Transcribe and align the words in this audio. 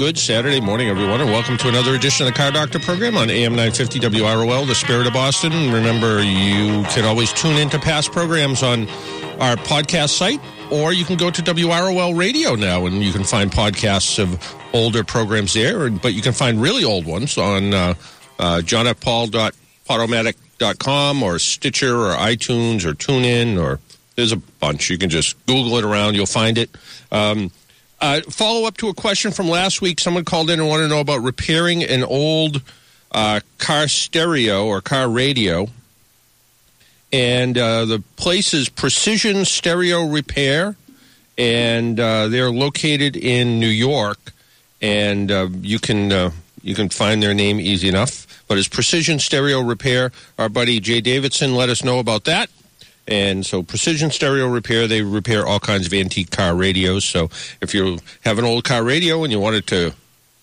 Good 0.00 0.16
Saturday 0.16 0.62
morning, 0.62 0.88
everyone, 0.88 1.20
and 1.20 1.28
welcome 1.28 1.58
to 1.58 1.68
another 1.68 1.94
edition 1.94 2.26
of 2.26 2.32
the 2.32 2.38
Car 2.38 2.50
Doctor 2.50 2.78
program 2.78 3.18
on 3.18 3.28
AM 3.28 3.52
950 3.52 4.00
WROL, 4.00 4.66
the 4.66 4.74
Spirit 4.74 5.06
of 5.06 5.12
Boston. 5.12 5.52
Remember, 5.70 6.22
you 6.22 6.84
can 6.84 7.04
always 7.04 7.34
tune 7.34 7.58
into 7.58 7.78
past 7.78 8.10
programs 8.10 8.62
on 8.62 8.88
our 9.40 9.56
podcast 9.56 10.16
site, 10.16 10.40
or 10.70 10.94
you 10.94 11.04
can 11.04 11.18
go 11.18 11.30
to 11.30 11.42
WROL 11.42 12.16
Radio 12.16 12.54
now, 12.54 12.86
and 12.86 13.02
you 13.02 13.12
can 13.12 13.24
find 13.24 13.52
podcasts 13.52 14.18
of 14.18 14.42
older 14.72 15.04
programs 15.04 15.52
there, 15.52 15.90
but 15.90 16.14
you 16.14 16.22
can 16.22 16.32
find 16.32 16.62
really 16.62 16.82
old 16.82 17.04
ones 17.04 17.36
on 17.36 17.74
uh, 17.74 17.92
uh, 18.38 18.62
johnfpaul.podomatic.com 18.64 21.22
or 21.22 21.38
Stitcher 21.38 21.94
or 21.94 22.14
iTunes 22.14 22.86
or 22.86 22.94
TuneIn, 22.94 23.62
or 23.62 23.80
there's 24.16 24.32
a 24.32 24.38
bunch. 24.38 24.88
You 24.88 24.96
can 24.96 25.10
just 25.10 25.36
Google 25.44 25.76
it 25.76 25.84
around, 25.84 26.14
you'll 26.14 26.24
find 26.24 26.56
it. 26.56 26.70
Um, 27.12 27.50
uh, 28.00 28.20
follow 28.22 28.66
up 28.66 28.76
to 28.78 28.88
a 28.88 28.94
question 28.94 29.30
from 29.30 29.48
last 29.48 29.82
week. 29.82 30.00
Someone 30.00 30.24
called 30.24 30.50
in 30.50 30.60
and 30.60 30.68
wanted 30.68 30.84
to 30.84 30.88
know 30.88 31.00
about 31.00 31.22
repairing 31.22 31.82
an 31.84 32.02
old 32.02 32.62
uh, 33.12 33.40
car 33.58 33.88
stereo 33.88 34.66
or 34.66 34.80
car 34.80 35.08
radio. 35.08 35.68
And 37.12 37.58
uh, 37.58 37.84
the 37.84 38.02
place 38.16 38.54
is 38.54 38.68
Precision 38.68 39.44
Stereo 39.44 40.06
Repair, 40.06 40.76
and 41.36 41.98
uh, 41.98 42.28
they're 42.28 42.52
located 42.52 43.16
in 43.16 43.58
New 43.58 43.68
York. 43.68 44.32
And 44.80 45.30
uh, 45.30 45.48
you 45.60 45.80
can 45.80 46.12
uh, 46.12 46.30
you 46.62 46.74
can 46.74 46.88
find 46.88 47.22
their 47.22 47.34
name 47.34 47.60
easy 47.60 47.88
enough. 47.88 48.44
But 48.46 48.58
it's 48.58 48.68
Precision 48.68 49.18
Stereo 49.18 49.60
Repair. 49.60 50.12
Our 50.38 50.48
buddy 50.48 50.80
Jay 50.80 51.00
Davidson 51.00 51.54
let 51.54 51.68
us 51.68 51.84
know 51.84 51.98
about 51.98 52.24
that. 52.24 52.48
And 53.10 53.44
so, 53.44 53.64
Precision 53.64 54.12
Stereo 54.12 54.46
Repair, 54.46 54.86
they 54.86 55.02
repair 55.02 55.44
all 55.44 55.58
kinds 55.58 55.84
of 55.86 55.92
antique 55.92 56.30
car 56.30 56.54
radios. 56.54 57.04
So, 57.04 57.28
if 57.60 57.74
you 57.74 57.98
have 58.20 58.38
an 58.38 58.44
old 58.44 58.62
car 58.62 58.84
radio 58.84 59.24
and 59.24 59.32
you 59.32 59.40
want 59.40 59.56
it 59.56 59.66
to 59.66 59.92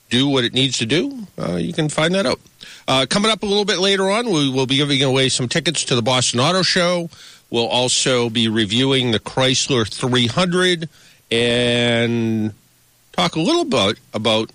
do 0.10 0.28
what 0.28 0.44
it 0.44 0.54
needs 0.54 0.78
to 0.80 0.86
do, 0.86 1.28
uh, 1.40 1.56
you 1.56 1.72
can 1.72 1.88
find 1.88 2.14
that 2.14 2.26
out. 2.26 2.42
Uh, 2.86 3.06
coming 3.10 3.32
up 3.32 3.42
a 3.42 3.46
little 3.46 3.64
bit 3.64 3.80
later 3.80 4.12
on, 4.12 4.26
we 4.26 4.50
will 4.50 4.66
be 4.66 4.76
giving 4.76 5.02
away 5.02 5.30
some 5.30 5.48
tickets 5.48 5.86
to 5.86 5.96
the 5.96 6.02
Boston 6.02 6.42
Auto 6.42 6.62
Show. 6.62 7.10
We'll 7.50 7.68
also 7.68 8.30
be 8.30 8.50
reviewing 8.50 9.12
the 9.12 9.20
Chrysler 9.22 9.88
300 9.88 10.90
and 11.32 12.54
talk 13.14 13.38
a 13.38 13.40
little 13.40 13.64
bit 13.64 13.98
about 14.14 14.52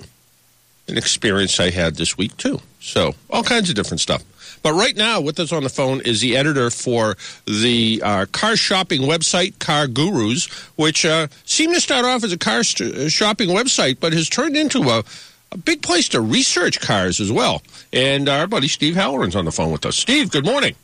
an 0.87 0.99
experience 0.99 1.59
I 1.59 1.71
had 1.71 1.97
this 1.97 2.19
week, 2.19 2.37
too. 2.37 2.61
So, 2.79 3.15
all 3.31 3.43
kinds 3.43 3.71
of 3.71 3.75
different 3.75 4.01
stuff. 4.01 4.23
But 4.63 4.75
right 4.75 4.97
now, 4.97 5.21
with 5.21 5.39
us 5.41 5.53
on 5.53 5.65
the 5.65 5.69
phone 5.69 6.01
is 6.03 6.21
the 6.21 6.37
editor 6.37 6.71
for 6.71 7.17
the 7.47 8.01
uh, 8.05 8.27
car 8.33 8.57
shopping 8.57 9.03
website, 9.03 9.59
Car 9.59 9.87
Gurus, 9.87 10.47
which 10.77 11.05
uh, 11.05 11.27
seemed 11.45 11.75
to 11.75 11.81
start 11.81 12.05
off 12.05 12.25
as 12.25 12.33
a 12.33 12.39
car 12.39 12.63
st- 12.63 13.11
shopping 13.11 13.49
website, 13.49 13.99
but 14.01 14.13
has 14.13 14.29
turned 14.29 14.57
into 14.57 14.83
a, 14.91 15.03
a 15.51 15.59
big 15.59 15.83
place 15.83 16.09
to 16.11 16.21
research 16.21 16.81
cars 16.81 17.21
as 17.21 17.33
well. 17.33 17.63
And 17.93 18.29
our 18.29 18.47
buddy 18.47 18.69
Steve 18.69 18.95
Halloran's 18.95 19.37
on 19.37 19.45
the 19.45 19.53
phone 19.53 19.73
with 19.73 19.85
us. 19.85 19.97
Steve, 19.97 20.31
good 20.31 20.47
morning. 20.47 20.77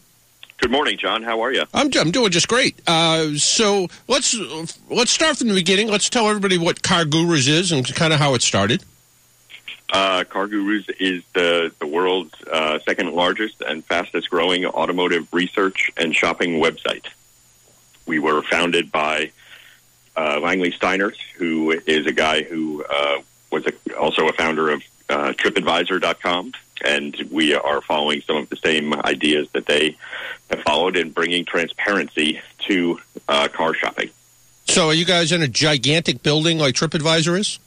Good 0.60 0.72
morning, 0.72 0.98
John. 0.98 1.22
How 1.22 1.40
are 1.40 1.52
you? 1.52 1.62
I'm, 1.72 1.88
I'm 1.96 2.10
doing 2.10 2.32
just 2.32 2.48
great. 2.48 2.80
Uh, 2.84 3.34
so 3.34 3.86
let's 4.08 4.36
let's 4.90 5.12
start 5.12 5.36
from 5.36 5.46
the 5.46 5.54
beginning. 5.54 5.86
Let's 5.86 6.10
tell 6.10 6.28
everybody 6.28 6.58
what 6.58 6.82
Car 6.82 7.04
Gurus 7.04 7.46
is 7.46 7.70
and 7.70 7.86
kind 7.94 8.12
of 8.12 8.18
how 8.18 8.34
it 8.34 8.42
started. 8.42 8.82
Uh, 9.90 10.24
Car 10.24 10.48
Gurus 10.48 10.86
is 11.00 11.22
the, 11.32 11.72
the 11.78 11.86
world's 11.86 12.34
uh, 12.44 12.78
second 12.80 13.12
largest 13.12 13.62
and 13.62 13.84
fastest 13.84 14.28
growing 14.28 14.66
automotive 14.66 15.32
research 15.32 15.90
and 15.96 16.14
shopping 16.14 16.60
website. 16.60 17.06
We 18.06 18.18
were 18.18 18.42
founded 18.42 18.92
by 18.92 19.32
uh, 20.16 20.40
Langley 20.40 20.72
Steinert, 20.72 21.16
who 21.36 21.70
is 21.86 22.06
a 22.06 22.12
guy 22.12 22.42
who 22.42 22.84
uh, 22.84 23.20
was 23.50 23.66
a, 23.66 23.96
also 23.96 24.28
a 24.28 24.32
founder 24.32 24.70
of 24.70 24.82
uh, 25.08 25.32
TripAdvisor.com, 25.32 26.52
and 26.84 27.16
we 27.30 27.54
are 27.54 27.80
following 27.80 28.20
some 28.22 28.36
of 28.36 28.48
the 28.50 28.56
same 28.56 28.92
ideas 28.94 29.48
that 29.52 29.66
they 29.66 29.96
have 30.50 30.60
followed 30.62 30.96
in 30.96 31.10
bringing 31.10 31.44
transparency 31.44 32.40
to 32.66 33.00
uh, 33.26 33.48
car 33.48 33.72
shopping. 33.74 34.10
So, 34.66 34.88
are 34.88 34.94
you 34.94 35.06
guys 35.06 35.32
in 35.32 35.40
a 35.40 35.48
gigantic 35.48 36.22
building 36.22 36.58
like 36.58 36.74
TripAdvisor 36.74 37.38
is? 37.38 37.58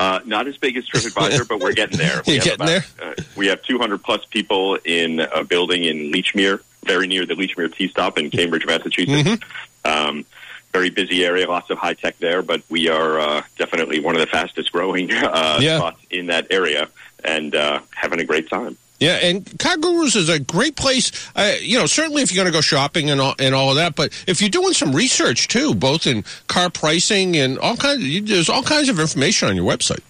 Uh, 0.00 0.18
not 0.24 0.48
as 0.48 0.56
big 0.56 0.78
as 0.78 0.88
TripAdvisor, 0.88 1.46
but 1.46 1.60
we're 1.60 1.74
getting 1.74 1.98
there. 1.98 2.22
We 2.26 2.34
You're 2.34 2.42
getting 2.42 2.54
about, 2.54 2.66
there. 2.66 2.84
Uh, 3.02 3.14
we 3.36 3.48
have 3.48 3.62
200 3.62 4.02
plus 4.02 4.24
people 4.24 4.76
in 4.82 5.20
a 5.20 5.44
building 5.44 5.84
in 5.84 6.10
Lechmere, 6.10 6.62
very 6.84 7.06
near 7.06 7.26
the 7.26 7.34
Lechmere 7.34 7.70
T 7.74 7.88
stop 7.88 8.16
in 8.16 8.30
Cambridge, 8.30 8.64
Massachusetts. 8.64 9.28
Mm-hmm. 9.28 9.90
Um, 9.90 10.24
very 10.72 10.88
busy 10.88 11.22
area, 11.24 11.46
lots 11.46 11.68
of 11.68 11.76
high 11.76 11.92
tech 11.92 12.16
there, 12.18 12.40
but 12.40 12.62
we 12.70 12.88
are 12.88 13.20
uh, 13.20 13.42
definitely 13.58 14.00
one 14.00 14.14
of 14.14 14.22
the 14.22 14.26
fastest 14.26 14.72
growing 14.72 15.12
uh, 15.12 15.58
yeah. 15.60 15.76
spots 15.76 16.00
in 16.10 16.26
that 16.28 16.46
area 16.50 16.88
and 17.22 17.54
uh, 17.54 17.80
having 17.94 18.20
a 18.20 18.24
great 18.24 18.48
time. 18.48 18.78
Yeah, 19.00 19.14
and 19.14 19.58
Car 19.58 19.76
Gurus 19.78 20.14
is 20.14 20.28
a 20.28 20.38
great 20.38 20.76
place. 20.76 21.10
Uh, 21.34 21.54
you 21.58 21.78
know, 21.78 21.86
certainly 21.86 22.22
if 22.22 22.30
you're 22.30 22.44
going 22.44 22.52
to 22.52 22.56
go 22.56 22.60
shopping 22.60 23.08
and 23.08 23.18
all, 23.18 23.34
and 23.38 23.54
all 23.54 23.70
of 23.70 23.76
that, 23.76 23.96
but 23.96 24.12
if 24.26 24.42
you're 24.42 24.50
doing 24.50 24.74
some 24.74 24.94
research 24.94 25.48
too, 25.48 25.74
both 25.74 26.06
in 26.06 26.22
car 26.48 26.68
pricing 26.68 27.34
and 27.34 27.58
all 27.58 27.76
kinds, 27.76 28.04
of, 28.04 28.26
there's 28.26 28.50
all 28.50 28.62
kinds 28.62 28.90
of 28.90 29.00
information 29.00 29.48
on 29.48 29.56
your 29.56 29.64
website. 29.64 30.02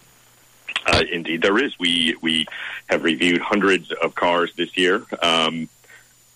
Uh, 0.87 1.05
indeed, 1.13 1.43
there 1.43 1.57
is. 1.59 1.79
We 1.79 2.17
we 2.21 2.47
have 2.89 3.05
reviewed 3.05 3.41
hundreds 3.41 3.93
of 3.93 4.17
cars 4.17 4.53
this 4.57 4.77
year. 4.77 5.05
Um, 5.23 5.69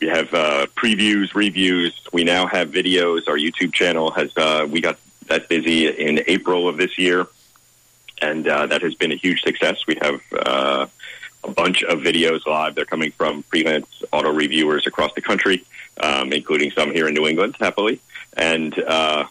we 0.00 0.09
have 0.09 0.32
uh, 0.32 0.66
previews, 0.76 1.34
reviews. 1.34 1.98
We 2.12 2.22
now 2.22 2.47
have 2.47 2.70
videos. 2.70 3.26
Our 3.26 3.37
YouTube 3.37 3.72
channel 3.72 4.12
has. 4.12 4.31
Uh, 4.37 4.66
we 4.70 4.81
got 4.81 4.98
that 5.26 5.48
busy 5.48 5.88
in 5.88 6.22
April 6.28 6.69
of 6.69 6.76
this 6.76 6.98
year, 6.98 7.26
and 8.22 8.47
uh, 8.47 8.66
that 8.66 8.82
has 8.82 8.94
been 8.94 9.10
a 9.10 9.16
huge 9.16 9.43
success. 9.43 9.87
We 9.88 9.97
have 10.00 10.20
uh, 10.32 10.87
a 11.44 11.50
bunch 11.50 11.82
of 11.82 12.00
videos 12.00 12.47
live. 12.47 12.75
They're 12.75 12.84
coming 12.84 13.12
from 13.12 13.43
freelance 13.44 13.87
auto 14.12 14.32
reviewers 14.32 14.87
across 14.87 15.12
the 15.15 15.21
country, 15.21 15.65
um, 16.00 16.32
including 16.32 16.71
some 16.71 16.93
here 16.93 17.06
in 17.09 17.15
New 17.15 17.27
England, 17.27 17.56
happily. 17.60 18.00
And 18.37 18.77
uh, 18.78 19.27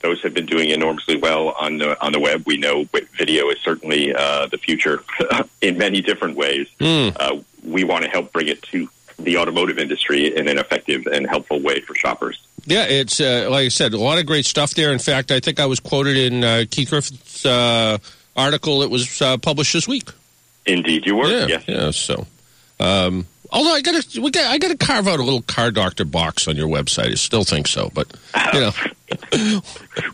those 0.00 0.22
have 0.22 0.34
been 0.34 0.46
doing 0.46 0.70
enormously 0.70 1.16
well 1.16 1.50
on 1.50 1.78
the 1.78 2.02
on 2.04 2.12
the 2.12 2.20
web. 2.20 2.44
We 2.46 2.56
know 2.56 2.86
video 3.16 3.50
is 3.50 3.58
certainly 3.60 4.14
uh, 4.14 4.46
the 4.46 4.58
future 4.58 5.02
in 5.60 5.78
many 5.78 6.00
different 6.00 6.36
ways. 6.36 6.68
Mm. 6.80 7.16
Uh, 7.18 7.42
we 7.64 7.84
want 7.84 8.04
to 8.04 8.10
help 8.10 8.32
bring 8.32 8.48
it 8.48 8.62
to 8.62 8.88
the 9.18 9.36
automotive 9.36 9.78
industry 9.78 10.34
in 10.34 10.48
an 10.48 10.58
effective 10.58 11.06
and 11.06 11.28
helpful 11.28 11.60
way 11.60 11.80
for 11.82 11.94
shoppers. 11.94 12.42
Yeah, 12.64 12.84
it's 12.84 13.20
uh, 13.20 13.48
like 13.50 13.66
I 13.66 13.68
said, 13.68 13.92
a 13.92 13.98
lot 13.98 14.18
of 14.18 14.26
great 14.26 14.46
stuff 14.46 14.74
there. 14.74 14.92
In 14.92 14.98
fact, 14.98 15.30
I 15.30 15.40
think 15.40 15.60
I 15.60 15.66
was 15.66 15.80
quoted 15.80 16.16
in 16.16 16.44
uh, 16.44 16.64
Keith 16.70 16.90
Griffith's 16.90 17.44
uh, 17.44 17.98
article 18.36 18.80
that 18.80 18.90
was 18.90 19.20
uh, 19.20 19.36
published 19.38 19.72
this 19.72 19.88
week. 19.88 20.08
Indeed, 20.66 21.06
you 21.06 21.16
were. 21.16 21.26
Yeah, 21.26 21.46
yes. 21.46 21.64
yeah. 21.66 21.90
So, 21.90 22.26
um, 22.78 23.26
although 23.50 23.72
I 23.72 23.80
got 23.80 24.02
to, 24.02 24.20
we 24.20 24.30
got, 24.30 24.46
I 24.46 24.58
got 24.58 24.68
to 24.68 24.76
carve 24.76 25.08
out 25.08 25.18
a 25.18 25.22
little 25.22 25.42
car 25.42 25.70
doctor 25.70 26.04
box 26.04 26.48
on 26.48 26.56
your 26.56 26.68
website. 26.68 27.10
I 27.10 27.14
still 27.14 27.44
think 27.44 27.66
so, 27.66 27.90
but 27.94 28.12
you 28.52 28.60
know, 28.60 28.72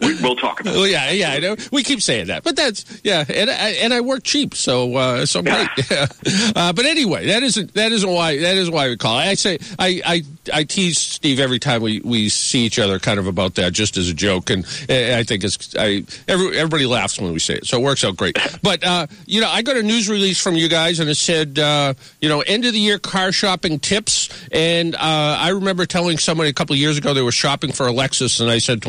we, 0.01 0.23
will 0.23 0.37
talk 0.37 0.61
about. 0.61 0.75
Well, 0.75 0.87
yeah, 0.87 1.11
yeah, 1.11 1.33
I 1.33 1.39
know. 1.39 1.57
We 1.73 1.83
keep 1.83 2.03
saying 2.03 2.29
that, 2.29 2.43
but 2.45 2.57
that's 2.57 2.85
yeah, 3.05 3.25
and 3.29 3.51
I, 3.51 3.71
and 3.83 3.93
I 3.93 4.01
work 4.01 4.23
cheap, 4.23 4.55
so 4.55 4.95
uh, 4.97 5.27
so 5.27 5.43
great. 5.43 5.69
Yeah. 5.91 6.07
Uh, 6.57 6.73
but 6.73 6.85
anyway, 6.85 7.27
that 7.27 7.43
isn't 7.43 7.75
that 7.75 7.93
isn't 7.93 8.09
why 8.09 8.39
that 8.39 8.57
is 8.57 8.71
why 8.71 8.89
we 8.89 8.97
call. 8.97 9.17
I 9.17 9.35
say 9.35 9.59
I, 9.79 10.01
I 10.05 10.23
I 10.53 10.65
tease 10.65 10.99
Steve 10.99 11.39
every 11.41 11.59
time 11.59 11.83
we, 11.83 12.01
we 12.01 12.29
see 12.29 12.61
each 12.61 12.79
other, 12.79 12.99
kind 12.99 13.19
of 13.19 13.27
about 13.27 13.55
that, 13.57 13.73
just 13.73 13.97
as 13.97 14.09
a 14.09 14.15
joke, 14.15 14.51
and 14.51 14.65
I 14.89 15.23
think 15.23 15.45
it's 15.45 15.75
I 15.77 16.05
every, 16.29 16.57
everybody 16.57 16.87
laughs 16.87 17.21
when 17.21 17.33
we 17.33 17.39
say 17.39 17.55
it, 17.55 17.67
so 17.67 17.79
it 17.79 17.83
works 17.83 18.05
out 18.05 18.17
great. 18.17 18.39
But 18.63 18.85
uh, 18.85 19.07
you 19.27 19.41
know, 19.41 19.49
I 19.49 19.63
got 19.63 19.77
a 19.77 19.83
news 19.83 20.09
release 20.09 20.41
from 20.41 20.57
you 20.57 20.69
guys, 20.69 21.01
and 21.01 21.09
it 21.09 21.17
said 21.17 21.59
uh, 21.59 21.95
you 22.21 22.29
know 22.29 22.41
end 22.41 22.65
of 22.65 22.73
the 22.73 22.81
year 22.81 22.99
car 22.99 23.33
shopping 23.33 23.79
tips, 23.79 24.29
and 24.51 24.95
uh, 24.95 24.99
I 25.01 25.51
remember 25.51 25.87
telling 25.87 26.19
somebody 26.19 26.51
a 26.51 26.53
couple 26.53 26.75
of 26.75 26.81
years 26.81 26.99
ago 26.99 27.15
they 27.15 27.23
were 27.23 27.33
shopping 27.33 27.73
for 27.73 27.87
a 27.87 27.93
Lexus, 27.93 28.41
and 28.41 28.51
I 28.51 28.59
said 28.59 28.83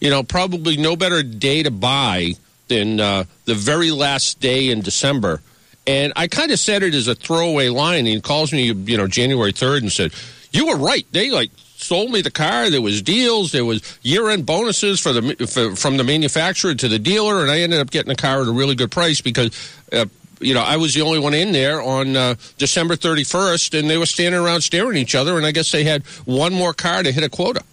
you 0.00 0.10
know, 0.10 0.22
probably 0.22 0.76
no 0.76 0.96
better 0.96 1.22
day 1.22 1.62
to 1.62 1.70
buy 1.70 2.32
than 2.68 3.00
uh, 3.00 3.24
the 3.44 3.54
very 3.54 3.90
last 3.90 4.40
day 4.40 4.70
in 4.70 4.80
December. 4.80 5.40
And 5.86 6.12
I 6.16 6.28
kind 6.28 6.50
of 6.50 6.58
said 6.58 6.82
it 6.82 6.94
as 6.94 7.08
a 7.08 7.14
throwaway 7.14 7.70
line. 7.70 8.04
He 8.04 8.20
calls 8.20 8.52
me, 8.52 8.72
you 8.72 8.96
know, 8.96 9.06
January 9.06 9.52
3rd 9.52 9.78
and 9.78 9.92
said, 9.92 10.12
You 10.52 10.66
were 10.66 10.76
right. 10.76 11.06
They 11.12 11.30
like 11.30 11.50
sold 11.78 12.10
me 12.10 12.20
the 12.20 12.30
car. 12.30 12.68
There 12.68 12.82
was 12.82 13.00
deals. 13.00 13.52
There 13.52 13.64
was 13.64 13.98
year-end 14.02 14.44
bonuses 14.44 15.00
for 15.00 15.12
the 15.12 15.46
for, 15.46 15.74
from 15.74 15.96
the 15.96 16.04
manufacturer 16.04 16.74
to 16.74 16.88
the 16.88 16.98
dealer, 16.98 17.40
and 17.40 17.50
I 17.50 17.60
ended 17.60 17.80
up 17.80 17.90
getting 17.90 18.10
a 18.10 18.16
car 18.16 18.42
at 18.42 18.48
a 18.48 18.52
really 18.52 18.74
good 18.74 18.90
price 18.90 19.20
because. 19.20 19.50
Uh, 19.90 20.06
you 20.40 20.54
know, 20.54 20.62
I 20.62 20.76
was 20.76 20.94
the 20.94 21.00
only 21.00 21.18
one 21.18 21.34
in 21.34 21.50
there 21.50 21.82
on 21.82 22.14
uh, 22.14 22.36
December 22.58 22.94
31st, 22.94 23.76
and 23.76 23.90
they 23.90 23.98
were 23.98 24.06
standing 24.06 24.40
around 24.40 24.60
staring 24.60 24.90
at 24.90 24.96
each 24.96 25.16
other, 25.16 25.36
and 25.36 25.44
I 25.44 25.50
guess 25.50 25.72
they 25.72 25.82
had 25.82 26.06
one 26.26 26.52
more 26.54 26.72
car 26.72 27.02
to 27.02 27.10
hit 27.10 27.24
a 27.24 27.28
quota. 27.28 27.64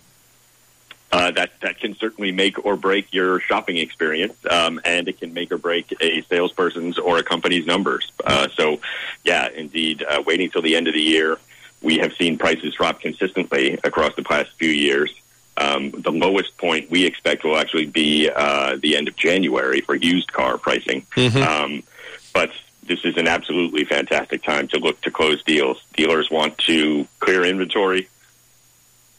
Uh, 1.15 1.31
that 1.31 1.51
that 1.61 1.79
can 1.79 1.95
certainly 1.95 2.33
make 2.33 2.65
or 2.65 2.75
break 2.75 3.13
your 3.13 3.39
shopping 3.39 3.77
experience, 3.77 4.35
um, 4.49 4.81
and 4.83 5.07
it 5.07 5.17
can 5.17 5.33
make 5.33 5.49
or 5.49 5.57
break 5.57 5.93
a 6.01 6.21
salesperson's 6.23 6.97
or 6.97 7.17
a 7.17 7.23
company's 7.23 7.65
numbers. 7.65 8.11
Uh, 8.25 8.49
so, 8.53 8.81
yeah, 9.23 9.47
indeed, 9.47 10.03
uh, 10.03 10.21
waiting 10.25 10.49
till 10.49 10.61
the 10.61 10.75
end 10.75 10.89
of 10.89 10.93
the 10.93 11.01
year, 11.01 11.39
we 11.81 11.99
have 11.99 12.11
seen 12.15 12.37
prices 12.37 12.73
drop 12.73 12.99
consistently 12.99 13.79
across 13.85 14.13
the 14.15 14.23
past 14.23 14.49
few 14.57 14.69
years. 14.69 15.09
Um, 15.55 15.91
the 15.91 16.11
lowest 16.11 16.57
point 16.57 16.91
we 16.91 17.05
expect 17.05 17.45
will 17.45 17.57
actually 17.57 17.85
be 17.85 18.29
uh, 18.29 18.75
the 18.75 18.97
end 18.97 19.07
of 19.07 19.15
January 19.15 19.79
for 19.79 19.95
used 19.95 20.33
car 20.33 20.57
pricing. 20.57 21.05
Mm-hmm. 21.15 21.37
Um, 21.37 21.83
but 22.33 22.51
this 22.83 23.05
is 23.05 23.15
an 23.15 23.29
absolutely 23.29 23.85
fantastic 23.85 24.43
time 24.43 24.67
to 24.67 24.79
look 24.79 24.99
to 25.03 25.11
close 25.11 25.41
deals. 25.43 25.81
Dealers 25.93 26.29
want 26.29 26.57
to 26.69 27.07
clear 27.21 27.45
inventory 27.45 28.09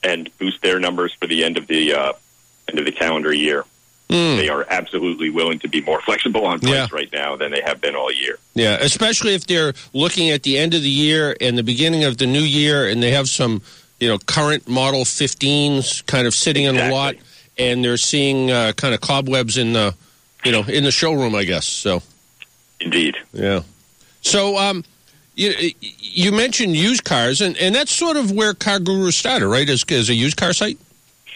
and 0.06 0.30
boost 0.38 0.62
their 0.62 0.78
numbers 0.78 1.12
for 1.14 1.26
the 1.26 1.44
end 1.44 1.58
of 1.58 1.66
the 1.66 1.92
uh, 1.92 2.12
end 2.68 2.78
of 2.78 2.84
the 2.84 2.92
calendar 2.92 3.34
year. 3.34 3.64
Mm. 4.08 4.36
They 4.36 4.48
are 4.48 4.64
absolutely 4.70 5.30
willing 5.30 5.58
to 5.60 5.68
be 5.68 5.80
more 5.80 6.00
flexible 6.00 6.46
on 6.46 6.60
price 6.60 6.72
yeah. 6.72 6.86
right 6.92 7.12
now 7.12 7.34
than 7.34 7.50
they 7.50 7.60
have 7.60 7.80
been 7.80 7.96
all 7.96 8.12
year. 8.12 8.38
Yeah, 8.54 8.76
especially 8.80 9.34
if 9.34 9.48
they're 9.48 9.72
looking 9.92 10.30
at 10.30 10.44
the 10.44 10.58
end 10.58 10.74
of 10.74 10.82
the 10.82 10.90
year 10.90 11.36
and 11.40 11.58
the 11.58 11.64
beginning 11.64 12.04
of 12.04 12.18
the 12.18 12.26
new 12.26 12.42
year, 12.42 12.88
and 12.88 13.02
they 13.02 13.10
have 13.10 13.28
some, 13.28 13.62
you 13.98 14.08
know, 14.08 14.18
current 14.18 14.68
model 14.68 15.02
15s 15.02 16.06
kind 16.06 16.28
of 16.28 16.34
sitting 16.34 16.66
exactly. 16.66 16.84
in 16.84 16.90
the 16.90 16.94
lot, 16.94 17.14
and 17.58 17.84
they're 17.84 17.96
seeing 17.96 18.52
uh, 18.52 18.72
kind 18.76 18.94
of 18.94 19.00
cobwebs 19.00 19.58
in 19.58 19.72
the, 19.72 19.92
you 20.44 20.52
know, 20.52 20.62
in 20.62 20.84
the 20.84 20.92
showroom. 20.92 21.34
I 21.34 21.42
guess 21.42 21.66
so. 21.66 22.00
Indeed. 22.80 23.16
Yeah. 23.32 23.62
So, 24.20 24.56
um, 24.56 24.84
you, 25.36 25.72
you 25.80 26.32
mentioned 26.32 26.74
used 26.74 27.04
cars, 27.04 27.40
and, 27.40 27.56
and 27.58 27.74
that's 27.74 27.92
sort 27.92 28.16
of 28.16 28.32
where 28.32 28.54
Car 28.54 28.80
Guru 28.80 29.10
started, 29.10 29.46
right? 29.46 29.68
As, 29.68 29.84
as 29.90 30.08
a 30.08 30.14
used 30.14 30.36
car 30.36 30.52
site? 30.52 30.78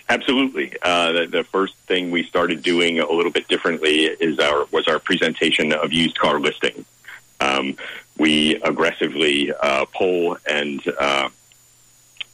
Absolutely. 0.09 0.75
Uh, 0.83 1.13
the, 1.13 1.27
the, 1.27 1.45
first 1.45 1.77
thing 1.87 2.11
we 2.11 2.25
started 2.25 2.63
doing 2.63 2.99
a 2.99 3.13
little 3.13 3.31
bit 3.31 3.47
differently 3.47 4.07
is 4.07 4.41
our 4.41 4.67
was 4.73 4.89
our 4.89 4.99
presentation 4.99 5.73
of 5.73 5.93
used 5.93 6.19
car 6.19 6.41
listings. 6.41 6.85
Um, 7.41 7.77
we 8.19 8.57
aggressively 8.57 9.53
uh, 9.53 9.85
pull 9.95 10.37
and 10.51 10.83
uh, 10.99 11.29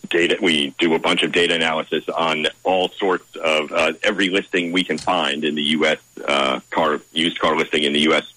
data. 0.08 0.38
We 0.40 0.70
do 0.78 0.94
a 0.94 0.98
bunch 0.98 1.22
of 1.22 1.32
data 1.32 1.54
analysis 1.54 2.08
on 2.08 2.46
all 2.64 2.88
sorts 2.88 3.36
of 3.36 3.70
uh, 3.72 3.92
every 4.02 4.30
listing 4.30 4.72
we 4.72 4.82
can 4.82 4.96
find 4.96 5.44
in 5.44 5.54
the 5.54 5.62
U.S. 5.62 5.98
Uh, 6.24 6.60
car 6.70 7.00
used 7.12 7.38
car 7.38 7.56
listing 7.56 7.82
in 7.82 7.92
the 7.92 8.00
U.S 8.00 8.32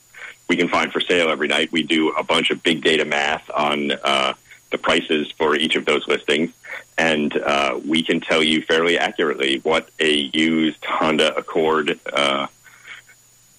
we 0.50 0.58
can 0.58 0.68
find 0.68 0.92
for 0.92 1.00
sale 1.00 1.30
every 1.30 1.48
night. 1.48 1.72
We 1.72 1.84
do 1.84 2.10
a 2.10 2.24
bunch 2.24 2.50
of 2.50 2.62
big 2.62 2.84
data 2.84 3.06
math 3.06 3.50
on 3.52 3.92
uh, 3.92 4.34
the 4.72 4.78
prices 4.78 5.32
for 5.32 5.56
each 5.56 5.76
of 5.76 5.86
those 5.86 6.06
listings, 6.08 6.52
and 6.98 7.36
uh, 7.38 7.80
we 7.88 8.04
can 8.04 8.20
tell 8.20 8.44
you 8.44 8.64
fairly 8.64 8.98
accurately 8.98 9.60
what 9.60 9.90
a 10.00 10.12
used 10.12 10.84
Honda 10.84 11.36
Accord 11.38 11.98
uh, 12.12 12.48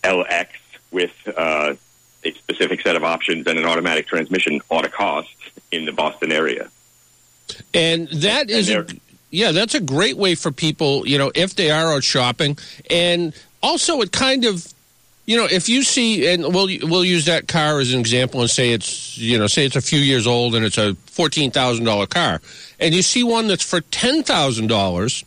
LX 0.03 0.49
with 0.91 1.13
uh, 1.37 1.75
a 2.25 2.33
specific 2.33 2.83
set 2.83 2.97
of 2.97 3.05
options 3.05 3.47
and 3.47 3.59
an 3.59 3.65
automatic 3.65 4.07
transmission 4.07 4.61
ought 4.69 4.83
to 4.83 4.91
cost 4.91 5.35
in 5.71 5.87
the 5.87 5.93
Boston 5.93 6.33
area. 6.33 6.71
And 7.73 8.09
that 8.09 8.51
is 8.51 8.69
a, 8.69 8.87
yeah, 9.31 9.53
that's 9.53 9.75
a 9.75 9.81
great 9.81 10.17
way 10.17 10.35
for 10.35 10.51
people, 10.51 11.07
you 11.07 11.19
know, 11.19 11.31
if 11.35 11.55
they 11.55 11.71
are 11.71 11.95
out 11.95 12.05
shopping, 12.05 12.59
and 12.91 13.33
also 13.63 14.01
it 14.01 14.13
kind 14.13 14.45
of 14.45 14.73
you 15.31 15.37
know, 15.37 15.47
if 15.49 15.69
you 15.69 15.85
see, 15.85 16.27
and 16.27 16.43
we'll 16.43 16.67
we'll 16.83 17.05
use 17.05 17.27
that 17.27 17.47
car 17.47 17.79
as 17.79 17.93
an 17.93 18.01
example 18.01 18.41
and 18.41 18.51
say 18.51 18.73
it's 18.73 19.17
you 19.17 19.39
know 19.39 19.47
say 19.47 19.65
it's 19.65 19.77
a 19.77 19.81
few 19.81 20.01
years 20.01 20.27
old 20.27 20.57
and 20.57 20.67
it's 20.67 20.77
a 20.77 20.97
fourteen 21.07 21.53
thousand 21.53 21.85
dollar 21.85 22.09
car, 22.09 22.41
and 22.81 22.93
you 22.93 23.01
see 23.01 23.23
one 23.23 23.47
that's 23.47 23.63
for 23.63 23.81
ten 23.81 24.25
thousand 24.25 24.67
dollars, 24.67 25.25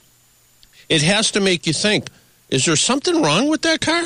it 0.89 1.03
has 1.03 1.31
to 1.31 1.39
make 1.39 1.65
you 1.65 1.71
think: 1.71 2.09
Is 2.49 2.65
there 2.65 2.75
something 2.75 3.21
wrong 3.21 3.47
with 3.47 3.61
that 3.61 3.79
car? 3.79 4.03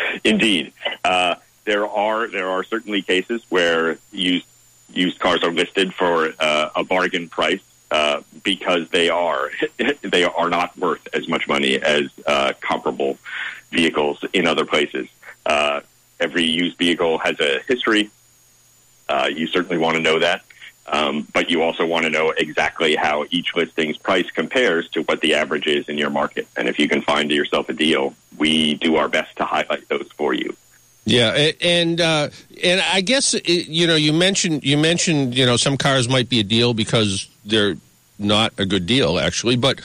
Indeed, 0.24 0.72
uh, 1.04 1.34
there 1.66 1.86
are 1.86 2.28
there 2.28 2.48
are 2.48 2.64
certainly 2.64 3.02
cases 3.02 3.44
where 3.50 3.98
used 4.12 4.46
used 4.94 5.18
cars 5.18 5.42
are 5.42 5.52
listed 5.52 5.92
for 5.92 6.32
uh, 6.40 6.70
a 6.74 6.82
bargain 6.82 7.28
price 7.28 7.60
uh, 7.90 8.22
because 8.42 8.88
they 8.88 9.10
are 9.10 9.50
they 10.00 10.24
are 10.24 10.48
not 10.48 10.78
worth 10.78 11.06
as 11.12 11.28
much 11.28 11.46
money 11.46 11.78
as 11.78 12.08
uh, 12.26 12.54
comparable 12.62 13.18
vehicles 13.70 14.24
in 14.32 14.46
other 14.46 14.64
places. 14.64 15.08
Uh, 15.46 15.80
every 16.18 16.44
used 16.44 16.76
vehicle 16.76 17.18
has 17.18 17.38
a 17.40 17.60
history. 17.68 18.10
Uh, 19.08 19.30
you 19.32 19.46
certainly 19.46 19.78
want 19.78 19.96
to 19.96 20.02
know 20.02 20.18
that. 20.18 20.42
Um, 20.88 21.26
but 21.32 21.50
you 21.50 21.62
also 21.62 21.84
want 21.84 22.04
to 22.04 22.10
know 22.10 22.30
exactly 22.36 22.94
how 22.94 23.24
each 23.30 23.56
listing's 23.56 23.96
price 23.96 24.30
compares 24.30 24.88
to 24.90 25.02
what 25.02 25.20
the 25.20 25.34
average 25.34 25.66
is 25.66 25.88
in 25.88 25.98
your 25.98 26.10
market. 26.10 26.46
And 26.56 26.68
if 26.68 26.78
you 26.78 26.88
can 26.88 27.02
find 27.02 27.30
yourself 27.30 27.68
a 27.68 27.72
deal, 27.72 28.14
we 28.36 28.74
do 28.74 28.96
our 28.96 29.08
best 29.08 29.36
to 29.36 29.44
highlight 29.44 29.88
those 29.88 30.08
for 30.16 30.32
you. 30.32 30.56
Yeah, 31.04 31.52
and 31.60 32.00
uh, 32.00 32.30
and 32.64 32.80
I 32.80 33.00
guess 33.00 33.34
you 33.48 33.86
know 33.86 33.94
you 33.94 34.12
mentioned 34.12 34.64
you 34.64 34.76
mentioned 34.76 35.36
you 35.36 35.46
know 35.46 35.56
some 35.56 35.76
cars 35.76 36.08
might 36.08 36.28
be 36.28 36.40
a 36.40 36.42
deal 36.42 36.74
because 36.74 37.28
they're 37.44 37.76
not 38.18 38.52
a 38.58 38.66
good 38.66 38.86
deal 38.86 39.16
actually, 39.20 39.54
but 39.54 39.80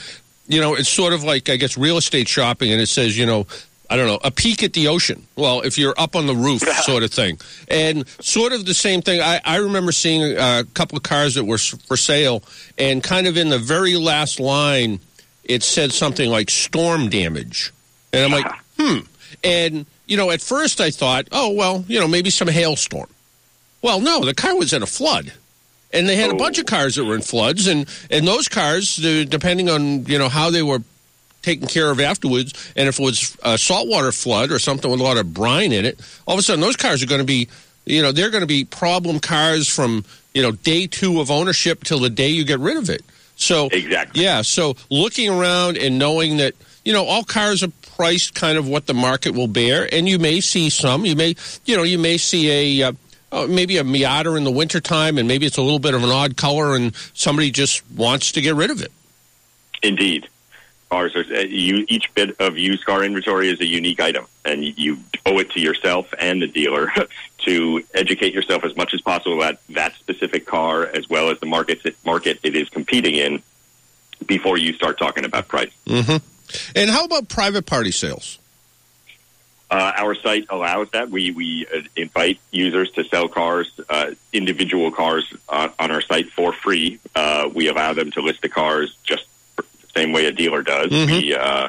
you 0.48 0.60
know 0.60 0.74
it's 0.74 0.88
sort 0.88 1.12
of 1.12 1.22
like 1.22 1.48
I 1.48 1.56
guess 1.56 1.78
real 1.78 1.96
estate 1.96 2.26
shopping, 2.26 2.72
and 2.72 2.80
it 2.80 2.88
says 2.88 3.16
you 3.16 3.24
know 3.24 3.46
I 3.90 3.96
don't 3.96 4.06
know, 4.06 4.20
a 4.24 4.30
peek 4.30 4.62
at 4.62 4.72
the 4.72 4.88
ocean. 4.88 5.26
Well, 5.36 5.60
if 5.60 5.76
you're 5.76 5.94
up 5.98 6.16
on 6.16 6.26
the 6.26 6.34
roof, 6.34 6.62
sort 6.84 7.02
of 7.02 7.10
thing. 7.10 7.38
And 7.68 8.08
sort 8.20 8.52
of 8.52 8.64
the 8.64 8.74
same 8.74 9.02
thing. 9.02 9.20
I, 9.20 9.40
I 9.44 9.56
remember 9.56 9.92
seeing 9.92 10.36
a 10.38 10.64
couple 10.74 10.96
of 10.96 11.02
cars 11.02 11.34
that 11.34 11.44
were 11.44 11.58
for 11.58 11.96
sale, 11.96 12.42
and 12.78 13.02
kind 13.02 13.26
of 13.26 13.36
in 13.36 13.50
the 13.50 13.58
very 13.58 13.96
last 13.96 14.40
line, 14.40 15.00
it 15.44 15.62
said 15.62 15.92
something 15.92 16.30
like 16.30 16.48
storm 16.48 17.10
damage. 17.10 17.72
And 18.12 18.24
I'm 18.24 18.30
like, 18.30 18.50
hmm. 18.78 18.98
And, 19.44 19.86
you 20.06 20.16
know, 20.16 20.30
at 20.30 20.40
first 20.40 20.80
I 20.80 20.90
thought, 20.90 21.28
oh, 21.32 21.50
well, 21.50 21.84
you 21.88 21.98
know, 21.98 22.08
maybe 22.08 22.30
some 22.30 22.48
hailstorm. 22.48 23.08
Well, 23.82 24.00
no, 24.00 24.24
the 24.24 24.34
car 24.34 24.56
was 24.56 24.72
in 24.72 24.82
a 24.82 24.86
flood 24.86 25.32
and 25.92 26.08
they 26.08 26.16
had 26.16 26.30
a 26.30 26.34
bunch 26.34 26.58
of 26.58 26.64
oh. 26.64 26.70
cars 26.70 26.94
that 26.94 27.04
were 27.04 27.14
in 27.14 27.22
floods 27.22 27.66
and 27.66 27.86
and 28.10 28.26
those 28.26 28.48
cars 28.48 28.96
depending 28.96 29.68
on 29.68 30.04
you 30.06 30.18
know 30.18 30.28
how 30.28 30.50
they 30.50 30.62
were 30.62 30.80
taken 31.42 31.66
care 31.66 31.90
of 31.90 32.00
afterwards. 32.00 32.72
And 32.76 32.88
if 32.88 32.98
it 32.98 33.02
was 33.02 33.36
a 33.42 33.58
saltwater 33.58 34.12
flood 34.12 34.50
or 34.50 34.58
something 34.58 34.90
with 34.90 35.00
a 35.00 35.02
lot 35.02 35.16
of 35.16 35.34
brine 35.34 35.72
in 35.72 35.84
it, 35.84 36.00
all 36.26 36.34
of 36.34 36.40
a 36.40 36.42
sudden 36.42 36.60
those 36.60 36.76
cars 36.76 37.02
are 37.02 37.06
going 37.06 37.20
to 37.20 37.26
be, 37.26 37.48
you 37.84 38.02
know, 38.02 38.12
they're 38.12 38.30
going 38.30 38.42
to 38.42 38.46
be 38.46 38.64
problem 38.64 39.20
cars 39.20 39.68
from, 39.68 40.04
you 40.34 40.42
know, 40.42 40.52
day 40.52 40.86
two 40.86 41.20
of 41.20 41.30
ownership 41.30 41.84
till 41.84 41.98
the 41.98 42.10
day 42.10 42.28
you 42.28 42.44
get 42.44 42.60
rid 42.60 42.76
of 42.76 42.88
it. 42.88 43.02
So, 43.36 43.68
exactly. 43.72 44.22
Yeah. 44.22 44.42
So 44.42 44.76
looking 44.88 45.28
around 45.28 45.76
and 45.76 45.98
knowing 45.98 46.36
that, 46.36 46.54
you 46.84 46.92
know, 46.92 47.04
all 47.04 47.24
cars 47.24 47.62
are 47.62 47.72
priced 47.96 48.34
kind 48.34 48.56
of 48.56 48.68
what 48.68 48.86
the 48.86 48.94
market 48.94 49.34
will 49.34 49.48
bear. 49.48 49.92
And 49.92 50.08
you 50.08 50.18
may 50.18 50.40
see 50.40 50.70
some, 50.70 51.04
you 51.04 51.16
may, 51.16 51.34
you 51.64 51.76
know, 51.76 51.82
you 51.82 51.98
may 51.98 52.16
see 52.18 52.80
a, 52.80 52.88
uh, 52.88 52.92
Oh, 53.34 53.46
maybe 53.46 53.78
a 53.78 53.82
Miata 53.82 54.36
in 54.36 54.44
the 54.44 54.50
wintertime, 54.50 55.16
and 55.16 55.26
maybe 55.26 55.46
it's 55.46 55.56
a 55.56 55.62
little 55.62 55.78
bit 55.78 55.94
of 55.94 56.04
an 56.04 56.10
odd 56.10 56.36
color, 56.36 56.76
and 56.76 56.94
somebody 57.14 57.50
just 57.50 57.82
wants 57.92 58.32
to 58.32 58.42
get 58.42 58.54
rid 58.54 58.70
of 58.70 58.82
it. 58.82 58.92
Indeed 59.82 60.28
cars 60.92 61.16
are 61.16 61.22
you, 61.46 61.86
each 61.88 62.12
bit 62.14 62.38
of 62.38 62.58
used 62.58 62.84
car 62.84 63.02
inventory 63.02 63.48
is 63.48 63.58
a 63.60 63.66
unique 63.66 63.98
item, 63.98 64.26
and 64.44 64.62
you 64.62 64.98
owe 65.24 65.38
it 65.38 65.48
to 65.50 65.58
yourself 65.58 66.12
and 66.18 66.42
the 66.42 66.46
dealer 66.46 66.92
to 67.46 67.82
educate 67.94 68.34
yourself 68.34 68.62
as 68.62 68.76
much 68.76 68.92
as 68.92 69.00
possible 69.00 69.38
about 69.42 69.58
that 69.70 69.94
specific 69.94 70.44
car 70.44 70.84
as 70.84 71.08
well 71.08 71.30
as 71.30 71.40
the 71.40 71.46
market 71.46 71.80
market 72.04 72.38
it 72.42 72.54
is 72.54 72.68
competing 72.68 73.14
in 73.14 73.42
before 74.26 74.58
you 74.58 74.74
start 74.74 74.98
talking 74.98 75.24
about 75.24 75.48
price. 75.48 75.72
Mm-hmm. 75.86 76.18
And 76.76 76.90
how 76.90 77.04
about 77.06 77.26
private 77.30 77.64
party 77.64 77.90
sales? 77.90 78.38
Uh, 79.70 79.92
our 79.96 80.14
site 80.14 80.44
allows 80.50 80.90
that. 80.90 81.08
We 81.08 81.30
we 81.30 81.66
uh, 81.74 81.80
invite 81.96 82.38
users 82.50 82.90
to 82.90 83.04
sell 83.04 83.28
cars, 83.28 83.72
uh, 83.88 84.10
individual 84.30 84.90
cars, 84.92 85.32
uh, 85.48 85.70
on 85.78 85.90
our 85.90 86.02
site 86.02 86.30
for 86.30 86.52
free. 86.52 87.00
Uh, 87.14 87.48
we 87.54 87.68
allow 87.68 87.94
them 87.94 88.10
to 88.10 88.20
list 88.20 88.42
the 88.42 88.50
cars 88.50 88.94
just 89.02 89.24
same 89.94 90.12
way 90.12 90.26
a 90.26 90.32
dealer 90.32 90.62
does. 90.62 90.90
Mm-hmm. 90.90 91.12
We 91.12 91.34
uh, 91.34 91.68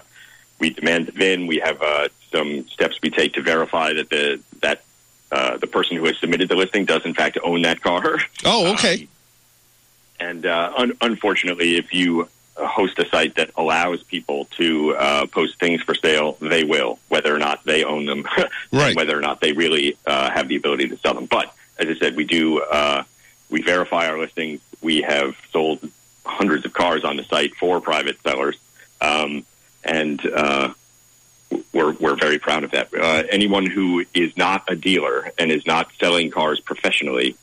we 0.59 0.69
demand 0.69 1.07
the 1.07 1.11
VIN. 1.11 1.47
We 1.47 1.59
have 1.59 1.81
uh, 1.81 2.07
some 2.31 2.67
steps 2.69 2.99
we 3.01 3.09
take 3.09 3.33
to 3.33 3.41
verify 3.41 3.93
that 3.93 4.09
the 4.09 4.41
that 4.61 4.83
uh, 5.31 5.57
the 5.57 5.67
person 5.67 5.97
who 5.97 6.05
has 6.05 6.17
submitted 6.17 6.49
the 6.49 6.55
listing 6.55 6.85
does 6.85 7.05
in 7.05 7.13
fact 7.13 7.37
own 7.43 7.63
that 7.63 7.81
car. 7.81 8.19
Oh, 8.45 8.73
okay. 8.73 9.03
Um, 9.03 9.07
and 10.19 10.45
uh, 10.45 10.73
un- 10.77 10.97
unfortunately, 11.01 11.75
if 11.75 11.93
you 11.93 12.29
host 12.55 12.99
a 12.99 13.07
site 13.09 13.35
that 13.35 13.49
allows 13.57 14.03
people 14.03 14.45
to 14.57 14.95
uh, 14.95 15.25
post 15.25 15.59
things 15.59 15.81
for 15.81 15.95
sale, 15.95 16.37
they 16.39 16.63
will, 16.63 16.99
whether 17.09 17.33
or 17.33 17.39
not 17.39 17.63
they 17.65 17.83
own 17.83 18.05
them, 18.05 18.27
right. 18.71 18.95
whether 18.95 19.17
or 19.17 19.21
not 19.21 19.41
they 19.41 19.53
really 19.53 19.97
uh, 20.05 20.29
have 20.29 20.47
the 20.47 20.55
ability 20.55 20.87
to 20.89 20.97
sell 20.97 21.13
them. 21.13 21.25
But 21.25 21.53
as 21.77 21.87
I 21.87 21.95
said, 21.95 22.15
we 22.15 22.25
do 22.25 22.59
uh, 22.61 23.03
we 23.49 23.61
verify 23.61 24.07
our 24.07 24.19
listings. 24.19 24.61
We 24.81 25.01
have 25.01 25.35
sold 25.51 25.89
hundreds 26.25 26.65
of 26.65 26.73
cars 26.73 27.03
on 27.03 27.17
the 27.17 27.23
site 27.23 27.55
for 27.55 27.81
private 27.81 28.21
sellers, 28.21 28.57
um, 29.01 29.45
and 29.83 30.25
uh, 30.25 30.73
we're 31.73 31.91
we're 31.93 32.15
very 32.15 32.39
proud 32.39 32.63
of 32.63 32.71
that. 32.71 32.93
Uh, 32.93 33.23
anyone 33.29 33.65
who 33.65 34.05
is 34.13 34.35
not 34.37 34.63
a 34.67 34.75
dealer 34.75 35.31
and 35.37 35.51
is 35.51 35.65
not 35.65 35.91
selling 35.99 36.31
cars 36.31 36.59
professionally 36.59 37.35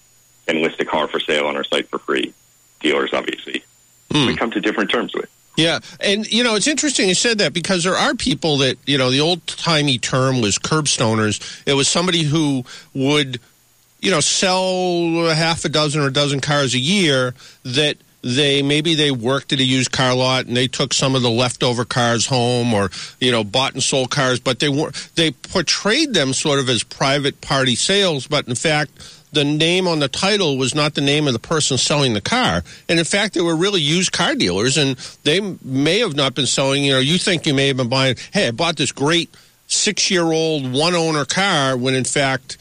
can 0.46 0.62
list 0.62 0.80
a 0.80 0.84
car 0.84 1.06
for 1.08 1.20
sale 1.20 1.46
on 1.46 1.56
our 1.56 1.64
site 1.64 1.88
for 1.88 1.98
free. 1.98 2.32
Dealers, 2.80 3.10
obviously, 3.12 3.62
Hmm. 4.10 4.26
we 4.26 4.36
come 4.36 4.50
to 4.52 4.60
different 4.60 4.90
terms 4.90 5.12
with. 5.14 5.28
Yeah, 5.56 5.80
and 6.00 6.26
you 6.32 6.42
know 6.42 6.54
it's 6.54 6.66
interesting 6.66 7.08
you 7.08 7.14
said 7.14 7.38
that 7.38 7.52
because 7.52 7.84
there 7.84 7.96
are 7.96 8.14
people 8.14 8.58
that 8.58 8.78
you 8.86 8.96
know 8.96 9.10
the 9.10 9.20
old 9.20 9.46
timey 9.46 9.98
term 9.98 10.40
was 10.40 10.58
curbstoners. 10.58 11.62
It 11.66 11.74
was 11.74 11.86
somebody 11.88 12.22
who 12.22 12.64
would 12.94 13.38
you 14.00 14.10
know 14.10 14.20
sell 14.20 15.28
half 15.34 15.64
a 15.66 15.68
dozen 15.68 16.00
or 16.00 16.06
a 16.06 16.12
dozen 16.12 16.40
cars 16.40 16.72
a 16.74 16.78
year 16.78 17.34
that 17.64 17.98
they 18.22 18.62
maybe 18.62 18.94
they 18.94 19.10
worked 19.10 19.52
at 19.52 19.60
a 19.60 19.64
used 19.64 19.92
car 19.92 20.14
lot 20.14 20.46
and 20.46 20.56
they 20.56 20.68
took 20.68 20.92
some 20.92 21.14
of 21.14 21.22
the 21.22 21.30
leftover 21.30 21.84
cars 21.84 22.26
home 22.26 22.74
or 22.74 22.90
you 23.18 23.30
know 23.30 23.44
bought 23.44 23.74
and 23.74 23.82
sold 23.82 24.10
cars, 24.10 24.40
but 24.40 24.58
they 24.58 24.68
were 24.68 24.92
they 25.14 25.30
portrayed 25.30 26.14
them 26.14 26.32
sort 26.32 26.58
of 26.58 26.68
as 26.68 26.82
private 26.82 27.40
party 27.40 27.74
sales, 27.74 28.26
but 28.26 28.46
in 28.48 28.54
fact 28.54 28.90
the 29.32 29.44
name 29.44 29.86
on 29.86 30.00
the 30.00 30.08
title 30.08 30.58
was 30.58 30.74
not 30.74 30.94
the 30.94 31.00
name 31.00 31.26
of 31.26 31.32
the 31.32 31.38
person 31.38 31.78
selling 31.78 32.14
the 32.14 32.20
car. 32.20 32.64
And 32.88 32.98
in 32.98 33.04
fact, 33.04 33.34
they 33.34 33.40
were 33.40 33.54
really 33.54 33.80
used 33.80 34.12
car 34.12 34.34
dealers, 34.34 34.76
and 34.76 34.96
they 35.22 35.40
may 35.62 36.00
have 36.00 36.16
not 36.16 36.34
been 36.34 36.46
selling. 36.46 36.84
You 36.84 36.94
know, 36.94 36.98
you 36.98 37.18
think 37.18 37.46
you 37.46 37.54
may 37.54 37.68
have 37.68 37.76
been 37.76 37.88
buying, 37.88 38.16
hey, 38.32 38.48
I 38.48 38.50
bought 38.50 38.76
this 38.76 38.92
great 38.92 39.32
six 39.68 40.10
year 40.10 40.24
old 40.24 40.72
one 40.72 40.94
owner 40.94 41.24
car, 41.24 41.76
when 41.76 41.94
in 41.94 42.04
fact, 42.04 42.58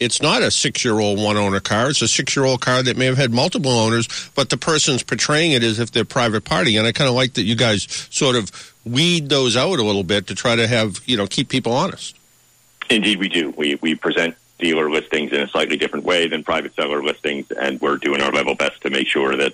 it's 0.00 0.20
not 0.20 0.42
a 0.42 0.50
six 0.50 0.84
year 0.84 0.98
old 0.98 1.18
one 1.18 1.36
owner 1.36 1.60
car. 1.60 1.90
It's 1.90 2.02
a 2.02 2.08
six 2.08 2.34
year 2.36 2.44
old 2.44 2.60
car 2.60 2.82
that 2.82 2.96
may 2.96 3.06
have 3.06 3.16
had 3.16 3.32
multiple 3.32 3.70
owners, 3.70 4.30
but 4.34 4.50
the 4.50 4.56
person's 4.56 5.02
portraying 5.02 5.52
it 5.52 5.62
as 5.62 5.78
if 5.78 5.92
they're 5.92 6.04
private 6.04 6.44
party. 6.44 6.76
And 6.76 6.86
I 6.86 6.92
kind 6.92 7.08
of 7.08 7.14
like 7.14 7.34
that 7.34 7.42
you 7.42 7.54
guys 7.54 7.86
sort 8.10 8.36
of 8.36 8.50
weed 8.84 9.28
those 9.28 9.56
out 9.56 9.78
a 9.78 9.82
little 9.84 10.02
bit 10.04 10.26
to 10.26 10.34
try 10.34 10.56
to 10.56 10.66
have, 10.66 11.00
you 11.06 11.16
know, 11.16 11.26
keep 11.26 11.48
people 11.48 11.72
honest. 11.72 12.16
Indeed, 12.90 13.18
we 13.18 13.28
do. 13.28 13.50
We 13.56 13.76
we 13.76 13.94
present 13.94 14.34
dealer 14.58 14.90
listings 14.90 15.32
in 15.32 15.40
a 15.40 15.48
slightly 15.48 15.76
different 15.76 16.04
way 16.04 16.28
than 16.28 16.44
private 16.44 16.74
seller 16.74 17.02
listings, 17.02 17.50
and 17.52 17.80
we're 17.80 17.96
doing 17.96 18.20
our 18.20 18.30
level 18.32 18.54
best 18.54 18.80
to 18.82 18.90
make 18.90 19.08
sure 19.08 19.36
that 19.36 19.52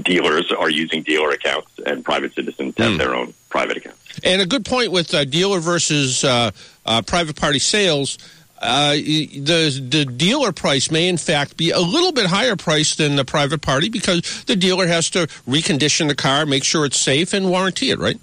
dealers 0.00 0.50
are 0.52 0.70
using 0.70 1.02
dealer 1.02 1.30
accounts 1.30 1.70
and 1.84 2.04
private 2.04 2.34
citizens 2.34 2.74
have 2.78 2.92
Hmm. 2.92 2.98
their 2.98 3.14
own 3.14 3.34
private 3.48 3.76
accounts. 3.76 3.98
And 4.24 4.40
a 4.40 4.46
good 4.46 4.64
point 4.64 4.92
with 4.92 5.12
uh, 5.14 5.24
dealer 5.24 5.60
versus 5.60 6.24
uh, 6.24 6.50
uh, 6.86 7.02
private 7.02 7.36
party 7.36 7.58
sales. 7.58 8.18
Uh, 8.60 8.92
the 8.92 9.86
the 9.88 10.04
dealer 10.04 10.52
price 10.52 10.90
may 10.90 11.08
in 11.08 11.16
fact 11.16 11.56
be 11.56 11.70
a 11.70 11.80
little 11.80 12.12
bit 12.12 12.26
higher 12.26 12.56
price 12.56 12.94
than 12.94 13.16
the 13.16 13.24
private 13.24 13.62
party 13.62 13.88
because 13.88 14.44
the 14.44 14.56
dealer 14.56 14.86
has 14.86 15.08
to 15.10 15.26
recondition 15.48 16.08
the 16.08 16.14
car, 16.14 16.44
make 16.44 16.62
sure 16.62 16.84
it's 16.84 17.00
safe, 17.00 17.32
and 17.32 17.48
warranty 17.48 17.90
it. 17.90 17.98
Right? 17.98 18.20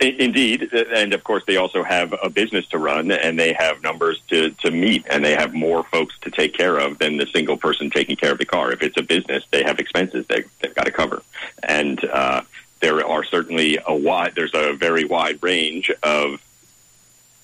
Indeed, 0.00 0.72
and 0.72 1.12
of 1.12 1.22
course 1.22 1.44
they 1.46 1.56
also 1.56 1.84
have 1.84 2.12
a 2.22 2.28
business 2.28 2.66
to 2.68 2.78
run, 2.78 3.12
and 3.12 3.38
they 3.38 3.52
have 3.52 3.82
numbers 3.82 4.20
to, 4.28 4.50
to 4.50 4.70
meet, 4.72 5.06
and 5.08 5.24
they 5.24 5.36
have 5.36 5.54
more 5.54 5.84
folks 5.84 6.18
to 6.22 6.30
take 6.30 6.54
care 6.54 6.78
of 6.78 6.98
than 6.98 7.18
the 7.18 7.26
single 7.26 7.56
person 7.56 7.88
taking 7.88 8.16
care 8.16 8.32
of 8.32 8.38
the 8.38 8.44
car. 8.44 8.72
If 8.72 8.82
it's 8.82 8.96
a 8.96 9.02
business, 9.02 9.44
they 9.52 9.62
have 9.62 9.78
expenses 9.78 10.26
they, 10.26 10.42
they've 10.60 10.74
got 10.74 10.86
to 10.86 10.90
cover, 10.90 11.22
and 11.62 12.04
uh, 12.04 12.42
there 12.80 13.06
are 13.06 13.22
certainly 13.22 13.78
a 13.86 13.94
wide. 13.94 14.32
There's 14.34 14.54
a 14.54 14.72
very 14.72 15.04
wide 15.04 15.40
range 15.40 15.92
of 16.02 16.42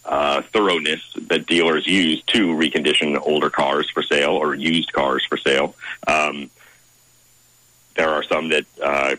uh, 0.09 0.41
thoroughness 0.41 1.03
that 1.29 1.47
dealers 1.47 1.87
use 1.87 2.23
to 2.23 2.49
recondition 2.49 3.21
older 3.23 3.51
cars 3.51 3.91
for 3.91 4.03
sale 4.03 4.33
or 4.33 4.55
used 4.55 4.93
cars 4.93 5.25
for 5.25 5.37
sale. 5.37 5.75
Um, 6.07 6.51
there 7.95 8.09
are 8.09 8.23
some 8.23 8.49
that 8.49 8.65
uh, 8.83 9.17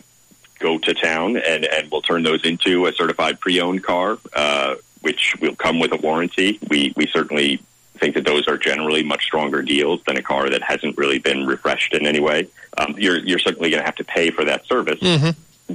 go 0.57 0.79
to 0.79 0.93
town 0.93 1.37
and, 1.37 1.65
and 1.65 1.91
will 1.91 2.01
turn 2.01 2.23
those 2.23 2.43
into 2.43 2.87
a 2.87 2.93
certified 2.93 3.39
pre-owned 3.39 3.83
car, 3.83 4.17
uh, 4.33 4.75
which 5.01 5.35
will 5.39 5.55
come 5.55 5.79
with 5.79 5.93
a 5.93 5.97
warranty. 5.97 6.59
We 6.69 6.93
we 6.95 7.07
certainly 7.07 7.61
think 7.99 8.15
that 8.15 8.25
those 8.25 8.47
are 8.47 8.57
generally 8.57 9.03
much 9.03 9.25
stronger 9.25 9.61
deals 9.61 10.01
than 10.07 10.17
a 10.17 10.23
car 10.23 10.49
that 10.49 10.63
hasn't 10.63 10.97
really 10.97 11.19
been 11.19 11.45
refreshed 11.45 11.93
in 11.93 12.07
any 12.07 12.19
way. 12.19 12.47
Um, 12.77 12.95
you're 12.97 13.19
you're 13.19 13.39
certainly 13.39 13.69
going 13.69 13.81
to 13.81 13.85
have 13.85 13.95
to 13.97 14.03
pay 14.03 14.31
for 14.31 14.45
that 14.45 14.65
service. 14.65 14.99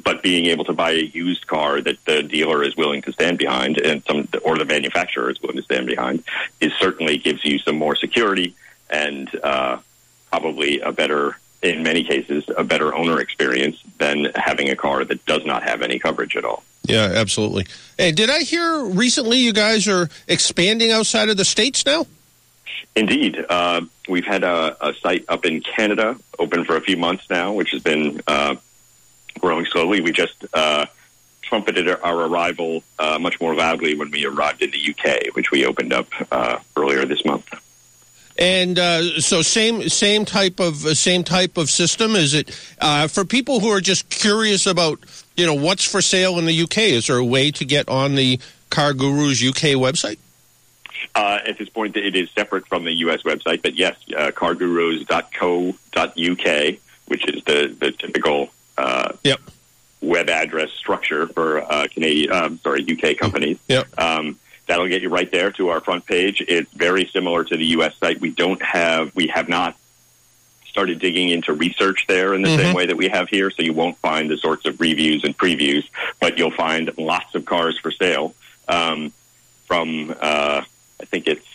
But 0.02 0.22
being 0.22 0.46
able 0.46 0.64
to 0.64 0.72
buy 0.72 0.90
a 0.90 1.02
used 1.02 1.46
car 1.46 1.80
that 1.80 2.04
the 2.04 2.22
dealer 2.22 2.64
is 2.64 2.76
willing 2.76 3.02
to 3.02 3.12
stand 3.12 3.38
behind, 3.38 3.78
and 3.78 4.02
some 4.04 4.28
or 4.42 4.58
the 4.58 4.64
manufacturer 4.64 5.30
is 5.30 5.40
willing 5.40 5.56
to 5.56 5.62
stand 5.62 5.86
behind, 5.86 6.24
is 6.60 6.72
certainly 6.74 7.16
gives 7.16 7.44
you 7.44 7.58
some 7.58 7.76
more 7.76 7.94
security 7.94 8.54
and 8.90 9.30
uh, 9.42 9.78
probably 10.30 10.80
a 10.80 10.90
better, 10.90 11.38
in 11.62 11.82
many 11.82 12.02
cases, 12.02 12.44
a 12.56 12.64
better 12.64 12.94
owner 12.94 13.20
experience 13.20 13.80
than 13.98 14.26
having 14.34 14.68
a 14.68 14.76
car 14.76 15.04
that 15.04 15.24
does 15.26 15.46
not 15.46 15.62
have 15.62 15.80
any 15.80 15.98
coverage 15.98 16.36
at 16.36 16.44
all. 16.44 16.64
Yeah, 16.82 17.12
absolutely. 17.14 17.66
Hey, 17.96 18.12
did 18.12 18.30
I 18.30 18.40
hear 18.40 18.84
recently 18.84 19.38
you 19.38 19.52
guys 19.52 19.88
are 19.88 20.08
expanding 20.28 20.90
outside 20.90 21.28
of 21.28 21.36
the 21.36 21.44
states 21.44 21.86
now? 21.86 22.06
Indeed, 22.96 23.44
uh, 23.48 23.82
we've 24.08 24.26
had 24.26 24.44
a, 24.44 24.76
a 24.88 24.94
site 24.94 25.24
up 25.28 25.44
in 25.44 25.60
Canada 25.60 26.16
open 26.38 26.64
for 26.64 26.76
a 26.76 26.80
few 26.80 26.96
months 26.96 27.28
now, 27.30 27.52
which 27.52 27.70
has 27.70 27.82
been 27.82 28.20
uh, 28.26 28.56
growing 29.40 29.66
slowly. 29.66 30.00
We 30.00 30.12
just 30.12 30.44
uh, 30.54 30.86
trumpeted 31.42 31.88
our 31.88 32.26
arrival 32.26 32.82
uh, 32.98 33.18
much 33.18 33.40
more 33.40 33.54
loudly 33.54 33.94
when 33.94 34.10
we 34.10 34.24
arrived 34.24 34.62
in 34.62 34.70
the 34.70 34.90
UK, 34.90 35.34
which 35.34 35.50
we 35.50 35.64
opened 35.64 35.92
up 35.92 36.08
uh, 36.32 36.58
earlier 36.76 37.04
this 37.04 37.24
month. 37.24 37.48
And 38.36 38.80
uh, 38.80 39.20
so, 39.20 39.42
same 39.42 39.88
same 39.88 40.24
type 40.24 40.58
of 40.58 40.84
uh, 40.84 40.94
same 40.94 41.22
type 41.22 41.56
of 41.56 41.70
system. 41.70 42.16
Is 42.16 42.34
it 42.34 42.50
uh, 42.80 43.06
for 43.06 43.24
people 43.24 43.60
who 43.60 43.68
are 43.68 43.80
just 43.80 44.10
curious 44.10 44.66
about 44.66 44.98
you 45.36 45.46
know 45.46 45.54
what's 45.54 45.84
for 45.84 46.02
sale 46.02 46.36
in 46.40 46.46
the 46.46 46.62
UK? 46.62 46.78
Is 46.78 47.06
there 47.06 47.16
a 47.16 47.24
way 47.24 47.52
to 47.52 47.64
get 47.64 47.88
on 47.88 48.16
the 48.16 48.40
Car 48.70 48.92
Gurus 48.92 49.40
UK 49.40 49.78
website? 49.78 50.18
Uh, 51.14 51.38
at 51.46 51.58
this 51.58 51.68
point, 51.68 51.96
it 51.96 52.16
is 52.16 52.28
separate 52.30 52.66
from 52.66 52.84
the 52.84 52.92
U.S. 52.92 53.22
website, 53.22 53.62
but 53.62 53.74
yes, 53.74 53.96
uh, 54.16 54.32
cargurus.co.uk, 54.32 56.74
which 57.06 57.28
is 57.28 57.44
the, 57.44 57.76
the 57.78 57.92
typical 57.92 58.50
uh, 58.76 59.12
Yep. 59.24 59.40
web 60.00 60.28
address 60.28 60.70
structure 60.72 61.26
for 61.28 61.60
uh, 61.62 61.86
Canadian, 61.92 62.32
um, 62.32 62.58
sorry, 62.62 62.84
UK 62.88 63.16
companies. 63.16 63.58
Yep. 63.68 63.86
Um, 63.98 64.38
that'll 64.66 64.88
get 64.88 65.02
you 65.02 65.08
right 65.08 65.30
there 65.30 65.50
to 65.52 65.68
our 65.68 65.80
front 65.80 66.06
page. 66.06 66.42
It's 66.46 66.70
very 66.72 67.06
similar 67.06 67.44
to 67.44 67.56
the 67.56 67.66
U.S. 67.66 67.96
site. 67.96 68.20
We 68.20 68.30
don't 68.30 68.62
have, 68.62 69.14
we 69.14 69.26
have 69.28 69.48
not 69.48 69.76
started 70.66 70.98
digging 70.98 71.28
into 71.28 71.52
research 71.52 72.06
there 72.08 72.34
in 72.34 72.42
the 72.42 72.56
same 72.56 72.74
way 72.74 72.84
that 72.86 72.96
we 72.96 73.08
have 73.08 73.28
here, 73.28 73.48
so 73.50 73.62
you 73.62 73.72
won't 73.72 73.96
find 73.98 74.28
the 74.28 74.36
sorts 74.36 74.66
of 74.66 74.80
reviews 74.80 75.22
and 75.22 75.36
previews, 75.38 75.84
but 76.20 76.36
you'll 76.36 76.50
find 76.50 76.90
lots 76.98 77.34
of 77.36 77.44
cars 77.44 77.78
for 77.78 77.92
sale 77.92 78.34
um, 78.66 79.12
from, 79.66 80.10
uh, 80.20 80.62
I 81.00 81.04
think 81.04 81.28
it's 81.28 81.46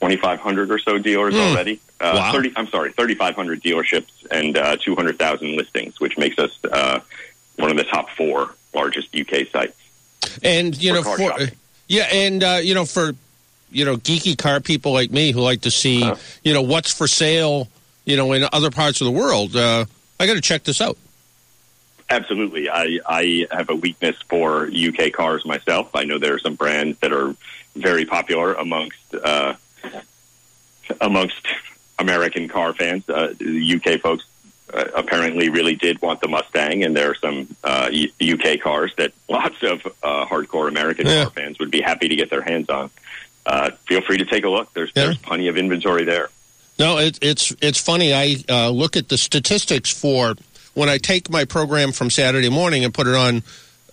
2,500 0.00 0.70
or 0.70 0.78
so 0.78 0.98
dealers 0.98 1.34
Hmm. 1.34 1.40
already. 1.40 1.80
Uh, 2.00 2.12
Wow. 2.14 2.32
30, 2.32 2.52
I'm 2.56 2.68
sorry, 2.68 2.92
3,500 2.92 3.62
dealerships 3.62 4.10
and 4.30 4.56
uh, 4.58 4.76
200,000 4.76 5.56
listings, 5.56 5.98
which 5.98 6.18
makes 6.18 6.38
us 6.38 6.50
uh, 6.70 7.00
one 7.56 7.70
of 7.70 7.76
the 7.76 7.84
top 7.84 8.10
four 8.10 8.54
largest 8.74 9.14
UK 9.16 9.48
sites. 9.50 9.76
And 10.42 10.76
you 10.76 10.92
know, 10.92 11.02
for 11.02 11.16
shopping. 11.16 11.50
yeah, 11.88 12.04
and 12.12 12.44
uh, 12.44 12.60
you 12.62 12.74
know, 12.74 12.84
for 12.84 13.12
you 13.70 13.84
know, 13.84 13.96
geeky 13.96 14.36
car 14.36 14.60
people 14.60 14.92
like 14.92 15.10
me 15.10 15.32
who 15.32 15.40
like 15.40 15.62
to 15.62 15.70
see 15.70 16.02
Uh. 16.04 16.16
you 16.44 16.52
know 16.52 16.62
what's 16.62 16.92
for 16.92 17.06
sale, 17.08 17.68
you 18.04 18.16
know, 18.16 18.32
in 18.32 18.46
other 18.52 18.70
parts 18.70 19.00
of 19.00 19.06
the 19.06 19.10
world. 19.12 19.56
Uh, 19.56 19.86
I 20.20 20.26
got 20.26 20.34
to 20.34 20.40
check 20.42 20.64
this 20.64 20.80
out. 20.82 20.98
Absolutely. 22.10 22.68
I, 22.70 23.00
I 23.06 23.46
have 23.50 23.68
a 23.70 23.74
weakness 23.74 24.16
for 24.28 24.68
UK 24.70 25.12
cars 25.12 25.44
myself. 25.44 25.94
I 25.94 26.04
know 26.04 26.18
there 26.18 26.34
are 26.34 26.38
some 26.38 26.54
brands 26.54 26.98
that 26.98 27.12
are 27.12 27.34
very 27.74 28.04
popular 28.04 28.54
amongst 28.54 29.14
uh, 29.14 29.54
amongst 31.00 31.46
American 31.98 32.48
car 32.48 32.72
fans. 32.72 33.08
Uh, 33.08 33.32
UK 33.40 34.00
folks 34.00 34.24
uh, 34.72 34.84
apparently 34.94 35.48
really 35.48 35.74
did 35.74 36.00
want 36.02 36.20
the 36.20 36.28
Mustang, 36.28 36.82
and 36.84 36.96
there 36.96 37.10
are 37.10 37.14
some 37.14 37.48
uh, 37.64 37.88
U- 37.92 38.10
UK 38.34 38.60
cars 38.60 38.92
that 38.98 39.12
lots 39.28 39.62
of 39.62 39.86
uh, 40.02 40.26
hardcore 40.26 40.68
American 40.68 41.06
Yeah. 41.06 41.22
car 41.24 41.30
fans 41.32 41.58
would 41.58 41.70
be 41.70 41.80
happy 41.80 42.08
to 42.08 42.16
get 42.16 42.30
their 42.30 42.42
hands 42.42 42.68
on. 42.68 42.90
Uh, 43.44 43.70
feel 43.86 44.00
free 44.02 44.18
to 44.18 44.24
take 44.24 44.44
a 44.44 44.48
look. 44.48 44.72
There's 44.74 44.90
Yeah. 44.94 45.04
there's 45.06 45.18
plenty 45.18 45.48
of 45.48 45.56
inventory 45.56 46.04
there. 46.04 46.28
No, 46.78 46.98
it, 46.98 47.18
it's 47.22 47.54
it's 47.62 47.80
funny. 47.80 48.12
I 48.12 48.36
uh, 48.48 48.70
look 48.70 48.96
at 48.96 49.08
the 49.08 49.16
statistics 49.16 49.90
for 49.90 50.34
when 50.74 50.88
I 50.90 50.98
take 50.98 51.30
my 51.30 51.44
program 51.46 51.92
from 51.92 52.10
Saturday 52.10 52.50
morning 52.50 52.84
and 52.84 52.92
put 52.92 53.06
it 53.06 53.14
on 53.14 53.42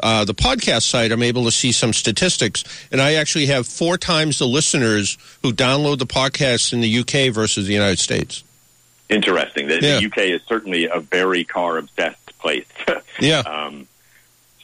uh, 0.03 0.23
the 0.25 0.35
podcast 0.35 0.83
site. 0.83 1.11
I'm 1.11 1.23
able 1.23 1.45
to 1.45 1.51
see 1.51 1.71
some 1.71 1.93
statistics, 1.93 2.63
and 2.91 3.01
I 3.01 3.13
actually 3.15 3.47
have 3.47 3.65
four 3.65 3.97
times 3.97 4.37
the 4.37 4.45
listeners 4.47 5.17
who 5.41 5.51
download 5.51 5.97
the 5.97 6.05
podcast 6.05 6.73
in 6.73 6.81
the 6.81 6.99
UK 6.99 7.33
versus 7.33 7.65
the 7.65 7.73
United 7.73 7.97
States. 7.99 8.43
Interesting. 9.09 9.67
The, 9.67 9.75
Yeah. 9.81 9.99
the 9.99 10.05
UK 10.05 10.17
is 10.35 10.41
certainly 10.47 10.85
a 10.87 10.99
very 10.99 11.43
car 11.43 11.77
obsessed 11.77 12.37
place. 12.39 12.65
Yeah. 13.19 13.39
Um, 13.41 13.87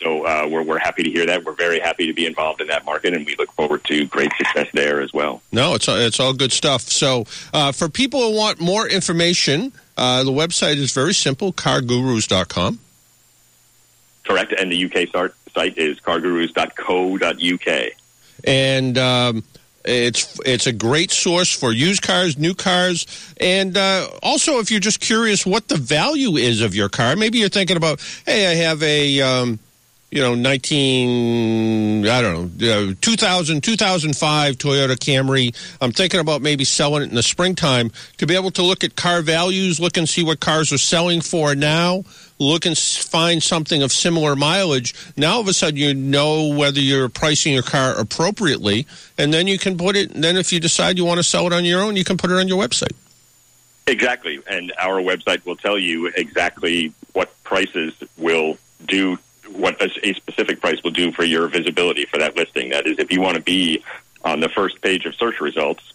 so 0.01 0.25
uh, 0.25 0.47
we're, 0.49 0.63
we're 0.63 0.79
happy 0.79 1.03
to 1.03 1.09
hear 1.11 1.25
that. 1.27 1.43
We're 1.43 1.51
very 1.53 1.79
happy 1.79 2.07
to 2.07 2.13
be 2.13 2.25
involved 2.25 2.61
in 2.61 2.67
that 2.67 2.83
market, 2.85 3.13
and 3.13 3.25
we 3.25 3.35
look 3.37 3.51
forward 3.51 3.83
to 3.85 4.05
great 4.07 4.31
success 4.37 4.67
there 4.73 5.01
as 5.01 5.11
well. 5.13 5.41
No, 5.51 5.75
it's 5.75 5.87
it's 5.89 6.19
all 6.21 6.33
good 6.33 6.51
stuff. 6.53 6.81
So, 6.83 7.25
uh, 7.53 7.71
for 7.73 7.87
people 7.89 8.21
who 8.21 8.35
want 8.37 8.59
more 8.59 8.87
information, 8.87 9.71
Uh, 9.97 10.23
the 10.23 10.31
website 10.31 10.77
is 10.77 10.93
very 10.93 11.13
simple, 11.13 11.51
cargurus.com. 11.51 12.79
Correct. 14.29 14.53
And 14.53 14.71
the 14.71 14.85
UK 14.85 15.09
start, 15.09 15.35
site 15.55 15.75
is 15.79 15.99
cargurus.co.uk. 16.01 17.85
And 18.43 18.97
um, 18.99 19.43
it's 19.83 20.39
it's 20.45 20.67
a 20.67 20.71
great 20.71 21.09
source 21.09 21.51
for 21.51 21.73
used 21.73 22.03
cars, 22.03 22.37
new 22.37 22.53
cars, 22.53 23.07
and 23.41 23.75
uh, 23.75 24.07
also 24.21 24.59
if 24.59 24.69
you're 24.69 24.79
just 24.79 24.99
curious 24.99 25.47
what 25.47 25.67
the 25.67 25.77
value 25.77 26.37
is 26.37 26.61
of 26.61 26.75
your 26.75 26.89
car. 26.89 27.15
Maybe 27.15 27.39
you're 27.39 27.49
thinking 27.49 27.75
about, 27.75 28.01
hey, 28.27 28.45
I 28.45 28.53
have 28.65 28.83
a 28.83 29.19
um, 29.21 29.59
you 30.11 30.21
know 30.21 30.35
19 30.35 32.07
I 32.07 32.21
don't 32.21 32.59
know 32.59 32.89
uh, 32.91 32.93
2000 32.99 33.63
2005 33.63 34.55
Toyota 34.57 34.95
Camry. 34.95 35.55
I'm 35.81 35.91
thinking 35.91 36.19
about 36.19 36.41
maybe 36.41 36.63
selling 36.63 37.03
it 37.03 37.09
in 37.09 37.15
the 37.15 37.23
springtime 37.23 37.91
to 38.17 38.25
be 38.25 38.35
able 38.35 38.51
to 38.51 38.63
look 38.63 38.83
at 38.83 38.95
car 38.95 39.21
values, 39.21 39.79
look 39.79 39.97
and 39.97 40.07
see 40.07 40.23
what 40.23 40.39
cars 40.39 40.71
are 40.71 40.77
selling 40.77 41.21
for 41.21 41.55
now 41.55 42.03
look 42.39 42.65
and 42.65 42.77
find 42.77 43.43
something 43.43 43.83
of 43.83 43.91
similar 43.91 44.35
mileage. 44.35 44.95
Now, 45.15 45.35
all 45.35 45.41
of 45.41 45.47
a 45.47 45.53
sudden, 45.53 45.77
you 45.77 45.93
know 45.93 46.47
whether 46.47 46.79
you're 46.79 47.09
pricing 47.09 47.53
your 47.53 47.63
car 47.63 47.99
appropriately, 47.99 48.87
and 49.17 49.33
then 49.33 49.47
you 49.47 49.59
can 49.59 49.77
put 49.77 49.95
it. 49.95 50.13
Then, 50.13 50.37
if 50.37 50.51
you 50.51 50.59
decide 50.59 50.97
you 50.97 51.05
want 51.05 51.19
to 51.19 51.23
sell 51.23 51.45
it 51.47 51.53
on 51.53 51.65
your 51.65 51.81
own, 51.81 51.95
you 51.95 52.03
can 52.03 52.17
put 52.17 52.31
it 52.31 52.37
on 52.37 52.47
your 52.47 52.61
website. 52.61 52.93
Exactly, 53.87 54.39
and 54.47 54.71
our 54.79 55.01
website 55.01 55.45
will 55.45 55.55
tell 55.55 55.77
you 55.77 56.07
exactly 56.07 56.93
what 57.13 57.31
prices 57.43 57.93
will 58.17 58.57
do, 58.85 59.17
what 59.53 59.81
a 59.81 60.13
specific 60.13 60.61
price 60.61 60.81
will 60.83 60.91
do 60.91 61.11
for 61.11 61.23
your 61.23 61.47
visibility 61.47 62.05
for 62.05 62.17
that 62.17 62.35
listing. 62.35 62.69
That 62.69 62.87
is, 62.87 62.99
if 62.99 63.11
you 63.11 63.21
want 63.21 63.35
to 63.35 63.41
be 63.41 63.83
on 64.23 64.39
the 64.39 64.49
first 64.49 64.81
page 64.81 65.05
of 65.05 65.15
search 65.15 65.39
results 65.41 65.93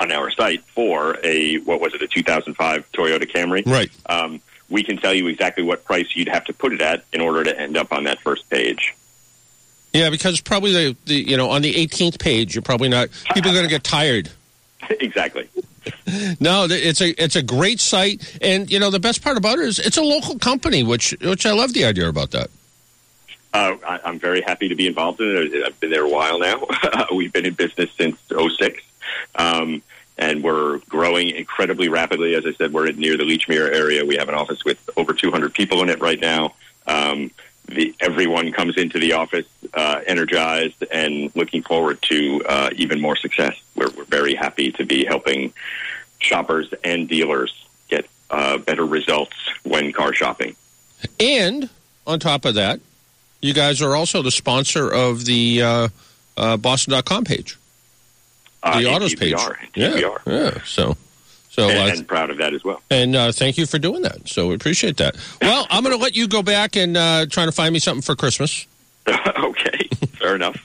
on 0.00 0.12
our 0.12 0.30
site 0.30 0.64
for 0.64 1.18
a 1.22 1.58
what 1.58 1.80
was 1.80 1.94
it, 1.94 2.02
a 2.02 2.08
2005 2.08 2.92
Toyota 2.92 3.30
Camry, 3.30 3.66
right? 3.66 3.90
Um, 4.06 4.40
we 4.68 4.82
can 4.82 4.96
tell 4.96 5.14
you 5.14 5.28
exactly 5.28 5.62
what 5.62 5.84
price 5.84 6.14
you'd 6.14 6.28
have 6.28 6.44
to 6.46 6.52
put 6.52 6.72
it 6.72 6.80
at 6.80 7.04
in 7.12 7.20
order 7.20 7.44
to 7.44 7.58
end 7.58 7.76
up 7.76 7.92
on 7.92 8.04
that 8.04 8.20
first 8.20 8.48
page. 8.48 8.94
Yeah, 9.92 10.10
because 10.10 10.40
probably 10.40 10.72
the, 10.72 10.96
the 11.06 11.14
you 11.14 11.36
know 11.36 11.50
on 11.50 11.62
the 11.62 11.72
18th 11.72 12.18
page, 12.18 12.54
you're 12.54 12.62
probably 12.62 12.88
not. 12.88 13.10
People 13.34 13.50
are 13.50 13.54
going 13.54 13.66
to 13.66 13.70
get 13.70 13.84
tired. 13.84 14.30
exactly. 15.00 15.48
no, 16.40 16.66
it's 16.70 17.00
a 17.00 17.10
it's 17.22 17.36
a 17.36 17.42
great 17.42 17.80
site, 17.80 18.38
and 18.40 18.70
you 18.70 18.78
know 18.78 18.90
the 18.90 19.00
best 19.00 19.22
part 19.22 19.36
about 19.36 19.58
it 19.58 19.66
is 19.66 19.78
it's 19.78 19.96
a 19.96 20.02
local 20.02 20.38
company, 20.38 20.82
which 20.82 21.14
which 21.20 21.46
I 21.46 21.52
love 21.52 21.72
the 21.72 21.84
idea 21.84 22.08
about 22.08 22.30
that. 22.32 22.50
Uh, 23.52 23.76
I, 23.86 24.08
am 24.08 24.18
very 24.18 24.40
happy 24.40 24.68
to 24.68 24.74
be 24.74 24.88
involved 24.88 25.20
in 25.20 25.28
it. 25.28 25.64
I've 25.64 25.78
been 25.78 25.90
there 25.90 26.04
a 26.04 26.08
while 26.08 26.40
now. 26.40 26.66
We've 27.14 27.32
been 27.32 27.46
in 27.46 27.54
business 27.54 27.88
since 27.96 28.18
06. 28.28 28.82
Um, 29.36 29.80
and 30.18 30.42
we're 30.42 30.78
growing 30.88 31.30
incredibly 31.30 31.88
rapidly. 31.88 32.34
As 32.34 32.44
I 32.46 32.52
said, 32.54 32.72
we're 32.72 32.90
near 32.92 33.16
the 33.16 33.24
Lechmere 33.24 33.72
area. 33.72 34.04
We 34.04 34.16
have 34.16 34.28
an 34.28 34.34
office 34.34 34.64
with 34.64 34.78
over 34.96 35.12
200 35.12 35.54
people 35.54 35.82
in 35.82 35.88
it 35.88 36.00
right 36.00 36.20
now. 36.20 36.54
Um, 36.86 37.30
the, 37.66 37.94
everyone 38.00 38.52
comes 38.52 38.76
into 38.76 38.98
the 38.98 39.14
office 39.14 39.46
uh, 39.72 40.00
energized 40.06 40.84
and 40.90 41.34
looking 41.34 41.62
forward 41.62 42.00
to 42.02 42.42
uh, 42.46 42.70
even 42.74 43.00
more 43.00 43.16
success. 43.16 43.60
We're, 43.74 43.90
we're, 43.90 44.04
very 44.04 44.34
happy 44.34 44.70
to 44.72 44.84
be 44.84 45.04
helping 45.04 45.52
shoppers 46.18 46.72
and 46.84 47.08
dealers 47.08 47.66
get 47.88 48.06
uh, 48.30 48.58
better 48.58 48.84
results 48.84 49.36
when 49.62 49.92
car 49.92 50.12
shopping. 50.12 50.56
And 51.18 51.70
on 52.06 52.20
top 52.20 52.44
of 52.44 52.54
that, 52.54 52.80
you 53.40 53.52
guys 53.52 53.82
are 53.82 53.94
also 53.96 54.22
the 54.22 54.30
sponsor 54.30 54.88
of 54.90 55.24
the 55.24 55.62
uh, 55.62 55.88
uh, 56.36 56.56
Boston.com 56.56 57.24
page. 57.24 57.58
Uh, 58.62 58.80
the 58.80 58.86
autos 58.86 59.14
page. 59.14 59.34
We 59.34 59.34
are. 59.34 59.58
Yeah. 59.74 60.16
Yeah. 60.26 60.64
So, 60.64 60.96
so 61.54 61.68
and, 61.68 61.78
uh, 61.78 61.92
and 61.92 62.08
proud 62.08 62.30
of 62.30 62.38
that 62.38 62.52
as 62.52 62.64
well. 62.64 62.82
And 62.90 63.14
uh, 63.14 63.30
thank 63.30 63.56
you 63.56 63.64
for 63.64 63.78
doing 63.78 64.02
that. 64.02 64.28
So 64.28 64.48
we 64.48 64.56
appreciate 64.56 64.96
that. 64.96 65.16
Well, 65.40 65.68
I'm 65.70 65.84
going 65.84 65.96
to 65.96 66.02
let 66.02 66.16
you 66.16 66.26
go 66.26 66.42
back 66.42 66.74
and 66.74 66.96
uh, 66.96 67.26
try 67.26 67.46
to 67.46 67.52
find 67.52 67.72
me 67.72 67.78
something 67.78 68.02
for 68.02 68.16
Christmas. 68.16 68.66
okay, 69.38 69.88
fair 70.18 70.34
enough. 70.34 70.56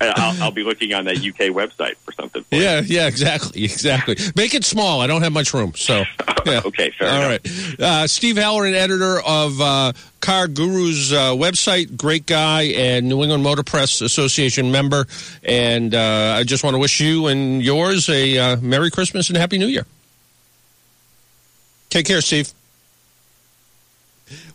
I'll, 0.00 0.42
I'll, 0.42 0.50
be 0.52 0.62
looking 0.62 0.92
on 0.94 1.06
that 1.06 1.16
UK 1.16 1.50
website 1.50 1.96
for 1.96 2.12
something. 2.12 2.44
For 2.44 2.54
yeah, 2.54 2.82
yeah, 2.84 3.06
exactly, 3.06 3.64
exactly. 3.64 4.16
Make 4.36 4.54
it 4.54 4.64
small. 4.64 5.00
I 5.00 5.06
don't 5.06 5.22
have 5.22 5.32
much 5.32 5.54
room, 5.54 5.72
so 5.74 6.04
yeah. 6.46 6.60
okay, 6.64 6.90
fair 6.90 7.08
All 7.08 7.30
enough. 7.30 7.44
right. 7.44 7.80
Uh, 7.80 8.06
Steve 8.06 8.36
Halloran, 8.36 8.74
editor 8.74 9.20
of 9.26 9.60
uh, 9.60 9.92
Car 10.20 10.48
Guru's 10.48 11.12
uh, 11.12 11.32
website, 11.32 11.96
great 11.96 12.26
guy, 12.26 12.62
and 12.62 13.08
New 13.08 13.22
England 13.22 13.42
Motor 13.42 13.62
Press 13.62 14.00
Association 14.02 14.70
member. 14.70 15.06
And 15.42 15.94
uh, 15.94 16.36
I 16.38 16.44
just 16.44 16.62
want 16.62 16.74
to 16.74 16.78
wish 16.78 17.00
you 17.00 17.26
and 17.28 17.62
yours 17.62 18.08
a 18.08 18.38
uh, 18.38 18.56
Merry 18.56 18.90
Christmas 18.90 19.30
and 19.30 19.36
Happy 19.36 19.56
New 19.56 19.68
Year. 19.68 19.86
Take 21.92 22.06
care, 22.06 22.22
Steve. 22.22 22.50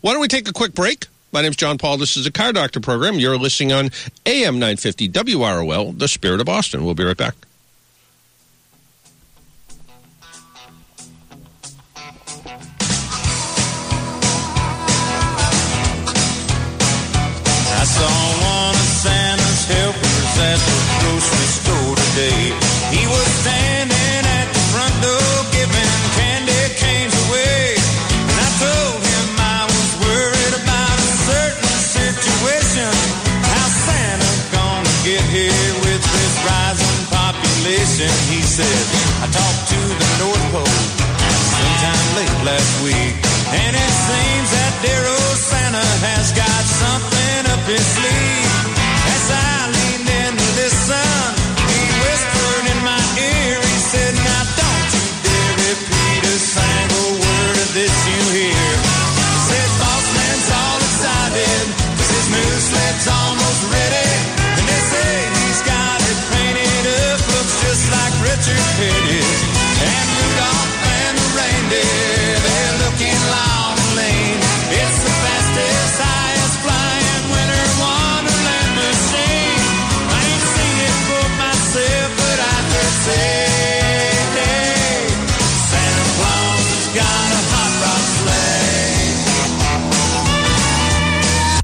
Why 0.00 0.10
don't 0.10 0.20
we 0.20 0.26
take 0.26 0.48
a 0.48 0.52
quick 0.52 0.74
break? 0.74 1.06
My 1.30 1.40
name's 1.40 1.54
John 1.54 1.78
Paul. 1.78 1.96
This 1.96 2.16
is 2.16 2.26
a 2.26 2.32
Car 2.32 2.52
Doctor 2.52 2.80
program. 2.80 3.20
You're 3.20 3.38
listening 3.38 3.70
on 3.70 3.90
AM 4.26 4.54
950 4.54 5.08
WROL, 5.10 5.96
The 5.96 6.08
Spirit 6.08 6.40
of 6.40 6.46
Boston. 6.46 6.84
We'll 6.84 6.94
be 6.94 7.04
right 7.04 7.16
back. 7.16 7.36
I 17.70 17.84
saw 17.84 18.10
one 18.42 18.74
of 18.74 18.88
Santa's 18.98 19.64
helpers 19.68 20.38
at 20.42 20.58
the 20.58 20.74
grocery 21.04 21.46
store 21.46 21.94
today. 21.94 22.67
As 49.12 49.28
I 49.28 49.68
leaned 49.68 50.08
he 51.68 51.80
whispered 52.00 52.64
in 52.64 52.80
my 52.80 53.04
ear, 53.20 53.60
he 53.60 53.78
said, 53.92 54.16
Now 54.16 54.44
don't 54.56 54.88
you 54.96 55.04
dare 55.20 55.54
repeat 55.68 56.22
a 56.32 56.36
single 56.48 57.12
word 57.20 57.56
of 57.60 57.70
this 57.76 57.92
you 58.08 58.20
hear. 58.40 58.72
He 59.52 60.48
all 60.48 60.80
excited, 60.80 61.64
almost 63.04 63.62
ready. 63.68 64.10
And 64.56 64.64
they 64.64 64.82
say 64.88 65.12
he's 65.36 65.60
got 65.68 66.00
it 66.08 66.20
painted 66.32 66.88
up, 67.12 67.20
looks 67.20 67.56
just 67.68 67.84
like 67.92 68.14
Richard. 68.32 68.64
And 68.80 70.06
Rudolph 70.16 70.72
and 70.88 71.14
the 71.20 71.28
reindeer, 71.36 72.07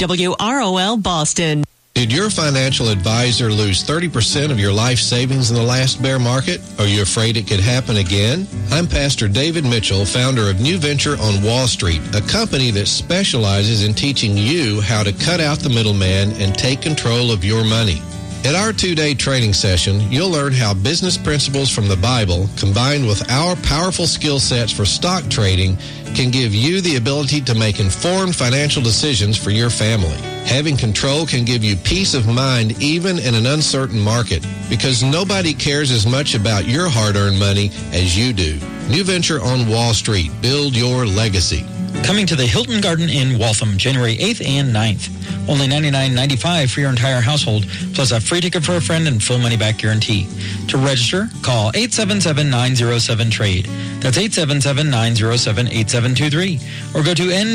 WROL 0.09 1.03
Boston. 1.03 1.64
Did 1.95 2.12
your 2.12 2.29
financial 2.29 2.88
advisor 2.88 3.51
lose 3.51 3.85
30% 3.85 4.51
of 4.51 4.59
your 4.59 4.73
life 4.73 4.99
savings 4.99 5.51
in 5.51 5.57
the 5.57 5.62
last 5.62 6.03
bear 6.03 6.19
market? 6.19 6.61
Are 6.81 6.87
you 6.87 7.03
afraid 7.03 7.37
it 7.37 7.47
could 7.47 7.61
happen 7.61 7.99
again? 7.99 8.49
I'm 8.73 8.88
Pastor 8.88 9.29
David 9.29 9.64
Mitchell, 9.64 10.05
founder 10.05 10.51
of 10.51 10.61
New 10.61 10.77
Venture 10.77 11.17
on 11.21 11.43
Wall 11.43 11.69
Street, 11.69 12.01
a 12.12 12.21
company 12.21 12.73
that 12.73 12.88
specializes 12.88 13.85
in 13.85 13.95
teaching 13.95 14.37
you 14.37 14.81
how 14.81 15.05
to 15.05 15.12
cut 15.12 15.38
out 15.38 15.61
the 15.61 15.69
middleman 15.69 16.33
and 16.33 16.53
take 16.59 16.83
control 16.83 17.31
of 17.31 17.45
your 17.45 17.64
money. 17.64 18.03
At 18.45 18.55
our 18.55 18.75
two-day 18.75 19.15
training 19.15 19.55
session, 19.55 20.03
you'll 20.13 20.29
learn 20.29 20.53
how 20.53 20.75
business 20.75 21.17
principles 21.17 21.71
from 21.71 21.89
the 21.89 21.97
Bible, 21.97 22.47
combined 22.59 23.07
with 23.07 23.31
our 23.31 23.57
powerful 23.57 24.07
skill 24.07 24.39
sets 24.39 24.71
for 24.71 24.85
stock 24.85 25.27
trading, 25.31 25.79
can 26.15 26.31
give 26.31 26.55
you 26.55 26.83
the 26.83 26.97
ability 26.97 27.41
to 27.41 27.55
make 27.55 27.81
informed 27.81 28.37
financial 28.37 28.83
decisions 28.83 29.43
for 29.43 29.49
your 29.49 29.71
family. 29.71 30.19
Having 30.45 30.77
control 30.77 31.25
can 31.25 31.47
give 31.47 31.65
you 31.65 31.75
peace 31.75 32.13
of 32.13 32.29
mind 32.29 32.83
even 32.83 33.19
in 33.19 33.35
an 33.35 33.47
uncertain 33.47 33.99
market 33.99 34.47
because 34.69 35.03
nobody 35.03 35.55
cares 35.55 35.91
as 35.91 36.07
much 36.07 36.35
about 36.35 36.67
your 36.67 36.91
hard-earned 36.91 37.39
money 37.39 37.71
as 37.93 38.15
you 38.15 38.35
do. 38.35 38.61
New 38.91 39.05
venture 39.05 39.41
on 39.41 39.67
Wall 39.71 39.95
Street. 39.95 40.31
Build 40.43 40.77
your 40.77 41.07
legacy. 41.07 41.65
Coming 42.05 42.27
to 42.27 42.37
the 42.37 42.47
Hilton 42.47 42.83
Garden 42.83 43.09
in 43.09 43.38
Waltham, 43.38 43.79
January 43.79 44.17
8th 44.17 44.47
and 44.47 44.75
9th. 44.75 45.09
Only 45.49 45.67
$99.95 45.67 46.71
for 46.71 46.81
your 46.81 46.90
entire 46.90 47.23
household, 47.23 47.67
plus 47.95 48.12
a 48.12 48.21
free 48.21 48.43
ticket 48.43 48.62
for 48.62 48.77
a 48.77 48.81
friend 48.81 49.09
and 49.09 49.23
full 49.23 49.38
money 49.38 49.57
back 49.57 49.79
guarantee. 49.79 50.29
To 50.69 50.77
register, 50.77 51.31
call 51.43 51.73
877-907-TRADE. 51.73 53.64
That's 54.01 54.19
877-907-8723. 54.19 56.95
Or 56.95 57.03
go 57.03 57.14
to 57.14 57.23
nvows.com. 57.23 57.51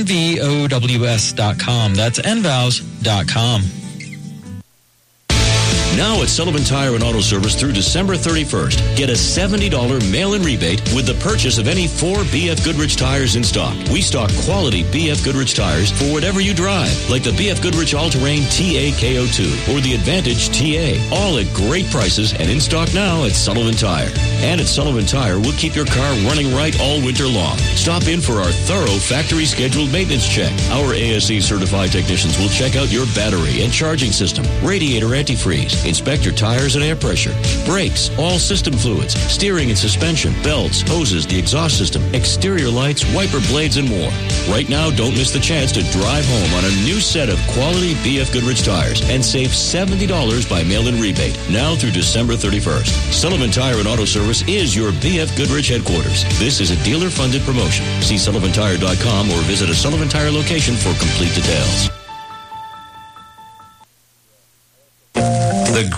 That's 1.95 2.19
nvows.com. 2.19 3.78
Now 5.99 6.21
at 6.21 6.29
Sullivan 6.29 6.63
Tire 6.63 6.95
and 6.95 7.03
Auto 7.03 7.19
Service 7.19 7.59
through 7.59 7.73
December 7.73 8.13
31st, 8.13 8.95
get 8.95 9.09
a 9.09 9.19
$70 9.19 9.69
mail-in 10.09 10.41
rebate 10.43 10.79
with 10.95 11.05
the 11.05 11.13
purchase 11.15 11.57
of 11.57 11.67
any 11.67 11.88
four 11.88 12.15
BF 12.31 12.63
Goodrich 12.63 12.95
tires 12.95 13.35
in 13.35 13.43
stock. 13.43 13.75
We 13.91 13.99
stock 14.01 14.31
quality 14.45 14.85
BF 14.85 15.21
Goodrich 15.25 15.55
tires 15.55 15.91
for 15.91 16.05
whatever 16.13 16.39
you 16.39 16.53
drive, 16.53 16.95
like 17.09 17.23
the 17.23 17.31
BF 17.31 17.62
Goodrich 17.62 17.93
All-Terrain 17.93 18.43
TA 18.43 18.95
KO2 18.95 19.75
or 19.75 19.81
the 19.81 19.93
Advantage 19.93 20.47
TA, 20.55 20.95
all 21.13 21.38
at 21.38 21.53
great 21.53 21.85
prices 21.91 22.31
and 22.31 22.49
in 22.49 22.62
stock 22.62 22.93
now 22.93 23.25
at 23.25 23.33
Sullivan 23.33 23.75
Tire. 23.75 24.07
And 24.39 24.62
at 24.62 24.67
Sullivan 24.67 25.05
Tire, 25.05 25.38
we'll 25.38 25.59
keep 25.59 25.75
your 25.75 25.85
car 25.85 26.13
running 26.23 26.55
right 26.55 26.79
all 26.79 27.03
winter 27.03 27.27
long. 27.27 27.57
Stop 27.75 28.07
in 28.07 28.21
for 28.21 28.39
our 28.39 28.53
thorough 28.63 28.99
factory 29.03 29.43
scheduled 29.43 29.91
maintenance 29.91 30.29
check. 30.29 30.53
Our 30.71 30.93
ASE 30.93 31.43
certified 31.43 31.91
technicians 31.91 32.39
will 32.39 32.47
check 32.47 32.77
out 32.77 32.89
your 32.89 33.05
battery 33.07 33.63
and 33.63 33.73
charging 33.73 34.13
system, 34.13 34.45
radiator 34.63 35.07
antifreeze, 35.07 35.88
inspect 35.89 36.23
your 36.23 36.34
tires 36.34 36.75
and 36.75 36.84
air 36.84 36.95
pressure, 36.95 37.36
brakes, 37.65 38.10
all 38.17 38.39
system 38.39 38.73
fluids, 38.73 39.19
steering 39.19 39.69
and 39.69 39.78
suspension, 39.78 40.32
belts, 40.43 40.82
hoses, 40.82 41.28
the 41.28 41.38
exhaust 41.38 41.78
system, 41.78 42.02
exterior 42.13 42.69
lights, 42.69 43.04
wiper 43.13 43.39
blades, 43.49 43.78
and 43.78 43.89
more. 43.89 44.12
Right 44.47 44.69
now, 44.69 44.89
don't 44.91 45.15
miss 45.15 45.32
the 45.32 45.39
chance 45.39 45.71
to 45.73 45.84
drive 45.91 46.25
home 46.25 46.54
on 46.54 46.65
a 46.65 46.75
new 46.86 47.02
set 47.02 47.30
of 47.30 47.38
quality 47.49 47.95
BF 47.95 48.32
Goodrich 48.32 48.63
tires 48.63 49.02
and 49.10 49.23
save 49.23 49.49
$70 49.49 50.49
by 50.49 50.63
mail-in 50.63 51.02
rebate 51.02 51.38
now 51.49 51.75
through 51.75 51.91
December 51.91 52.34
31st. 52.34 53.12
Sullivan 53.12 53.52
Tire 53.52 53.80
and 53.80 53.88
Auto 53.88 54.06
Service 54.06 54.47
is 54.47 54.75
your 54.75 54.91
BF 54.91 55.36
Goodrich 55.36 55.69
headquarters. 55.69 56.23
This 56.39 56.62
is 56.62 56.71
a 56.71 56.84
dealer-funded 56.84 57.41
promotion. 57.41 57.86
See 58.02 58.15
sullivantire.com 58.15 59.32
or 59.32 59.41
visit 59.43 59.69
a 59.69 59.75
Sullivan 59.75 60.08
Tire 60.08 60.32
location 60.32 60.75
for 60.75 60.93
complete 60.99 61.34
details. 61.36 61.98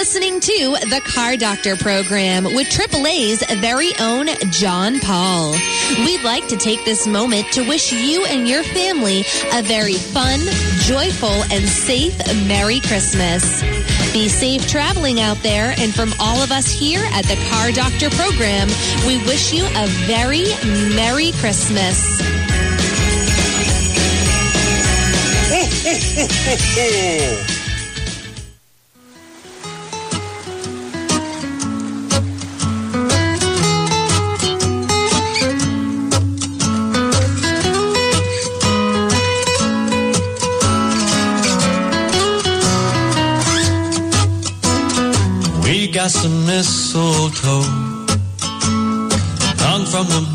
Listening 0.03 0.41
to 0.41 0.75
the 0.89 1.01
Car 1.05 1.37
Doctor 1.37 1.77
program 1.77 2.43
with 2.43 2.67
AAA's 2.67 3.41
very 3.61 3.93
own 4.01 4.27
John 4.51 4.99
Paul. 4.99 5.53
We'd 5.99 6.23
like 6.23 6.45
to 6.49 6.57
take 6.57 6.83
this 6.83 7.07
moment 7.07 7.49
to 7.53 7.65
wish 7.65 7.93
you 7.93 8.25
and 8.25 8.45
your 8.45 8.63
family 8.63 9.21
a 9.53 9.63
very 9.63 9.93
fun, 9.93 10.41
joyful, 10.81 11.43
and 11.53 11.65
safe 11.69 12.17
Merry 12.45 12.81
Christmas. 12.81 13.61
Be 14.11 14.27
safe 14.27 14.67
traveling 14.67 15.21
out 15.21 15.37
there, 15.37 15.73
and 15.77 15.95
from 15.95 16.11
all 16.19 16.41
of 16.41 16.51
us 16.51 16.69
here 16.69 17.05
at 17.13 17.23
the 17.23 17.37
Car 17.49 17.71
Doctor 17.71 18.09
program, 18.09 18.67
we 19.07 19.19
wish 19.19 19.53
you 19.53 19.63
a 19.65 19.87
very 20.05 20.43
Merry 20.97 21.31
Christmas. 21.31 22.19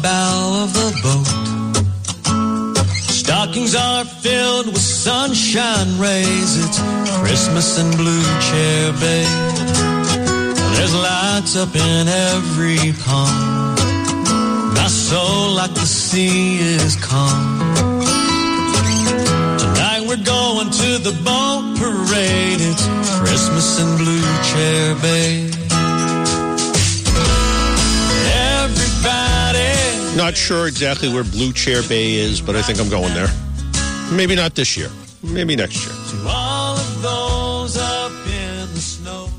bow 0.02 0.64
of 0.64 0.72
the 0.72 0.90
boat. 1.02 1.28
Stockings 3.20 3.74
are 3.74 4.04
filled 4.04 4.66
with 4.66 4.80
sunshine 4.80 5.98
rays. 5.98 6.64
It's 6.64 6.80
Christmas 7.20 7.78
in 7.78 7.90
Blue 7.96 8.22
Chair 8.48 8.92
Bay. 8.92 9.26
There's 10.74 10.94
lights 10.94 11.56
up 11.56 11.74
in 11.74 12.08
every 12.08 12.92
palm. 13.04 13.74
My 14.74 14.88
soul, 14.88 15.54
like 15.54 15.74
the 15.74 15.86
sea, 15.86 16.58
is 16.58 16.96
calm. 16.96 17.58
Tonight 19.58 20.04
we're 20.06 20.24
going 20.24 20.70
to 20.70 20.98
the 20.98 21.14
boat 21.24 21.76
parade. 21.78 22.60
It's 22.60 22.86
Christmas 23.18 23.80
in 23.80 23.96
Blue 23.96 24.22
Chair 24.50 24.94
Bay. 24.96 25.57
Not 30.28 30.36
sure 30.36 30.68
exactly 30.68 31.08
where 31.08 31.24
Blue 31.24 31.54
Chair 31.54 31.82
Bay 31.88 32.16
is, 32.16 32.42
but 32.42 32.54
I 32.54 32.60
think 32.60 32.78
I'm 32.78 32.90
going 32.90 33.14
there. 33.14 33.28
Maybe 34.12 34.36
not 34.36 34.54
this 34.54 34.76
year. 34.76 34.90
Maybe 35.22 35.56
next 35.56 35.86
year. 35.86 35.94
All 36.28 36.76
of 36.76 37.02
those 37.02 37.78
up 37.78 38.12
in 38.26 38.68
the 38.74 38.78
snow. 38.78 39.30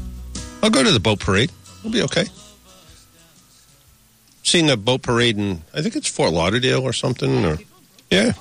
I'll 0.64 0.72
go 0.72 0.84
to 0.84 0.92
the 0.92 1.00
boat 1.00 1.20
parade. 1.20 1.52
It'll 1.78 1.92
be 1.92 2.02
okay. 2.02 2.26
Seen 4.42 4.68
a 4.72 4.78
boat 4.78 5.04
parade 5.04 5.38
in, 5.38 5.62
I 5.76 5.84
think 5.84 5.96
it's 5.96 6.10
Fort 6.10 6.34
Lauderdale 6.34 6.82
or 6.82 6.92
something. 6.92 7.46
Or 7.46 7.60
yeah, 8.10 8.32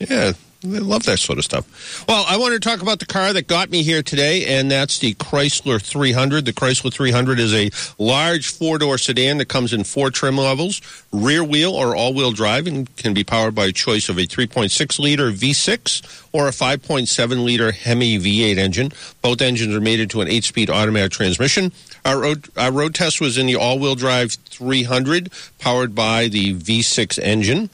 yeah, 0.00 0.32
they 0.62 0.78
love 0.78 1.04
that 1.04 1.18
sort 1.18 1.38
of 1.38 1.44
stuff. 1.44 2.06
Well, 2.08 2.24
I 2.28 2.36
want 2.36 2.54
to 2.54 2.60
talk 2.60 2.82
about 2.82 3.00
the 3.00 3.06
car 3.06 3.32
that 3.32 3.48
got 3.48 3.70
me 3.70 3.82
here 3.82 4.02
today, 4.02 4.58
and 4.58 4.70
that's 4.70 4.98
the 4.98 5.14
Chrysler 5.14 5.80
300. 5.82 6.44
The 6.44 6.52
Chrysler 6.52 6.92
300 6.92 7.40
is 7.40 7.52
a 7.52 7.70
large 7.98 8.48
four-door 8.48 8.98
sedan 8.98 9.38
that 9.38 9.46
comes 9.46 9.72
in 9.72 9.84
four 9.84 10.10
trim 10.10 10.36
levels, 10.38 10.80
rear 11.12 11.42
wheel 11.42 11.72
or 11.72 11.96
all-wheel 11.96 12.32
drive, 12.32 12.66
and 12.66 12.94
can 12.96 13.12
be 13.14 13.24
powered 13.24 13.54
by 13.54 13.66
a 13.66 13.72
choice 13.72 14.08
of 14.08 14.18
a 14.18 14.22
3.6 14.22 14.98
liter 14.98 15.30
V6 15.30 16.28
or 16.32 16.48
a 16.48 16.52
5.7 16.52 17.44
liter 17.44 17.72
Hemi 17.72 18.18
V8 18.18 18.56
engine. 18.56 18.92
Both 19.20 19.42
engines 19.42 19.74
are 19.74 19.80
mated 19.80 20.10
to 20.10 20.20
an 20.20 20.28
eight-speed 20.28 20.70
automatic 20.70 21.12
transmission. 21.12 21.72
Our 22.04 22.20
road, 22.20 22.48
our 22.56 22.72
road 22.72 22.94
test 22.94 23.20
was 23.20 23.38
in 23.38 23.46
the 23.46 23.56
all-wheel 23.56 23.94
drive 23.94 24.32
300, 24.32 25.30
powered 25.58 25.94
by 25.94 26.28
the 26.28 26.54
V6 26.54 27.18
engine. 27.22 27.70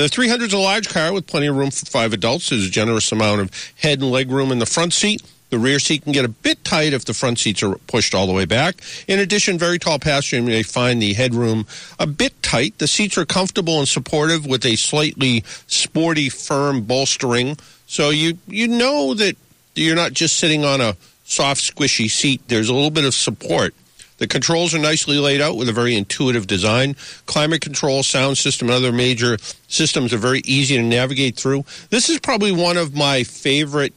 The 0.00 0.08
300 0.08 0.46
is 0.46 0.52
a 0.54 0.58
large 0.58 0.88
car 0.88 1.12
with 1.12 1.26
plenty 1.26 1.48
of 1.48 1.56
room 1.56 1.70
for 1.70 1.84
five 1.84 2.14
adults. 2.14 2.48
There's 2.48 2.66
a 2.66 2.70
generous 2.70 3.12
amount 3.12 3.42
of 3.42 3.74
head 3.76 4.00
and 4.00 4.10
leg 4.10 4.30
room 4.30 4.50
in 4.50 4.58
the 4.58 4.64
front 4.64 4.94
seat. 4.94 5.22
The 5.50 5.58
rear 5.58 5.78
seat 5.78 6.04
can 6.04 6.12
get 6.12 6.24
a 6.24 6.28
bit 6.28 6.64
tight 6.64 6.94
if 6.94 7.04
the 7.04 7.12
front 7.12 7.38
seats 7.38 7.62
are 7.62 7.74
pushed 7.86 8.14
all 8.14 8.26
the 8.26 8.32
way 8.32 8.46
back. 8.46 8.76
In 9.08 9.18
addition, 9.18 9.58
very 9.58 9.78
tall 9.78 9.98
passengers 9.98 10.48
may 10.48 10.62
find 10.62 11.02
the 11.02 11.12
headroom 11.12 11.66
a 11.98 12.06
bit 12.06 12.42
tight. 12.42 12.78
The 12.78 12.86
seats 12.86 13.18
are 13.18 13.26
comfortable 13.26 13.78
and 13.78 13.86
supportive 13.86 14.46
with 14.46 14.64
a 14.64 14.76
slightly 14.76 15.44
sporty, 15.66 16.30
firm 16.30 16.80
bolstering. 16.84 17.58
So 17.86 18.08
you 18.08 18.38
you 18.46 18.68
know 18.68 19.12
that 19.12 19.36
you're 19.74 19.96
not 19.96 20.14
just 20.14 20.38
sitting 20.38 20.64
on 20.64 20.80
a 20.80 20.96
soft, 21.24 21.60
squishy 21.60 22.08
seat. 22.08 22.40
There's 22.48 22.70
a 22.70 22.74
little 22.74 22.90
bit 22.90 23.04
of 23.04 23.12
support. 23.12 23.74
The 24.20 24.28
controls 24.28 24.74
are 24.74 24.78
nicely 24.78 25.16
laid 25.16 25.40
out 25.40 25.56
with 25.56 25.70
a 25.70 25.72
very 25.72 25.96
intuitive 25.96 26.46
design. 26.46 26.94
Climate 27.24 27.62
control, 27.62 28.02
sound 28.02 28.36
system, 28.36 28.68
and 28.68 28.76
other 28.76 28.92
major 28.92 29.38
systems 29.66 30.12
are 30.12 30.18
very 30.18 30.42
easy 30.44 30.76
to 30.76 30.82
navigate 30.82 31.36
through. 31.36 31.64
This 31.88 32.10
is 32.10 32.20
probably 32.20 32.52
one 32.52 32.76
of 32.76 32.94
my 32.94 33.24
favorite 33.24 33.94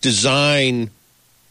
design 0.00 0.90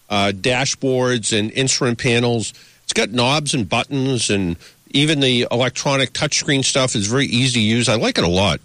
uh, 0.09 0.31
dashboards 0.33 1.37
and 1.37 1.51
instrument 1.51 1.99
panels. 1.99 2.55
It's 2.83 2.93
got 2.93 3.11
knobs 3.11 3.53
and 3.53 3.69
buttons, 3.69 4.31
and 4.31 4.57
even 4.89 5.19
the 5.19 5.47
electronic 5.51 6.11
touchscreen 6.11 6.65
stuff 6.65 6.95
is 6.95 7.05
very 7.05 7.27
easy 7.27 7.59
to 7.59 7.65
use. 7.65 7.87
I 7.87 7.95
like 7.95 8.17
it 8.17 8.23
a 8.23 8.27
lot. 8.27 8.59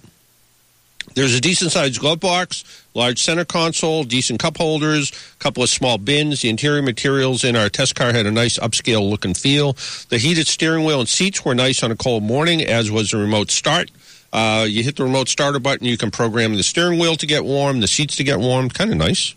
There's 1.17 1.35
a 1.35 1.41
decent 1.41 1.73
sized 1.73 1.99
glove 1.99 2.21
box, 2.21 2.63
large 2.93 3.23
center 3.23 3.47
console, 3.47 4.05
decent 4.05 4.39
cup 4.39 4.59
holders, 4.59 5.11
a 5.11 5.39
couple 5.39 5.63
of 5.63 5.71
small 5.71 5.97
bins. 5.97 6.43
The 6.43 6.51
interior 6.51 6.83
materials 6.83 7.43
in 7.43 7.57
our 7.57 7.71
test 7.71 7.95
car 7.95 8.13
had 8.13 8.27
a 8.27 8.31
nice 8.31 8.59
upscale 8.59 9.09
look 9.09 9.25
and 9.25 9.35
feel. 9.35 9.73
The 10.11 10.19
heated 10.19 10.47
steering 10.47 10.85
wheel 10.85 11.01
and 11.01 11.09
seats 11.09 11.43
were 11.43 11.55
nice 11.55 11.83
on 11.83 11.91
a 11.91 11.97
cold 11.97 12.23
morning, 12.23 12.63
as 12.63 12.91
was 12.91 13.13
the 13.13 13.17
remote 13.17 13.51
start. 13.51 13.91
Uh, 14.31 14.67
you 14.69 14.83
hit 14.83 14.97
the 14.97 15.05
remote 15.05 15.31
starter 15.31 15.59
button, 15.59 15.87
you 15.87 15.97
can 15.97 16.11
program 16.11 16.55
the 16.55 16.63
steering 16.63 16.99
wheel 16.99 17.17
to 17.17 17.27
get 17.27 17.47
warm, 17.47 17.81
the 17.81 17.89
seats 17.89 18.17
to 18.17 18.25
get 18.25 18.39
warm. 18.39 18.69
Kind 18.69 18.91
of 18.91 18.99
nice. 18.99 19.35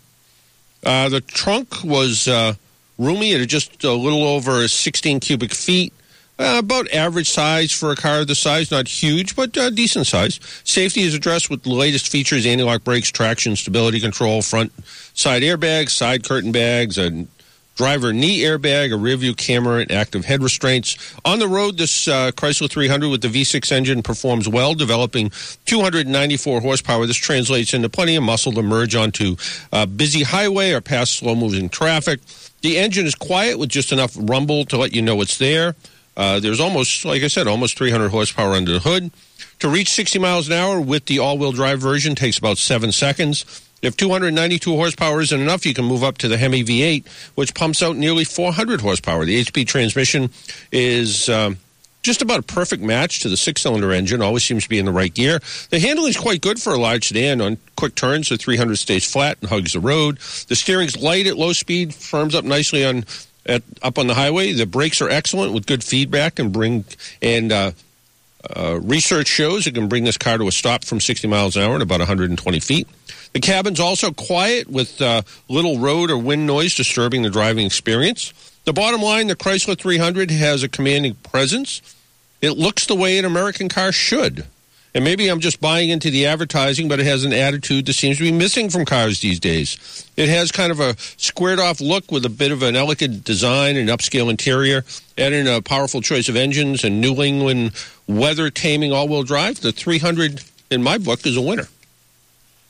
Uh, 0.86 1.08
the 1.08 1.22
trunk 1.22 1.82
was 1.86 2.28
uh, 2.28 2.56
roomy 2.98 3.34
at 3.36 3.48
just 3.48 3.86
a 3.86 3.94
little 3.94 4.26
over 4.26 4.68
16 4.68 5.22
cubic 5.22 5.54
feet. 5.54 5.94
Uh, 6.40 6.56
about 6.60 6.90
average 6.94 7.30
size 7.30 7.70
for 7.70 7.92
a 7.92 7.98
car 7.98 8.24
the 8.24 8.34
size, 8.34 8.72
not 8.72 8.88
huge, 8.88 9.36
but 9.36 9.58
uh, 9.58 9.70
decent 9.70 10.08
size. 10.08 10.40
Safety 10.64 11.02
is 11.02 11.14
addressed 11.14 11.50
with 11.50 11.64
the 11.64 11.70
latest 11.70 12.08
features 12.08 12.46
anti-lock 12.46 12.82
brakes, 12.86 13.12
traction, 13.12 13.58
stability 13.58 14.00
control, 14.00 14.42
front 14.42 14.72
side 15.14 15.42
airbags, 15.42 15.90
side 15.90 16.24
curtain 16.24 16.54
bags, 16.54 16.98
a 16.98 17.28
driver 17.76 18.14
knee 18.14 18.40
airbag, 18.40 18.94
a 18.94 18.98
rear 18.98 19.18
view 19.18 19.34
camera, 19.34 19.82
and 19.82 19.92
active 19.92 20.24
head 20.24 20.42
restraints. 20.42 21.14
On 21.26 21.40
the 21.40 21.48
road, 21.48 21.78
this 21.78 22.08
uh, 22.08 22.32
Chrysler 22.32 22.70
300 22.70 23.10
with 23.10 23.22
the 23.22 23.28
V6 23.28 23.70
engine 23.74 24.02
performs 24.02 24.48
well, 24.48 24.74
developing 24.74 25.32
294 25.66 26.62
horsepower. 26.62 27.06
This 27.06 27.18
translates 27.18 27.74
into 27.74 27.90
plenty 27.90 28.16
of 28.16 28.24
muscle 28.24 28.54
to 28.54 28.62
merge 28.62 28.96
onto 28.96 29.36
a 29.74 29.86
busy 29.86 30.24
highway 30.24 30.72
or 30.72 30.80
past 30.80 31.16
slow 31.16 31.36
moving 31.36 31.68
traffic. 31.68 32.22
The 32.62 32.78
engine 32.78 33.06
is 33.06 33.16
quiet 33.16 33.60
with 33.60 33.68
just 33.68 33.92
enough 33.92 34.16
rumble 34.18 34.64
to 34.66 34.78
let 34.78 34.94
you 34.94 35.02
know 35.02 35.20
it's 35.20 35.38
there. 35.38 35.76
Uh, 36.20 36.38
there's 36.38 36.60
almost, 36.60 37.06
like 37.06 37.24
I 37.24 37.28
said, 37.28 37.48
almost 37.48 37.78
300 37.78 38.10
horsepower 38.10 38.52
under 38.52 38.74
the 38.74 38.80
hood. 38.80 39.10
To 39.60 39.70
reach 39.70 39.90
60 39.90 40.20
miles 40.20 40.48
an 40.48 40.54
hour 40.54 40.82
with 40.82 41.06
the 41.06 41.20
all-wheel 41.20 41.54
drive 41.54 41.80
version 41.80 42.14
takes 42.14 42.38
about 42.38 42.58
seven 42.58 42.92
seconds. 42.92 43.46
If 43.82 43.96
292 43.96 44.76
horsepower 44.76 45.22
isn't 45.22 45.40
enough, 45.40 45.66
you 45.66 45.74
can 45.74 45.86
move 45.86 46.04
up 46.04 46.18
to 46.18 46.28
the 46.28 46.36
Hemi 46.36 46.66
V8, 46.66 47.08
which 47.36 47.56
pumps 47.56 47.82
out 47.82 47.96
nearly 47.96 48.26
400 48.26 48.82
horsepower. 48.82 49.24
The 49.24 49.42
HP 49.46 49.66
transmission 49.66 50.30
is 50.74 51.30
um, 51.30 51.58
just 52.04 52.22
about 52.22 52.40
a 52.40 52.44
perfect 52.44 52.84
match 52.84 53.22
to 53.22 53.30
the 53.30 53.38
six-cylinder 53.38 53.94
engine. 53.94 54.22
Always 54.22 54.44
seems 54.44 54.64
to 54.64 54.70
be 54.70 54.78
in 54.78 54.86
the 54.86 54.92
right 54.92 55.14
gear. 55.14 55.40
The 55.70 55.80
handling 55.80 56.10
is 56.10 56.18
quite 56.18 56.42
good 56.42 56.62
for 56.62 56.74
a 56.74 56.78
large 56.78 57.08
sedan. 57.08 57.40
On 57.40 57.58
quick 57.78 57.96
turns, 57.96 58.28
the 58.28 58.36
300 58.36 58.78
stays 58.78 59.10
flat 59.10 59.38
and 59.40 59.50
hugs 59.50 59.72
the 59.72 59.80
road. 59.80 60.18
The 60.50 60.56
steering's 60.56 60.98
light 60.98 61.28
at 61.28 61.38
low 61.38 61.54
speed, 61.54 61.94
firms 61.96 62.36
up 62.36 62.44
nicely 62.44 62.84
on 62.84 63.06
at, 63.46 63.64
up 63.82 63.98
on 63.98 64.08
the 64.08 64.14
highway. 64.14 64.54
The 64.54 64.66
brakes 64.66 65.02
are 65.02 65.10
excellent 65.10 65.54
with 65.54 65.66
good 65.66 65.84
feedback 65.84 66.40
and 66.40 66.52
bring 66.52 66.86
and 67.22 67.52
uh, 67.52 67.72
uh, 68.56 68.80
research 68.82 69.28
shows 69.28 69.68
it 69.68 69.74
can 69.74 69.90
bring 69.90 70.06
this 70.06 70.18
car 70.18 70.38
to 70.38 70.48
a 70.48 70.52
stop 70.52 70.86
from 70.86 71.00
60 71.00 71.28
miles 71.28 71.58
an 71.58 71.64
hour 71.64 71.76
in 71.76 71.82
about 71.82 72.00
120 72.00 72.60
feet. 72.60 72.88
The 73.34 73.40
cabin's 73.40 73.80
also 73.80 74.12
quiet 74.12 74.70
with 74.70 75.02
uh, 75.02 75.24
little 75.50 75.80
road 75.80 76.10
or 76.10 76.18
wind 76.18 76.48
noise 76.48 76.74
disturbing 76.74 77.22
the 77.22 77.30
driving 77.30 77.66
experience. 77.66 78.34
The 78.66 78.74
bottom 78.74 79.02
line, 79.02 79.28
the 79.28 79.36
Chrysler 79.36 79.78
300 79.78 80.32
has 80.32 80.64
a 80.64 80.70
commanding 80.70 81.16
presence. 81.16 81.82
It 82.42 82.52
looks 82.52 82.86
the 82.86 82.96
way 82.96 83.18
an 83.20 83.26
American 83.26 83.70
car 83.70 83.92
should. 83.92 84.46
And 84.96 85.04
maybe 85.04 85.28
I'm 85.28 85.40
just 85.40 85.62
buying 85.62 85.90
into 85.90 86.10
the 86.10 86.26
advertising, 86.26 86.88
but 86.88 87.00
it 87.00 87.06
has 87.06 87.24
an 87.24 87.34
attitude 87.34 87.86
that 87.86 87.94
seems 87.94 88.18
to 88.18 88.24
be 88.24 88.32
missing 88.32 88.70
from 88.70 88.86
cars 88.86 89.20
these 89.20 89.40
days. 89.40 90.10
It 90.18 90.30
has 90.30 90.52
kind 90.52 90.72
of 90.72 90.80
a 90.80 90.96
squared 90.98 91.60
off 91.60 91.80
look 91.80 92.12
with 92.12 92.26
a 92.26 92.30
bit 92.30 92.52
of 92.52 92.64
an 92.64 92.76
elegant 92.76 93.24
design 93.24 93.78
and 93.78 93.88
upscale 93.90 94.30
interior, 94.30 94.84
and 95.18 95.34
in 95.34 95.48
a 95.48 95.62
powerful 95.62 96.02
choice 96.02 96.28
of 96.28 96.36
engines 96.36 96.84
and 96.84 97.00
New 97.00 97.22
England 97.22 97.72
weather 98.08 98.50
taming 98.50 98.92
all 98.92 99.08
wheel 99.08 99.24
drive. 99.24 99.62
The 99.62 99.72
300, 99.72 100.42
in 100.72 100.82
my 100.82 100.98
book, 100.98 101.26
is 101.26 101.38
a 101.38 101.42
winner. 101.42 101.68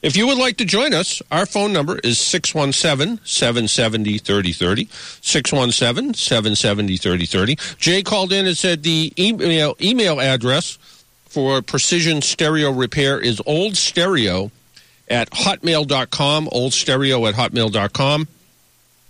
If 0.02 0.16
you 0.16 0.28
would 0.28 0.38
like 0.38 0.56
to 0.58 0.66
join 0.66 0.94
us, 0.94 1.22
our 1.30 1.46
phone 1.46 1.74
number 1.74 2.00
is 2.00 2.20
617 2.20 3.20
770 3.26 4.18
3030. 4.18 4.88
617 5.22 6.14
770 6.14 6.98
3030. 6.98 7.56
Jay 7.78 8.02
called 8.02 8.32
in 8.32 8.46
and 8.46 8.58
said 8.58 8.84
the 8.84 9.14
email, 9.18 9.76
email 9.82 10.22
address 10.22 10.78
for 11.30 11.62
precision 11.62 12.22
stereo 12.22 12.72
repair 12.72 13.20
is 13.20 13.42
old 13.46 13.78
stereo 13.78 14.52
at 15.08 15.30
hotmail.com. 15.30 16.50
Old 16.52 16.74
stereo 16.74 17.26
at 17.28 17.36
hotmail.com. 17.36 18.28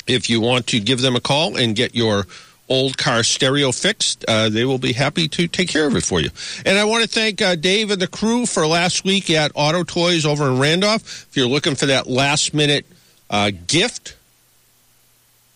If 0.05 0.29
you 0.29 0.41
want 0.41 0.67
to 0.67 0.79
give 0.79 1.01
them 1.01 1.15
a 1.15 1.21
call 1.21 1.55
and 1.55 1.75
get 1.75 1.95
your 1.95 2.25
old 2.67 2.97
car 2.97 3.23
stereo 3.23 3.71
fixed, 3.71 4.25
uh, 4.27 4.49
they 4.49 4.65
will 4.65 4.77
be 4.77 4.93
happy 4.93 5.27
to 5.27 5.47
take 5.47 5.69
care 5.69 5.87
of 5.87 5.95
it 5.95 6.03
for 6.03 6.19
you. 6.19 6.29
And 6.65 6.77
I 6.77 6.83
want 6.83 7.03
to 7.03 7.09
thank 7.09 7.41
uh, 7.41 7.55
Dave 7.55 7.89
and 7.89 8.01
the 8.01 8.07
crew 8.07 8.45
for 8.45 8.67
last 8.67 9.03
week 9.03 9.29
at 9.29 9.51
Auto 9.55 9.83
Toys 9.83 10.25
over 10.25 10.47
in 10.47 10.59
Randolph. 10.59 11.27
If 11.29 11.37
you're 11.37 11.47
looking 11.47 11.75
for 11.75 11.87
that 11.87 12.07
last 12.07 12.53
minute 12.53 12.85
uh, 13.29 13.51
gift, 13.67 14.15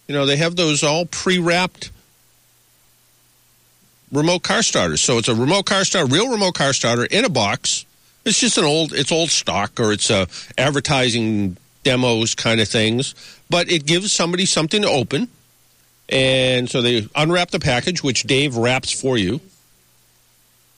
you 0.07 0.15
know, 0.15 0.25
they 0.25 0.37
have 0.37 0.55
those 0.55 0.83
all 0.83 1.05
pre 1.05 1.39
wrapped 1.39 1.91
remote 4.13 4.43
car 4.43 4.63
starters. 4.63 5.01
So 5.01 5.17
it's 5.17 5.27
a 5.27 5.35
remote 5.35 5.65
car 5.65 5.83
starter, 5.83 6.11
real 6.11 6.29
remote 6.29 6.53
car 6.53 6.71
starter 6.71 7.05
in 7.05 7.25
a 7.25 7.29
box. 7.29 7.85
It's 8.23 8.39
just 8.39 8.57
an 8.57 8.63
old, 8.63 8.93
it's 8.93 9.11
old 9.11 9.29
stock 9.29 9.79
or 9.79 9.91
it's 9.91 10.09
a 10.09 10.27
advertising 10.57 11.57
demos 11.83 12.35
kind 12.35 12.61
of 12.61 12.69
things, 12.69 13.15
but 13.49 13.69
it 13.69 13.85
gives 13.85 14.13
somebody 14.13 14.45
something 14.45 14.81
to 14.81 14.87
open. 14.89 15.27
And 16.09 16.69
so 16.69 16.81
they 16.81 17.07
unwrap 17.15 17.51
the 17.51 17.59
package, 17.59 18.03
which 18.03 18.23
Dave 18.23 18.55
wraps 18.55 18.91
for 18.91 19.17
you, 19.17 19.41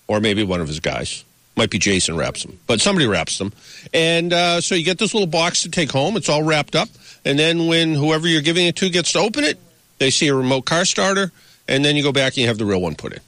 or 0.07 0.19
maybe 0.19 0.43
one 0.43 0.61
of 0.61 0.67
his 0.67 0.79
guys. 0.79 1.23
Might 1.57 1.69
be 1.69 1.79
Jason 1.79 2.17
wraps 2.17 2.43
them, 2.43 2.59
but 2.67 2.81
somebody 2.81 3.07
wraps 3.07 3.37
them. 3.37 3.53
And 3.93 4.33
uh, 4.33 4.59
so 4.59 4.75
you 4.75 4.83
get 4.83 4.97
this 4.97 5.13
little 5.13 5.27
box 5.27 5.63
to 5.63 5.69
take 5.69 5.89
home. 5.89 6.17
It's 6.17 6.27
all 6.27 6.43
wrapped 6.43 6.75
up. 6.75 6.89
And 7.23 7.39
then 7.39 7.67
when 7.67 7.93
whoever 7.93 8.27
you're 8.27 8.41
giving 8.41 8.67
it 8.67 8.75
to 8.77 8.89
gets 8.89 9.13
to 9.13 9.19
open 9.19 9.45
it, 9.45 9.57
they 9.97 10.09
see 10.09 10.27
a 10.27 10.35
remote 10.35 10.65
car 10.65 10.83
starter, 10.83 11.31
and 11.67 11.83
then 11.83 11.95
you 11.95 12.03
go 12.03 12.11
back 12.11 12.33
and 12.33 12.37
you 12.37 12.47
have 12.47 12.57
the 12.57 12.65
real 12.65 12.81
one 12.81 12.95
put 12.95 13.13
in. 13.13 13.19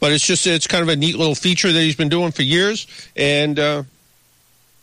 But 0.00 0.12
it's 0.12 0.26
just 0.26 0.46
it's 0.46 0.66
kind 0.66 0.82
of 0.82 0.88
a 0.88 0.96
neat 0.96 1.16
little 1.16 1.34
feature 1.34 1.72
that 1.72 1.80
he's 1.80 1.96
been 1.96 2.08
doing 2.08 2.30
for 2.30 2.42
years. 2.42 2.86
And 3.16 3.58
uh, 3.58 3.82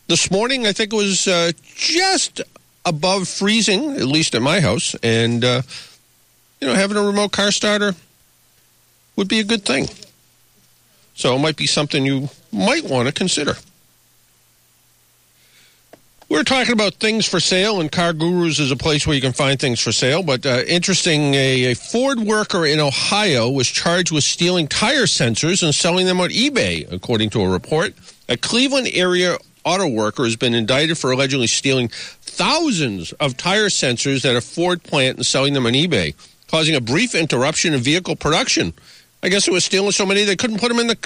this 0.08 0.30
morning, 0.30 0.68
I 0.68 0.74
think 0.74 0.92
it 0.94 0.96
was 0.96 1.28
uh, 1.28 1.52
just 1.76 2.42
above 2.86 3.28
freezing, 3.28 3.96
at 3.96 4.04
least 4.04 4.36
at 4.36 4.42
my 4.42 4.60
house, 4.60 4.96
and 5.02 5.44
uh, 5.44 5.62
you 6.60 6.68
know 6.68 6.74
having 6.74 6.98
a 6.98 7.02
remote 7.02 7.32
car 7.32 7.52
starter 7.52 7.96
would 9.16 9.28
be 9.28 9.40
a 9.40 9.44
good 9.44 9.64
thing. 9.64 9.88
So 11.16 11.36
it 11.36 11.40
might 11.40 11.56
be 11.56 11.66
something 11.66 12.06
you 12.06 12.30
might 12.52 12.84
want 12.84 13.08
to 13.08 13.14
consider. 13.14 13.56
We're 16.28 16.44
talking 16.44 16.74
about 16.74 16.96
things 16.96 17.28
for 17.28 17.40
sale, 17.40 17.80
and 17.80 17.92
Car 17.92 18.12
Gurus 18.12 18.60
is 18.60 18.72
a 18.72 18.76
place 18.76 19.06
where 19.06 19.16
you 19.16 19.22
can 19.22 19.32
find 19.32 19.60
things 19.60 19.80
for 19.80 19.92
sale. 19.92 20.24
But 20.24 20.44
uh, 20.44 20.64
interesting, 20.68 21.36
a, 21.36 21.72
a, 21.72 21.76
Ford 21.76 22.20
worker 22.20 22.66
in 22.66 22.80
Ohio 22.80 23.48
was 23.48 23.68
charged 23.68 24.12
with 24.12 24.24
stealing 24.24 24.68
tire 24.68 25.04
sensors 25.04 25.62
and 25.62 25.74
selling 25.74 26.08
them 26.08 26.20
on 26.20 26.32
eBay, 26.32 26.92
according 26.92 27.30
to 27.32 27.42
a 27.42 27.48
report. 27.48 27.94
A 28.28 28.38
Cleveland 28.38 28.90
area 28.94 29.38
auto 29.64 29.88
worker 29.88 30.24
has 30.24 30.36
been 30.36 30.56
indicted 30.56 30.98
for 30.98 31.12
allegedly 31.12 31.46
stealing 31.46 31.90
thousands 31.90 33.12
of 33.14 33.38
tire 33.38 33.68
sensors 33.68 34.28
at 34.28 34.36
a 34.36 34.42
Ford 34.42 34.82
plant 34.82 35.18
and 35.18 35.26
selling 35.26 35.54
them 35.54 35.68
on 35.68 35.74
eBay, 35.74 36.16
causing 36.48 36.76
a 36.76 36.82
brief 36.82 37.14
interruption 37.14 37.76
in 37.76 37.82
vehicle 37.82 38.16
production. 38.16 38.74
I 39.22 39.30
guess 39.30 39.48
it 39.48 39.52
was 39.52 39.64
stealing 39.64 39.92
so 39.92 40.08
many 40.08 40.24
they 40.24 40.36
couldn't 40.36 40.60
put 40.60 40.70
them 40.70 40.80
in 40.80 40.88
the 40.88 40.98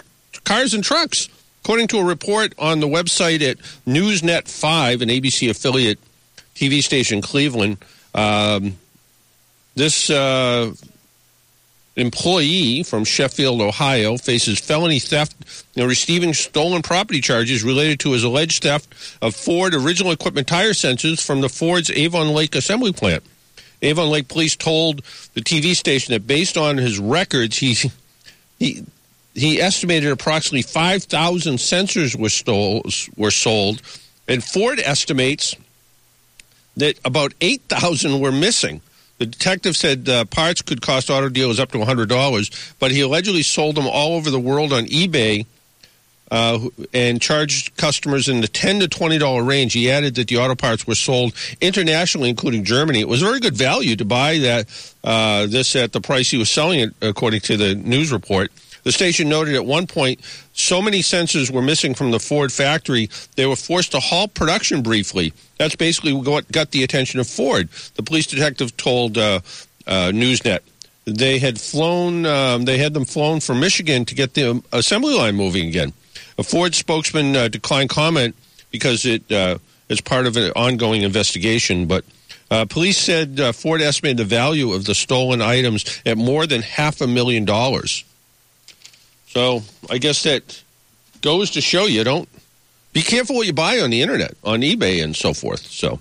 cars 0.46 0.74
and 0.74 0.82
trucks. 0.82 1.28
According 1.64 1.88
to 1.90 1.98
a 2.00 2.04
report 2.04 2.54
on 2.58 2.80
the 2.80 2.88
website 2.88 3.42
at 3.48 3.58
Newsnet 3.86 4.48
5, 4.48 5.02
an 5.02 5.10
ABC 5.10 5.50
affiliate 5.50 6.00
TV 6.56 6.82
station 6.82 7.22
Cleveland, 7.22 7.78
um, 8.16 8.78
this 9.76 10.10
uh, 10.10 10.74
employee 11.96 12.84
from 12.84 13.04
Sheffield, 13.04 13.62
Ohio, 13.62 14.18
faces 14.18 14.60
felony 14.60 15.00
theft 15.00 15.36
and 15.76 15.88
receiving 15.88 16.34
stolen 16.34 16.82
property 16.82 17.22
charges 17.22 17.64
related 17.64 18.00
to 18.02 18.12
his 18.12 18.24
alleged 18.24 18.64
theft 18.64 18.88
of 19.22 19.36
Ford 19.36 19.74
original 19.74 20.12
equipment 20.12 20.48
tire 20.48 20.72
sensors 20.72 21.24
from 21.24 21.42
the 21.42 21.50
Ford's 21.50 21.92
Avon 21.92 22.30
Lake 22.30 22.56
assembly 22.56 22.94
plant. 22.94 23.24
Avon 23.82 24.10
Lake 24.10 24.28
police 24.28 24.56
told 24.56 25.04
the 25.34 25.42
TV 25.42 25.76
station 25.76 26.14
that 26.14 26.28
based 26.28 26.58
on 26.58 26.78
his 26.78 27.00
records, 27.00 27.58
he 27.58 27.76
he 28.58 28.84
he 29.34 29.62
estimated 29.62 30.12
approximately 30.12 30.62
5,000 30.62 31.56
sensors 31.56 32.16
were, 32.16 32.30
stole, 32.30 32.84
were 33.16 33.32
sold, 33.32 33.82
and 34.28 34.44
Ford 34.44 34.80
estimates 34.80 35.56
that 36.78 37.00
about 37.06 37.34
8,000 37.42 38.20
were 38.20 38.32
missing. 38.32 38.82
The 39.18 39.26
detective 39.26 39.76
said 39.76 40.08
uh, 40.08 40.26
parts 40.26 40.62
could 40.62 40.82
cost 40.82 41.10
auto 41.10 41.30
dealers 41.30 41.60
up 41.60 41.72
to 41.74 41.78
$100, 41.78 42.76
but 42.80 42.92
he 42.92 43.02
allegedly 43.02 43.44
sold 43.44 43.76
them 43.76 43.86
all 43.86 44.16
over 44.16 44.32
the 44.32 44.40
world 44.40 44.72
on 44.72 44.86
eBay 44.86 45.46
uh, 46.32 46.60
and 46.94 47.22
charged 47.22 47.76
customers 47.76 48.30
in 48.30 48.42
the 48.42 48.48
10 48.48 48.80
to 48.80 48.88
$20 48.88 49.46
range. 49.46 49.74
He 49.74 49.92
added 49.92 50.16
that 50.16 50.28
the 50.28 50.38
auto 50.38 50.56
parts 50.56 50.88
were 50.88 50.96
sold 50.96 51.34
internationally, 51.60 52.30
including 52.30 52.64
Germany. 52.64 53.02
It 53.02 53.10
was 53.10 53.22
very 53.22 53.40
good 53.40 53.56
value 53.56 53.96
to 53.96 54.06
buy 54.06 54.38
that 54.40 54.94
uh, 55.04 55.48
this 55.48 55.76
at 55.76 55.92
the 55.92 56.02
price 56.02 56.30
he 56.30 56.38
was 56.38 56.50
selling 56.50 56.80
it, 56.80 56.94
according 57.02 57.42
to 57.42 57.58
the 57.58 57.76
news 57.76 58.12
report. 58.12 58.52
The 58.90 58.94
station 58.94 59.30
noted 59.30 59.54
at 59.54 59.68
one 59.68 59.86
point 59.86 60.20
so 60.54 60.82
many 60.82 61.02
sensors 61.02 61.52
were 61.52 61.62
missing 61.62 61.94
from 61.94 62.10
the 62.10 62.20
Ford 62.20 62.52
factory, 62.52 63.08
they 63.36 63.46
were 63.46 63.56
forced 63.56 63.92
to 63.92 64.00
halt 64.00 64.34
production 64.34 64.82
briefly. 64.82 65.32
That's 65.60 65.76
basically 65.76 66.12
what 66.12 66.52
got 66.52 66.72
the 66.72 66.84
attention 66.84 67.20
of 67.20 67.28
Ford. 67.28 67.70
The 67.94 68.02
police 68.02 68.26
detective 68.26 68.76
told 68.78 69.16
uh, 69.16 69.42
uh, 69.86 70.10
Newsnet 70.10 70.62
they 71.06 71.38
had 71.38 71.62
flown, 71.62 72.26
um, 72.26 72.66
they 72.66 72.80
had 72.80 72.96
them 72.96 73.06
flown 73.06 73.42
from 73.42 73.60
Michigan 73.60 74.06
to 74.06 74.16
get 74.16 74.34
the 74.34 74.64
assembly 74.74 75.14
line 75.14 75.36
moving 75.36 75.68
again. 75.68 75.94
A 76.40 76.44
Ford 76.44 76.74
spokesman 76.74 77.36
uh, 77.36 77.48
declined 77.48 77.92
comment 77.92 78.36
because 78.72 79.06
it 79.06 79.32
uh, 79.32 79.60
is 79.90 80.02
part 80.02 80.26
of 80.26 80.36
an 80.36 80.52
ongoing 80.56 81.04
investigation, 81.04 81.86
but. 81.86 82.04
Uh, 82.52 82.66
police 82.66 82.98
said 82.98 83.40
uh, 83.40 83.52
Ford 83.52 83.80
estimated 83.80 84.18
the 84.18 84.24
value 84.24 84.74
of 84.74 84.86
the 84.86 84.96
stolen 84.96 85.40
items 85.40 86.02
at 86.04 86.18
more 86.18 86.48
than 86.48 86.64
half 86.64 87.00
a 87.00 87.06
million 87.06 87.46
dollars. 87.46 88.04
So 89.30 89.62
I 89.90 90.00
guess 90.00 90.24
that 90.24 90.64
goes 91.22 91.52
to 91.52 91.62
show 91.62 91.86
you 91.86 92.04
don't 92.04 92.28
be 92.94 93.02
careful 93.02 93.36
what 93.36 93.46
you 93.46 93.54
buy 93.54 93.80
on 93.80 93.92
the 93.92 94.02
internet, 94.02 94.34
on 94.44 94.62
eBay 94.62 95.04
and 95.04 95.16
so 95.16 95.34
forth. 95.34 95.68
So 95.68 96.00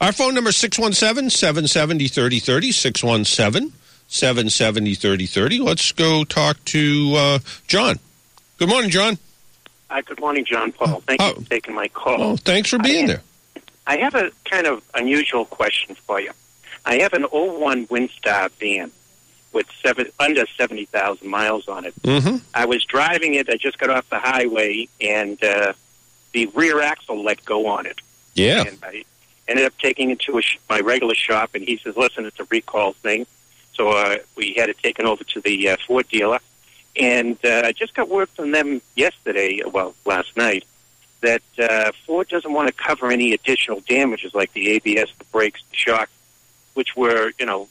our 0.00 0.12
phone 0.12 0.34
number 0.34 0.50
is 0.50 0.56
617 0.56 1.30
770 1.30 2.08
3030, 2.08 2.72
617 2.72 3.72
770 4.08 4.94
3030. 4.94 5.60
Let's 5.60 5.92
go 5.92 6.24
talk 6.24 6.62
to 6.66 7.12
uh, 7.16 7.38
John. 7.68 8.00
Good 8.58 8.68
morning, 8.68 8.90
John. 8.90 9.18
Hi, 9.88 10.02
good 10.02 10.20
morning, 10.20 10.44
John 10.44 10.72
Paul. 10.72 11.02
Thank 11.06 11.22
you 11.22 11.34
for 11.34 11.50
taking 11.50 11.74
my 11.74 11.88
call. 11.88 12.20
Oh, 12.20 12.36
thanks 12.36 12.70
for 12.70 12.78
being 12.78 13.06
there. 13.06 13.22
I 13.86 13.96
have 13.98 14.14
a 14.14 14.30
kind 14.44 14.66
of 14.66 14.82
unusual 14.94 15.44
question 15.44 15.94
for 15.94 16.20
you. 16.20 16.32
I 16.84 16.96
have 16.96 17.12
an 17.12 17.22
01 17.24 17.86
Windstar 17.86 18.50
van 18.58 18.90
with 19.52 19.66
seven, 19.82 20.06
under 20.18 20.46
70,000 20.56 21.28
miles 21.28 21.68
on 21.68 21.84
it. 21.84 21.94
Mm-hmm. 22.02 22.36
I 22.54 22.66
was 22.66 22.84
driving 22.84 23.34
it. 23.34 23.48
I 23.48 23.56
just 23.56 23.78
got 23.78 23.90
off 23.90 24.08
the 24.08 24.18
highway, 24.18 24.88
and 25.00 25.42
uh, 25.42 25.72
the 26.32 26.46
rear 26.46 26.80
axle 26.80 27.22
let 27.22 27.44
go 27.44 27.66
on 27.66 27.86
it. 27.86 28.00
Yeah. 28.34 28.64
And 28.66 28.78
I 28.82 29.04
ended 29.48 29.66
up 29.66 29.76
taking 29.78 30.10
it 30.10 30.20
to 30.20 30.38
a 30.38 30.42
sh- 30.42 30.58
my 30.68 30.80
regular 30.80 31.14
shop, 31.14 31.50
and 31.54 31.64
he 31.64 31.76
says, 31.76 31.96
listen, 31.96 32.24
it's 32.24 32.38
a 32.38 32.44
recall 32.44 32.92
thing. 32.92 33.26
So 33.74 33.90
uh, 33.90 34.18
we 34.36 34.54
had 34.56 34.68
it 34.68 34.78
taken 34.78 35.06
over 35.06 35.24
to 35.24 35.40
the 35.40 35.70
uh, 35.70 35.76
Ford 35.86 36.06
dealer. 36.08 36.38
And 36.96 37.38
uh, 37.44 37.62
I 37.64 37.72
just 37.72 37.94
got 37.94 38.08
word 38.08 38.28
from 38.30 38.50
them 38.50 38.82
yesterday, 38.96 39.60
well, 39.64 39.94
last 40.04 40.36
night, 40.36 40.64
that 41.20 41.42
uh, 41.58 41.92
Ford 42.06 42.28
doesn't 42.28 42.52
want 42.52 42.68
to 42.68 42.74
cover 42.74 43.10
any 43.10 43.32
additional 43.32 43.80
damages 43.80 44.34
like 44.34 44.52
the 44.52 44.70
ABS, 44.70 45.10
the 45.18 45.24
brakes, 45.26 45.62
the 45.70 45.76
shock, 45.76 46.08
which 46.74 46.96
were, 46.96 47.32
you 47.38 47.46
know, 47.46 47.68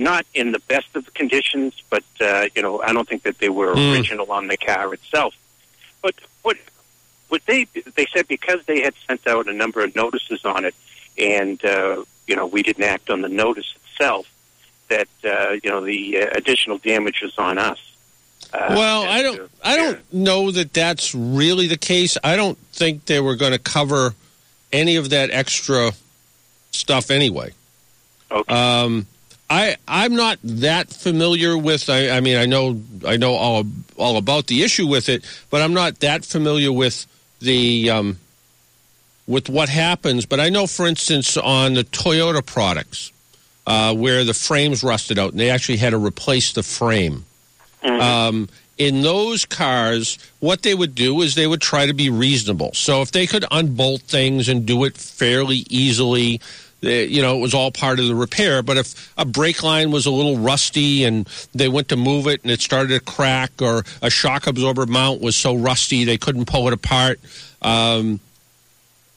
not 0.00 0.24
in 0.34 0.52
the 0.52 0.58
best 0.60 0.88
of 0.94 1.12
conditions, 1.14 1.74
but, 1.90 2.04
uh, 2.20 2.46
you 2.54 2.62
know, 2.62 2.80
I 2.82 2.92
don't 2.92 3.08
think 3.08 3.22
that 3.24 3.38
they 3.38 3.48
were 3.48 3.74
Mm. 3.74 3.92
original 3.92 4.30
on 4.32 4.48
the 4.48 4.56
car 4.56 4.92
itself. 4.94 5.34
But 6.02 6.14
what 6.42 6.56
what 7.28 7.42
they, 7.46 7.64
they 7.94 8.06
said 8.12 8.26
because 8.26 8.60
they 8.66 8.80
had 8.80 8.94
sent 9.06 9.26
out 9.28 9.46
a 9.46 9.52
number 9.52 9.84
of 9.84 9.94
notices 9.94 10.44
on 10.44 10.64
it 10.64 10.74
and, 11.16 11.64
uh, 11.64 12.04
you 12.26 12.34
know, 12.34 12.46
we 12.46 12.62
didn't 12.62 12.82
act 12.82 13.08
on 13.08 13.20
the 13.20 13.28
notice 13.28 13.72
itself, 13.84 14.26
that, 14.88 15.08
uh, 15.24 15.52
you 15.62 15.70
know, 15.70 15.80
the 15.80 16.22
uh, 16.22 16.26
additional 16.34 16.78
damage 16.78 17.22
on 17.38 17.56
us. 17.58 17.78
Uh, 18.52 18.66
well, 18.70 19.04
I 19.04 19.22
don't. 19.22 19.50
I 19.62 19.76
don't 19.76 20.12
know 20.12 20.50
that 20.50 20.72
that's 20.72 21.14
really 21.14 21.68
the 21.68 21.76
case. 21.76 22.18
I 22.24 22.34
don't 22.34 22.58
think 22.72 23.04
they 23.06 23.20
were 23.20 23.36
going 23.36 23.52
to 23.52 23.60
cover 23.60 24.14
any 24.72 24.96
of 24.96 25.10
that 25.10 25.30
extra 25.30 25.92
stuff 26.72 27.10
anyway. 27.12 27.52
Okay. 28.30 28.52
Um, 28.52 29.06
I 29.50 29.76
I'm 29.88 30.14
not 30.14 30.38
that 30.44 30.90
familiar 30.90 31.58
with. 31.58 31.90
I, 31.90 32.10
I 32.10 32.20
mean, 32.20 32.36
I 32.36 32.46
know 32.46 32.80
I 33.04 33.16
know 33.16 33.34
all 33.34 33.64
all 33.96 34.16
about 34.16 34.46
the 34.46 34.62
issue 34.62 34.86
with 34.86 35.08
it, 35.08 35.24
but 35.50 35.60
I'm 35.60 35.74
not 35.74 35.98
that 36.00 36.24
familiar 36.24 36.72
with 36.72 37.06
the 37.40 37.90
um, 37.90 38.18
with 39.26 39.48
what 39.48 39.68
happens. 39.68 40.24
But 40.24 40.38
I 40.38 40.50
know, 40.50 40.68
for 40.68 40.86
instance, 40.86 41.36
on 41.36 41.74
the 41.74 41.82
Toyota 41.82 42.46
products, 42.46 43.12
uh, 43.66 43.92
where 43.92 44.24
the 44.24 44.34
frames 44.34 44.84
rusted 44.84 45.18
out, 45.18 45.32
and 45.32 45.40
they 45.40 45.50
actually 45.50 45.78
had 45.78 45.90
to 45.90 45.98
replace 45.98 46.52
the 46.52 46.62
frame. 46.62 47.24
Um, 47.82 48.48
in 48.78 49.02
those 49.02 49.44
cars, 49.44 50.18
what 50.38 50.62
they 50.62 50.74
would 50.74 50.94
do 50.94 51.20
is 51.22 51.34
they 51.34 51.46
would 51.46 51.60
try 51.60 51.86
to 51.86 51.92
be 51.92 52.08
reasonable. 52.08 52.72
So 52.72 53.02
if 53.02 53.10
they 53.10 53.26
could 53.26 53.44
unbolt 53.50 54.02
things 54.02 54.48
and 54.48 54.64
do 54.64 54.84
it 54.84 54.96
fairly 54.96 55.66
easily, 55.68 56.40
you 56.82 57.20
know, 57.20 57.36
it 57.36 57.40
was 57.40 57.54
all 57.54 57.70
part 57.70 57.98
of 58.00 58.06
the 58.06 58.14
repair. 58.14 58.62
But 58.62 58.76
if 58.76 59.12
a 59.18 59.24
brake 59.24 59.62
line 59.62 59.90
was 59.90 60.06
a 60.06 60.10
little 60.10 60.38
rusty 60.38 61.04
and 61.04 61.28
they 61.54 61.68
went 61.68 61.88
to 61.88 61.96
move 61.96 62.26
it 62.26 62.42
and 62.42 62.50
it 62.50 62.60
started 62.60 62.88
to 62.88 63.00
crack, 63.00 63.60
or 63.60 63.84
a 64.02 64.10
shock 64.10 64.46
absorber 64.46 64.86
mount 64.86 65.20
was 65.20 65.36
so 65.36 65.54
rusty 65.54 66.04
they 66.04 66.18
couldn't 66.18 66.46
pull 66.46 66.66
it 66.68 66.72
apart, 66.72 67.20
um, 67.62 68.20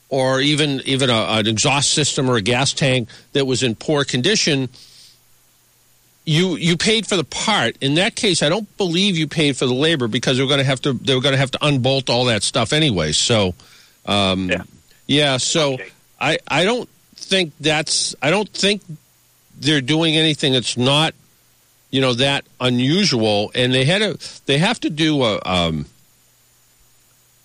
or 0.09 0.41
even 0.41 0.81
even 0.85 1.09
a, 1.09 1.13
an 1.13 1.47
exhaust 1.47 1.91
system 1.91 2.29
or 2.29 2.35
a 2.35 2.41
gas 2.41 2.73
tank 2.73 3.09
that 3.31 3.45
was 3.45 3.63
in 3.63 3.75
poor 3.75 4.03
condition, 4.03 4.69
you 6.25 6.55
you 6.55 6.77
paid 6.77 7.07
for 7.07 7.15
the 7.15 7.23
part. 7.23 7.77
In 7.81 7.95
that 7.95 8.15
case, 8.15 8.43
I 8.43 8.49
don't 8.49 8.77
believe 8.77 9.17
you 9.17 9.27
paid 9.27 9.57
for 9.57 9.65
the 9.65 9.73
labor 9.73 10.07
because 10.07 10.37
they 10.37 10.43
were 10.43 10.49
going 10.49 10.59
to 10.59 10.65
have 10.65 10.81
to 10.81 10.93
they 10.93 11.15
were 11.15 11.21
going 11.21 11.33
to 11.33 11.39
have 11.39 11.51
to 11.51 11.65
unbolt 11.65 12.09
all 12.09 12.25
that 12.25 12.43
stuff 12.43 12.73
anyway. 12.73 13.11
So, 13.11 13.55
um, 14.05 14.51
yeah. 15.07 15.37
So 15.37 15.77
I 16.19 16.37
I 16.47 16.63
don't 16.63 16.89
think 17.33 17.53
that's 17.59 18.15
I 18.21 18.29
don't 18.29 18.49
think 18.49 18.83
they're 19.59 19.81
doing 19.81 20.15
anything 20.15 20.53
that's 20.53 20.77
not 20.77 21.15
you 21.89 21.99
know 21.99 22.13
that 22.13 22.45
unusual. 22.61 23.51
And 23.55 23.73
they 23.73 23.85
had 23.85 24.01
a 24.03 24.17
they 24.45 24.59
have 24.59 24.79
to 24.81 24.89
do 24.89 25.23
a. 25.23 25.39
Um, 25.45 25.85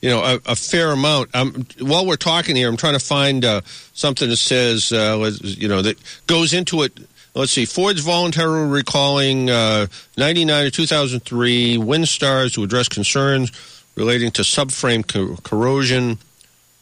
you 0.00 0.08
know, 0.08 0.22
a, 0.22 0.38
a 0.46 0.54
fair 0.54 0.92
amount. 0.92 1.34
Um, 1.34 1.66
while 1.80 2.06
we're 2.06 2.14
talking 2.14 2.54
here, 2.54 2.68
I'm 2.68 2.76
trying 2.76 2.92
to 2.92 3.04
find 3.04 3.44
uh, 3.44 3.62
something 3.94 4.28
that 4.28 4.36
says, 4.36 4.92
uh, 4.92 5.32
you 5.42 5.66
know, 5.66 5.82
that 5.82 5.98
goes 6.28 6.52
into 6.52 6.84
it. 6.84 6.96
Let's 7.34 7.50
see. 7.50 7.64
Ford's 7.64 8.00
voluntarily 8.00 8.70
recalling 8.70 9.50
uh, 9.50 9.88
99 10.16 10.66
to 10.66 10.70
2003 10.70 11.78
Windstars 11.78 12.54
to 12.54 12.62
address 12.62 12.88
concerns 12.88 13.50
relating 13.96 14.30
to 14.30 14.42
subframe 14.42 15.04
co- 15.04 15.34
corrosion. 15.42 16.18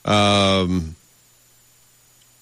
Um, 0.04 0.95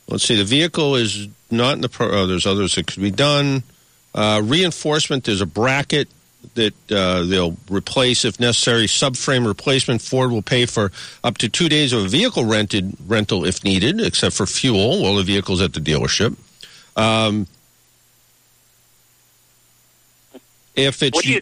let's 0.08 0.24
see. 0.24 0.36
The 0.36 0.44
vehicle 0.44 0.96
is 0.96 1.28
not 1.50 1.74
in 1.74 1.80
the. 1.80 1.88
Pro- 1.88 2.10
oh, 2.10 2.26
there's 2.26 2.46
others 2.46 2.74
that 2.74 2.86
could 2.86 3.02
be 3.02 3.10
done. 3.10 3.62
Uh, 4.14 4.40
reinforcement. 4.44 5.24
There's 5.24 5.40
a 5.40 5.46
bracket 5.46 6.08
that 6.54 6.74
uh, 6.92 7.22
they'll 7.24 7.56
replace 7.70 8.24
if 8.24 8.38
necessary. 8.38 8.86
Subframe 8.86 9.46
replacement. 9.46 10.02
Ford 10.02 10.30
will 10.30 10.42
pay 10.42 10.66
for 10.66 10.92
up 11.24 11.38
to 11.38 11.48
two 11.48 11.68
days 11.68 11.92
of 11.92 12.04
a 12.04 12.08
vehicle 12.08 12.44
rented 12.44 12.94
rental 13.08 13.44
if 13.44 13.64
needed, 13.64 14.00
except 14.00 14.36
for 14.36 14.46
fuel 14.46 15.02
while 15.02 15.14
the 15.16 15.22
vehicle's 15.24 15.60
at 15.62 15.72
the 15.72 15.80
dealership. 15.80 16.36
Um, 16.96 17.46
if 20.76 21.02
it's 21.02 21.24
you- 21.24 21.40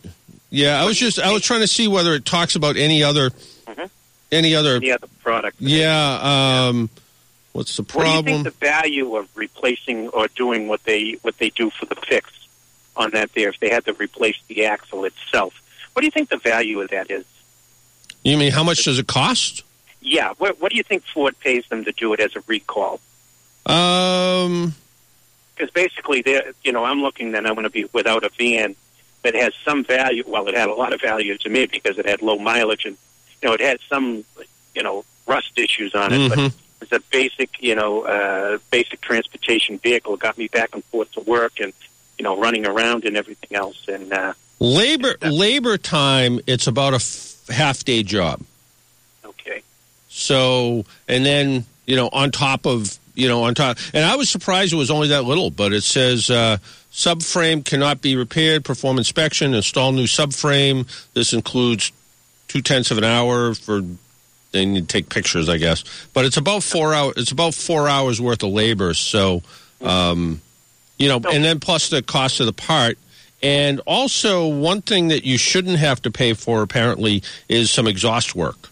yeah, 0.51 0.81
I 0.81 0.85
was 0.85 0.99
just 0.99 1.19
I 1.19 1.33
was 1.33 1.43
trying 1.43 1.61
to 1.61 1.67
see 1.67 1.89
whether 1.89 2.13
it 2.15 2.25
talks 2.25 2.57
about 2.57 2.77
any 2.77 3.03
other 3.03 3.31
any 4.31 4.55
other 4.55 4.77
Any 4.77 4.93
other 4.93 5.07
product? 5.23 5.57
yeah. 5.61 6.67
Um, 6.69 6.91
what's 7.53 7.77
the 7.77 7.83
problem? 7.83 8.17
What 8.17 8.25
do 8.25 8.31
you 8.31 8.43
think 8.43 8.45
the 8.45 8.67
value 8.67 9.17
of 9.17 9.29
replacing 9.35 10.09
or 10.09 10.29
doing 10.29 10.69
what 10.69 10.83
they 10.85 11.13
what 11.23 11.39
they 11.39 11.51
do 11.51 11.71
for 11.71 11.87
the 11.87 11.97
fix 11.97 12.31
on 12.97 13.11
that 13.13 13.33
there? 13.35 13.49
If 13.51 13.61
they 13.61 13.71
had 13.71 13.85
to 13.87 13.95
replace 13.95 14.37
the 14.49 14.67
axle 14.67 15.05
itself, 15.05 15.55
what 15.93 16.01
do 16.01 16.07
you 16.07 16.11
think 16.11 16.29
the 16.29 16.39
value 16.39 16.81
of 16.81 16.91
that 16.91 17.11
is? 17.11 17.25
you 18.25 18.37
mean 18.37 18.53
how 18.53 18.63
much 18.63 18.85
does 18.85 18.99
it 18.99 19.07
cost? 19.09 19.65
Yeah, 20.01 20.35
what, 20.39 20.61
what 20.61 20.71
do 20.71 20.77
you 20.77 20.83
think 20.83 21.05
Ford 21.13 21.39
pays 21.41 21.65
them 21.69 21.85
to 21.85 21.93
do 21.93 22.13
it 22.13 22.21
as 22.21 22.35
a 22.37 22.43
recall? 22.47 23.01
Um, 23.67 24.75
Because 25.55 25.71
basically, 25.71 26.23
they're 26.23 26.53
you 26.65 26.73
know 26.73 26.85
I'm 26.85 27.03
looking 27.03 27.33
that 27.33 27.47
I'm 27.47 27.55
going 27.55 27.65
to 27.65 27.71
be 27.71 27.85
without 27.93 28.25
a 28.25 28.31
van 28.39 28.75
that 29.23 29.35
has 29.35 29.53
some 29.65 29.85
value. 29.85 30.25
Well, 30.27 30.49
it 30.49 30.57
had 30.57 30.69
a 30.69 30.75
lot 30.75 30.93
of 30.93 31.01
value 31.01 31.37
to 31.39 31.49
me 31.49 31.67
because 31.67 31.99
it 31.99 32.07
had 32.07 32.23
low 32.23 32.39
mileage 32.39 32.85
and 32.85 32.97
you 33.41 33.49
know 33.49 33.55
it 33.55 33.61
had 33.61 33.79
some 33.89 34.25
you 34.75 34.83
know 34.83 35.05
rust 35.27 35.53
issues 35.57 35.95
on 35.95 36.13
it, 36.13 36.29
but 36.29 36.53
It's 36.83 36.93
a 36.93 37.01
basic 37.11 37.63
you 37.63 37.75
know 37.75 38.03
uh, 38.03 38.59
basic 38.71 39.01
transportation 39.01 39.79
vehicle. 39.79 40.15
It 40.15 40.21
got 40.21 40.37
me 40.39 40.49
back 40.49 40.71
and 40.75 40.85
forth 40.85 41.13
to 41.13 41.21
work 41.21 41.61
and 41.61 41.73
you 42.19 42.25
know 42.25 42.39
running 42.39 42.67
around 42.67 43.05
and 43.05 43.17
everything 43.17 43.57
else. 43.57 43.89
And 43.89 44.13
uh, 44.13 44.35
labor 44.59 45.15
labor 45.23 45.79
time. 45.79 46.41
It's 46.47 46.67
about 46.67 46.93
a 46.93 46.97
f- 46.97 47.47
half 47.49 47.85
day 47.85 48.03
job. 48.03 48.41
okay, 49.25 49.63
So, 50.09 50.85
and 51.09 51.25
then, 51.25 51.65
you 51.87 51.97
know, 51.97 52.09
on 52.13 52.31
top 52.31 52.67
of 52.67 52.99
you 53.15 53.29
know, 53.29 53.43
on 53.45 53.55
top. 53.55 53.77
And 53.93 54.05
I 54.05 54.17
was 54.17 54.31
surprised 54.31 54.73
it 54.73 54.77
was 54.77 54.91
only 54.91 55.09
that 55.09 55.25
little, 55.25 55.51
but 55.51 55.73
it 55.75 55.83
says 55.83 56.31
uh, 56.31 56.57
subframe 56.91 57.63
cannot 57.65 58.01
be 58.01 58.17
repaired. 58.17 58.65
Perform 58.65 58.97
inspection. 58.97 59.53
Install 59.53 59.93
new 59.93 60.05
subframe. 60.05 60.87
This 61.13 61.35
includes 61.35 61.93
two 62.49 62.63
tenths 62.63 62.91
of 62.91 62.99
an 62.99 63.05
hour 63.05 63.55
for. 63.55 63.83
They 64.53 64.65
need 64.67 64.89
to 64.89 64.93
take 64.93 65.09
pictures, 65.09 65.49
I 65.49 65.57
guess. 65.57 65.85
But 66.13 66.25
it's 66.25 66.37
about 66.37 66.63
four 66.63 66.95
hours. 66.95 67.15
It's 67.17 67.33
about 67.33 67.55
four 67.55 67.89
hours 67.89 68.21
worth 68.21 68.43
of 68.43 68.51
labor. 68.51 68.95
So, 68.95 69.43
um, 69.81 70.41
you 70.99 71.09
know, 71.09 71.17
and 71.17 71.45
then 71.45 71.59
plus 71.59 71.89
the 71.89 72.03
cost 72.03 72.41
of 72.41 72.47
the 72.47 72.53
part. 72.53 72.99
And 73.43 73.81
also, 73.87 74.47
one 74.47 74.83
thing 74.83 75.09
that 75.09 75.25
you 75.25 75.37
shouldn't 75.37 75.79
have 75.79 76.01
to 76.03 76.11
pay 76.13 76.33
for 76.35 76.63
apparently 76.63 77.25
is 77.49 77.71
some 77.71 77.89
exhaust 77.89 78.37
work. 78.37 78.69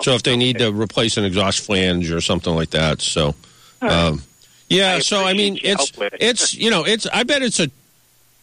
So 0.00 0.14
if 0.14 0.22
they 0.22 0.36
need 0.36 0.58
to 0.58 0.72
replace 0.72 1.16
an 1.16 1.24
exhaust 1.24 1.60
flange 1.60 2.10
or 2.10 2.20
something 2.20 2.54
like 2.54 2.70
that, 2.70 3.02
so 3.02 3.34
um, 3.82 4.22
yeah. 4.68 4.94
I 4.94 4.98
so 5.00 5.24
I 5.24 5.34
mean, 5.34 5.58
it's 5.62 5.90
help 5.90 5.98
with 5.98 6.14
it. 6.14 6.22
it's 6.22 6.54
you 6.54 6.70
know 6.70 6.84
it's 6.84 7.06
I 7.06 7.24
bet 7.24 7.42
it's 7.42 7.60
a 7.60 7.68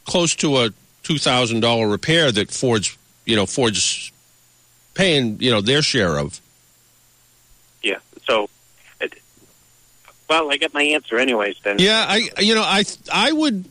close 0.06 0.36
to 0.38 0.58
a 0.58 0.70
two 1.02 1.18
thousand 1.18 1.62
dollar 1.62 1.88
repair 1.88 2.32
that 2.32 2.52
Ford's 2.52 2.96
you 3.26 3.36
know 3.36 3.48
Ford's 3.48 4.12
paying 5.00 5.38
you 5.40 5.50
know 5.50 5.62
their 5.62 5.82
share 5.82 6.18
of. 6.18 6.42
Yeah. 7.82 8.00
So, 8.28 8.50
it, 9.00 9.14
well, 10.30 10.52
I 10.52 10.58
got 10.58 10.74
my 10.74 10.84
answer 10.84 11.18
anyways. 11.18 11.56
Then. 11.64 11.78
Yeah, 11.80 12.06
I 12.08 12.30
you 12.40 12.54
know 12.54 12.64
I 12.64 12.84
I 13.12 13.32
would 13.32 13.64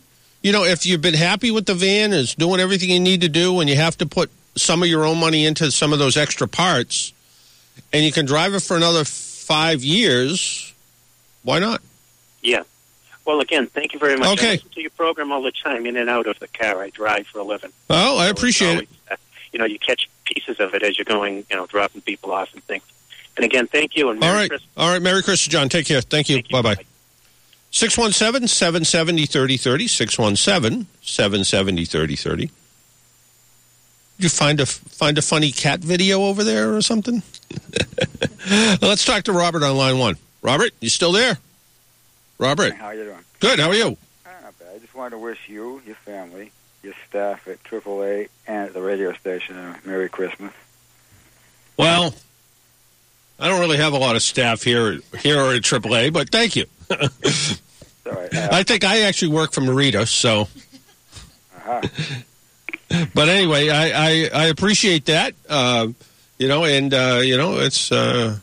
you 0.43 0.53
know 0.53 0.64
if 0.64 0.87
you've 0.87 1.03
been 1.03 1.14
happy 1.14 1.51
with 1.51 1.66
the 1.66 1.74
van, 1.74 2.12
it's 2.14 2.35
doing 2.35 2.61
everything 2.61 2.89
you 2.91 3.01
need 3.01 3.20
to 3.20 3.29
do, 3.29 3.61
and 3.61 3.68
you 3.68 3.76
have 3.76 3.99
to 3.99 4.07
put 4.07 4.31
some 4.57 4.83
of 4.83 4.89
your 4.89 5.05
own 5.05 5.18
money 5.18 5.45
into 5.45 5.70
some 5.70 5.93
of 5.93 5.99
those 5.99 6.16
extra 6.16 6.49
parts, 6.49 7.12
and 7.93 8.05
you 8.05 8.11
can 8.11 8.24
drive 8.24 8.55
it 8.55 8.61
for 8.61 8.76
another 8.76 9.05
five 9.05 9.85
years. 9.85 10.72
Why 11.43 11.59
not? 11.59 11.83
Yeah. 12.43 12.62
Well, 13.26 13.41
again, 13.41 13.66
thank 13.66 13.93
you 13.93 13.99
very 13.99 14.16
much. 14.16 14.39
Okay. 14.39 14.49
I 14.49 14.53
listen 14.53 14.70
to 14.70 14.81
your 14.81 14.91
program 14.91 15.31
all 15.31 15.43
the 15.43 15.53
time, 15.53 15.85
in 15.85 15.99
and 15.99 16.09
out 16.09 16.26
of 16.26 16.39
the 16.39 16.49
car. 16.49 16.83
I 16.83 16.89
drive 16.89 17.26
for 17.26 17.41
a 17.41 17.43
living. 17.45 17.72
Well, 17.89 18.18
I 18.18 18.24
So 18.24 18.31
it's 18.31 18.39
appreciate 18.41 18.79
it. 18.81 18.89
uh, 19.11 19.16
you 19.53 19.59
know, 19.59 19.66
you 19.66 19.79
catch 19.79 20.09
pieces 20.35 20.61
of 20.61 20.74
it 20.74 20.83
as 20.83 20.99
you're 20.99 21.05
going, 21.05 21.45
you 21.51 21.57
know, 21.57 21.66
dropping 21.66 22.03
people 22.03 22.33
off 22.33 22.53
and 22.55 22.62
things. 22.64 22.83
And 23.37 23.45
again, 23.45 23.66
thank 23.66 23.97
you 23.97 24.11
and 24.11 24.18
Merry 24.20 24.33
All 24.33 24.39
right. 24.39 24.49
Christmas. 24.51 24.70
All 24.76 24.93
right. 24.93 25.03
Merry 25.03 25.22
Christmas, 25.22 25.53
John. 25.53 25.68
Take 25.68 25.87
care. 25.87 26.01
Thank 26.01 26.29
you. 26.29 26.43
Bye 26.51 26.62
bye. 26.62 26.76
617 27.70 28.49
770 28.49 29.26
3030. 29.26 29.87
617 29.89 30.87
770 31.03 31.85
3030. 31.85 32.47
Did 32.47 32.53
you 34.24 34.29
find 34.29 34.61
a, 34.61 34.66
find 34.66 35.16
a 35.18 35.22
funny 35.22 35.53
cat 35.53 35.79
video 35.81 36.22
over 36.22 36.43
there 36.43 36.74
or 36.74 36.83
something? 36.83 37.22
Let's 38.83 39.05
talk 39.05 39.22
to 39.24 39.33
Robert 39.33 39.62
on 39.62 39.76
line 39.76 39.99
one. 39.99 40.16
Robert, 40.43 40.72
you 40.81 40.89
still 40.89 41.12
there? 41.12 41.39
Robert. 42.39 42.74
How 42.74 42.87
are 42.87 42.95
you 42.95 43.05
doing? 43.05 43.18
Good. 43.39 43.61
How 43.61 43.68
are 43.68 43.74
you? 43.74 43.97
Ah, 44.26 44.31
Not 44.43 44.59
bad. 44.59 44.68
I 44.74 44.79
just 44.79 44.95
wanted 44.95 45.11
to 45.11 45.18
wish 45.18 45.49
you, 45.49 45.81
your 45.87 45.95
family, 45.97 46.41
your 46.45 46.51
staff 47.09 47.49
at 47.49 47.63
AAA 47.65 48.29
and 48.47 48.67
at 48.67 48.75
the 48.75 48.83
radio 48.83 49.13
station 49.15 49.57
a 49.57 49.79
Merry 49.85 50.09
Christmas. 50.09 50.53
Well, 51.77 52.15
I 53.39 53.49
don't 53.49 53.61
really 53.61 53.79
have 53.79 53.93
a 53.93 53.99
lot 53.99 54.17
of 54.17 54.23
staff 54.23 54.63
here 54.63 54.99
here 55.19 55.39
at 55.39 55.63
AAA, 55.63 56.13
but 56.13 56.31
thank 56.31 56.57
you. 56.57 56.67
Sorry. 56.89 58.29
Uh, 58.33 58.49
I 58.51 58.63
think 58.63 58.85
I 58.85 59.03
actually 59.03 59.33
work 59.33 59.53
for 59.53 59.61
Marita, 59.61 60.07
so. 60.07 60.49
uh-huh. 61.57 61.83
But 63.15 63.29
anyway, 63.29 63.69
I, 63.69 63.91
I, 63.91 64.31
I 64.33 64.47
appreciate 64.47 65.05
that. 65.07 65.35
Uh, 65.49 65.89
you 66.39 66.49
know, 66.49 66.65
and 66.65 66.93
uh, 66.95 67.21
you 67.23 67.37
know, 67.37 67.59
it's 67.59 67.93
uh, 67.93 68.39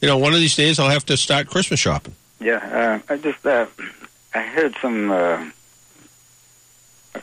you 0.00 0.08
know, 0.08 0.18
one 0.18 0.34
of 0.34 0.38
these 0.38 0.54
days 0.54 0.78
I'll 0.78 0.90
have 0.90 1.06
to 1.06 1.16
start 1.16 1.48
Christmas 1.48 1.80
shopping. 1.80 2.14
Yeah, 2.38 3.00
uh, 3.08 3.12
I 3.12 3.16
just 3.16 3.44
uh, 3.46 3.66
I 4.34 4.40
heard 4.42 4.76
some 4.82 5.10
uh, 5.10 5.48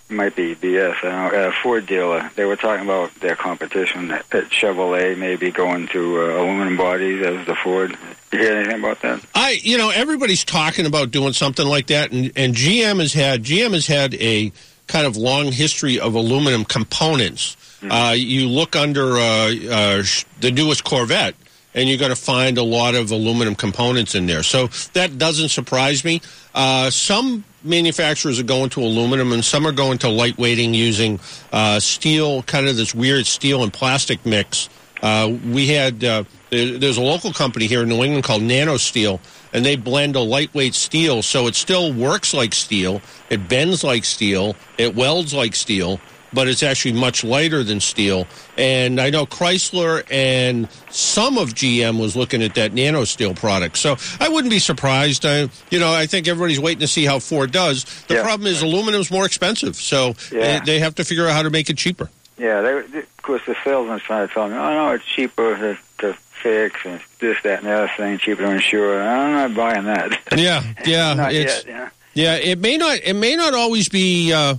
might 0.10 0.36
be 0.36 0.56
BS. 0.56 1.04
I 1.04 1.30
don't. 1.30 1.44
A 1.44 1.52
Ford 1.52 1.86
dealer 1.86 2.30
they 2.36 2.46
were 2.46 2.56
talking 2.56 2.86
about 2.86 3.14
their 3.16 3.36
competition 3.36 4.12
at 4.12 4.30
Chevrolet 4.30 5.18
maybe 5.18 5.52
going 5.52 5.88
to 5.90 6.22
uh, 6.22 6.42
aluminum 6.42 6.78
bodies 6.78 7.26
as 7.26 7.46
the 7.48 7.56
Ford. 7.56 7.98
You 8.32 8.40
hear 8.40 8.56
anything 8.56 8.80
about 8.80 9.02
that? 9.02 9.24
I, 9.36 9.60
you 9.62 9.78
know, 9.78 9.90
everybody's 9.90 10.44
talking 10.44 10.86
about 10.86 11.12
doing 11.12 11.34
something 11.34 11.66
like 11.66 11.88
that, 11.88 12.12
and, 12.12 12.32
and 12.36 12.56
GM 12.56 13.00
has 13.00 13.14
had 13.14 13.44
GM 13.44 13.74
has 13.74 13.88
had 13.88 14.14
a 14.16 14.52
kind 14.88 15.06
of 15.06 15.18
long 15.18 15.52
history 15.52 16.00
of 16.00 16.16
aluminum 16.16 16.66
components. 16.66 17.58
Uh, 17.90 18.14
you 18.16 18.48
look 18.48 18.78
under 18.78 19.18
uh, 19.18 19.54
uh, 19.70 20.04
the 20.40 20.52
newest 20.52 20.86
Corvette, 20.86 21.36
and 21.74 21.90
you're 21.90 21.98
going 21.98 22.12
to 22.12 22.16
find 22.16 22.58
a 22.58 22.64
lot 22.64 22.96
of 22.96 23.12
aluminum 23.12 23.56
components 23.56 24.16
in 24.16 24.26
there. 24.26 24.44
So 24.44 24.68
that 24.94 25.18
doesn't 25.18 25.50
surprise 25.50 26.06
me. 26.06 26.22
Uh, 26.54 26.90
some 26.90 27.44
manufacturers 27.64 28.40
are 28.40 28.44
going 28.44 28.70
to 28.72 28.82
aluminum, 28.82 29.32
and 29.32 29.44
some 29.44 29.66
are 29.66 29.72
going 29.72 29.98
to 30.00 30.08
lightweighting 30.08 30.74
using 30.74 31.20
uh, 31.52 31.80
steel, 31.80 32.44
kind 32.44 32.68
of 32.68 32.76
this 32.76 32.94
weird 32.94 33.26
steel 33.26 33.64
and 33.64 33.72
plastic 33.72 34.26
mix. 34.26 34.70
Uh, 35.02 35.38
we 35.52 35.68
had 35.68 36.04
uh, 36.04 36.24
there's 36.50 36.98
a 36.98 37.02
local 37.02 37.34
company 37.34 37.68
here 37.68 37.84
in 37.84 37.90
New 37.90 38.04
England 38.04 38.24
called 38.24 38.42
Nano 38.42 38.78
Steel, 38.78 39.20
and 39.52 39.66
they 39.66 39.76
blend 39.76 40.16
a 40.16 40.22
lightweight 40.22 40.76
steel, 40.76 41.22
so 41.22 41.48
it 41.48 41.56
still 41.56 41.92
works 41.92 42.34
like 42.34 42.54
steel, 42.54 43.02
it 43.30 43.50
bends 43.50 43.84
like 43.84 44.06
steel, 44.06 44.56
it 44.78 44.96
welds 44.96 45.34
like 45.34 45.56
steel, 45.56 46.00
but 46.34 46.48
it's 46.48 46.64
actually 46.64 46.94
much 46.94 47.24
lighter 47.24 47.64
than 47.64 47.80
steel. 47.80 48.28
And 48.58 49.00
I 49.00 49.10
know 49.10 49.26
Chrysler 49.26 50.04
and 50.12 50.70
some 50.90 51.38
of 51.38 51.50
GM 51.54 52.00
was 52.00 52.16
looking 52.16 52.42
at 52.44 52.56
that 52.56 52.74
nano 52.74 53.04
steel 53.06 53.34
product, 53.34 53.78
so 53.78 53.96
I 54.20 54.30
wouldn't 54.30 54.52
be 54.52 54.60
surprised. 54.60 55.26
I, 55.26 55.50
you 55.70 55.80
know, 55.80 55.94
I 55.94 56.06
think 56.08 56.28
everybody's 56.28 56.60
waiting 56.60 56.82
to 56.82 56.88
see 56.88 57.06
how 57.06 57.20
Ford 57.20 57.52
does. 57.52 57.84
The 58.08 58.22
problem 58.22 58.48
is 58.48 58.62
aluminum's 58.62 59.12
more 59.12 59.26
expensive, 59.26 59.76
so 59.76 60.16
Yeah. 60.32 60.60
they, 60.60 60.74
they 60.74 60.80
have 60.80 60.96
to 60.96 61.04
figure 61.04 61.28
out 61.28 61.34
how 61.34 61.44
to 61.44 61.50
make 61.50 61.70
it 61.70 61.78
cheaper. 61.78 62.10
Yeah, 62.38 62.62
they, 62.62 63.00
of 63.00 63.22
course 63.22 63.42
the 63.46 63.56
salesman's 63.64 64.02
trying 64.02 64.28
to 64.28 64.34
tell 64.34 64.48
me, 64.48 64.56
oh 64.56 64.74
no, 64.74 64.92
it's 64.92 65.06
cheaper 65.06 65.56
to, 65.56 65.78
to 66.00 66.14
fix 66.14 66.80
and 66.84 67.00
this, 67.20 67.38
that, 67.44 67.60
and 67.60 67.68
the 67.68 67.72
other 67.72 67.92
thing, 67.96 68.18
cheaper 68.18 68.42
to 68.42 68.52
insure. 68.52 69.02
I'm 69.02 69.34
not 69.34 69.56
buying 69.56 69.86
that. 69.86 70.20
Yeah, 70.36 70.64
yeah, 70.86 71.14
Not 71.14 71.32
it's 71.34 71.66
yet, 71.66 71.68
yeah. 71.68 71.90
yeah. 72.16 72.36
It 72.52 72.60
may 72.60 72.78
not. 72.78 73.00
It 73.04 73.14
may 73.14 73.36
not 73.36 73.54
always 73.54 73.88
be. 73.88 74.34
Uh, 74.34 74.56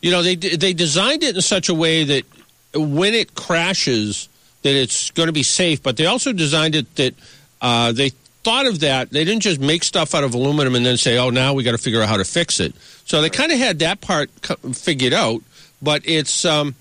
you 0.00 0.10
know, 0.10 0.22
they 0.22 0.34
they 0.34 0.72
designed 0.72 1.22
it 1.22 1.36
in 1.36 1.42
such 1.42 1.68
a 1.68 1.74
way 1.74 2.04
that 2.04 2.24
when 2.74 3.14
it 3.14 3.34
crashes, 3.34 4.28
that 4.62 4.74
it's 4.74 5.10
going 5.10 5.26
to 5.26 5.32
be 5.32 5.42
safe. 5.42 5.82
But 5.82 5.96
they 5.96 6.06
also 6.06 6.32
designed 6.32 6.74
it 6.74 6.94
that 6.96 7.14
uh, 7.60 7.92
they 7.92 8.10
thought 8.42 8.66
of 8.66 8.80
that. 8.80 9.10
They 9.10 9.24
didn't 9.24 9.42
just 9.42 9.60
make 9.60 9.84
stuff 9.84 10.14
out 10.14 10.24
of 10.24 10.34
aluminum 10.34 10.74
and 10.74 10.84
then 10.84 10.96
say, 10.96 11.18
"Oh, 11.18 11.30
now 11.30 11.52
we 11.52 11.62
got 11.62 11.72
to 11.72 11.78
figure 11.78 12.02
out 12.02 12.08
how 12.08 12.16
to 12.16 12.24
fix 12.24 12.60
it." 12.60 12.74
So 13.04 13.20
they 13.20 13.30
kind 13.30 13.52
of 13.52 13.58
had 13.58 13.80
that 13.80 14.00
part 14.00 14.30
figured 14.74 15.12
out. 15.12 15.42
But 15.82 16.02
it's. 16.04 16.44
Um, 16.44 16.74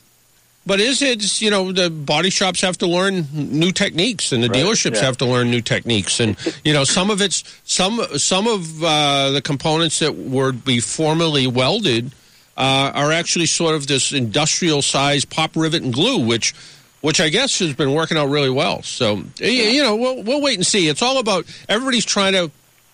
but 0.66 0.80
is 0.80 1.02
it 1.02 1.42
you 1.42 1.50
know 1.50 1.72
the 1.72 1.90
body 1.90 2.30
shops 2.30 2.62
have 2.62 2.78
to 2.78 2.86
learn 2.86 3.26
new 3.34 3.72
techniques 3.72 4.32
and 4.32 4.44
the 4.44 4.50
Right, 4.50 4.64
dealerships 4.64 4.96
yeah. 4.96 5.06
have 5.06 5.18
to 5.18 5.26
learn 5.26 5.50
new 5.50 5.62
techniques 5.62 6.20
and 6.20 6.38
you 6.64 6.74
know 6.74 6.84
some 6.84 7.10
of 7.10 7.22
it's 7.22 7.44
some 7.64 8.00
some 8.18 8.46
of 8.46 8.84
uh, 8.84 9.32
the 9.32 9.42
components 9.42 9.98
that 10.00 10.16
were 10.16 10.52
be 10.52 10.80
formerly 10.80 11.48
welded 11.48 12.12
uh, 12.60 12.92
are 12.94 13.12
actually 13.12 13.48
sort 13.48 13.74
of 13.74 13.88
this 13.88 14.12
industrial 14.12 14.82
size 14.82 15.26
pop 15.26 15.56
rivet 15.56 15.82
and 15.82 15.94
glue 15.94 16.20
which 16.26 16.54
which 17.02 17.22
I 17.22 17.30
guess 17.30 17.60
has 17.60 17.74
been 17.74 17.94
working 17.94 18.18
out 18.18 18.28
really 18.28 18.50
well. 18.50 18.84
So 18.84 19.24
you 19.40 19.82
know 19.82 19.96
we'll 19.96 20.22
we'll 20.24 20.42
wait 20.42 20.58
and 20.58 20.68
see. 20.68 20.88
It's 20.88 21.02
all 21.02 21.18
about 21.18 21.46
everybody's 21.68 22.06
trying 22.06 22.34
to 22.34 22.52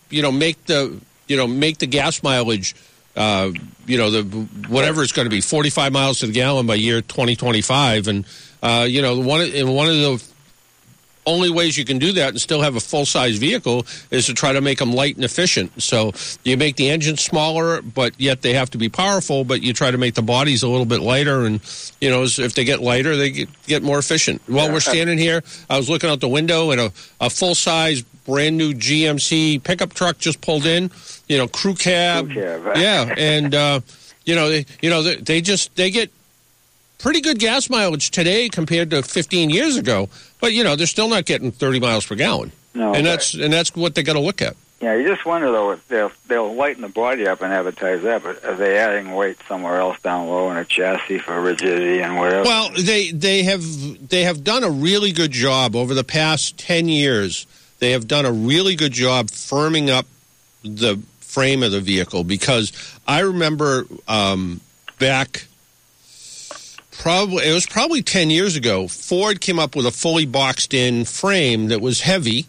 you 0.09 0.22
know 0.22 0.32
make 0.32 0.63
the 0.66 1.01
you 1.28 1.36
know 1.36 1.47
make 1.47 1.80
the 1.80 1.88
gas 1.88 2.22
mileage 2.22 2.76
uh, 3.16 3.51
you 3.86 3.97
know 3.97 4.11
the 4.11 4.24
whatever 4.68 5.01
it's 5.01 5.11
going 5.11 5.26
to 5.26 5.30
be 5.30 5.41
45 5.41 5.91
miles 5.91 6.20
to 6.20 6.28
the 6.28 6.34
gallon 6.34 6.68
by 6.68 6.76
year 6.76 7.01
2025 7.01 8.07
and 8.07 8.26
uh, 8.61 8.86
you 8.88 9.01
know 9.01 9.20
one 9.20 9.41
and 9.41 9.74
one 9.74 9.88
of 9.88 9.95
the 9.95 10.35
only 11.26 11.49
ways 11.49 11.78
you 11.78 11.86
can 11.86 11.99
do 11.99 12.11
that 12.13 12.30
and 12.30 12.41
still 12.41 12.61
have 12.61 12.76
a 12.76 12.80
full 12.80 13.05
size 13.05 13.38
vehicle 13.38 13.86
is 14.11 14.26
to 14.28 14.34
try 14.34 14.53
to 14.53 14.61
make 14.61 14.80
them 14.80 14.93
light 14.93 15.15
and 15.15 15.26
efficient. 15.26 15.82
So 15.82 16.13
you 16.43 16.57
make 16.57 16.76
the 16.76 16.89
engine 16.89 17.17
smaller, 17.17 17.82
but 17.82 18.19
yet 18.19 18.41
they 18.41 18.53
have 18.53 18.69
to 18.71 18.78
be 18.78 18.89
powerful. 18.89 19.43
But 19.43 19.61
you 19.61 19.73
try 19.73 19.91
to 19.91 19.97
make 19.97 20.15
the 20.15 20.21
bodies 20.21 20.63
a 20.63 20.67
little 20.67 20.86
bit 20.86 21.01
lighter, 21.01 21.45
and 21.45 21.61
you 22.01 22.09
know 22.09 22.23
if 22.23 22.53
they 22.53 22.63
get 22.63 22.82
lighter, 22.82 23.15
they 23.15 23.32
get, 23.32 23.49
get 23.67 23.84
more 23.84 23.99
efficient. 23.99 24.41
While 24.47 24.71
we're 24.71 24.80
standing 24.80 25.17
here, 25.17 25.43
I 25.69 25.78
was 25.78 25.89
looking 25.89 26.09
out 26.09 26.19
the 26.19 26.30
window, 26.30 26.71
and 26.71 26.82
a, 26.82 26.91
a 27.19 27.30
full 27.30 27.55
size 27.55 28.03
brand 28.26 28.57
new 28.57 28.73
GMC 28.73 29.63
pickup 29.63 29.93
truck 29.93 30.17
just 30.17 30.41
pulled 30.41 30.65
in. 30.65 30.91
You 31.28 31.38
know, 31.38 31.47
crew 31.47 31.76
cab, 31.76 32.26
Crew 32.26 32.36
cab. 32.36 32.61
yeah, 32.78 33.13
and 33.17 33.55
uh, 33.55 33.80
you 34.26 34.36
know 34.36 34.49
they 34.49 34.65
you 34.82 34.89
know 34.89 35.03
they, 35.03 35.15
they 35.15 35.41
just 35.41 35.76
they 35.76 35.89
get 35.89 36.11
pretty 36.98 37.22
good 37.22 37.39
gas 37.39 37.70
mileage 37.70 38.12
today 38.12 38.50
compared 38.50 38.89
to 38.91 39.04
15 39.04 39.50
years 39.50 39.78
ago. 39.78 40.10
But 40.39 40.54
you 40.54 40.64
know, 40.64 40.76
they're 40.76 40.88
still 40.88 41.10
not 41.10 41.26
getting 41.26 41.52
30 41.52 41.80
miles 41.80 42.06
per 42.06 42.16
gallon, 42.16 42.52
No, 42.74 42.93
and 42.93 43.06
that's 43.06 43.34
and 43.34 43.52
that's 43.52 43.76
what 43.76 43.96
they 43.96 44.04
got 44.04 44.14
to 44.14 44.20
look 44.20 44.41
at. 44.41 44.56
Yeah, 44.82 44.96
you 44.96 45.08
just 45.08 45.26
wonder 45.26 45.52
though 45.52 45.72
if 45.72 45.88
they'll 45.88 46.12
they'll 46.28 46.54
lighten 46.54 46.82
the 46.82 46.89
body 46.89 47.28
up 47.28 47.41
and 47.41 47.52
advertise 47.52 48.04
that, 48.04 48.24
but 48.24 48.43
are 48.43 48.56
they 48.56 48.78
adding 48.78 49.14
weight 49.14 49.38
somewhere 49.48 49.80
else 49.80 50.00
down 50.02 50.28
low 50.28 50.52
in 50.52 50.58
a 50.58 50.66
chassis 50.66 51.20
for 51.20 51.39
rigidity 51.41 52.02
and 52.02 52.18
whatever? 52.18 52.43
Well, 52.43 52.72
they 52.78 53.12
they 53.12 53.43
have 53.43 54.10
they 54.10 54.24
have 54.24 54.43
done 54.43 54.64
a 54.64 54.70
really 54.70 55.12
good 55.12 55.32
job 55.32 55.76
over 55.76 55.93
the 55.93 56.04
past 56.04 56.58
10 56.58 56.89
years 56.89 57.48
they 57.80 57.91
have 57.91 58.08
done 58.08 58.26
a 58.26 58.32
really 58.32 58.76
good 58.76 58.91
job 58.91 59.28
firming 59.28 59.89
up 59.89 60.06
the 60.64 61.02
frame 61.20 61.64
of 61.64 61.72
the 61.72 61.82
vehicle 61.82 62.24
because 62.24 62.72
I 63.08 63.20
remember 63.22 63.86
um, 64.08 64.62
back 65.00 65.46
probably 67.00 67.48
it 67.48 67.54
was 67.54 67.66
probably 67.66 68.02
10 68.02 68.30
years 68.30 68.56
ago 68.56 68.88
ford 68.88 69.41
came 69.41 69.60
up 69.60 69.76
with 69.76 69.86
a 69.86 69.91
fully 69.91 70.26
boxed 70.26 70.74
in 70.74 71.06
frame 71.06 71.68
that 71.68 71.82
was 71.82 72.02
heavy 72.02 72.46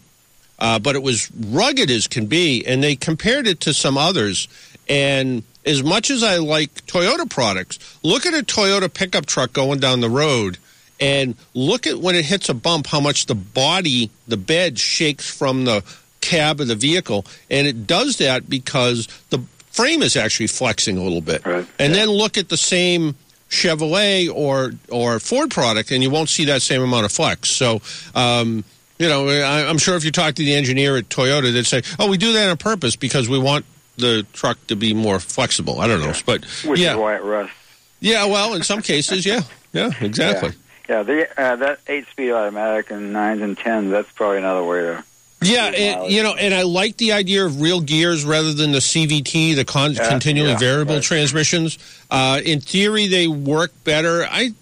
uh, 0.59 0.79
but 0.79 0.95
it 0.95 1.03
was 1.03 1.31
rugged 1.31 1.89
as 1.89 2.07
can 2.07 2.25
be 2.25 2.65
and 2.65 2.83
they 2.83 2.95
compared 2.95 3.45
it 3.45 3.59
to 3.59 3.73
some 3.73 3.97
others. 3.97 4.47
And 4.89 5.43
as 5.65 5.83
much 5.83 6.09
as 6.09 6.23
i 6.23 6.37
like 6.37 6.73
toyota 6.85 7.29
products 7.29 7.77
look 8.01 8.25
at 8.25 8.33
a 8.33 8.41
toyota 8.41 8.91
pickup 8.91 9.25
truck 9.25 9.51
going 9.51 9.79
down 9.79 9.99
the 9.99 10.09
road 10.09 10.57
and 10.97 11.35
look 11.53 11.85
at 11.85 11.97
when 11.97 12.15
it 12.15 12.23
hits 12.23 12.47
a 12.47 12.53
bump 12.53 12.87
how 12.87 13.01
much 13.01 13.25
the 13.25 13.35
body 13.35 14.09
the 14.29 14.37
bed 14.37 14.79
shakes 14.79 15.29
from 15.29 15.65
the 15.65 15.83
cab 16.21 16.61
of 16.61 16.67
the 16.67 16.75
vehicle. 16.75 17.25
And 17.49 17.67
it 17.67 17.85
does 17.85 18.17
that 18.17 18.49
because 18.49 19.07
the 19.29 19.39
frame 19.71 20.01
is 20.01 20.15
actually 20.15 20.47
flexing 20.47 20.97
a 20.97 21.03
little 21.03 21.21
bit. 21.21 21.45
Right. 21.45 21.67
and 21.77 21.93
then 21.93 22.09
look 22.09 22.37
at 22.37 22.49
the 22.49 22.57
same 22.57 23.15
Chevrolet 23.49 24.29
or 24.33 24.71
or 24.89 25.19
Ford 25.19 25.51
product, 25.51 25.91
and 25.91 26.03
you 26.03 26.09
won't 26.09 26.29
see 26.29 26.45
that 26.45 26.61
same 26.61 26.81
amount 26.81 27.05
of 27.05 27.11
flex. 27.11 27.49
So, 27.49 27.81
um, 28.15 28.63
you 28.99 29.07
know, 29.07 29.27
I, 29.29 29.67
I'm 29.67 29.77
sure 29.77 29.95
if 29.95 30.03
you 30.03 30.11
talk 30.11 30.35
to 30.35 30.43
the 30.43 30.53
engineer 30.53 30.97
at 30.97 31.09
Toyota, 31.09 31.51
they'd 31.53 31.65
say, 31.65 31.81
"Oh, 31.99 32.09
we 32.09 32.17
do 32.17 32.33
that 32.33 32.49
on 32.49 32.57
purpose 32.57 32.95
because 32.95 33.29
we 33.29 33.39
want 33.39 33.65
the 33.97 34.25
truck 34.33 34.57
to 34.67 34.75
be 34.75 34.93
more 34.93 35.19
flexible." 35.19 35.79
I 35.79 35.87
don't 35.87 36.01
know, 36.01 36.13
but 36.25 36.43
Which 36.65 36.79
yeah, 36.79 36.91
is 36.91 36.97
why 36.97 37.15
it 37.15 37.23
rusts. 37.23 37.55
yeah. 37.99 38.25
Well, 38.25 38.53
in 38.53 38.63
some 38.63 38.81
cases, 38.81 39.25
yeah, 39.25 39.41
yeah, 39.73 39.91
exactly. 40.01 40.51
Yeah, 40.89 41.03
the, 41.03 41.41
uh, 41.41 41.55
that 41.57 41.79
eight-speed 41.87 42.31
automatic 42.31 42.91
and 42.91 43.11
nines 43.11 43.41
and 43.41 43.57
tens. 43.57 43.91
That's 43.91 44.09
probably 44.11 44.37
another 44.37 44.63
way 44.63 44.81
to. 44.81 45.03
Yeah, 45.41 45.65
and, 45.67 46.11
you 46.11 46.23
know, 46.23 46.33
and 46.33 46.51
I 46.53 46.63
like 46.63 46.97
the 46.97 47.11
idea 47.11 47.45
of 47.45 47.61
real 47.61 47.79
gears 47.79 48.25
rather 48.25 48.53
than 48.53 48.71
the 48.71 48.79
CVT, 48.79 49.55
the 49.55 49.65
con- 49.65 49.93
Yeah, 49.93 50.09
continually 50.09 50.51
yeah, 50.51 50.57
variable 50.57 50.95
right. 50.95 51.03
transmissions. 51.03 51.77
Uh, 52.09 52.41
in 52.43 52.59
theory, 52.59 53.05
they 53.07 53.27
work 53.27 53.71
better. 53.83 54.25
I, 54.25 54.53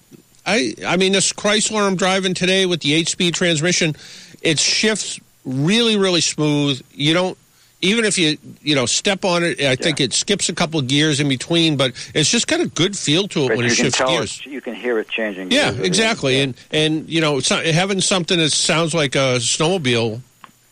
I, 0.45 0.75
I 0.85 0.97
mean, 0.97 1.13
this 1.13 1.31
Chrysler 1.31 1.87
I'm 1.87 1.95
driving 1.95 2.33
today 2.33 2.65
with 2.65 2.81
the 2.81 2.93
eight-speed 2.93 3.33
transmission, 3.35 3.95
it 4.41 4.59
shifts 4.59 5.19
really, 5.45 5.95
really 5.97 6.21
smooth. 6.21 6.81
You 6.91 7.13
don't. 7.13 7.37
Even 7.81 8.03
if 8.05 8.17
you 8.17 8.37
you 8.61 8.73
know 8.73 8.85
step 8.87 9.23
on 9.25 9.43
it, 9.43 9.61
I 9.61 9.75
think 9.75 9.99
it 9.99 10.11
skips 10.11 10.49
a 10.49 10.53
couple 10.55 10.79
of 10.79 10.87
gears 10.87 11.19
in 11.19 11.29
between, 11.29 11.77
but 11.77 11.91
it's 12.15 12.31
just 12.31 12.47
got 12.47 12.59
a 12.59 12.67
good 12.67 12.97
feel 12.97 13.27
to 13.27 13.43
it 13.43 13.47
But 13.49 13.57
when 13.57 13.65
it 13.67 13.71
shifts 13.75 13.99
gears. 13.99 14.43
you 14.45 14.59
can 14.59 14.73
hear 14.73 14.97
it 14.97 15.07
changing. 15.09 15.51
Yeah, 15.51 15.71
exactly. 15.71 16.39
And 16.39 16.55
and 16.71 17.07
you 17.07 17.21
know, 17.21 17.37
it's 17.37 17.49
having 17.49 18.01
something 18.01 18.39
that 18.39 18.51
sounds 18.51 18.93
like 18.95 19.13
a 19.15 19.37
snowmobile. 19.37 20.21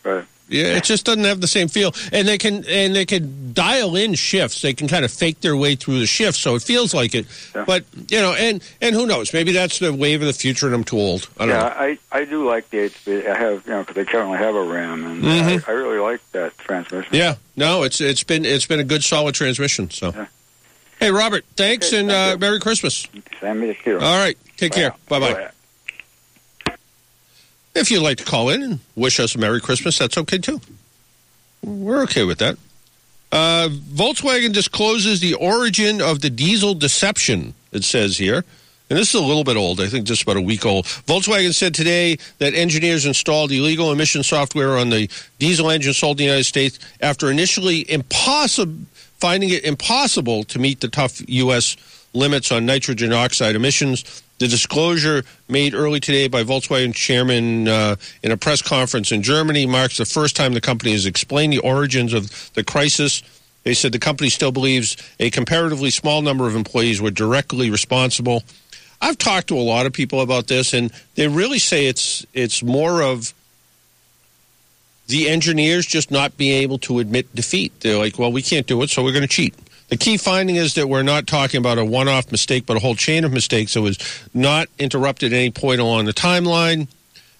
Right. 0.04 0.24
Yeah, 0.48 0.76
it 0.76 0.84
just 0.84 1.06
doesn't 1.06 1.24
have 1.24 1.40
the 1.40 1.48
same 1.48 1.68
feel. 1.68 1.94
And 2.12 2.28
they 2.28 2.36
can 2.36 2.64
and 2.66 2.94
they 2.94 3.06
can 3.06 3.52
dial 3.54 3.96
in 3.96 4.14
shifts. 4.14 4.60
They 4.60 4.74
can 4.74 4.88
kind 4.88 5.04
of 5.04 5.10
fake 5.10 5.40
their 5.40 5.56
way 5.56 5.74
through 5.74 6.00
the 6.00 6.06
shift, 6.06 6.36
so 6.36 6.54
it 6.54 6.62
feels 6.62 6.92
like 6.92 7.14
it. 7.14 7.26
But 7.54 7.84
you 8.08 8.20
know, 8.20 8.34
and 8.34 8.62
and 8.82 8.94
who 8.94 9.06
knows? 9.06 9.32
Maybe 9.32 9.52
that's 9.52 9.78
the 9.78 9.92
wave 9.92 10.20
of 10.20 10.26
the 10.26 10.34
future, 10.34 10.66
and 10.66 10.74
I'm 10.74 10.84
too 10.84 10.98
old. 10.98 11.28
I 11.38 11.46
don't 11.46 11.54
yeah, 11.54 11.62
know. 11.62 11.68
I 11.68 11.98
I 12.12 12.24
do 12.26 12.46
like 12.46 12.68
the 12.68 12.80
eight-speed. 12.80 13.26
I 13.26 13.38
have 13.38 13.66
you 13.66 13.72
know 13.72 13.84
because 13.84 14.06
I 14.06 14.10
currently 14.10 14.38
have 14.38 14.54
a 14.54 14.62
Ram, 14.62 15.04
and 15.04 15.22
Mhm. 15.24 15.66
I, 15.66 15.72
I 15.72 15.74
really 15.74 15.98
like 15.98 16.20
that 16.32 16.56
transmission. 16.58 17.14
Yeah, 17.14 17.36
no, 17.56 17.82
it's 17.82 18.00
it's 18.02 18.22
been 18.22 18.44
it's 18.44 18.66
been 18.66 18.80
a 18.80 18.84
good 18.84 19.02
solid 19.02 19.34
transmission. 19.34 19.90
So, 19.90 20.26
hey, 21.00 21.10
Robert, 21.10 21.46
thanks 21.56 21.92
and 21.94 22.10
uh, 22.10 22.36
Merry 22.38 22.60
Christmas. 22.60 23.08
Same 23.40 23.60
to 23.60 23.74
you. 23.86 23.98
All 23.98 24.18
right, 24.18 24.36
take 24.58 24.72
care. 24.72 24.94
Bye 25.08 25.20
bye. 25.20 25.50
If 27.74 27.90
you'd 27.90 28.02
like 28.02 28.18
to 28.18 28.24
call 28.24 28.50
in 28.50 28.62
and 28.62 28.80
wish 28.94 29.18
us 29.18 29.34
a 29.34 29.38
Merry 29.38 29.60
Christmas, 29.60 29.98
that's 29.98 30.16
okay 30.16 30.38
too. 30.38 30.60
We're 31.62 32.02
okay 32.02 32.24
with 32.24 32.38
that. 32.38 32.56
Uh, 33.32 33.68
Volkswagen 33.68 34.52
discloses 34.52 35.18
the 35.20 35.34
origin 35.34 36.00
of 36.00 36.20
the 36.20 36.30
diesel 36.30 36.74
deception, 36.74 37.54
it 37.72 37.82
says 37.82 38.16
here. 38.16 38.44
And 38.90 38.98
this 38.98 39.08
is 39.08 39.20
a 39.20 39.24
little 39.24 39.44
bit 39.44 39.56
old, 39.56 39.80
I 39.80 39.88
think 39.88 40.06
just 40.06 40.22
about 40.22 40.36
a 40.36 40.40
week 40.40 40.64
old. 40.64 40.84
Volkswagen 40.84 41.54
said 41.54 41.74
today 41.74 42.16
that 42.38 42.54
engineers 42.54 43.06
installed 43.06 43.50
illegal 43.50 43.90
emission 43.90 44.22
software 44.22 44.76
on 44.76 44.90
the 44.90 45.10
diesel 45.38 45.70
engine 45.70 45.94
sold 45.94 46.12
in 46.12 46.18
the 46.18 46.24
United 46.24 46.44
States 46.44 46.78
after 47.00 47.30
initially 47.30 47.90
impossible, 47.90 48.76
finding 49.18 49.50
it 49.50 49.64
impossible 49.64 50.44
to 50.44 50.58
meet 50.58 50.80
the 50.80 50.88
tough 50.88 51.22
U.S. 51.28 51.76
limits 52.12 52.52
on 52.52 52.66
nitrogen 52.66 53.12
oxide 53.12 53.56
emissions. 53.56 54.22
The 54.38 54.48
disclosure 54.48 55.24
made 55.48 55.74
early 55.74 56.00
today 56.00 56.26
by 56.26 56.42
Volkswagen 56.42 56.92
chairman 56.92 57.68
uh, 57.68 57.96
in 58.22 58.32
a 58.32 58.36
press 58.36 58.62
conference 58.62 59.12
in 59.12 59.22
Germany 59.22 59.64
marks 59.64 59.96
the 59.96 60.04
first 60.04 60.34
time 60.34 60.54
the 60.54 60.60
company 60.60 60.92
has 60.92 61.06
explained 61.06 61.52
the 61.52 61.58
origins 61.60 62.12
of 62.12 62.52
the 62.54 62.64
crisis. 62.64 63.22
They 63.62 63.74
said 63.74 63.92
the 63.92 63.98
company 63.98 64.30
still 64.30 64.50
believes 64.50 64.96
a 65.20 65.30
comparatively 65.30 65.90
small 65.90 66.20
number 66.20 66.48
of 66.48 66.56
employees 66.56 67.00
were 67.00 67.12
directly 67.12 67.70
responsible. 67.70 68.42
I've 69.00 69.18
talked 69.18 69.48
to 69.48 69.58
a 69.58 69.62
lot 69.62 69.86
of 69.86 69.92
people 69.92 70.20
about 70.20 70.48
this, 70.48 70.72
and 70.74 70.90
they 71.14 71.28
really 71.28 71.58
say 71.58 71.86
it's 71.86 72.26
it's 72.34 72.62
more 72.62 73.02
of 73.02 73.32
the 75.06 75.28
engineers 75.28 75.86
just 75.86 76.10
not 76.10 76.36
being 76.36 76.62
able 76.62 76.78
to 76.78 76.98
admit 76.98 77.34
defeat. 77.34 77.80
They're 77.80 77.98
like, 77.98 78.18
well, 78.18 78.32
we 78.32 78.42
can't 78.42 78.66
do 78.66 78.82
it, 78.82 78.90
so 78.90 79.04
we're 79.04 79.12
going 79.12 79.22
to 79.22 79.28
cheat. 79.28 79.54
The 79.88 79.96
key 79.96 80.16
finding 80.16 80.56
is 80.56 80.74
that 80.74 80.88
we're 80.88 81.02
not 81.02 81.26
talking 81.26 81.58
about 81.58 81.78
a 81.78 81.84
one 81.84 82.08
off 82.08 82.32
mistake, 82.32 82.66
but 82.66 82.76
a 82.76 82.80
whole 82.80 82.94
chain 82.94 83.24
of 83.24 83.32
mistakes 83.32 83.74
that 83.74 83.82
was 83.82 83.98
not 84.32 84.68
interrupted 84.78 85.32
at 85.32 85.36
any 85.36 85.50
point 85.50 85.80
along 85.80 86.06
the 86.06 86.14
timeline. 86.14 86.88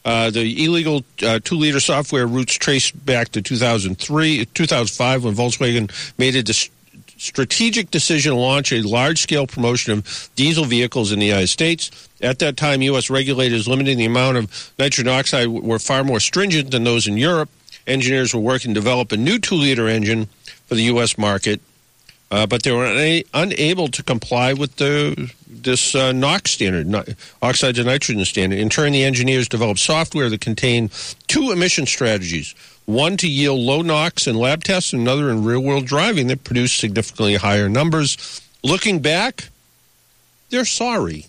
Uh, 0.05 0.31
the 0.31 0.65
illegal 0.65 1.03
uh, 1.23 1.41
two 1.43 1.57
liter 1.57 1.81
software 1.81 2.27
routes 2.27 2.55
trace 2.55 2.91
back 2.91 3.31
to 3.31 3.41
2003, 3.41 4.45
2005, 4.45 5.25
when 5.25 5.35
Volkswagen 5.35 5.91
made 6.19 6.37
a 6.37 6.43
dis- 6.43 6.69
strategic 7.17 7.91
decision 7.91 8.33
to 8.33 8.39
launch 8.39 8.71
a 8.73 8.83
large 8.83 9.21
scale 9.21 9.47
promotion 9.47 9.93
of 9.93 10.31
diesel 10.37 10.65
vehicles 10.65 11.11
in 11.11 11.21
the 11.21 11.27
United 11.27 11.49
States. 11.49 12.09
At 12.21 12.39
that 12.41 12.59
time, 12.59 12.83
U.S. 12.83 13.09
regulators 13.09 13.67
limiting 13.67 13.97
the 13.97 14.05
amount 14.05 14.37
of 14.37 14.73
nitrogen 14.79 15.13
oxide 15.13 15.49
were 15.49 15.79
far 15.79 16.05
more 16.05 16.21
stringent 16.21 16.71
than 16.71 16.85
those 16.85 17.07
in 17.07 17.17
Europe. 17.17 17.49
Engineers 17.87 18.35
were 18.35 18.41
working 18.41 18.75
to 18.75 18.81
develop 18.81 19.13
a 19.13 19.17
new 19.17 19.39
two 19.39 19.55
liter 19.55 19.89
engine 19.89 20.27
for 20.67 20.75
the 20.75 20.83
U.S. 20.85 21.17
market, 21.17 21.61
uh, 22.35 22.47
but 22.47 22.65
they 22.65 22.73
were 22.73 22.85
una- 22.85 23.23
unable 23.33 23.87
to 23.87 24.03
comply 24.03 24.53
with 24.53 24.75
the 24.77 25.33
this 25.47 25.95
uh, 25.95 26.11
NOx 26.11 26.51
standard, 26.51 26.87
no- 26.89 27.05
oxide 27.41 27.77
to 27.77 27.85
nitrogen 27.85 28.25
standard. 28.25 28.59
In 28.59 28.69
turn, 28.69 28.93
the 28.93 29.05
engineers 29.05 29.49
developed 29.49 29.79
software 29.79 30.29
that 30.29 30.41
contained 30.41 30.91
two 31.29 31.53
emission 31.53 31.87
strategies 31.87 32.55
one 32.87 33.17
to 33.19 33.29
yield 33.29 33.61
low 33.61 33.83
NOx 33.83 34.27
in 34.27 34.35
lab 34.35 34.65
tests, 34.65 34.93
and 34.93 35.03
another 35.03 35.31
in 35.31 35.45
real 35.45 35.61
world 35.63 35.87
driving 35.87 36.27
that 36.27 36.43
produced 36.43 36.79
significantly 36.79 37.37
higher 37.37 37.69
numbers. 37.69 38.43
Looking 38.65 38.99
back, 38.99 39.49
they're 40.51 40.65
sorry. 40.65 41.27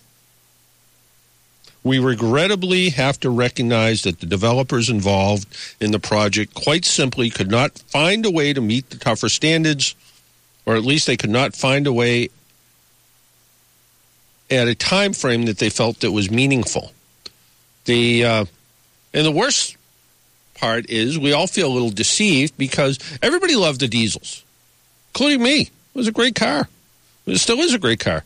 We 1.84 2.00
regrettably 2.00 2.90
have 2.90 3.20
to 3.20 3.30
recognize 3.30 4.02
that 4.02 4.18
the 4.18 4.26
developers 4.26 4.90
involved 4.90 5.46
in 5.80 5.92
the 5.92 6.00
project 6.00 6.52
quite 6.52 6.84
simply 6.84 7.30
could 7.30 7.50
not 7.50 7.78
find 7.78 8.26
a 8.26 8.30
way 8.30 8.52
to 8.52 8.60
meet 8.60 8.90
the 8.90 8.98
tougher 8.98 9.28
standards, 9.28 9.94
or 10.66 10.74
at 10.74 10.84
least 10.84 11.06
they 11.06 11.16
could 11.16 11.30
not 11.30 11.54
find 11.54 11.86
a 11.86 11.92
way 11.92 12.28
at 14.50 14.68
a 14.68 14.74
time 14.74 15.12
frame 15.12 15.44
that 15.46 15.58
they 15.58 15.70
felt 15.70 16.00
that 16.00 16.12
was 16.12 16.30
meaningful. 16.30 16.92
The 17.84 18.24
uh, 18.24 18.44
and 19.14 19.24
the 19.24 19.30
worst 19.30 19.76
part 20.54 20.90
is 20.90 21.18
we 21.18 21.32
all 21.32 21.46
feel 21.46 21.68
a 21.68 21.72
little 21.72 21.90
deceived 21.90 22.56
because 22.58 22.98
everybody 23.22 23.56
loved 23.56 23.80
the 23.80 23.88
diesels, 23.88 24.44
including 25.14 25.42
me. 25.42 25.60
It 25.62 25.70
was 25.94 26.08
a 26.08 26.12
great 26.12 26.34
car. 26.34 26.68
It 27.26 27.38
still 27.38 27.58
is 27.60 27.74
a 27.74 27.78
great 27.78 28.00
car. 28.00 28.24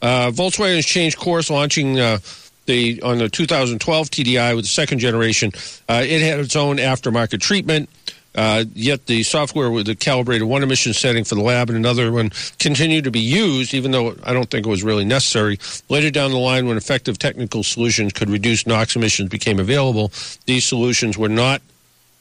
Uh, 0.00 0.30
Volkswagen 0.30 0.76
has 0.76 0.86
changed 0.86 1.18
course, 1.18 1.50
launching 1.50 1.98
uh, 1.98 2.18
the 2.66 3.00
on 3.02 3.18
the 3.18 3.28
2012 3.28 4.10
TDI 4.10 4.56
with 4.56 4.64
the 4.64 4.70
second 4.70 4.98
generation. 4.98 5.52
Uh, 5.88 6.02
it 6.04 6.22
had 6.22 6.40
its 6.40 6.56
own 6.56 6.76
aftermarket 6.76 7.40
treatment. 7.40 7.88
Uh, 8.34 8.64
yet 8.74 9.06
the 9.06 9.22
software 9.22 9.70
with 9.70 9.86
the 9.86 9.94
calibrated 9.94 10.46
one 10.48 10.62
emission 10.62 10.92
setting 10.92 11.22
for 11.22 11.36
the 11.36 11.40
lab 11.40 11.68
and 11.68 11.78
another 11.78 12.10
one 12.10 12.30
continued 12.58 13.04
to 13.04 13.10
be 13.10 13.20
used, 13.20 13.74
even 13.74 13.92
though 13.92 14.16
I 14.24 14.32
don't 14.32 14.50
think 14.50 14.66
it 14.66 14.70
was 14.70 14.82
really 14.82 15.04
necessary. 15.04 15.58
Later 15.88 16.10
down 16.10 16.32
the 16.32 16.38
line, 16.38 16.66
when 16.66 16.76
effective 16.76 17.18
technical 17.18 17.62
solutions 17.62 18.12
could 18.12 18.28
reduce 18.28 18.66
NOx 18.66 18.96
emissions 18.96 19.28
became 19.28 19.60
available, 19.60 20.10
these 20.46 20.64
solutions 20.64 21.16
were 21.16 21.28
not, 21.28 21.62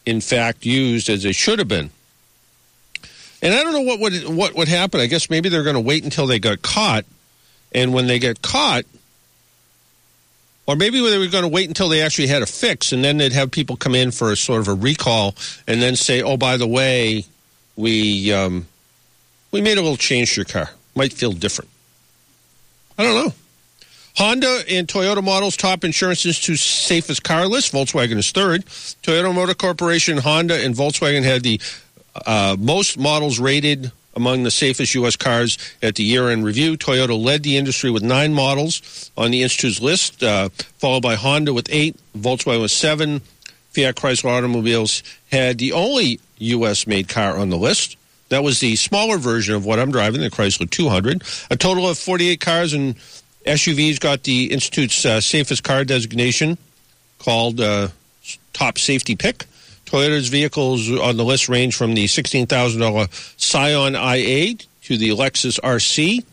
in 0.06 0.22
fact, 0.22 0.66
used 0.66 1.10
as 1.10 1.24
they 1.24 1.32
should 1.32 1.58
have 1.58 1.68
been. 1.68 1.90
And 3.42 3.54
I 3.54 3.64
don't 3.64 3.74
know 3.74 3.82
what 3.82 4.00
would 4.00 4.28
what 4.28 4.56
would 4.56 4.70
happen. 4.70 5.02
I 5.02 5.08
guess 5.08 5.30
maybe 5.30 5.50
they're 5.50 5.64
going 5.64 5.76
to 5.76 5.82
wait 5.82 6.04
until 6.04 6.28
they 6.28 6.40
got 6.40 6.62
caught, 6.62 7.06
and 7.74 7.94
when 7.94 8.08
they 8.08 8.18
get 8.18 8.42
caught, 8.42 8.86
or 10.66 10.76
maybe 10.76 11.02
they 11.02 11.18
were 11.18 11.28
going 11.28 11.44
to 11.44 11.50
wait 11.50 11.68
until 11.68 11.90
they 11.90 12.02
actually 12.02 12.28
had 12.28 12.42
a 12.42 12.46
fix, 12.46 12.92
and 12.92 13.04
then 13.04 13.18
they'd 13.18 13.34
have 13.34 13.52
people 13.52 13.76
come 13.76 13.96
in 13.96 14.12
for 14.12 14.32
a 14.32 14.36
sort 14.36 14.62
of 14.62 14.68
a 14.68 14.74
recall, 14.74 15.36
and 15.68 15.82
then 15.82 15.96
say, 15.96 16.22
"Oh, 16.22 16.38
by 16.38 16.58
the 16.58 16.68
way, 16.68 17.26
we 17.76 18.32
um, 18.34 18.68
we 19.52 19.62
made 19.62 19.78
a 19.78 19.82
little 19.82 19.98
change 19.98 20.34
to 20.34 20.42
your 20.42 20.46
car. 20.46 20.70
Might 20.96 21.14
feel 21.14 21.32
different." 21.32 21.70
I 22.98 23.04
don't 23.04 23.26
know. 23.26 23.34
Honda 24.16 24.64
and 24.70 24.88
Toyota 24.88 25.24
models 25.24 25.58
top 25.58 25.84
Insurance 25.84 26.26
Institute's 26.26 26.62
safest 26.62 27.24
car 27.24 27.48
list. 27.48 27.74
Volkswagen 27.74 28.18
is 28.18 28.32
third. 28.32 28.64
Toyota 28.66 29.34
Motor 29.34 29.56
Corporation, 29.56 30.20
Honda, 30.20 30.64
and 30.64 30.76
Volkswagen 30.76 31.24
had 31.24 31.42
the 31.42 31.60
uh, 32.28 32.56
most 32.60 33.00
models 33.00 33.40
rated 33.40 33.92
among 34.16 34.44
the 34.44 34.52
safest 34.52 34.94
U.S. 34.96 35.16
cars 35.16 35.58
at 35.82 35.96
the 35.96 36.04
year-end 36.04 36.46
review. 36.46 36.78
Toyota 36.78 37.20
led 37.22 37.44
the 37.44 37.58
industry 37.58 37.90
with 37.90 38.04
nine 38.04 38.34
models 38.34 39.12
on 39.18 39.32
the 39.32 39.44
Institute's 39.44 39.82
list, 39.82 40.24
uh, 40.24 40.50
followed 40.78 41.04
by 41.04 41.16
Honda 41.16 41.54
with 41.54 41.68
eight, 41.72 41.98
Volkswagen 42.18 42.62
with 42.62 42.72
seven. 42.72 43.22
Fiat 43.72 43.96
Chrysler 43.96 44.30
Automobiles 44.30 45.02
had 45.32 45.58
the 45.58 45.72
only 45.72 46.20
U.S.-made 46.38 47.10
car 47.10 47.38
on 47.38 47.50
the 47.50 47.58
list. 47.58 47.98
That 48.30 48.44
was 48.44 48.60
the 48.60 48.76
smaller 48.76 49.18
version 49.18 49.56
of 49.56 49.66
what 49.66 49.80
I'm 49.80 49.92
driving, 49.92 50.22
the 50.22 50.30
Chrysler 50.30 50.70
200. 50.70 51.24
A 51.50 51.56
total 51.56 51.90
of 51.90 51.98
48 51.98 52.40
cars 52.40 52.74
and 52.74 52.96
SUVs 53.46 54.00
got 54.00 54.24
the 54.24 54.52
Institute's 54.52 55.06
uh, 55.06 55.22
safest 55.22 55.64
car 55.64 55.84
designation 55.84 56.58
called 57.20 57.60
uh, 57.60 57.90
Top 58.54 58.78
Safety 58.78 59.16
Pick. 59.16 59.46
Toyota's 59.94 60.28
vehicles 60.28 60.90
on 60.90 61.18
the 61.18 61.24
list 61.24 61.50
range 61.50 61.76
from 61.76 61.94
the 61.94 62.06
$16,000 62.06 63.40
Scion 63.40 63.94
IA 63.94 64.56
to 64.82 64.98
the 64.98 65.10
Lexus 65.10 65.60
RC. 65.60 66.26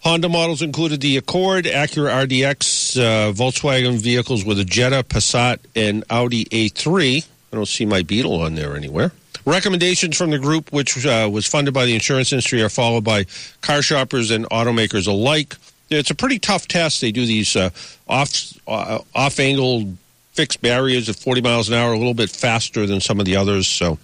Honda 0.00 0.28
models 0.28 0.60
included 0.60 1.00
the 1.00 1.16
Accord, 1.16 1.64
Acura 1.64 2.26
RDX, 2.26 3.00
uh, 3.00 3.32
Volkswagen 3.32 3.96
vehicles 3.96 4.44
with 4.44 4.58
a 4.58 4.64
Jetta, 4.64 5.04
Passat, 5.04 5.58
and 5.74 6.04
Audi 6.10 6.44
A3. 6.44 7.26
I 7.50 7.56
don't 7.56 7.66
see 7.66 7.86
my 7.86 8.02
Beetle 8.02 8.42
on 8.42 8.56
there 8.56 8.76
anywhere. 8.76 9.12
Recommendations 9.46 10.18
from 10.18 10.32
the 10.32 10.38
group, 10.38 10.70
which 10.74 11.06
uh, 11.06 11.30
was 11.32 11.46
funded 11.46 11.72
by 11.72 11.86
the 11.86 11.94
insurance 11.94 12.30
industry, 12.30 12.62
are 12.62 12.68
followed 12.68 13.04
by 13.04 13.24
car 13.62 13.80
shoppers 13.80 14.30
and 14.30 14.44
automakers 14.50 15.08
alike. 15.08 15.56
It's 15.88 16.10
a 16.10 16.14
pretty 16.14 16.40
tough 16.40 16.68
test. 16.68 17.00
They 17.00 17.10
do 17.10 17.24
these 17.24 17.56
uh, 17.56 17.70
off 18.06 18.52
uh, 18.68 18.98
off 19.14 19.40
angle 19.40 19.96
fixed 20.36 20.60
barriers 20.60 21.08
at 21.08 21.16
40 21.16 21.40
miles 21.40 21.68
an 21.68 21.74
hour, 21.74 21.92
a 21.92 21.98
little 21.98 22.14
bit 22.14 22.30
faster 22.30 22.86
than 22.86 23.00
some 23.00 23.18
of 23.18 23.26
the 23.26 23.36
others. 23.36 23.66
So, 23.66 23.98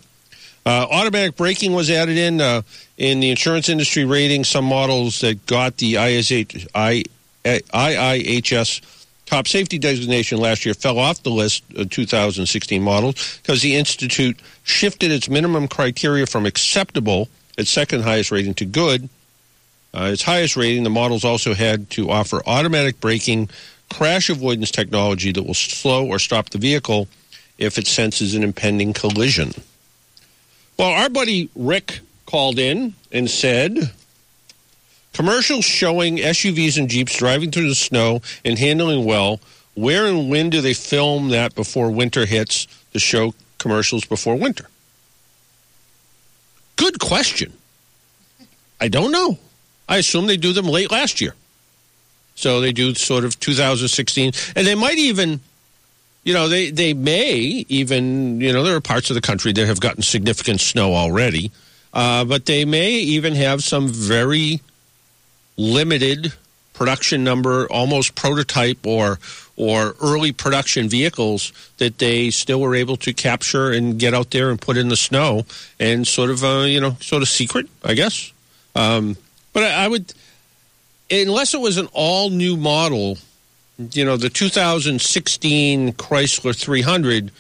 uh, 0.65 0.87
automatic 0.91 1.37
braking 1.37 1.73
was 1.75 1.91
added 1.91 2.17
in 2.17 2.41
uh, 2.41 2.63
in 2.97 3.21
the 3.21 3.31
insurance 3.31 3.69
industry 3.69 4.05
rating. 4.05 4.45
Some 4.45 4.65
models 4.65 5.21
that 5.21 5.47
got 5.47 5.77
the 5.77 5.97
ISH, 5.97 6.67
I, 6.75 7.05
IIHS 7.45 8.81
top 9.27 9.49
safety 9.49 9.79
designation 9.79 10.39
last 10.39 10.65
year 10.65 10.75
fell 10.75 10.99
off 10.99 11.23
the 11.23 11.31
list 11.31 11.65
of 11.77 11.89
2016 11.89 12.83
models 12.83 13.41
because 13.43 13.63
the 13.63 13.77
institute 13.77 14.39
shifted 14.63 15.11
its 15.11 15.29
minimum 15.29 15.69
criteria 15.69 16.27
from 16.27 16.45
acceptable, 16.45 17.29
its 17.57 17.71
second 17.71 18.03
highest 18.03 18.31
rating, 18.31 18.55
to 18.55 18.65
good. 18.65 19.09
Uh, 19.95 20.11
its 20.13 20.23
highest 20.23 20.57
rating, 20.57 20.85
the 20.85 20.91
models 20.91 21.25
also 21.25 21.55
had 21.55 21.91
to 21.91 22.11
offer 22.11 22.43
automatic 22.47 23.01
braking, 23.01 23.49
crash 23.93 24.31
avoidance 24.31 24.71
technology 24.71 25.33
that 25.33 25.43
will 25.43 25.55
slow 25.55 26.07
or 26.07 26.19
stop 26.19 26.51
the 26.51 26.59
vehicle 26.59 27.09
if 27.59 27.77
it 27.79 27.87
senses 27.87 28.35
an 28.35 28.43
impending 28.43 28.93
collision. 28.93 29.53
Well, 30.79 30.91
our 30.91 31.11
buddy 31.11 31.51
Rick 31.55 32.01
called 32.25 32.59
in 32.59 32.95
and 33.13 33.29
said 33.29 33.93
commercials 35.13 35.65
showing 35.65 36.17
SUVs 36.17 36.79
and 36.79 36.89
Jeeps 36.89 37.17
driving 37.17 37.51
through 37.51 37.69
the 37.69 37.75
snow 37.75 38.23
and 38.45 38.59
handling 38.59 39.05
well. 39.05 39.41
Where 39.75 40.07
and 40.07 40.31
when 40.31 40.51
do 40.51 40.61
they 40.61 40.75
film 40.75 41.29
that 41.29 41.55
before 41.55 41.91
winter 41.91 42.25
hits 42.25 42.67
to 42.93 42.99
show 42.99 43.35
commercials 43.59 44.05
before 44.05 44.37
winter? 44.37 44.69
Good 46.77 46.99
question. 46.99 47.53
I 48.81 48.89
don't 48.89 49.13
know. 49.13 49.39
I 49.89 49.99
assume 49.99 50.27
they 50.27 50.37
do 50.37 50.53
them 50.53 50.67
late 50.67 50.91
last 50.91 51.21
year. 51.21 51.35
So 52.43 52.61
they 52.61 52.73
do 52.73 52.95
sort 52.95 53.25
of 53.25 53.39
2016. 53.39 54.33
And 54.57 54.67
they 54.67 54.75
might 54.75 54.99
even, 54.99 55.39
you 56.25 56.35
know, 56.35 56.49
they, 56.49 56.71
they 56.71 56.93
may 56.93 57.65
even, 57.69 58.41
you 58.41 58.53
know, 58.53 58.65
there 58.65 58.75
are 58.75 58.81
parts 58.81 59.11
of 59.11 59.15
the 59.15 59.21
country 59.21 59.53
that 59.53 59.67
have 59.67 59.81
gotten 59.81 60.03
significant 60.03 60.61
snow 60.61 60.93
already. 60.93 61.53
Uh, 61.95 62.25
but 62.25 62.47
they 62.47 62.65
may 62.65 62.91
even 62.95 63.37
have 63.37 63.63
some 63.63 63.87
very 63.89 64.61
limited 65.57 66.33
production 66.73 67.23
number, 67.23 67.67
almost 67.71 68.15
prototype 68.17 68.85
or 68.87 69.21
or 69.55 69.95
early 70.03 70.33
production 70.33 70.89
vehicles 70.89 71.53
that 71.77 71.99
they 71.99 72.31
still 72.31 72.61
were 72.61 72.75
able 72.75 72.97
to 72.97 73.13
capture 73.13 73.71
and 73.71 73.99
get 73.99 74.15
out 74.15 74.31
there 74.31 74.51
and 74.51 74.61
put 74.61 74.79
in 74.79 74.89
the 74.89 74.97
snow 74.97 75.45
and 75.79 76.09
sort 76.09 76.31
of 76.31 76.43
uh, 76.43 76.65
you 76.67 76.81
know 76.81 76.97
sort 77.01 77.23
of 77.23 77.29
secret, 77.29 77.69
I 77.85 77.95
guess. 77.95 78.33
Um, 78.75 79.17
but 79.53 79.65
I, 79.65 79.85
I 79.85 79.89
would, 79.89 80.15
unless 81.13 81.55
it 81.55 81.61
was 81.61 81.77
an 81.77 81.89
all 81.93 82.31
new 82.31 82.57
model, 82.57 83.19
you 83.79 84.05
know, 84.05 84.17
the 84.17 84.31
2016 84.31 85.93
Chrysler 85.95 86.57
300 86.57 87.31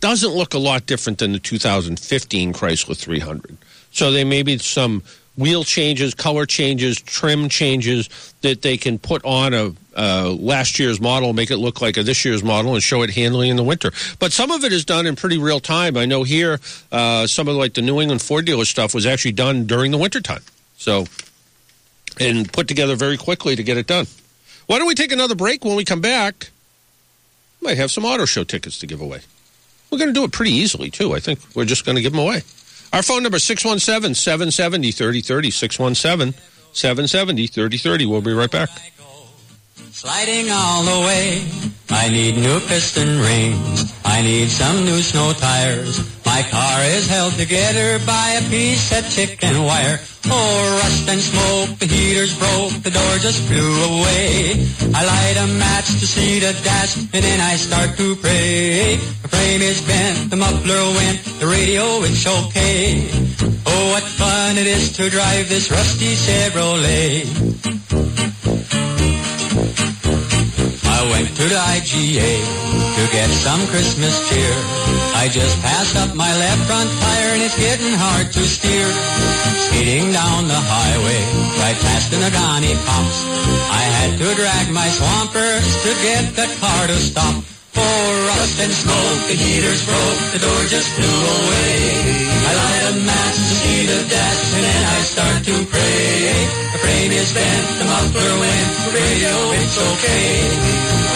doesn't 0.00 0.32
look 0.32 0.54
a 0.54 0.58
lot 0.58 0.86
different 0.86 1.18
than 1.18 1.32
the 1.32 1.38
2015 1.38 2.52
Chrysler 2.52 2.96
300. 2.96 3.56
So 3.92 4.12
there 4.12 4.24
may 4.24 4.42
be 4.42 4.58
some 4.58 5.02
wheel 5.36 5.64
changes, 5.64 6.14
color 6.14 6.46
changes, 6.46 7.00
trim 7.00 7.48
changes 7.48 8.08
that 8.42 8.62
they 8.62 8.76
can 8.76 8.98
put 8.98 9.24
on 9.24 9.54
a 9.54 9.72
uh, 9.96 10.30
last 10.38 10.78
year's 10.78 11.00
model, 11.00 11.32
make 11.32 11.50
it 11.50 11.56
look 11.56 11.80
like 11.80 11.96
a 11.96 12.02
this 12.02 12.24
year's 12.24 12.44
model, 12.44 12.74
and 12.74 12.82
show 12.82 13.02
it 13.02 13.10
handling 13.10 13.50
in 13.50 13.56
the 13.56 13.64
winter. 13.64 13.90
But 14.18 14.32
some 14.32 14.50
of 14.50 14.64
it 14.64 14.72
is 14.72 14.84
done 14.84 15.06
in 15.06 15.16
pretty 15.16 15.36
real 15.36 15.60
time. 15.60 15.96
I 15.96 16.06
know 16.06 16.22
here 16.22 16.60
uh, 16.92 17.26
some 17.26 17.48
of 17.48 17.56
like 17.56 17.74
the 17.74 17.82
New 17.82 18.00
England 18.00 18.22
Ford 18.22 18.44
dealer 18.44 18.64
stuff 18.64 18.94
was 18.94 19.04
actually 19.04 19.32
done 19.32 19.66
during 19.66 19.90
the 19.90 19.98
winter 19.98 20.20
time. 20.20 20.42
So, 20.76 21.06
and 22.18 22.52
put 22.52 22.68
together 22.68 22.96
very 22.96 23.16
quickly 23.16 23.56
to 23.56 23.62
get 23.62 23.76
it 23.76 23.86
done. 23.86 24.06
Why 24.66 24.78
don't 24.78 24.88
we 24.88 24.94
take 24.94 25.12
another 25.12 25.34
break? 25.34 25.64
When 25.64 25.76
we 25.76 25.84
come 25.84 26.00
back, 26.00 26.50
we 27.60 27.66
might 27.68 27.76
have 27.76 27.90
some 27.90 28.04
auto 28.04 28.24
show 28.24 28.44
tickets 28.44 28.78
to 28.80 28.86
give 28.86 29.00
away. 29.00 29.20
We're 29.90 29.98
going 29.98 30.10
to 30.10 30.14
do 30.14 30.24
it 30.24 30.32
pretty 30.32 30.52
easily, 30.52 30.90
too. 30.90 31.14
I 31.14 31.20
think 31.20 31.40
we're 31.54 31.64
just 31.64 31.84
going 31.84 31.96
to 31.96 32.02
give 32.02 32.12
them 32.12 32.20
away. 32.20 32.42
Our 32.92 33.02
phone 33.02 33.22
number 33.22 33.36
is 33.36 33.44
617 33.44 34.14
770 34.14 34.92
3030. 34.92 35.50
617 35.50 36.40
770 36.72 37.46
3030. 37.46 38.06
We'll 38.06 38.20
be 38.20 38.32
right 38.32 38.50
back. 38.50 38.70
Sliding 39.92 40.50
all 40.52 40.84
the 40.84 41.00
way, 41.04 41.42
I 41.90 42.08
need 42.10 42.36
new 42.36 42.60
piston 42.60 43.18
rings. 43.18 43.92
I 44.04 44.22
need 44.22 44.48
some 44.48 44.84
new 44.84 45.00
snow 45.02 45.32
tires. 45.32 45.98
My 46.24 46.42
car 46.48 46.84
is 46.84 47.08
held 47.08 47.34
together 47.34 47.98
by 48.06 48.38
a 48.38 48.48
piece 48.48 48.96
of 48.96 49.10
chicken 49.10 49.64
wire. 49.64 49.98
Oh, 50.26 50.78
rust 50.80 51.08
and 51.10 51.20
smoke, 51.20 51.78
the 51.80 51.86
heater's 51.86 52.38
broke, 52.38 52.72
the 52.84 52.90
door 52.90 53.14
just 53.18 53.42
flew 53.48 53.74
away. 53.98 54.64
I 54.94 55.04
light 55.04 55.36
a 55.42 55.46
match 55.58 55.88
to 55.98 56.06
see 56.06 56.38
the 56.38 56.52
dash, 56.62 56.96
and 56.96 57.22
then 57.26 57.40
I 57.40 57.56
start 57.56 57.96
to 57.96 58.14
pray. 58.14 58.94
The 59.22 59.28
frame 59.28 59.60
is 59.60 59.82
bent, 59.82 60.30
the 60.30 60.36
muffler 60.36 60.84
went, 60.94 61.18
the 61.40 61.48
radio 61.48 61.82
it's 62.06 62.26
okay. 62.26 63.10
Oh, 63.66 63.90
what 63.90 64.04
fun 64.04 64.56
it 64.56 64.68
is 64.68 64.96
to 64.98 65.10
drive 65.10 65.48
this 65.48 65.68
rusty 65.70 66.14
Chevrolet. 66.14 67.70
I 71.00 71.08
went 71.08 71.34
to 71.34 71.44
the 71.48 71.56
IGA 71.56 72.32
to 72.96 73.02
get 73.10 73.30
some 73.30 73.66
Christmas 73.68 74.12
cheer. 74.28 74.52
I 75.16 75.28
just 75.32 75.56
passed 75.62 75.96
up 75.96 76.14
my 76.14 76.28
left 76.28 76.60
front 76.68 76.90
tire 77.00 77.32
and 77.32 77.42
it's 77.42 77.56
getting 77.56 77.94
hard 77.96 78.30
to 78.30 78.40
steer. 78.44 78.84
Speeding 79.64 80.12
down 80.12 80.44
the 80.44 80.60
highway, 80.60 81.20
right 81.56 81.78
past 81.80 82.10
the 82.10 82.18
Nagani 82.20 82.76
Pops. 82.84 83.18
I 83.72 83.82
had 83.96 84.18
to 84.18 84.28
drag 84.36 84.66
my 84.76 84.88
swampers 84.92 85.64
to 85.84 85.90
get 86.04 86.36
the 86.36 86.48
car 86.60 86.86
to 86.88 86.96
stop. 87.00 87.59
Oh, 87.76 88.26
rust 88.26 88.56
and 88.60 88.72
smoke, 88.72 89.20
the 89.28 89.36
heater's 89.36 89.82
broke, 89.86 90.20
the 90.32 90.40
door 90.40 90.60
just 90.68 90.88
flew 90.96 91.20
away. 91.38 91.74
I 92.46 92.52
light 92.60 92.84
a 92.90 92.94
match 93.06 93.36
to 93.36 93.54
see 93.62 93.86
the 93.86 94.00
dash, 94.08 94.42
and 94.54 94.64
then 94.64 94.82
I 94.84 94.98
start 95.02 95.38
to 95.44 95.56
pray. 95.70 96.10
The 96.72 96.78
frame 96.82 97.12
is 97.12 97.30
bent, 97.32 97.66
the 97.78 97.86
muffler 97.86 98.32
went, 98.42 98.68
the 98.86 98.92
radio, 98.98 99.34
it's 99.60 99.76
okay. 99.78 100.30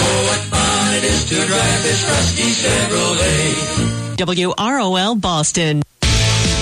Oh, 0.05 0.19
what 0.29 0.43
fun 0.53 0.89
it 0.99 1.05
is 1.05 1.25
to 1.31 1.37
drive 1.47 1.81
this 1.83 2.01
rusty 2.05 2.49
Chevrolet. 2.55 4.15
WROL 4.17 5.21
Boston. 5.21 5.83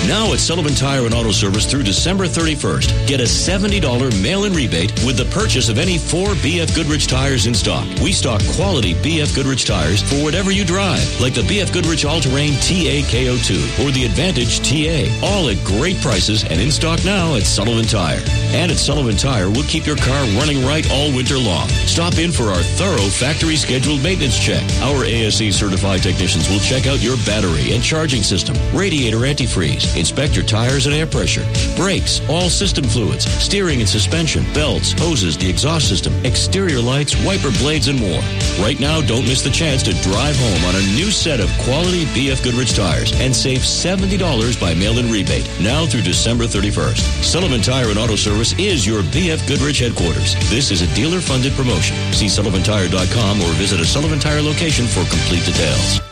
Now 0.09 0.32
at 0.32 0.40
Sullivan 0.40 0.74
Tire 0.74 1.07
and 1.07 1.14
Auto 1.14 1.30
Service 1.30 1.64
through 1.64 1.84
December 1.84 2.24
31st, 2.24 3.07
get 3.07 3.20
a 3.20 3.24
$70 3.24 3.80
mail-in 4.20 4.53
rebate 4.53 4.90
with 5.07 5.16
the 5.16 5.24
purchase 5.26 5.68
of 5.68 5.78
any 5.78 5.96
four 5.96 6.28
BF 6.42 6.74
Goodrich 6.74 7.07
tires 7.07 7.46
in 7.46 7.55
stock. 7.55 7.86
We 8.03 8.12
stock 8.12 8.42
quality 8.57 8.94
BF 8.94 9.32
Goodrich 9.32 9.64
tires 9.64 10.03
for 10.03 10.16
whatever 10.22 10.50
you 10.50 10.64
drive, 10.64 11.07
like 11.20 11.34
the 11.34 11.42
BF 11.42 11.72
Goodrich 11.72 12.05
All-Terrain 12.05 12.55
TA 12.55 13.07
KO2 13.07 13.86
or 13.86 13.92
the 13.92 14.05
Advantage 14.05 14.59
TA, 14.66 15.07
all 15.24 15.48
at 15.48 15.62
great 15.64 16.00
prices 16.00 16.42
and 16.42 16.61
in 16.61 16.72
stock 16.72 17.05
now 17.05 17.36
at 17.36 17.44
Sullivan 17.44 17.86
Tire. 17.86 18.22
And 18.53 18.72
at 18.72 18.78
Sullivan 18.78 19.16
Tire, 19.16 19.50
we'll 19.50 19.70
keep 19.70 19.86
your 19.86 19.96
car 19.96 20.24
running 20.36 20.66
right 20.66 20.88
all 20.90 21.14
winter 21.14 21.38
long. 21.38 21.68
Stop 21.86 22.18
in 22.18 22.32
for 22.32 22.50
our 22.50 22.62
thorough 22.74 23.09
factory 23.09 23.57
scheduled 23.57 24.03
maintenance 24.03 24.38
check. 24.38 24.62
Our 24.82 25.05
ASE 25.05 25.55
certified 25.55 26.03
technicians 26.03 26.48
will 26.50 26.61
check 26.61 26.88
out 26.88 27.00
your 27.00 27.16
battery 27.18 27.72
and 27.72 27.82
charging 27.82 28.22
system, 28.22 28.57
radiator 28.74 29.18
antifreeze, 29.18 29.91
Inspect 29.97 30.34
your 30.34 30.45
tires 30.45 30.86
and 30.86 30.95
air 30.95 31.07
pressure, 31.07 31.45
brakes, 31.76 32.20
all 32.28 32.49
system 32.49 32.84
fluids, 32.84 33.24
steering 33.24 33.80
and 33.80 33.88
suspension, 33.88 34.45
belts, 34.53 34.93
hoses, 34.93 35.36
the 35.36 35.49
exhaust 35.49 35.88
system, 35.88 36.12
exterior 36.24 36.80
lights, 36.80 37.14
wiper 37.24 37.51
blades, 37.59 37.88
and 37.88 38.01
more. 38.01 38.22
Right 38.61 38.78
now, 38.80 39.01
don't 39.01 39.26
miss 39.26 39.43
the 39.43 39.51
chance 39.51 39.82
to 39.84 39.93
drive 40.03 40.36
home 40.36 40.64
on 40.64 40.76
a 40.76 40.86
new 40.95 41.11
set 41.11 41.40
of 41.40 41.51
quality 41.64 42.05
BF 42.07 42.43
Goodrich 42.43 42.74
tires 42.74 43.12
and 43.20 43.34
save 43.34 43.61
$70 43.61 44.61
by 44.61 44.74
mail-in 44.74 45.11
rebate 45.11 45.49
now 45.61 45.86
through 45.86 46.03
December 46.03 46.45
31st. 46.45 47.22
Sullivan 47.22 47.61
Tire 47.62 47.90
and 47.90 47.99
Auto 47.99 48.16
Service 48.16 48.59
is 48.59 48.86
your 48.86 49.03
BF 49.03 49.47
Goodrich 49.49 49.80
headquarters. 49.80 50.34
This 50.51 50.70
is 50.70 50.82
a 50.82 50.95
dealer-funded 50.95 51.53
promotion. 51.53 51.97
See 52.12 52.26
sullivantire.com 52.26 53.40
or 53.40 53.53
visit 53.55 53.80
a 53.80 53.84
Sullivan 53.84 54.18
Tire 54.18 54.43
location 54.43 54.86
for 54.86 55.05
complete 55.11 55.45
details. 55.45 56.11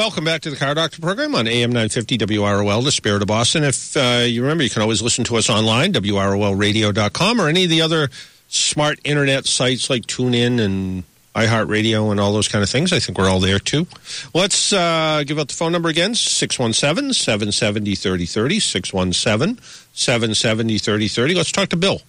Welcome 0.09 0.25
back 0.25 0.41
to 0.41 0.49
the 0.49 0.55
Car 0.55 0.73
Doctor 0.73 0.99
program 0.99 1.35
on 1.35 1.47
AM 1.47 1.69
950 1.69 2.17
WROL, 2.17 2.83
the 2.83 2.91
Spirit 2.91 3.21
of 3.21 3.27
Boston. 3.27 3.63
If 3.63 3.95
uh, 3.95 4.23
you 4.25 4.41
remember, 4.41 4.63
you 4.63 4.69
can 4.71 4.81
always 4.81 5.03
listen 5.03 5.23
to 5.25 5.35
us 5.35 5.51
online, 5.51 5.93
WROLradio.com, 5.93 7.39
or 7.39 7.47
any 7.47 7.65
of 7.65 7.69
the 7.69 7.83
other 7.83 8.09
smart 8.47 8.99
internet 9.03 9.45
sites 9.45 9.87
like 9.87 10.07
TuneIn 10.07 10.59
and 10.59 11.03
iHeartRadio 11.35 12.09
and 12.09 12.19
all 12.19 12.33
those 12.33 12.47
kind 12.47 12.63
of 12.63 12.71
things. 12.71 12.91
I 12.91 12.97
think 12.97 13.19
we're 13.19 13.29
all 13.29 13.39
there 13.39 13.59
too. 13.59 13.85
Let's 14.33 14.73
uh, 14.73 15.23
give 15.27 15.37
out 15.37 15.49
the 15.49 15.53
phone 15.53 15.73
number 15.73 15.89
again 15.89 16.15
617 16.15 17.13
770 17.13 17.93
3030. 17.93 18.59
617 18.59 19.63
770 19.93 20.77
3030. 20.79 21.35
Let's 21.35 21.51
talk 21.51 21.69
to 21.69 21.77
Bill. 21.77 22.01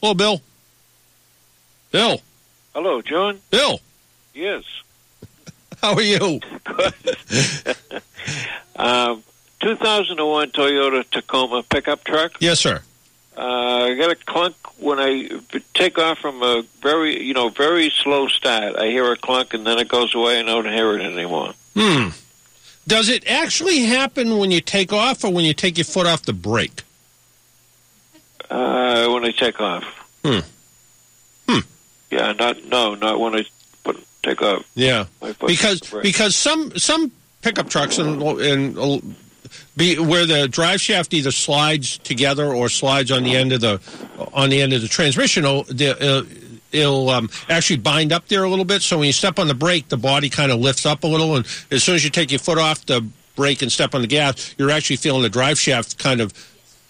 Hello, 0.00 0.14
Bill. 0.14 0.40
Bill. 1.90 2.20
Hello, 2.76 3.02
John. 3.02 3.40
Bill. 3.50 3.80
Yes. 4.34 4.62
How 5.82 5.94
are 5.94 6.02
you? 6.02 6.40
um, 8.76 9.22
2001 9.60 10.50
Toyota 10.50 11.08
Tacoma 11.10 11.62
pickup 11.62 12.04
truck. 12.04 12.32
Yes, 12.38 12.60
sir. 12.60 12.82
Uh, 13.34 13.86
I 13.86 13.94
got 13.94 14.10
a 14.10 14.16
clunk 14.16 14.56
when 14.78 14.98
I 14.98 15.30
take 15.72 15.98
off 15.98 16.18
from 16.18 16.42
a 16.42 16.64
very, 16.82 17.22
you 17.22 17.32
know, 17.32 17.48
very 17.48 17.88
slow 17.88 18.28
start. 18.28 18.76
I 18.76 18.88
hear 18.88 19.10
a 19.10 19.16
clunk 19.16 19.54
and 19.54 19.66
then 19.66 19.78
it 19.78 19.88
goes 19.88 20.14
away 20.14 20.38
and 20.38 20.50
I 20.50 20.52
don't 20.52 20.66
hear 20.66 20.98
it 20.98 21.00
anymore. 21.00 21.54
Hmm. 21.74 22.08
Does 22.86 23.08
it 23.08 23.26
actually 23.26 23.84
happen 23.84 24.36
when 24.36 24.50
you 24.50 24.60
take 24.60 24.92
off 24.92 25.24
or 25.24 25.32
when 25.32 25.46
you 25.46 25.54
take 25.54 25.78
your 25.78 25.86
foot 25.86 26.06
off 26.06 26.24
the 26.24 26.34
brake? 26.34 26.82
Uh, 28.50 29.08
when 29.08 29.24
I 29.24 29.30
take 29.30 29.58
off. 29.60 29.84
Hmm. 30.22 30.40
Hmm. 31.48 31.60
Yeah, 32.10 32.32
not 32.32 32.64
no, 32.66 32.94
not 32.96 33.18
when 33.18 33.36
I 33.36 33.46
take 34.22 34.42
off. 34.42 34.68
Yeah, 34.74 35.06
because 35.46 35.82
off 35.82 35.88
the 35.88 35.90
brake. 35.90 36.02
because 36.02 36.36
some 36.36 36.76
some 36.78 37.12
pickup 37.42 37.68
trucks 37.68 37.98
and 37.98 38.22
and 38.22 39.16
be 39.76 39.98
where 39.98 40.26
the 40.26 40.48
drive 40.48 40.80
shaft 40.80 41.14
either 41.14 41.30
slides 41.30 41.98
together 41.98 42.52
or 42.52 42.68
slides 42.68 43.10
on 43.10 43.22
the 43.22 43.36
end 43.36 43.52
of 43.52 43.60
the 43.60 43.80
on 44.32 44.50
the 44.50 44.60
end 44.60 44.72
of 44.72 44.82
the 44.82 44.88
transmission. 44.88 45.44
It'll, 45.44 45.60
uh, 45.60 46.22
it'll 46.72 47.08
um, 47.08 47.30
actually 47.48 47.78
bind 47.78 48.12
up 48.12 48.28
there 48.28 48.44
a 48.44 48.48
little 48.48 48.64
bit. 48.64 48.82
So 48.82 48.98
when 48.98 49.06
you 49.06 49.12
step 49.12 49.38
on 49.38 49.48
the 49.48 49.54
brake, 49.54 49.88
the 49.88 49.96
body 49.96 50.28
kind 50.28 50.52
of 50.52 50.60
lifts 50.60 50.86
up 50.86 51.04
a 51.04 51.06
little, 51.06 51.36
and 51.36 51.46
as 51.70 51.82
soon 51.82 51.94
as 51.94 52.04
you 52.04 52.10
take 52.10 52.30
your 52.30 52.38
foot 52.38 52.58
off 52.58 52.86
the 52.86 53.06
brake 53.36 53.62
and 53.62 53.72
step 53.72 53.94
on 53.94 54.02
the 54.02 54.06
gas, 54.06 54.54
you're 54.58 54.70
actually 54.70 54.96
feeling 54.96 55.22
the 55.22 55.28
drive 55.28 55.58
shaft 55.58 55.98
kind 55.98 56.20
of 56.20 56.32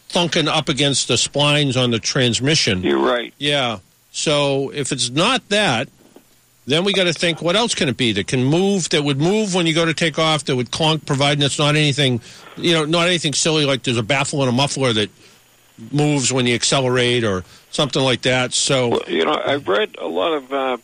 thunking 0.09 0.49
up 0.49 0.69
against 0.69 1.09
the 1.09 1.15
splines 1.15 1.81
on 1.81 1.91
the 1.91 1.99
transmission. 1.99 2.83
You're 2.83 2.99
right. 2.99 3.33
Yeah. 3.39 3.79
So 4.13 4.71
if 4.71 4.91
it's 4.91 5.11
not 5.11 5.49
that, 5.51 5.89
then 6.71 6.85
we 6.85 6.93
got 6.93 7.05
to 7.05 7.13
think 7.13 7.43
what 7.43 7.57
else 7.57 7.75
can 7.75 7.89
it 7.89 7.97
be 7.97 8.13
that 8.13 8.27
can 8.27 8.45
move 8.45 8.89
that 8.91 9.03
would 9.05 9.19
move 9.21 9.55
when 9.55 9.67
you 9.67 9.75
go 9.75 9.85
to 9.85 9.95
take 9.95 10.19
off 10.19 10.45
that 10.45 10.57
would 10.57 10.71
clunk, 10.71 11.05
providing 11.07 11.43
it's 11.43 11.59
not 11.59 11.77
anything, 11.77 12.21
you 12.57 12.73
know, 12.73 12.85
not 12.85 13.07
anything 13.09 13.33
silly 13.35 13.65
like 13.67 13.83
there's 13.83 13.99
a 13.99 14.03
baffle 14.03 14.41
and 14.41 14.49
a 14.49 14.53
muffler 14.53 14.93
that 14.93 15.11
moves 15.91 16.33
when 16.33 16.47
you 16.47 16.55
accelerate 16.55 17.25
or 17.25 17.45
something 17.71 18.03
like 18.03 18.23
that. 18.23 18.53
So 18.53 18.89
Well, 18.89 19.03
you 19.09 19.25
know, 19.25 19.41
I've 19.45 19.67
read 19.69 19.97
a 19.99 20.07
lot 20.07 20.33
of 20.33 20.53
uh, 20.53 20.77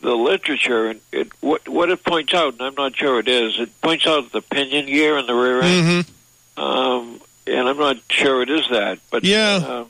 the 0.00 0.14
literature, 0.14 0.90
and 0.90 1.00
it, 1.10 1.28
what 1.40 1.68
what 1.68 1.90
it 1.90 2.04
points 2.04 2.32
out, 2.32 2.52
and 2.54 2.62
I'm 2.62 2.74
not 2.76 2.96
sure 2.96 3.18
it 3.18 3.26
is. 3.28 3.58
It 3.58 3.80
points 3.80 4.06
out 4.06 4.30
the 4.30 4.40
pinion 4.42 4.86
gear 4.86 5.18
in 5.18 5.26
the 5.26 5.34
rear 5.34 5.60
end, 5.62 6.06
Mhm. 6.56 6.62
um, 6.62 7.20
and 7.48 7.68
I'm 7.68 7.78
not 7.78 7.96
sure 8.08 8.42
it 8.42 8.50
is 8.50 8.68
that. 8.70 9.00
But 9.10 9.24
Yeah. 9.24 9.56
uh, 9.66 9.84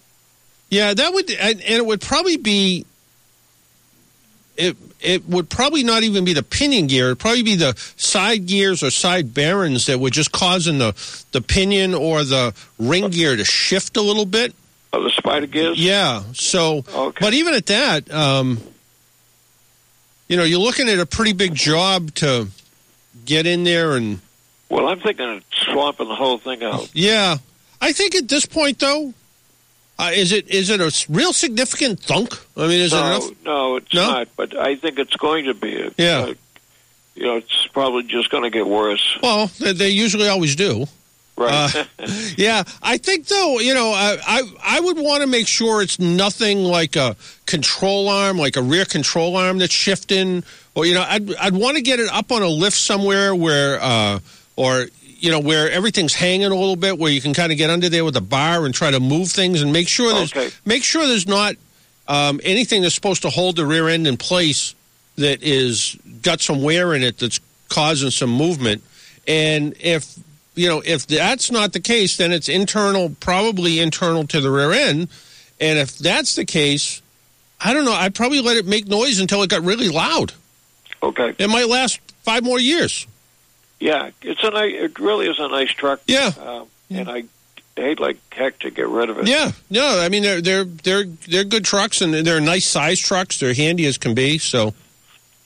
Yeah, 0.71 0.93
that 0.95 1.13
would, 1.15 1.31
and, 1.31 1.61
and 1.61 1.75
it 1.75 1.85
would 1.87 2.01
probably 2.01 2.37
be. 2.39 2.87
It 4.59 4.77
it 5.01 5.29
would 5.29 5.49
probably 5.49 5.85
not 5.85 6.03
even 6.03 6.25
be 6.25 6.33
the 6.33 6.43
pinion 6.43 6.89
gear. 6.89 7.07
It'd 7.07 7.21
probably 7.21 7.45
be 7.45 7.55
the 7.55 7.75
side 7.97 8.47
gears 8.47 8.83
or 8.83 8.91
side 8.91 9.33
bearings 9.33 9.87
that 9.87 10.01
were 10.01 10.11
just 10.11 10.33
causing 10.33 10.79
the 10.79 10.93
the 11.33 11.41
pinion 11.41 11.95
or 11.95 12.25
the 12.25 12.55
ring 12.79 13.09
gear 13.11 13.37
to 13.37 13.45
shift 13.45 13.97
a 13.97 14.03
little 14.03 14.27
bit. 14.27 14.55
oh, 14.93 15.03
the 15.03 15.11
spider 15.11 15.47
gears. 15.47 15.79
Yeah. 15.79 16.25
So, 16.33 16.85
okay. 16.93 17.19
but 17.21 17.35
even 17.35 17.55
at 17.55 17.67
that, 17.67 18.11
um, 18.13 18.59
you 20.27 20.37
know, 20.37 20.43
you're 20.43 20.59
looking 20.59 20.89
at 20.89 20.99
a 20.99 21.07
pretty 21.07 21.33
big 21.33 21.55
job 21.55 22.15
to 22.17 22.49
get 23.25 23.47
in 23.47 23.65
there 23.65 23.97
and. 23.97 24.21
Well, 24.69 24.89
I'm 24.89 25.01
thinking 25.01 25.37
of 25.37 25.45
swapping 25.53 26.09
the 26.09 26.15
whole 26.15 26.37
thing 26.39 26.63
out. 26.63 26.91
Yeah, 26.93 27.39
I 27.81 27.93
think 27.93 28.15
at 28.15 28.29
this 28.29 28.45
point 28.45 28.81
though, 28.81 29.15
uh, 29.99 30.11
is 30.15 30.33
it 30.33 30.49
is 30.49 30.71
it 30.71 30.81
a 30.81 30.93
real 31.13 31.33
significant 31.33 32.01
thunk? 32.01 32.35
I 32.57 32.63
mean, 32.69 32.81
is 32.81 32.93
no, 32.93 32.99
it 32.99 33.07
enough? 33.07 33.45
no, 33.45 33.77
it's 33.77 33.95
No? 33.95 34.07
not. 34.09 34.29
But 34.37 34.57
I 34.57 34.77
think 34.77 34.99
it's 34.99 35.17
going 35.17 35.47
to 35.47 35.55
be. 35.55 35.91
Yeah. 35.97 36.19
Uh, 36.21 36.35
you 37.15 37.25
know, 37.25 37.37
it's 37.37 37.67
probably 37.73 38.05
just 38.05 38.31
going 38.31 38.45
to 38.45 38.51
get 38.51 38.67
worse. 38.67 39.19
Well, 39.23 39.49
they, 39.59 39.73
they 39.73 39.89
usually 39.91 40.29
always 40.29 40.55
do. 40.55 40.87
Right. 41.37 41.75
Uh, 41.99 42.07
yeah, 42.37 42.65
I 42.83 42.97
think 42.97 43.27
though, 43.27 43.59
you 43.61 43.73
know, 43.75 43.91
I 43.93 44.19
I, 44.27 44.43
I 44.65 44.81
would 44.81 44.99
want 44.99 45.23
to 45.23 45.27
make 45.29 45.47
sure 45.49 45.83
it's 45.83 45.99
nothing 46.01 46.65
like 46.65 46.97
a 46.97 47.17
control 47.47 48.09
arm, 48.09 48.39
like 48.39 48.57
a 48.57 48.63
rear 48.63 48.85
control 48.85 49.37
arm 49.37 49.59
that's 49.59 49.73
shifting, 49.73 50.43
or 50.75 50.85
you 50.87 50.95
know, 50.95 51.05
I'd 51.09 51.33
I'd 51.37 51.55
want 51.55 51.77
to 51.77 51.83
get 51.83 52.01
it 52.01 52.09
up 52.13 52.33
on 52.33 52.43
a 52.43 52.49
lift 52.49 52.77
somewhere 52.77 53.35
where, 53.37 53.79
uh, 53.81 54.19
or 54.57 54.87
you 55.19 55.31
know, 55.31 55.41
where 55.41 55.71
everything's 55.71 56.15
hanging 56.15 56.47
a 56.47 56.55
little 56.55 56.77
bit, 56.77 56.99
where 56.99 57.11
you 57.11 57.21
can 57.21 57.35
kind 57.35 57.51
of 57.53 57.59
get 57.59 57.71
under 57.71 57.89
there 57.89 58.05
with 58.05 58.17
a 58.17 58.21
bar 58.21 58.65
and 58.65 58.75
try 58.75 58.91
to 58.91 59.01
move 59.01 59.31
things 59.31 59.63
and 59.63 59.73
make 59.73 59.89
sure 59.89 60.13
there's 60.15 60.33
Okay. 60.35 60.51
make 60.65 60.85
sure 60.85 61.07
there's 61.07 61.27
not 61.27 61.57
um, 62.07 62.41
anything 62.45 62.83
that's 62.83 62.95
supposed 62.95 63.23
to 63.23 63.31
hold 63.31 63.57
the 63.57 63.67
rear 63.67 63.89
end 63.89 64.07
in 64.07 64.17
place 64.17 64.75
that 65.17 65.43
is 65.43 65.97
got 66.23 66.41
some 66.41 66.63
wear 66.63 66.95
in 66.95 67.03
it 67.03 67.19
that's 67.19 67.41
causing 67.69 68.11
some 68.11 68.31
movement. 68.31 68.83
And 69.27 69.75
if 69.81 70.17
you 70.55 70.69
know 70.69 70.83
if 70.85 71.07
that's 71.07 71.51
not 71.51 71.73
the 71.73 71.81
case, 71.81 72.17
then 72.17 72.33
it's 72.33 72.49
internal, 72.49 73.15
probably 73.21 73.81
internal 73.81 74.27
to 74.29 74.41
the 74.41 74.51
rear 74.51 74.73
end. 74.73 75.09
And 75.61 75.79
if 75.79 75.99
that's 75.99 76.37
the 76.37 76.45
case, 76.45 77.03
I 77.61 77.73
don't 77.75 77.85
know. 77.85 77.93
I'd 77.93 78.15
probably 78.15 78.41
let 78.41 78.57
it 78.57 78.67
make 78.67 78.87
noise 78.87 79.19
until 79.19 79.43
it 79.43 79.51
got 79.51 79.63
really 79.65 79.89
loud. 79.89 80.33
Okay. 81.03 81.35
It 81.39 81.49
might 81.51 81.69
last 81.69 82.01
five 82.23 82.45
more 82.45 82.61
years. 82.61 83.07
Yeah, 83.81 84.11
it's 84.23 84.43
a 84.43 84.51
nice. 84.51 84.75
It 84.75 84.99
really 84.99 85.29
is 85.29 85.39
a 85.39 85.49
nice 85.49 85.71
truck. 85.71 86.01
Yeah. 86.07 86.33
Um, 86.41 86.67
and 86.91 87.09
I 87.09 87.25
hate 87.77 88.01
like 88.01 88.19
heck 88.33 88.59
to 88.61 88.71
get 88.71 88.89
rid 88.89 89.11
of 89.11 89.19
it. 89.19 89.29
Yeah, 89.29 89.53
no, 89.71 90.01
I 90.01 90.09
mean 90.09 90.23
they're 90.23 90.41
they're 90.41 90.65
they're 90.65 91.05
they're 91.05 91.45
good 91.45 91.65
trucks 91.65 92.01
and 92.01 92.13
they're 92.15 92.41
nice 92.41 92.67
size 92.67 92.99
trucks. 92.99 93.39
They're 93.39 93.55
handy 93.55 93.87
as 93.87 93.99
can 93.99 94.15
be. 94.15 94.39
So, 94.39 94.75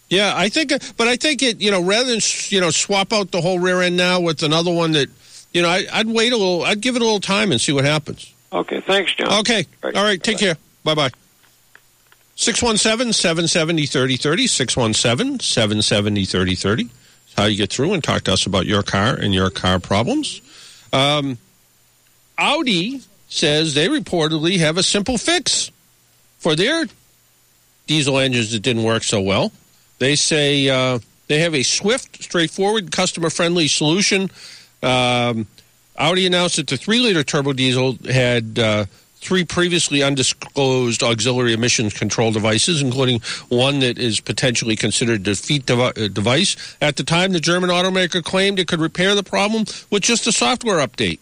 yeah, 0.09 0.33
I 0.35 0.49
think, 0.49 0.73
but 0.97 1.09
I 1.09 1.17
think 1.17 1.43
it 1.43 1.61
you 1.61 1.71
know 1.71 1.83
rather 1.83 2.11
than 2.11 2.21
you 2.49 2.61
know 2.61 2.71
swap 2.71 3.13
out 3.13 3.31
the 3.31 3.41
whole 3.41 3.59
rear 3.59 3.83
end 3.83 3.97
now 3.97 4.21
with 4.21 4.43
another 4.43 4.73
one 4.73 4.93
that 4.93 5.09
you 5.53 5.63
know 5.63 5.69
I, 5.69 5.87
I'd 5.93 6.09
wait 6.09 6.33
a 6.33 6.37
little. 6.37 6.65
I'd 6.65 6.81
give 6.81 6.97
it 6.97 7.03
a 7.03 7.05
little 7.05 7.21
time 7.21 7.53
and 7.53 7.61
see 7.61 7.73
what 7.73 7.85
happens. 7.85 8.33
Okay. 8.53 8.81
Thanks, 8.81 9.15
John. 9.15 9.41
Okay, 9.41 9.67
all 9.83 9.93
right, 9.93 10.23
take 10.23 10.39
care. 10.39 10.57
Bye 10.85 10.95
bye. 10.95 11.11
617 12.35 13.13
770 13.13 13.87
3030. 13.87 14.47
617 14.47 15.41
770 15.41 16.25
3030. 16.25 16.91
How 17.37 17.47
you 17.47 17.57
get 17.57 17.73
through 17.73 17.95
and 17.95 18.05
talk 18.05 18.25
to 18.25 18.33
us 18.33 18.47
about 18.47 18.67
your 18.67 18.83
car 18.83 19.15
and 19.15 19.35
your 19.35 19.51
car 19.51 19.79
problems. 19.79 20.41
Um, 20.93 21.39
Audi 22.37 23.01
says 23.29 23.75
they 23.75 23.89
reportedly 23.89 24.59
have 24.59 24.77
a 24.77 24.83
simple 24.83 25.17
fix 25.17 25.71
for 26.39 26.55
their 26.55 26.87
diesel 27.87 28.19
engines 28.19 28.53
that 28.53 28.61
didn't 28.61 28.83
work 28.83 29.03
so 29.03 29.21
well. 29.21 29.53
They 29.99 30.17
say 30.17 30.69
uh, 30.69 30.99
they 31.29 31.39
have 31.39 31.55
a 31.55 31.63
swift, 31.63 32.23
straightforward, 32.23 32.93
customer 32.93 33.31
friendly 33.31 33.69
solution. 33.69 34.31
Um, 34.83 35.47
Audi 35.97 36.27
announced 36.27 36.57
that 36.57 36.67
the 36.67 36.77
three 36.77 36.99
liter 36.99 37.23
turbo 37.23 37.53
diesel 37.53 37.97
had 38.11 38.59
uh, 38.59 38.87
three 39.23 39.45
previously 39.45 40.03
undisclosed 40.03 41.03
auxiliary 41.03 41.53
emissions 41.53 41.95
control 41.95 42.33
devices, 42.33 42.83
including 42.83 43.21
one 43.49 43.79
that 43.79 43.97
is 43.97 44.21
potentially 44.21 44.75
considered 44.75 45.21
a 45.21 45.25
defeat 45.25 45.65
devi- 45.65 46.05
uh, 46.05 46.09
device. 46.09 46.57
At 46.81 46.97
the 46.97 47.05
time, 47.05 47.33
the 47.33 47.41
German 47.41 47.71
automaker 47.71 48.23
claimed 48.23 48.59
it 48.59 48.67
could 48.67 48.81
repair 48.81 49.15
the 49.15 49.23
problem 49.23 49.65
with 49.91 50.03
just 50.03 50.27
a 50.27 50.33
software 50.33 50.85
update. 50.85 51.21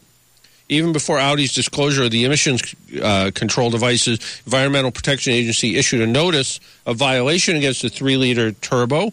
Even 0.70 0.92
before 0.92 1.18
Audi's 1.18 1.52
disclosure 1.52 2.04
of 2.04 2.10
the 2.10 2.24
emissions 2.24 2.74
uh, 3.02 3.30
control 3.34 3.70
devices, 3.70 4.40
Environmental 4.46 4.92
Protection 4.92 5.32
Agency 5.34 5.76
issued 5.76 6.00
a 6.00 6.06
notice 6.06 6.58
of 6.86 6.96
violation 6.96 7.56
against 7.56 7.82
the 7.82 7.90
three-liter 7.90 8.52
turbo 8.52 9.12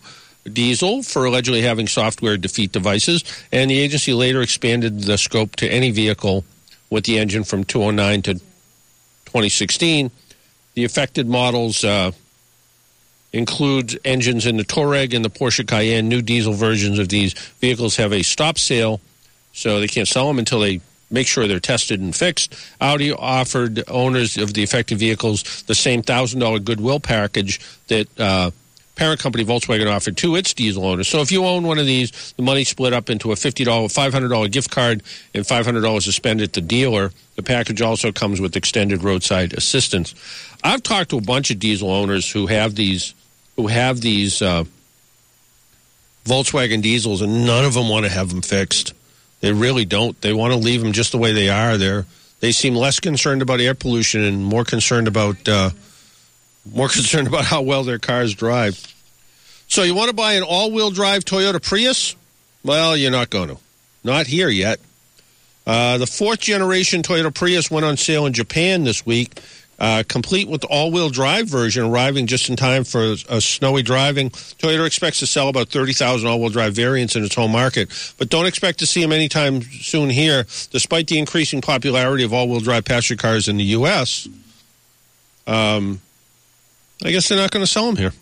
diesel 0.54 1.04
for 1.04 1.26
allegedly 1.26 1.62
having 1.62 1.88
software 1.88 2.38
defeat 2.38 2.72
devices, 2.72 3.24
and 3.52 3.70
the 3.70 3.80
agency 3.80 4.14
later 4.14 4.42
expanded 4.42 5.02
the 5.02 5.18
scope 5.18 5.58
to 5.58 5.68
any 5.68 5.92
vehicle 5.92 6.46
with 6.90 7.04
the 7.04 7.18
engine 7.18 7.44
from 7.44 7.66
209 7.66 8.22
to 8.22 8.40
2016. 9.28 10.10
The 10.74 10.86
affected 10.86 11.28
models 11.28 11.84
uh, 11.84 12.12
include 13.34 14.00
engines 14.06 14.46
in 14.46 14.58
the 14.58 14.64
Touareg 14.64 15.14
and 15.14 15.24
the 15.24 15.30
Porsche 15.30 15.68
Cayenne. 15.68 16.08
New 16.08 16.22
diesel 16.22 16.54
versions 16.54 16.98
of 16.98 17.10
these 17.10 17.34
vehicles 17.60 17.98
have 17.98 18.14
a 18.14 18.24
stop 18.24 18.58
sale, 18.58 19.02
so 19.54 19.80
they 19.80 19.88
can't 19.88 20.08
sell 20.08 20.28
them 20.28 20.40
until 20.40 20.60
they 20.62 20.82
make 21.10 21.28
sure 21.28 21.48
they're 21.48 21.60
tested 21.60 22.00
and 22.00 22.16
fixed. 22.16 22.56
Audi 22.82 23.12
offered 23.12 23.84
owners 23.90 24.38
of 24.38 24.54
the 24.54 24.64
affected 24.64 24.98
vehicles 24.98 25.64
the 25.64 25.76
same 25.76 26.02
$1,000 26.02 26.64
goodwill 26.64 27.00
package 27.00 27.60
that 27.88 28.08
uh, 28.20 28.52
parent 28.98 29.22
company 29.22 29.46
Volkswagen 29.46 29.90
offered 29.90 30.18
to 30.18 30.36
its 30.36 30.54
diesel 30.54 30.86
owners. 30.86 31.08
So 31.08 31.22
if 31.22 31.32
you 31.32 31.46
own 31.46 31.66
one 31.66 31.78
of 31.78 31.86
these, 31.86 32.34
the 32.34 32.42
money 32.42 32.64
split 32.64 32.94
up 32.94 33.10
into 33.10 33.32
a 33.32 33.36
$50, 33.36 33.66
$500 33.66 34.52
gift 34.52 34.72
card 34.72 35.04
and 35.34 35.46
$500 35.46 36.04
to 36.04 36.12
spend 36.12 36.42
at 36.42 36.54
the 36.54 36.62
dealer. 36.62 37.12
The 37.36 37.44
package 37.44 37.82
also 37.82 38.12
comes 38.12 38.42
with 38.42 38.56
extended 38.56 39.04
roadside 39.04 39.54
assistance. 39.54 40.16
I've 40.64 40.84
talked 40.84 41.12
to 41.12 41.18
a 41.18 41.22
bunch 41.22 41.52
of 41.52 41.60
diesel 41.60 41.92
owners 41.92 42.30
who 42.30 42.48
have 42.48 42.76
these 42.76 43.14
who 43.56 43.68
have 43.68 44.02
these 44.02 44.42
uh, 44.42 44.66
Volkswagen 46.26 46.82
diesels, 46.82 47.22
and 47.22 47.46
none 47.46 47.66
of 47.66 47.74
them 47.74 47.90
want 47.90 48.06
to 48.06 48.12
have 48.12 48.30
them 48.30 48.42
fixed. 48.42 48.94
They 49.40 49.52
really 49.52 49.86
don't. 49.86 50.20
They 50.22 50.34
want 50.34 50.54
to 50.54 50.60
leave 50.60 50.82
them 50.82 50.92
just 50.92 51.12
the 51.12 51.18
way 51.18 51.32
they 51.32 51.50
are. 51.50 51.78
They're 51.78 52.06
they 52.40 52.52
seem 52.52 52.76
less 52.76 53.00
concerned 53.00 53.42
about 53.42 53.60
air 53.60 53.74
pollution 53.74 54.24
and 54.24 54.44
more 54.44 54.64
concerned 54.64 55.08
about 55.08 55.48
uh, 55.48 55.72
more 56.74 56.90
concerned 56.90 57.28
about 57.28 57.46
how 57.46 57.62
well 57.62 57.84
their 57.84 58.00
cars 58.00 58.34
drive. 58.34 58.94
So 59.68 59.84
you 59.84 59.96
want 59.96 60.10
to 60.10 60.16
buy 60.16 60.34
an 60.34 60.44
all-wheel 60.44 60.92
drive 60.92 61.26
Toyota 61.26 61.62
Prius? 61.62 62.16
Well, 62.64 62.96
you're 62.96 63.12
not 63.12 63.30
going 63.30 63.50
to. 63.50 63.58
Not 64.04 64.28
here 64.28 64.50
yet. 64.50 64.80
Uh, 65.66 65.98
the 65.98 66.08
fourth 66.08 66.40
generation 66.40 67.02
Toyota 67.02 67.34
Prius 67.34 67.70
went 67.70 67.86
on 67.86 67.98
sale 67.98 68.26
in 68.26 68.32
Japan 68.32 68.86
this 68.86 69.06
week, 69.06 69.42
uh, 69.80 70.04
complete 70.08 70.48
with 70.48 70.62
the 70.62 70.68
all-wheel 70.68 71.10
drive 71.10 71.48
version, 71.48 71.84
arriving 71.84 72.26
just 72.26 72.50
in 72.50 72.56
time 72.56 72.86
for 72.86 73.16
a 73.30 73.42
snowy 73.42 73.84
driving. 73.84 74.30
Toyota 74.30 74.88
expects 74.88 75.20
to 75.20 75.28
sell 75.28 75.50
about 75.50 75.68
30,000 75.68 76.26
all-wheel 76.28 76.50
drive 76.50 76.74
variants 76.74 77.18
in 77.18 77.24
its 77.24 77.36
home 77.36 77.52
market, 77.52 77.90
but 78.18 78.30
don't 78.30 78.46
expect 78.46 78.80
to 78.80 78.86
see 78.86 79.02
them 79.02 79.12
anytime 79.12 79.62
soon 79.62 80.10
here, 80.10 80.46
despite 80.72 81.08
the 81.08 81.20
increasing 81.20 81.60
popularity 81.60 82.24
of 82.24 82.34
all-wheel 82.34 82.62
drive 82.62 82.86
passenger 82.86 83.22
cars 83.22 83.50
in 83.50 83.58
the 83.58 83.66
U.S. 83.66 84.30
Um, 85.46 86.00
I 87.04 87.12
guess 87.12 87.30
they're 87.30 87.38
not 87.38 87.52
going 87.52 87.64
to 87.64 87.72
sell 87.72 87.86
them 87.86 87.96
here. 87.96 88.14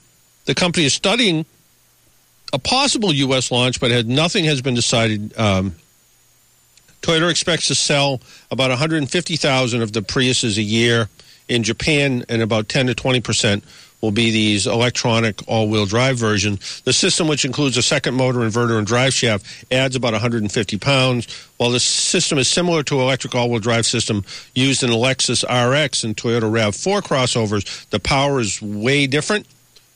The 0.46 0.56
company 0.56 0.86
is 0.86 0.94
studying 0.94 1.46
a 2.54 2.60
possible 2.60 3.14
U.S. 3.14 3.52
launch, 3.52 3.80
but 3.80 3.92
had, 3.92 4.08
nothing 4.08 4.46
has 4.46 4.62
been 4.62 4.76
decided. 4.76 5.38
Um, 5.38 5.76
Toyota 7.02 7.30
expects 7.30 7.68
to 7.68 7.76
sell 7.76 8.22
about 8.52 8.70
150,000 8.70 9.82
of 9.82 9.94
the 9.94 10.02
Priuses 10.02 10.58
a 10.58 10.64
year 10.64 11.10
in 11.48 11.64
Japan, 11.64 12.26
and 12.28 12.42
about 12.42 12.68
10 12.70 12.88
to 12.88 12.96
20 12.96 13.22
percent 13.22 13.64
will 14.06 14.12
be 14.12 14.30
these 14.30 14.68
electronic 14.68 15.42
all-wheel 15.48 15.88
drive 15.88 16.16
version. 16.16 16.60
The 16.84 16.94
system, 16.94 17.28
which 17.28 17.44
includes 17.44 17.76
a 17.76 17.82
second 17.82 18.14
motor, 18.14 18.40
inverter, 18.40 18.78
and 18.78 18.86
drive 18.86 19.14
shaft, 19.14 19.66
adds 19.72 19.96
about 19.96 20.14
150 20.14 20.78
pounds. 20.78 21.28
While 21.58 21.72
the 21.72 21.80
system 21.80 22.38
is 22.38 22.48
similar 22.48 22.84
to 22.84 23.02
electric 23.02 23.34
all-wheel 23.34 23.62
drive 23.62 23.88
system 23.88 24.24
used 24.54 24.84
in 24.84 24.92
Lexus 24.92 25.44
RX 25.44 26.04
and 26.04 26.16
Toyota 26.16 26.42
RAV4 26.42 27.02
crossovers, 27.02 27.90
the 27.90 28.00
power 28.00 28.40
is 28.40 28.62
way 28.62 29.08
different. 29.08 29.48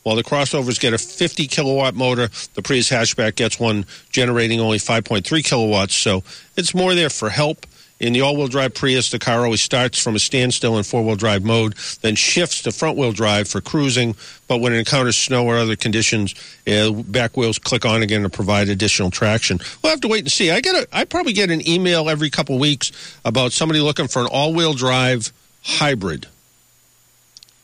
While 0.01 0.15
the 0.15 0.23
crossovers 0.23 0.79
get 0.79 0.93
a 0.93 0.97
50 0.97 1.45
kilowatt 1.45 1.93
motor, 1.93 2.29
the 2.55 2.63
Prius 2.63 2.89
hatchback 2.89 3.35
gets 3.35 3.59
one 3.59 3.85
generating 4.09 4.59
only 4.59 4.79
5.3 4.79 5.45
kilowatts. 5.45 5.93
So 5.93 6.23
it's 6.57 6.73
more 6.73 6.95
there 6.95 7.11
for 7.11 7.29
help. 7.29 7.67
In 7.99 8.13
the 8.13 8.21
all-wheel 8.21 8.47
drive 8.47 8.73
Prius, 8.73 9.09
the 9.09 9.19
car 9.19 9.43
always 9.43 9.61
starts 9.61 10.01
from 10.01 10.15
a 10.15 10.19
standstill 10.19 10.77
in 10.77 10.83
four-wheel 10.83 11.17
drive 11.17 11.43
mode, 11.43 11.75
then 12.01 12.15
shifts 12.15 12.61
to 12.61 12.71
front-wheel 12.71 13.11
drive 13.11 13.49
for 13.49 13.59
cruising. 13.59 14.15
But 14.47 14.61
when 14.61 14.73
it 14.73 14.77
encounters 14.77 15.17
snow 15.17 15.45
or 15.45 15.57
other 15.57 15.75
conditions, 15.75 16.33
uh, 16.65 16.91
back 16.91 17.35
wheels 17.35 17.59
click 17.59 17.85
on 17.85 18.01
again 18.01 18.23
to 18.23 18.29
provide 18.29 18.69
additional 18.69 19.11
traction. 19.11 19.59
We'll 19.83 19.91
have 19.91 20.01
to 20.01 20.07
wait 20.07 20.21
and 20.21 20.31
see. 20.31 20.49
I 20.49 20.61
get 20.61 20.75
a, 20.75 20.87
I 20.93 21.03
probably 21.03 21.33
get 21.33 21.51
an 21.51 21.67
email 21.67 22.09
every 22.09 22.29
couple 22.29 22.57
weeks 22.57 22.91
about 23.25 23.51
somebody 23.51 23.81
looking 23.81 24.07
for 24.07 24.21
an 24.21 24.27
all-wheel 24.27 24.73
drive 24.75 25.33
hybrid. 25.63 26.27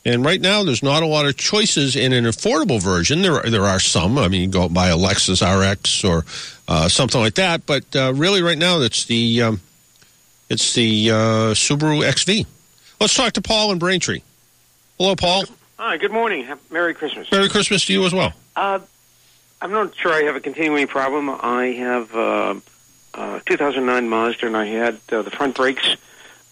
And 0.04 0.24
right 0.24 0.40
now, 0.40 0.62
there's 0.62 0.84
not 0.84 1.02
a 1.02 1.06
lot 1.06 1.26
of 1.26 1.36
choices 1.36 1.96
in 1.96 2.12
an 2.12 2.26
affordable 2.26 2.80
version. 2.80 3.22
There, 3.22 3.44
are, 3.44 3.50
there 3.50 3.64
are 3.64 3.80
some. 3.80 4.18
I 4.18 4.28
mean, 4.28 4.42
you 4.42 4.46
go 4.46 4.68
buy 4.68 4.88
a 4.88 4.96
Lexus 4.96 5.42
RX 5.42 6.04
or 6.04 6.24
uh, 6.68 6.88
something 6.88 7.20
like 7.20 7.34
that. 7.34 7.66
But 7.66 7.96
uh, 7.96 8.12
really, 8.14 8.40
right 8.40 8.56
now, 8.56 8.80
it's 8.82 9.06
the 9.06 9.42
um, 9.42 9.60
it's 10.48 10.74
the 10.74 11.10
uh, 11.10 11.14
Subaru 11.54 12.02
XV. 12.10 12.46
Let's 13.00 13.14
talk 13.14 13.32
to 13.34 13.42
Paul 13.42 13.72
in 13.72 13.78
Braintree. 13.78 14.22
Hello, 14.98 15.14
Paul. 15.16 15.44
Hi, 15.78 15.98
good 15.98 16.12
morning. 16.12 16.48
Merry 16.70 16.94
Christmas. 16.94 17.30
Merry 17.30 17.48
Christmas 17.48 17.84
to 17.86 17.92
you 17.92 18.04
as 18.06 18.14
well. 18.14 18.32
Uh, 18.54 18.78
I'm 19.60 19.72
not 19.72 19.94
sure 19.96 20.12
I 20.12 20.22
have 20.22 20.36
a 20.36 20.40
continuing 20.40 20.86
problem. 20.86 21.28
I 21.28 21.66
have 21.78 22.14
uh, 22.14 22.54
uh, 23.14 23.40
2009 23.44 24.08
Mazda, 24.08 24.46
and 24.46 24.56
I 24.56 24.66
had 24.66 24.98
uh, 25.10 25.22
the 25.22 25.30
front 25.30 25.56
brakes 25.56 25.96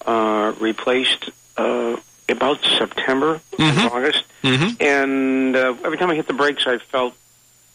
uh, 0.04 0.54
replaced 0.58 1.30
uh, 1.56 1.96
about 2.28 2.62
September, 2.64 3.40
August. 3.58 4.24
Mm-hmm. 4.42 4.82
And 4.82 5.56
uh, 5.56 5.74
every 5.84 5.98
time 5.98 6.10
I 6.10 6.14
hit 6.14 6.26
the 6.26 6.34
brakes, 6.34 6.66
I 6.66 6.78
felt 6.78 7.14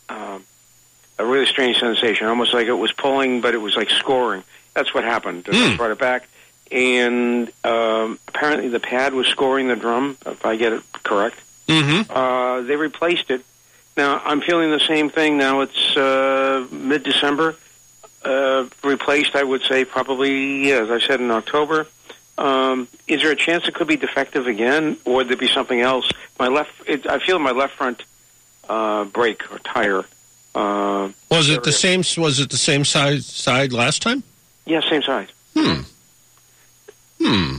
uh, 0.10 0.40
a 1.18 1.26
really 1.26 1.46
strange 1.46 1.80
sensation, 1.80 2.28
almost 2.28 2.54
like 2.54 2.68
it 2.68 2.74
was 2.74 2.92
pulling, 2.92 3.42
but 3.42 3.54
it 3.54 3.60
was 3.60 3.76
like 3.76 3.90
scoring. 3.90 4.44
That's 4.80 4.94
what 4.94 5.04
happened. 5.04 5.46
I 5.52 5.76
brought 5.76 5.92
it 5.92 6.00
back, 6.00 6.30
and 6.72 7.52
um, 7.66 8.18
apparently 8.30 8.70
the 8.70 8.80
pad 8.80 9.14
was 9.14 9.28
scoring 9.28 9.68
the 9.68 9.76
drum, 9.76 10.16
if 10.26 10.46
I 10.46 10.56
get 10.56 10.72
it 10.72 10.84
correct. 11.04 11.36
Mm-hmm. 11.68 12.10
Uh, 12.10 12.62
they 12.62 12.78
replaced 12.78 13.30
it. 13.30 13.44
Now 13.98 14.22
I'm 14.24 14.40
feeling 14.40 14.72
the 14.72 14.80
same 14.80 15.10
thing. 15.10 15.38
Now 15.38 15.60
it's 15.60 15.98
uh, 15.98 16.66
mid-December. 16.72 17.58
Uh, 18.24 18.68
replaced, 18.82 19.36
I 19.36 19.44
would 19.44 19.64
say, 19.64 19.84
probably 19.84 20.72
as 20.72 20.90
I 20.90 21.00
said 21.00 21.20
in 21.20 21.30
October. 21.30 21.86
Um, 22.38 22.88
is 23.06 23.22
there 23.22 23.32
a 23.32 23.36
chance 23.36 23.68
it 23.68 23.74
could 23.74 23.88
be 23.88 23.98
defective 23.98 24.48
again, 24.48 24.96
or 25.04 25.16
would 25.16 25.28
there 25.28 25.36
be 25.36 25.50
something 25.50 25.82
else? 25.82 26.10
My 26.40 26.48
left, 26.48 26.72
it, 26.88 27.06
I 27.06 27.20
feel 27.20 27.38
my 27.40 27.52
left 27.52 27.74
front 27.74 28.02
uh, 28.70 29.04
brake 29.04 29.52
or 29.52 29.60
tire. 29.60 30.06
Uh, 30.56 31.10
Was 31.30 31.50
it 31.50 31.64
the 31.64 31.74
same? 31.74 32.02
Was 32.18 32.40
it 32.40 32.50
the 32.50 32.58
same 32.58 32.86
side 32.86 33.24
side 33.26 33.74
last 33.74 34.02
time? 34.02 34.24
Yeah, 34.66 34.82
same 34.90 35.02
size. 35.02 35.28
Hmm. 35.56 35.82
Hmm. 37.22 37.56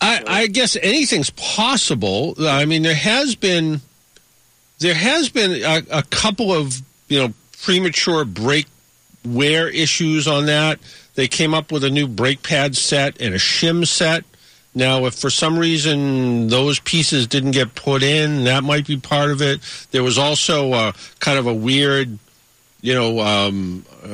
I, 0.00 0.22
I 0.26 0.46
guess 0.46 0.76
anything's 0.80 1.30
possible. 1.30 2.34
I 2.40 2.64
mean, 2.64 2.82
there 2.82 2.94
has 2.94 3.34
been 3.34 3.80
there 4.78 4.94
has 4.94 5.28
been 5.28 5.62
a, 5.64 5.82
a 5.90 6.02
couple 6.04 6.52
of 6.52 6.80
you 7.08 7.18
know 7.18 7.34
premature 7.62 8.24
brake 8.24 8.66
wear 9.24 9.68
issues 9.68 10.28
on 10.28 10.46
that. 10.46 10.78
They 11.14 11.28
came 11.28 11.52
up 11.52 11.72
with 11.72 11.82
a 11.82 11.90
new 11.90 12.06
brake 12.06 12.42
pad 12.42 12.76
set 12.76 13.20
and 13.20 13.34
a 13.34 13.38
shim 13.38 13.86
set. 13.86 14.24
Now, 14.74 15.06
if 15.06 15.14
for 15.14 15.30
some 15.30 15.58
reason 15.58 16.48
those 16.48 16.78
pieces 16.78 17.26
didn't 17.26 17.50
get 17.50 17.74
put 17.74 18.02
in, 18.02 18.44
that 18.44 18.62
might 18.62 18.86
be 18.86 18.96
part 18.96 19.30
of 19.30 19.42
it. 19.42 19.60
There 19.90 20.04
was 20.04 20.18
also 20.18 20.72
a, 20.74 20.94
kind 21.18 21.38
of 21.38 21.46
a 21.46 21.54
weird, 21.54 22.18
you 22.80 22.94
know, 22.94 23.20
um, 23.20 23.84
uh, 24.04 24.08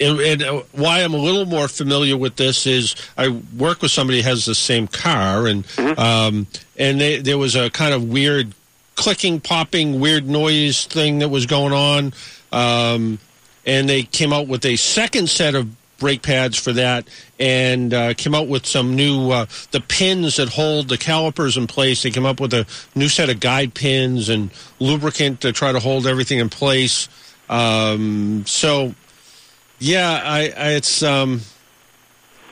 and, 0.00 0.20
and 0.20 0.42
uh, 0.42 0.62
why 0.72 1.02
I'm 1.02 1.14
a 1.14 1.18
little 1.18 1.44
more 1.44 1.68
familiar 1.68 2.16
with 2.16 2.36
this 2.36 2.66
is 2.66 2.96
I 3.16 3.28
work 3.56 3.82
with 3.82 3.92
somebody 3.92 4.22
who 4.22 4.28
has 4.28 4.44
the 4.44 4.54
same 4.54 4.88
car, 4.88 5.46
and 5.46 5.64
um, 5.98 6.46
and 6.76 7.00
they, 7.00 7.18
there 7.18 7.38
was 7.38 7.54
a 7.54 7.70
kind 7.70 7.94
of 7.94 8.08
weird 8.08 8.54
clicking, 8.96 9.40
popping, 9.40 10.00
weird 10.00 10.28
noise 10.28 10.84
thing 10.86 11.20
that 11.20 11.28
was 11.28 11.46
going 11.46 11.72
on, 11.72 12.12
um, 12.50 13.18
and 13.64 13.88
they 13.88 14.02
came 14.02 14.32
out 14.32 14.48
with 14.48 14.64
a 14.66 14.76
second 14.76 15.28
set 15.28 15.54
of 15.54 15.68
brake 15.98 16.22
pads 16.22 16.58
for 16.58 16.72
that 16.72 17.06
and 17.38 17.94
uh, 17.94 18.12
came 18.14 18.34
out 18.34 18.48
with 18.48 18.66
some 18.66 18.96
new 18.96 19.30
uh, 19.30 19.46
the 19.70 19.80
pins 19.80 20.34
that 20.34 20.48
hold 20.48 20.88
the 20.88 20.98
calipers 20.98 21.56
in 21.56 21.68
place. 21.68 22.02
They 22.02 22.10
came 22.10 22.26
up 22.26 22.40
with 22.40 22.52
a 22.52 22.66
new 22.96 23.08
set 23.08 23.30
of 23.30 23.38
guide 23.38 23.72
pins 23.74 24.28
and 24.28 24.50
lubricant 24.80 25.42
to 25.42 25.52
try 25.52 25.70
to 25.70 25.78
hold 25.78 26.08
everything 26.08 26.40
in 26.40 26.48
place 26.48 27.08
um, 27.48 28.44
so 28.46 28.94
yeah 29.78 30.20
I, 30.24 30.40
I 30.56 30.68
it's 30.72 31.02
um, 31.02 31.40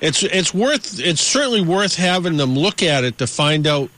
it's 0.00 0.22
it's 0.22 0.54
worth 0.54 1.00
it's 1.00 1.20
certainly 1.20 1.62
worth 1.62 1.96
having 1.96 2.36
them 2.36 2.54
look 2.54 2.82
at 2.82 3.04
it 3.04 3.18
to 3.18 3.26
find 3.26 3.66
out 3.66 3.90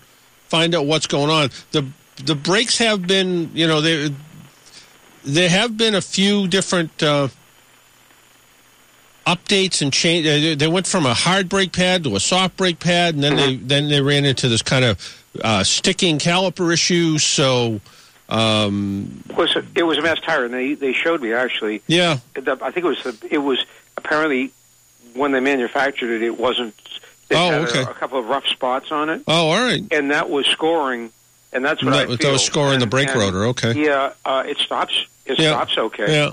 find 0.49 0.75
out 0.75 0.87
what's 0.87 1.07
going 1.07 1.31
on 1.31 1.51
the 1.73 1.87
the 2.25 2.35
brakes 2.35 2.79
have 2.79 3.07
been 3.07 3.51
you 3.55 3.67
know 3.67 3.81
they 3.81 4.13
there 5.25 5.49
have 5.49 5.77
been 5.77 5.95
a 5.95 6.01
few 6.01 6.49
different 6.49 7.03
uh, 7.03 7.29
updates 9.27 9.83
and 9.83 9.93
change. 9.93 10.59
They 10.59 10.69
went 10.69 10.87
from 10.87 11.07
a 11.07 11.15
hard 11.15 11.49
brake 11.49 11.73
pad 11.73 12.05
to 12.05 12.17
a 12.17 12.21
soft 12.21 12.57
brake 12.57 12.81
pad, 12.81 13.15
and 13.15 13.23
then 13.23 13.37
they 13.37 13.57
then 13.57 13.89
they 13.89 14.01
ran 14.01 14.25
into 14.25 14.49
this 14.49 14.63
kind 14.63 14.85
of 14.85 15.25
uh, 15.43 15.65
sticking 15.65 16.19
caliper 16.19 16.73
issue. 16.73 17.19
So, 17.19 17.81
um, 18.29 19.23
It 19.29 19.37
was 19.37 19.57
a, 19.57 19.65
it 19.75 19.83
was 19.83 19.99
a 19.99 20.03
Mass 20.03 20.21
Tire, 20.21 20.45
and 20.45 20.55
they 20.55 20.75
they 20.75 20.93
showed 20.93 21.21
me 21.23 21.33
actually. 21.33 21.83
yeah, 21.87 22.19
The, 22.35 22.59
I 22.63 22.71
think 22.71 22.85
it 22.87 22.89
was 22.89 23.03
the, 23.03 23.29
it 23.31 23.39
was 23.39 23.65
apparently 23.97 24.53
when 25.15 25.33
they 25.33 25.41
manufactured 25.41 26.11
it, 26.11 26.23
it 26.23 26.39
wasn't. 26.39 26.75
It 27.31 27.35
Oh, 27.37 27.51
had 27.51 27.69
okay. 27.69 27.83
a, 27.83 27.91
a 27.91 27.95
couple 27.95 28.19
of 28.19 28.27
rough 28.27 28.47
spots 28.47 28.93
on 28.93 29.09
it, 29.09 29.23
oh, 29.27 29.49
all 29.51 29.59
right. 29.63 29.83
and 29.91 30.11
that 30.11 30.29
was 30.29 30.47
scoring, 30.47 31.11
and 31.53 31.65
that's 31.65 31.83
what 31.83 31.95
I 31.95 32.07
feel. 32.07 32.17
that 32.19 32.33
was 32.33 32.45
scoring 32.45 32.79
the 32.79 32.87
brake 32.87 33.09
and, 33.09 33.19
rotor. 33.21 33.45
Okay. 33.47 33.73
Yeah, 33.85 34.13
uh, 34.25 34.45
it 34.47 34.59
stops. 34.59 35.07
It 35.25 35.39
Yeah. 35.39 35.51
stops 35.53 35.79
okay. 35.79 36.13
Yeah. 36.13 36.31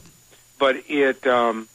but 0.58 0.76
it 0.90 1.26
um, 1.26 1.68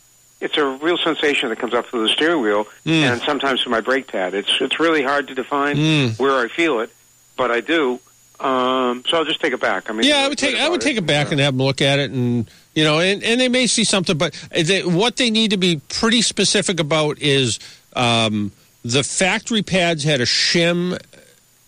it's 0.42 0.58
a 0.58 0.64
real 0.66 0.98
sensation 0.98 1.48
that 1.48 1.58
comes 1.58 1.72
up 1.72 1.86
through 1.86 2.02
the 2.06 2.12
steering 2.12 2.42
wheel, 2.42 2.66
Mm. 2.84 3.02
and 3.12 3.22
sometimes 3.22 3.62
through 3.62 3.72
my 3.72 3.80
brake 3.80 4.08
pad. 4.08 4.34
It's 4.34 4.50
it's 4.60 4.78
really 4.78 5.02
hard 5.02 5.28
to 5.28 5.34
define 5.34 5.76
Mm. 5.76 6.18
where 6.18 6.38
I 6.44 6.48
feel 6.48 6.80
it, 6.80 6.90
but 7.36 7.50
I 7.50 7.60
do. 7.60 8.00
Um, 8.40 9.04
so 9.06 9.18
I'll 9.18 9.24
just 9.24 9.40
take 9.40 9.52
it 9.52 9.60
back. 9.60 9.88
I 9.88 9.92
mean, 9.92 10.06
yeah, 10.06 10.18
I 10.18 10.28
would 10.28 10.38
take 10.38 10.56
I 10.56 10.68
would 10.68 10.80
take 10.80 10.96
it 10.96 11.06
back 11.06 11.30
and 11.30 11.40
have 11.40 11.56
them 11.56 11.64
look 11.64 11.80
at 11.80 11.98
it, 11.98 12.10
and 12.10 12.50
you 12.74 12.84
know, 12.84 12.98
and, 12.98 13.22
and 13.22 13.40
they 13.40 13.48
may 13.48 13.66
see 13.66 13.84
something, 13.84 14.18
but 14.18 14.34
they, 14.50 14.82
what 14.82 15.16
they 15.16 15.30
need 15.30 15.50
to 15.52 15.56
be 15.56 15.80
pretty 15.88 16.20
specific 16.20 16.80
about 16.80 17.18
is 17.20 17.60
um, 17.94 18.50
the 18.84 19.04
factory 19.04 19.62
pads 19.62 20.02
had 20.02 20.20
a 20.20 20.24
shim 20.24 21.00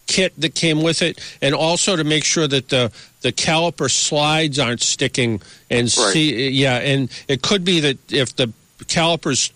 kit 0.06 0.32
that 0.40 0.54
came 0.54 0.82
with 0.82 1.02
it, 1.02 1.20
and 1.40 1.54
also 1.54 1.96
to 1.96 2.04
make 2.04 2.24
sure 2.24 2.48
that 2.48 2.68
the 2.68 2.92
the 3.22 3.32
caliper 3.32 3.90
slides 3.90 4.58
aren't 4.58 4.82
sticking. 4.82 5.40
And 5.70 5.90
see, 5.90 6.48
yeah, 6.50 6.78
and 6.78 7.10
it 7.28 7.42
could 7.42 7.64
be 7.64 7.80
that 7.80 8.12
if 8.12 8.34
the 8.34 8.52
calipers 8.88 9.52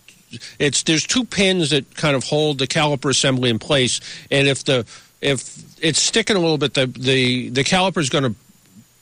it's 0.59 0.83
there's 0.83 1.05
two 1.05 1.25
pins 1.25 1.71
that 1.71 1.95
kind 1.95 2.15
of 2.15 2.23
hold 2.23 2.57
the 2.57 2.67
caliper 2.67 3.09
assembly 3.09 3.49
in 3.49 3.59
place, 3.59 3.99
and 4.29 4.47
if 4.47 4.63
the 4.63 4.85
if 5.21 5.79
it's 5.81 6.01
sticking 6.01 6.35
a 6.35 6.39
little 6.39 6.57
bit, 6.57 6.73
the 6.73 6.87
the 6.87 7.49
the 7.49 7.63
caliper 7.63 7.99
is 7.99 8.09
going 8.09 8.23
to 8.23 8.35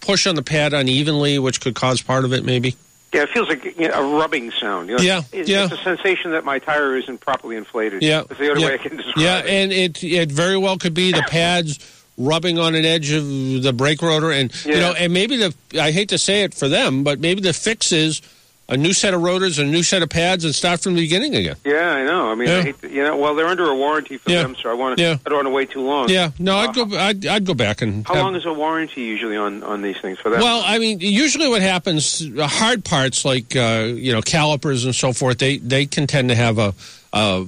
push 0.01 0.27
on 0.27 0.35
the 0.35 0.43
pad 0.43 0.73
unevenly, 0.73 1.39
which 1.39 1.61
could 1.61 1.75
cause 1.75 2.01
part 2.01 2.25
of 2.25 2.33
it, 2.33 2.43
maybe. 2.43 2.75
Yeah, 3.13 3.23
it 3.23 3.29
feels 3.29 3.49
like 3.49 3.65
you 3.65 3.87
know, 3.87 3.93
a 3.93 4.17
rubbing 4.19 4.51
sound. 4.51 4.89
You 4.89 4.97
know? 4.97 5.01
Yeah, 5.01 5.21
it's, 5.31 5.49
yeah. 5.49 5.63
It's 5.63 5.73
a 5.73 5.77
sensation 5.77 6.31
that 6.31 6.45
my 6.45 6.59
tire 6.59 6.95
isn't 6.95 7.19
properly 7.19 7.55
inflated. 7.55 8.03
Yeah, 8.03 8.23
that's 8.27 8.39
the 8.39 8.49
only 8.49 8.61
yeah. 8.61 8.67
way 8.67 8.73
I 8.75 8.77
can 8.77 8.97
describe 8.97 9.17
Yeah, 9.17 9.39
it. 9.39 9.47
and 9.47 9.71
it 9.71 10.03
it 10.03 10.31
very 10.31 10.57
well 10.57 10.77
could 10.77 10.93
be 10.93 11.11
the 11.11 11.23
pads 11.27 11.79
rubbing 12.17 12.59
on 12.59 12.75
an 12.75 12.85
edge 12.85 13.11
of 13.11 13.25
the 13.63 13.73
brake 13.73 14.01
rotor, 14.01 14.31
and 14.31 14.53
you 14.65 14.75
know, 14.75 14.93
and 14.93 15.11
maybe 15.11 15.37
the 15.37 15.55
I 15.79 15.91
hate 15.91 16.09
to 16.09 16.17
say 16.17 16.43
it 16.43 16.53
for 16.53 16.67
them, 16.67 17.03
but 17.03 17.19
maybe 17.19 17.41
the 17.41 17.53
fix 17.53 17.91
is 17.91 18.21
a 18.69 18.77
new 18.77 18.93
set 18.93 19.13
of 19.13 19.21
rotors, 19.21 19.59
a 19.59 19.63
new 19.65 19.83
set 19.83 20.01
of 20.03 20.09
pads, 20.09 20.45
and 20.45 20.53
start 20.55 20.79
from 20.79 20.93
the 20.93 21.01
beginning 21.01 21.35
again. 21.35 21.55
Yeah, 21.65 21.91
I 21.91 22.05
know. 22.05 22.31
I 22.31 22.35
mean, 22.35 22.47
Yeah. 22.47 22.57
I 22.57 22.61
hate 22.61 22.81
to, 22.81 22.89
you 22.89 23.03
know, 23.03 23.17
well, 23.17 23.35
they're 23.35 23.47
under 23.47 23.67
a 23.69 23.75
warranty 23.75 24.17
for 24.17 24.31
Yeah. 24.31 24.43
them, 24.43 24.55
so 24.61 24.69
I 24.69 24.73
want 24.73 24.97
to. 24.97 25.03
Yeah. 25.03 25.17
I 25.25 25.29
don't 25.29 25.37
want 25.39 25.47
to 25.47 25.51
wait 25.51 25.71
too 25.71 25.81
long. 25.81 26.09
Yeah, 26.09 26.31
no, 26.39 26.55
Uh, 26.55 26.61
I'd 26.67 26.73
go. 26.75 26.97
I'd, 26.97 27.25
I'd 27.25 27.45
go 27.45 27.53
back 27.53 27.81
and. 27.81 28.07
How 28.07 28.13
have- 28.15 28.23
long 28.23 28.35
is 28.35 28.45
a 28.45 28.53
warranty 28.53 29.01
usually 29.01 29.37
on 29.37 29.63
on 29.63 29.81
these 29.81 29.97
things 29.97 30.19
for 30.19 30.29
that? 30.29 30.41
Well, 30.41 30.61
I 30.65 30.77
mean, 30.79 30.99
usually 31.01 31.47
what 31.49 31.61
happens, 31.61 32.21
uh, 32.37 32.47
hard 32.47 32.85
parts 32.85 33.25
like 33.25 33.55
uh, 33.55 33.87
you 33.93 34.11
know 34.13 34.21
calipers 34.21 34.85
and 34.85 34.93
so 34.95 35.11
forth, 35.13 35.39
they 35.39 35.57
they 35.57 35.85
can 35.85 36.07
tend 36.07 36.29
to 36.29 36.35
have 36.35 36.57
a. 36.59 36.73
Uh, 37.11 37.45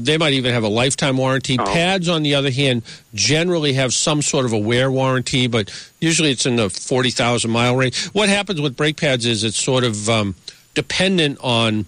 they 0.00 0.16
might 0.16 0.32
even 0.34 0.52
have 0.52 0.62
a 0.62 0.68
lifetime 0.68 1.16
warranty. 1.16 1.56
Oh. 1.58 1.64
Pads, 1.64 2.08
on 2.08 2.22
the 2.22 2.36
other 2.36 2.52
hand, 2.52 2.82
generally 3.14 3.72
have 3.72 3.92
some 3.92 4.22
sort 4.22 4.44
of 4.44 4.52
a 4.52 4.58
wear 4.58 4.92
warranty, 4.92 5.48
but 5.48 5.70
usually 5.98 6.30
it's 6.30 6.46
in 6.46 6.54
the 6.54 6.70
forty 6.70 7.10
thousand 7.10 7.50
mile 7.50 7.74
range. 7.74 8.04
What 8.12 8.28
happens 8.28 8.60
with 8.60 8.76
brake 8.76 8.96
pads 8.96 9.26
is 9.26 9.42
it's 9.42 9.56
sort 9.56 9.82
of 9.82 10.08
um, 10.08 10.36
dependent 10.74 11.38
on 11.42 11.86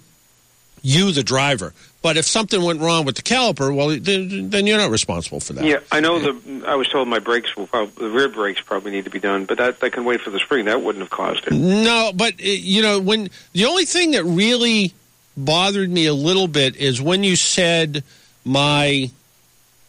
you, 0.82 1.12
the 1.12 1.22
driver. 1.22 1.72
But 2.02 2.16
if 2.16 2.24
something 2.24 2.62
went 2.62 2.80
wrong 2.80 3.04
with 3.04 3.16
the 3.16 3.22
caliper, 3.22 3.74
well, 3.74 3.88
then 4.00 4.66
you're 4.66 4.78
not 4.78 4.90
responsible 4.90 5.40
for 5.40 5.52
that. 5.52 5.64
yeah, 5.64 5.80
I 5.92 6.00
know 6.00 6.18
the. 6.18 6.64
I 6.66 6.74
was 6.74 6.88
told 6.88 7.08
my 7.08 7.18
brakes 7.18 7.54
will 7.54 7.66
probably 7.66 8.08
the 8.08 8.10
rear 8.10 8.28
brakes 8.28 8.62
probably 8.62 8.90
need 8.92 9.04
to 9.04 9.10
be 9.10 9.20
done, 9.20 9.44
but 9.44 9.58
that 9.58 9.80
that 9.80 9.92
can 9.92 10.06
wait 10.06 10.22
for 10.22 10.30
the 10.30 10.38
spring. 10.38 10.64
That 10.64 10.82
wouldn't 10.82 11.02
have 11.02 11.10
caused 11.10 11.46
it. 11.46 11.52
No, 11.52 12.12
but 12.14 12.34
uh, 12.34 12.44
you 12.44 12.80
know 12.80 13.00
when 13.00 13.28
the 13.52 13.66
only 13.66 13.84
thing 13.84 14.12
that 14.12 14.24
really 14.24 14.94
bothered 15.36 15.90
me 15.90 16.06
a 16.06 16.14
little 16.14 16.48
bit 16.48 16.76
is 16.76 17.02
when 17.02 17.22
you 17.22 17.36
said 17.36 18.02
my 18.46 19.10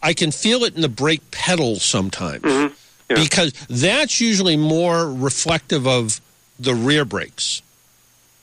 I 0.02 0.12
can 0.12 0.32
feel 0.32 0.64
it 0.64 0.74
in 0.74 0.82
the 0.82 0.88
brake 0.88 1.30
pedal 1.30 1.76
sometimes 1.76 2.72
because 3.08 3.52
that's 3.68 4.20
usually 4.20 4.56
more 4.56 5.10
reflective 5.10 5.86
of 5.86 6.20
the 6.58 6.74
rear 6.74 7.04
brakes. 7.04 7.62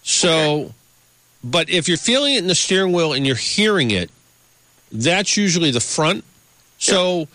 So, 0.04 0.74
but 1.44 1.70
if 1.70 1.88
you're 1.88 1.98
feeling 1.98 2.36
it 2.36 2.40
in 2.40 2.48
the 2.48 2.56
steering 2.56 2.94
wheel 2.94 3.14
and 3.14 3.26
you're 3.26 3.36
hearing 3.36 3.92
it, 3.92 4.10
that's 4.92 5.38
usually 5.38 5.72
the 5.72 5.80
front. 5.80 6.24
So, 6.78 7.28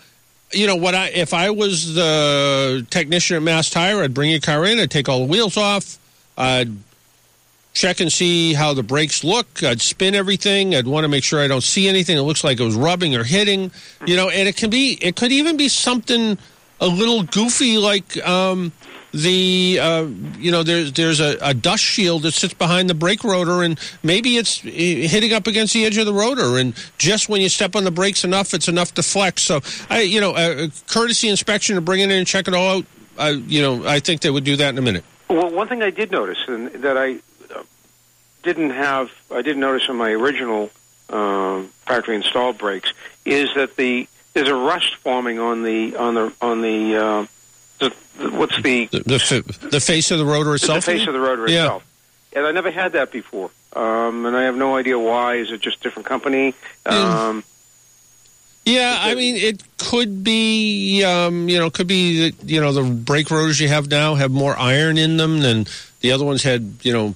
you 0.51 0.67
know 0.67 0.75
what 0.75 0.95
I 0.95 1.07
if 1.07 1.33
I 1.33 1.49
was 1.49 1.93
the 1.93 2.85
technician 2.89 3.37
at 3.37 3.43
Mass 3.43 3.69
Tire, 3.69 4.01
I'd 4.01 4.13
bring 4.13 4.31
your 4.31 4.39
car 4.39 4.65
in, 4.65 4.79
I'd 4.79 4.91
take 4.91 5.09
all 5.09 5.19
the 5.19 5.25
wheels 5.25 5.57
off, 5.57 5.97
I'd 6.37 6.71
check 7.73 7.99
and 7.99 8.11
see 8.11 8.53
how 8.53 8.73
the 8.73 8.83
brakes 8.83 9.23
look, 9.23 9.61
I'd 9.63 9.81
spin 9.81 10.15
everything, 10.15 10.75
I'd 10.75 10.87
want 10.87 11.03
to 11.03 11.09
make 11.09 11.23
sure 11.23 11.41
I 11.41 11.47
don't 11.47 11.63
see 11.63 11.87
anything 11.87 12.15
that 12.15 12.23
looks 12.23 12.43
like 12.43 12.59
it 12.59 12.63
was 12.63 12.75
rubbing 12.75 13.15
or 13.15 13.23
hitting, 13.23 13.71
you 14.05 14.15
know, 14.15 14.29
and 14.29 14.47
it 14.47 14.55
can 14.55 14.69
be 14.69 14.97
it 15.01 15.15
could 15.15 15.31
even 15.31 15.57
be 15.57 15.67
something 15.67 16.37
a 16.79 16.87
little 16.87 17.23
goofy 17.23 17.77
like 17.77 18.17
um 18.25 18.71
the 19.15 19.79
uh, 19.81 20.03
you 20.37 20.51
know 20.51 20.61
there's 20.61 20.91
there's 20.93 21.19
a, 21.19 21.37
a 21.41 21.53
dust 21.53 21.83
shield 21.83 22.23
that 22.23 22.33
sits 22.33 22.53
behind 22.53 22.89
the 22.89 22.93
brake 22.93 23.23
rotor 23.23 23.63
and 23.63 23.79
maybe 24.03 24.37
it's 24.37 24.63
uh, 24.63 24.69
hitting 24.69 25.31
up 25.31 25.47
against 25.47 25.73
the 25.73 25.85
edge 25.85 25.97
of 25.97 26.05
the 26.05 26.13
rotor 26.13 26.57
and 26.57 26.75
just 26.97 27.29
when 27.29 27.39
you 27.39 27.47
step 27.47 27.75
on 27.75 27.85
the 27.85 27.91
brakes 27.91 28.23
enough 28.23 28.53
it's 28.53 28.67
enough 28.67 28.93
to 28.93 29.03
flex. 29.03 29.41
So 29.41 29.61
I 29.89 30.01
you 30.01 30.19
know 30.19 30.35
a, 30.35 30.69
courtesy 30.87 31.29
inspection 31.29 31.75
to 31.75 31.81
bring 31.81 32.01
it 32.01 32.05
in 32.05 32.11
and 32.11 32.27
check 32.27 32.47
it 32.47 32.53
all 32.53 32.79
out 32.79 32.85
I 33.17 33.29
you 33.29 33.61
know 33.61 33.87
I 33.87 33.99
think 33.99 34.21
they 34.21 34.29
would 34.29 34.43
do 34.43 34.57
that 34.57 34.69
in 34.69 34.77
a 34.77 34.81
minute. 34.81 35.05
Well, 35.29 35.49
one 35.49 35.67
thing 35.67 35.81
I 35.81 35.89
did 35.89 36.11
notice 36.11 36.39
and 36.47 36.69
that 36.83 36.97
I 36.97 37.15
uh, 37.53 37.63
didn't 38.43 38.71
have, 38.71 39.11
I 39.31 39.41
didn't 39.41 39.61
notice 39.61 39.89
on 39.89 39.95
my 39.95 40.11
original 40.11 40.69
um, 41.09 41.67
factory 41.85 42.15
installed 42.15 42.57
brakes 42.57 42.91
is 43.25 43.49
that 43.55 43.75
the 43.75 44.07
there's 44.33 44.49
a 44.49 44.55
rust 44.55 44.95
forming 44.95 45.39
on 45.39 45.63
the 45.63 45.95
on 45.95 46.13
the 46.13 46.33
on 46.41 46.61
the, 46.61 46.95
uh, 46.95 47.25
the, 47.79 47.93
the 48.17 48.29
what's 48.31 48.55
the 48.61 48.85
the, 48.87 48.99
the, 48.99 49.67
the 49.71 49.79
face 49.79 50.11
of 50.11 50.19
the 50.19 50.25
rotor 50.25 50.55
itself? 50.55 50.85
the 50.85 50.91
face 50.93 51.07
of 51.07 51.13
the 51.13 51.19
rotor 51.19 51.49
Yeah. 51.49 51.63
itself. 51.63 51.83
And 52.33 52.45
I 52.45 52.51
never 52.51 52.69
had 52.69 52.91
that 52.93 53.11
before, 53.11 53.49
um, 53.73 54.25
and 54.25 54.35
I 54.35 54.43
have 54.43 54.57
no 54.57 54.75
idea 54.75 54.99
why. 54.99 55.35
Is 55.35 55.51
it 55.51 55.61
just 55.61 55.77
a 55.77 55.83
different 55.83 56.05
company? 56.07 56.53
Um, 56.85 57.43
Yeah, 58.65 58.97
I 58.99 59.15
mean, 59.15 59.35
it 59.35 59.63
could 59.77 60.23
be, 60.23 61.03
um, 61.03 61.47
you 61.47 61.59
know, 61.59 61.69
could 61.69 61.87
be 61.87 62.33
you 62.43 62.59
know, 62.59 62.73
the 62.73 62.83
brake 62.83 63.29
rotors 63.31 63.59
you 63.59 63.67
have 63.69 63.89
now 63.89 64.15
have 64.15 64.31
more 64.31 64.57
iron 64.57 64.97
in 64.97 65.17
them 65.17 65.39
than 65.39 65.65
the 66.01 66.11
other 66.11 66.25
ones 66.25 66.43
had, 66.43 66.73
you 66.81 66.91
know, 66.91 67.15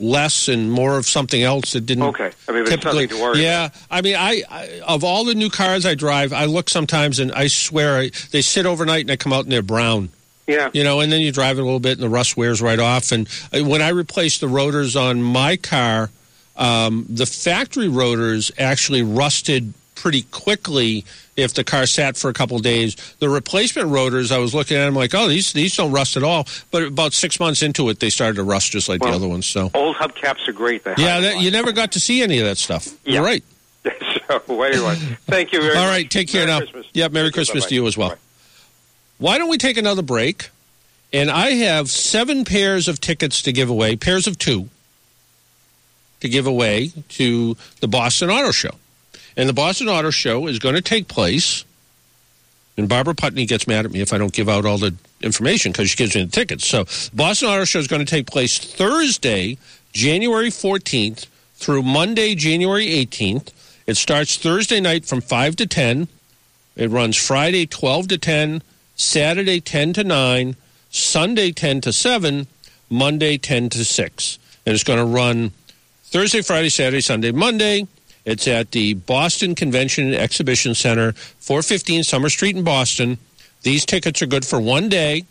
less 0.00 0.48
and 0.48 0.70
more 0.70 0.96
of 0.96 1.06
something 1.06 1.42
else 1.42 1.72
that 1.74 1.82
didn't. 1.82 2.04
Okay. 2.04 2.30
I 2.48 2.52
mean, 2.52 2.62
it's 2.62 2.84
nothing 2.84 3.08
to 3.08 3.22
worry 3.22 3.42
Yeah, 3.42 3.68
I 3.90 4.00
mean, 4.00 4.16
I, 4.16 4.42
I 4.48 4.80
of 4.86 5.04
all 5.04 5.24
the 5.24 5.34
new 5.34 5.50
cars 5.50 5.86
I 5.86 5.94
drive, 5.94 6.32
I 6.32 6.46
look 6.46 6.68
sometimes 6.68 7.18
and 7.18 7.32
I 7.32 7.46
swear 7.46 7.98
I, 7.98 8.10
they 8.30 8.42
sit 8.42 8.66
overnight 8.66 9.00
and 9.00 9.08
they 9.08 9.16
come 9.16 9.32
out 9.32 9.44
and 9.44 9.52
they're 9.52 9.62
brown. 9.62 10.10
Yeah. 10.46 10.70
You 10.72 10.82
know, 10.82 11.00
and 11.00 11.12
then 11.12 11.20
you 11.20 11.30
drive 11.30 11.58
it 11.58 11.62
a 11.62 11.64
little 11.64 11.80
bit 11.80 11.92
and 11.92 12.02
the 12.02 12.08
rust 12.08 12.36
wears 12.36 12.60
right 12.60 12.78
off. 12.78 13.12
And 13.12 13.28
when 13.52 13.82
I 13.82 13.90
replaced 13.90 14.40
the 14.40 14.48
rotors 14.48 14.96
on 14.96 15.22
my 15.22 15.56
car, 15.56 16.10
um, 16.56 17.06
the 17.08 17.26
factory 17.26 17.88
rotors 17.88 18.50
actually 18.58 19.02
rusted 19.02 19.72
pretty 19.94 20.22
quickly 20.22 21.04
if 21.40 21.54
the 21.54 21.64
car 21.64 21.86
sat 21.86 22.16
for 22.16 22.28
a 22.28 22.32
couple 22.32 22.56
of 22.56 22.62
days. 22.62 22.96
The 23.18 23.28
replacement 23.28 23.88
rotors, 23.88 24.30
I 24.32 24.38
was 24.38 24.54
looking 24.54 24.76
at 24.76 24.84
them 24.84 24.94
like, 24.94 25.14
oh, 25.14 25.28
these 25.28 25.52
these 25.52 25.76
don't 25.76 25.92
rust 25.92 26.16
at 26.16 26.22
all. 26.22 26.46
But 26.70 26.84
about 26.84 27.12
six 27.12 27.40
months 27.40 27.62
into 27.62 27.88
it, 27.88 28.00
they 28.00 28.10
started 28.10 28.36
to 28.36 28.42
rust 28.42 28.72
just 28.72 28.88
like 28.88 29.00
Well, 29.02 29.10
the 29.10 29.16
other 29.16 29.28
ones. 29.28 29.46
So 29.46 29.70
old 29.74 29.96
hubcaps 29.96 30.46
are 30.48 30.52
great. 30.52 30.84
They 30.84 30.94
yeah, 30.98 31.20
that, 31.20 31.40
you 31.40 31.50
never 31.50 31.72
got 31.72 31.92
to 31.92 32.00
see 32.00 32.22
any 32.22 32.38
of 32.38 32.44
that 32.46 32.58
stuff. 32.58 32.88
You're 33.04 33.24
right. 33.24 33.44
so 34.28 34.62
anyway, 34.62 34.94
thank 35.26 35.52
you 35.52 35.60
very 35.60 35.76
All 35.76 35.84
much. 35.84 35.90
right, 35.90 36.10
take 36.10 36.28
care 36.28 36.46
Merry 36.46 36.52
now. 36.52 36.58
Christmas. 36.66 36.86
Yeah, 36.92 37.08
Merry 37.08 37.26
Thank. 37.26 37.34
Christmas 37.34 37.64
Bye-bye. 37.64 37.68
to 37.70 37.74
you 37.74 37.86
as 37.86 37.96
well. 37.96 38.14
Why 39.18 39.38
don't 39.38 39.48
we 39.48 39.58
take 39.58 39.76
another 39.76 40.02
break? 40.02 40.50
And 41.12 41.30
I 41.30 41.50
have 41.50 41.90
seven 41.90 42.44
pairs 42.44 42.86
of 42.88 43.00
tickets 43.00 43.42
to 43.42 43.52
give 43.52 43.68
away, 43.68 43.96
pairs 43.96 44.26
of 44.26 44.38
two 44.38 44.68
to 46.20 46.28
give 46.28 46.46
away 46.46 46.92
to 47.08 47.56
the 47.80 47.88
Boston 47.88 48.30
Auto 48.30 48.50
Show. 48.52 48.70
And 49.40 49.48
the 49.48 49.54
Boston 49.54 49.88
Auto 49.88 50.10
Show 50.10 50.48
is 50.48 50.58
going 50.58 50.74
to 50.74 50.82
take 50.82 51.08
place. 51.08 51.64
And 52.76 52.90
Barbara 52.90 53.14
Putney 53.14 53.46
gets 53.46 53.66
mad 53.66 53.86
at 53.86 53.90
me 53.90 54.02
if 54.02 54.12
I 54.12 54.18
don't 54.18 54.34
give 54.34 54.50
out 54.50 54.66
all 54.66 54.76
the 54.76 54.94
information 55.22 55.72
because 55.72 55.88
she 55.88 55.96
gives 55.96 56.14
me 56.14 56.24
the 56.24 56.30
tickets. 56.30 56.66
So, 56.66 56.84
Boston 57.14 57.48
Auto 57.48 57.64
Show 57.64 57.78
is 57.78 57.86
going 57.86 58.04
to 58.04 58.10
take 58.10 58.26
place 58.26 58.58
Thursday, 58.58 59.56
January 59.94 60.50
14th 60.50 61.24
through 61.54 61.84
Monday, 61.84 62.34
January 62.34 62.88
18th. 62.88 63.50
It 63.86 63.96
starts 63.96 64.36
Thursday 64.36 64.78
night 64.78 65.06
from 65.06 65.22
5 65.22 65.56
to 65.56 65.66
10. 65.66 66.08
It 66.76 66.90
runs 66.90 67.16
Friday 67.16 67.64
12 67.64 68.08
to 68.08 68.18
10, 68.18 68.62
Saturday 68.94 69.58
10 69.58 69.94
to 69.94 70.04
9, 70.04 70.54
Sunday 70.90 71.50
10 71.50 71.80
to 71.80 71.94
7, 71.94 72.46
Monday 72.90 73.38
10 73.38 73.70
to 73.70 73.86
6. 73.86 74.38
And 74.66 74.74
it's 74.74 74.84
going 74.84 74.98
to 74.98 75.04
run 75.06 75.52
Thursday, 76.02 76.42
Friday, 76.42 76.68
Saturday, 76.68 77.00
Sunday, 77.00 77.32
Monday. 77.32 77.86
It's 78.30 78.46
at 78.46 78.70
the 78.70 78.94
Boston 78.94 79.56
Convention 79.56 80.06
and 80.06 80.14
Exhibition 80.14 80.76
Center, 80.76 81.14
415 81.40 82.04
Summer 82.04 82.28
Street 82.28 82.54
in 82.54 82.62
Boston. 82.62 83.18
These 83.62 83.84
tickets 83.84 84.22
are 84.22 84.26
good 84.26 84.46
for 84.46 84.60
one 84.60 84.88
day. 84.88 85.24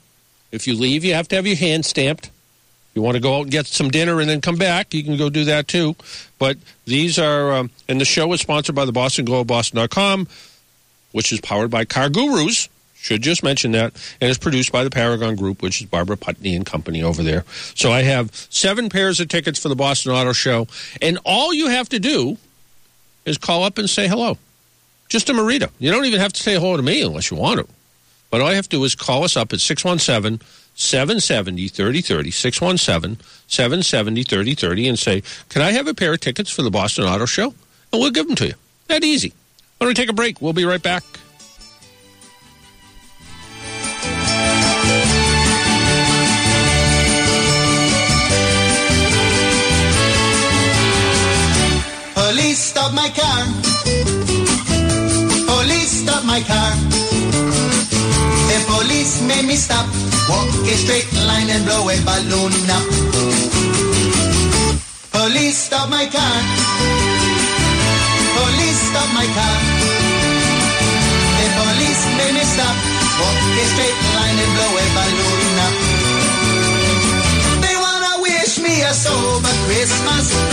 If 0.51 0.67
you 0.67 0.75
leave, 0.75 1.05
you 1.05 1.13
have 1.13 1.29
to 1.29 1.37
have 1.37 1.47
your 1.47 1.55
hand 1.55 1.85
stamped. 1.85 2.29
You 2.93 3.01
want 3.01 3.15
to 3.15 3.21
go 3.21 3.37
out 3.37 3.43
and 3.43 3.51
get 3.51 3.67
some 3.67 3.89
dinner 3.89 4.19
and 4.19 4.29
then 4.29 4.41
come 4.41 4.57
back, 4.57 4.93
you 4.93 5.01
can 5.05 5.15
go 5.15 5.29
do 5.29 5.45
that 5.45 5.69
too. 5.69 5.95
But 6.39 6.57
these 6.83 7.17
are, 7.17 7.53
um, 7.53 7.69
and 7.87 8.01
the 8.01 8.05
show 8.05 8.33
is 8.33 8.41
sponsored 8.41 8.75
by 8.75 8.83
the 8.83 8.91
Boston 8.91 9.23
Globe, 9.23 9.47
Boston.com, 9.47 10.27
which 11.13 11.31
is 11.31 11.39
powered 11.39 11.71
by 11.71 11.85
Car 11.85 12.09
Gurus. 12.09 12.67
Should 12.95 13.21
just 13.21 13.43
mention 13.43 13.71
that. 13.71 13.93
And 14.19 14.29
it's 14.29 14.37
produced 14.37 14.73
by 14.73 14.83
the 14.83 14.89
Paragon 14.89 15.37
Group, 15.37 15.61
which 15.61 15.79
is 15.79 15.87
Barbara 15.87 16.17
Putney 16.17 16.53
and 16.53 16.65
company 16.65 17.01
over 17.01 17.23
there. 17.23 17.45
So 17.73 17.93
I 17.93 18.01
have 18.01 18.35
seven 18.49 18.89
pairs 18.89 19.21
of 19.21 19.29
tickets 19.29 19.57
for 19.57 19.69
the 19.69 19.75
Boston 19.75 20.11
Auto 20.11 20.33
Show. 20.33 20.67
And 21.01 21.17
all 21.23 21.53
you 21.53 21.67
have 21.67 21.87
to 21.89 21.99
do 21.99 22.37
is 23.29 23.37
call 23.37 23.63
up 23.63 23.77
and 23.77 23.89
say 23.89 24.07
hello. 24.07 24.37
Just 25.07 25.27
to 25.27 25.33
Marita. 25.33 25.69
You 25.79 25.91
don't 25.91 26.05
even 26.05 26.19
have 26.19 26.33
to 26.33 26.43
say 26.43 26.55
hello 26.55 26.77
to 26.77 26.83
me 26.83 27.01
unless 27.01 27.31
you 27.31 27.37
want 27.37 27.59
to. 27.59 27.67
But 28.29 28.41
all 28.41 28.49
you 28.49 28.55
have 28.55 28.69
to 28.69 28.77
do 28.77 28.83
is 28.83 28.93
call 28.93 29.23
us 29.23 29.35
up 29.35 29.53
at 29.53 29.59
617 29.59 30.45
770 30.75 31.67
3030, 31.67 32.31
617 32.31 33.25
770 33.47 34.23
3030, 34.23 34.87
and 34.87 34.99
say, 34.99 35.23
Can 35.49 35.61
I 35.61 35.71
have 35.71 35.87
a 35.87 35.93
pair 35.93 36.13
of 36.13 36.19
tickets 36.19 36.51
for 36.51 36.61
the 36.61 36.69
Boston 36.69 37.05
Auto 37.05 37.25
Show? 37.25 37.53
And 37.91 38.01
we'll 38.01 38.11
give 38.11 38.27
them 38.27 38.35
to 38.37 38.47
you. 38.47 38.53
That 38.87 39.03
easy. 39.03 39.33
Why 39.77 39.85
don't 39.85 39.89
we 39.89 39.93
take 39.95 40.09
a 40.09 40.13
break? 40.13 40.41
We'll 40.41 40.53
be 40.53 40.65
right 40.65 40.81
back. 40.81 41.03
Stop 52.89 52.95
my 52.95 53.09
car. 53.09 53.45
Police 55.45 55.91
stop 56.01 56.23
my 56.25 56.41
car. 56.41 56.71
The 58.49 58.57
police 58.67 59.21
made 59.21 59.45
me 59.45 59.55
stop. 59.55 59.85
Walk 60.29 60.49
a 60.65 60.75
straight 60.75 61.11
line 61.27 61.49
and 61.49 61.65
blow 61.65 61.89
a 61.89 61.97
balloon 62.01 62.53
up. 62.77 62.85
Police 65.11 65.57
stop 65.57 65.89
my 65.89 66.05
car. 66.05 66.37
Police 68.37 68.81
stop 68.89 69.09
my 69.13 69.27
car. 69.37 69.57
The 71.39 71.47
police 71.61 72.03
made 72.17 72.33
me 72.37 72.45
stop. 72.53 72.75
Walk 73.21 73.39
a 73.61 73.65
straight 73.73 73.99
line 74.17 74.37
and 74.43 74.51
blow 74.55 74.73
a 74.81 74.85
balloon 74.97 75.59
up. 75.65 75.75
They 77.63 77.75
wanna 77.85 78.13
wish 78.21 78.59
me 78.59 78.81
a 78.81 78.93
sober 78.93 79.53
Christmas. 79.65 80.48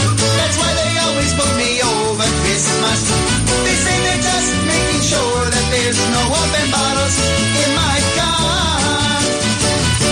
There's 5.87 6.11
no 6.11 6.19
open 6.19 6.67
bottles 6.73 7.17
in 7.63 7.71
my 7.79 7.99
car. 8.19 9.23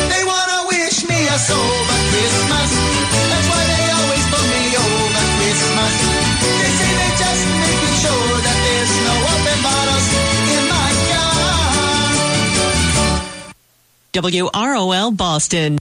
They 0.06 0.22
wanna 0.22 0.70
wish 0.70 1.02
me 1.02 1.18
a 1.26 1.34
sober 1.34 1.98
Christmas. 2.14 2.70
That's 3.26 3.48
why 3.50 3.62
they 3.74 3.84
always 3.98 4.24
put 4.30 4.46
me 4.54 4.64
over 4.78 5.24
Christmas. 5.34 5.94
They 6.62 6.70
say 6.78 6.90
they 6.94 7.10
just 7.18 7.42
making 7.66 7.96
sure 8.06 8.38
that 8.46 8.58
there's 8.62 8.94
no 9.02 9.14
open 9.34 9.58
bottles 9.66 10.06
in 10.54 10.62
my 10.70 10.90
car. 11.10 11.42
WROL 14.14 15.10
Boston. 15.16 15.78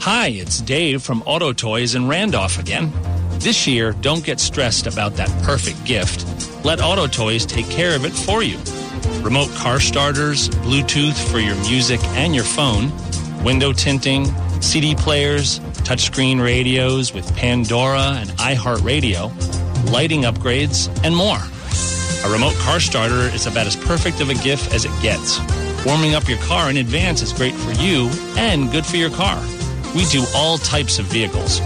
Hi, 0.00 0.28
it's 0.28 0.62
Dave 0.62 1.02
from 1.02 1.20
Auto 1.26 1.52
Toys 1.52 1.94
in 1.94 2.08
Randolph 2.08 2.58
again. 2.58 2.90
This 3.42 3.66
year, 3.66 3.90
don't 4.00 4.24
get 4.24 4.38
stressed 4.38 4.86
about 4.86 5.16
that 5.16 5.28
perfect 5.42 5.84
gift. 5.84 6.24
Let 6.64 6.80
Auto 6.80 7.08
Toys 7.08 7.44
take 7.44 7.68
care 7.68 7.96
of 7.96 8.04
it 8.04 8.12
for 8.12 8.44
you. 8.44 8.56
Remote 9.20 9.50
car 9.56 9.80
starters, 9.80 10.48
Bluetooth 10.48 11.18
for 11.28 11.40
your 11.40 11.56
music 11.56 11.98
and 12.10 12.36
your 12.36 12.44
phone, 12.44 12.92
window 13.42 13.72
tinting, 13.72 14.26
CD 14.62 14.94
players, 14.94 15.58
touchscreen 15.82 16.40
radios 16.40 17.12
with 17.12 17.36
Pandora 17.36 18.14
and 18.18 18.30
iHeartRadio, 18.30 19.32
lighting 19.90 20.22
upgrades, 20.22 20.86
and 21.02 21.16
more. 21.16 21.40
A 22.24 22.32
remote 22.32 22.54
car 22.62 22.78
starter 22.78 23.34
is 23.34 23.48
about 23.48 23.66
as 23.66 23.74
perfect 23.74 24.20
of 24.20 24.30
a 24.30 24.34
gift 24.34 24.72
as 24.72 24.84
it 24.84 24.92
gets. 25.02 25.40
Warming 25.84 26.14
up 26.14 26.28
your 26.28 26.38
car 26.38 26.70
in 26.70 26.76
advance 26.76 27.22
is 27.22 27.32
great 27.32 27.54
for 27.54 27.72
you 27.72 28.08
and 28.36 28.70
good 28.70 28.86
for 28.86 28.98
your 28.98 29.10
car. 29.10 29.42
We 29.96 30.04
do 30.04 30.24
all 30.32 30.58
types 30.58 31.00
of 31.00 31.06
vehicles. 31.06 31.60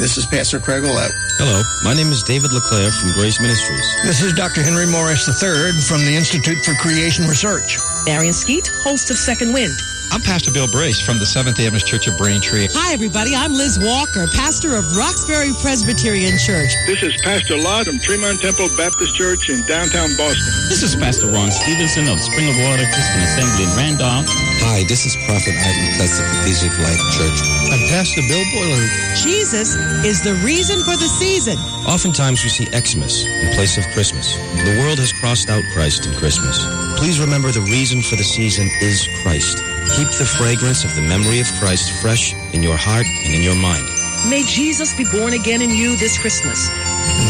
Hi, 0.00 0.08
this 0.08 0.16
is 0.16 0.24
Pastor 0.24 0.56
Craig 0.56 0.80
Olette. 0.80 1.12
Hello, 1.36 1.60
my 1.84 1.92
name 1.92 2.08
is 2.08 2.24
David 2.24 2.56
LeClaire 2.56 2.88
from 2.88 3.12
Grace 3.20 3.36
Ministries. 3.36 3.84
This 4.00 4.24
is 4.24 4.32
Dr. 4.32 4.64
Henry 4.64 4.88
Morris 4.88 5.28
III 5.28 5.76
from 5.84 6.00
the 6.08 6.16
Institute 6.16 6.56
for 6.64 6.72
Creation 6.80 7.28
Research. 7.28 7.76
Marion 8.08 8.32
Skeet, 8.32 8.72
host 8.80 9.12
of 9.12 9.20
Second 9.20 9.52
Wind. 9.52 9.76
I'm 10.08 10.24
Pastor 10.24 10.56
Bill 10.56 10.72
Brace 10.72 11.04
from 11.04 11.20
the 11.20 11.28
Seventh 11.28 11.60
Adventist 11.60 11.84
Church 11.84 12.08
of 12.08 12.16
Braintree. 12.16 12.72
Hi, 12.72 12.96
everybody. 12.96 13.36
I'm 13.36 13.52
Liz 13.52 13.76
Walker, 13.76 14.24
pastor 14.32 14.72
of 14.72 14.88
Roxbury 14.96 15.52
Presbyterian 15.60 16.40
Church. 16.40 16.72
This 16.88 17.04
is 17.04 17.12
Pastor 17.20 17.60
Lott 17.60 17.84
from 17.84 18.00
Tremont 18.00 18.40
Temple 18.40 18.72
Baptist 18.80 19.12
Church 19.12 19.52
in 19.52 19.60
downtown 19.68 20.08
Boston. 20.16 20.48
This 20.72 20.80
is 20.80 20.96
Pastor 20.96 21.28
Ron 21.28 21.52
Stevenson 21.52 22.08
of 22.08 22.16
Spring 22.24 22.48
of 22.48 22.56
Water 22.64 22.88
Christian 22.88 23.20
Assembly 23.20 23.68
in 23.68 23.72
Randolph. 23.76 24.49
Hi, 24.60 24.84
this 24.84 25.06
is 25.06 25.16
Prophet 25.24 25.56
Ivan 25.56 25.88
Klutz 25.96 26.20
of 26.20 26.26
Cathedral 26.28 26.84
Life 26.84 27.00
Church. 27.16 27.38
I'm 27.72 27.80
Pastor 27.88 28.20
Bill 28.28 28.44
Boiler. 28.52 28.84
Jesus 29.16 29.74
is 30.04 30.20
the 30.22 30.34
reason 30.44 30.78
for 30.80 30.96
the 31.00 31.08
season. 31.08 31.56
Oftentimes 31.88 32.44
we 32.44 32.50
see 32.50 32.66
Xmas 32.68 33.24
in 33.24 33.52
place 33.54 33.78
of 33.78 33.84
Christmas. 33.96 34.36
The 34.64 34.76
world 34.84 34.98
has 35.00 35.12
crossed 35.12 35.48
out 35.48 35.64
Christ 35.72 36.06
in 36.06 36.14
Christmas. 36.14 36.60
Please 37.00 37.18
remember 37.18 37.50
the 37.50 37.64
reason 37.72 38.02
for 38.02 38.16
the 38.16 38.24
season 38.24 38.68
is 38.82 39.08
Christ. 39.22 39.58
Keep 39.96 40.12
the 40.20 40.28
fragrance 40.28 40.84
of 40.84 40.94
the 40.94 41.02
memory 41.02 41.40
of 41.40 41.48
Christ 41.58 41.90
fresh 42.02 42.34
in 42.52 42.62
your 42.62 42.76
heart 42.76 43.06
and 43.24 43.32
in 43.34 43.42
your 43.42 43.56
mind. 43.56 43.84
May 44.28 44.44
Jesus 44.44 44.92
be 44.92 45.04
born 45.08 45.32
again 45.32 45.62
in 45.62 45.70
you 45.70 45.96
this 45.96 46.20
Christmas. 46.20 46.68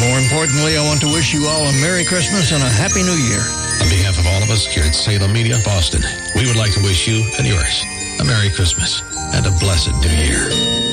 More 0.00 0.18
importantly, 0.18 0.76
I 0.76 0.82
want 0.84 1.00
to 1.02 1.12
wish 1.12 1.32
you 1.32 1.46
all 1.46 1.66
a 1.66 1.72
Merry 1.80 2.04
Christmas 2.04 2.52
and 2.52 2.62
a 2.62 2.68
Happy 2.68 3.02
New 3.02 3.16
Year. 3.16 3.40
On 3.80 3.88
behalf 3.88 4.18
of 4.18 4.26
all 4.26 4.42
of 4.42 4.50
us 4.50 4.66
here 4.66 4.84
at 4.84 4.94
Salem 4.94 5.32
Media 5.32 5.56
Boston, 5.64 6.02
we 6.34 6.46
would 6.46 6.56
like 6.56 6.72
to 6.74 6.82
wish 6.82 7.08
you 7.08 7.24
and 7.38 7.46
yours 7.46 7.84
a 8.20 8.24
Merry 8.24 8.50
Christmas 8.50 9.02
and 9.34 9.46
a 9.46 9.50
blessed 9.52 9.94
New 10.02 10.10
Year. 10.10 10.89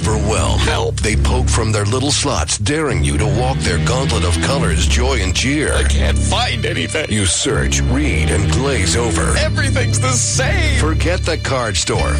Overwhelmed. 0.00 0.60
Help! 0.62 0.96
They 0.96 1.16
poke 1.16 1.48
from 1.48 1.72
their 1.72 1.84
little 1.84 2.10
slots, 2.10 2.58
daring 2.58 3.04
you 3.04 3.18
to 3.18 3.26
walk 3.26 3.58
their 3.58 3.84
gauntlet 3.86 4.24
of 4.24 4.40
colors, 4.42 4.86
joy, 4.86 5.20
and 5.20 5.34
cheer. 5.34 5.72
I 5.74 5.84
can't 5.84 6.18
find 6.18 6.64
anything. 6.64 7.10
You 7.10 7.26
search, 7.26 7.80
read, 7.82 8.30
and 8.30 8.50
glaze 8.52 8.96
over. 8.96 9.36
Everything's 9.36 10.00
the 10.00 10.12
same. 10.12 10.80
Forget 10.80 11.22
the 11.22 11.38
card 11.38 11.76
store. 11.76 12.12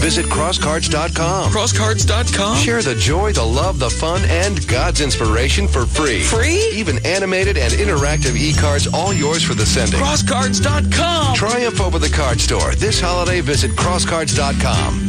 Visit 0.00 0.26
crosscards.com. 0.26 1.50
Crosscards.com? 1.50 2.56
Share 2.56 2.82
the 2.82 2.94
joy, 2.94 3.32
the 3.32 3.44
love, 3.44 3.78
the 3.78 3.90
fun, 3.90 4.22
and 4.28 4.66
God's 4.68 5.00
inspiration 5.00 5.68
for 5.68 5.86
free. 5.86 6.22
Free? 6.22 6.68
Even 6.72 7.04
animated 7.04 7.58
and 7.58 7.72
interactive 7.72 8.36
e-cards, 8.36 8.86
all 8.92 9.12
yours 9.12 9.42
for 9.42 9.54
the 9.54 9.66
sending. 9.66 10.00
Crosscards.com. 10.00 11.34
Triumph 11.34 11.80
over 11.80 11.98
the 11.98 12.08
card 12.08 12.40
store. 12.40 12.74
This 12.74 13.00
holiday, 13.00 13.40
visit 13.40 13.72
crosscards.com. 13.72 15.07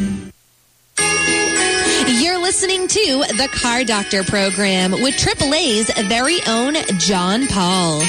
You're 2.20 2.38
listening 2.38 2.90
to 2.90 3.24
the 3.38 3.48
Car 3.50 3.86
Doctor 3.86 4.26
program 4.26 4.92
with 4.92 5.16
AAA's 5.16 5.90
very 6.10 6.40
own 6.48 6.76
John 6.98 7.48
Paul. 7.48 8.00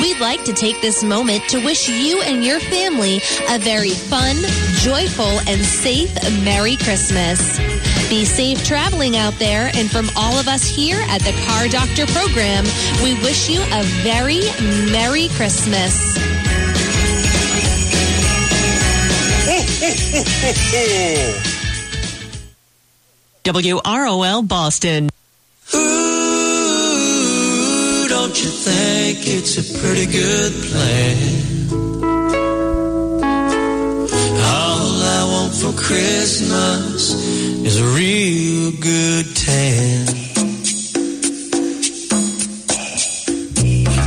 We'd 0.00 0.18
like 0.20 0.42
to 0.44 0.54
take 0.54 0.80
this 0.80 1.04
moment 1.04 1.42
to 1.50 1.62
wish 1.62 1.86
you 1.86 2.22
and 2.22 2.42
your 2.42 2.60
family 2.60 3.20
a 3.50 3.58
very 3.58 3.90
fun, 3.90 4.36
joyful, 4.76 5.40
and 5.46 5.62
safe 5.62 6.14
Merry 6.42 6.76
Christmas. 6.76 7.58
Be 8.08 8.24
safe 8.24 8.64
traveling 8.64 9.18
out 9.18 9.34
there, 9.34 9.70
and 9.74 9.90
from 9.90 10.08
all 10.16 10.38
of 10.38 10.48
us 10.48 10.64
here 10.64 11.02
at 11.08 11.20
the 11.20 11.32
Car 11.46 11.68
Doctor 11.68 12.06
program, 12.06 12.64
we 13.02 13.20
wish 13.22 13.50
you 13.50 13.60
a 13.60 13.82
very 14.02 14.40
Merry 14.90 15.28
Christmas. 15.28 16.16
WROL 23.44 24.42
Boston. 24.46 25.10
Ooh, 25.74 25.78
don't 28.08 28.36
you 28.42 28.50
think 28.50 29.18
it's 29.26 29.56
a 29.58 29.62
pretty 29.80 30.06
good 30.06 30.52
plan? 30.70 31.16
All 34.40 35.02
I 35.02 35.24
want 35.30 35.54
for 35.54 35.72
Christmas 35.80 37.14
is 37.64 37.80
a 37.80 37.84
real 37.96 38.72
good 38.80 39.36
tan. 39.36 40.06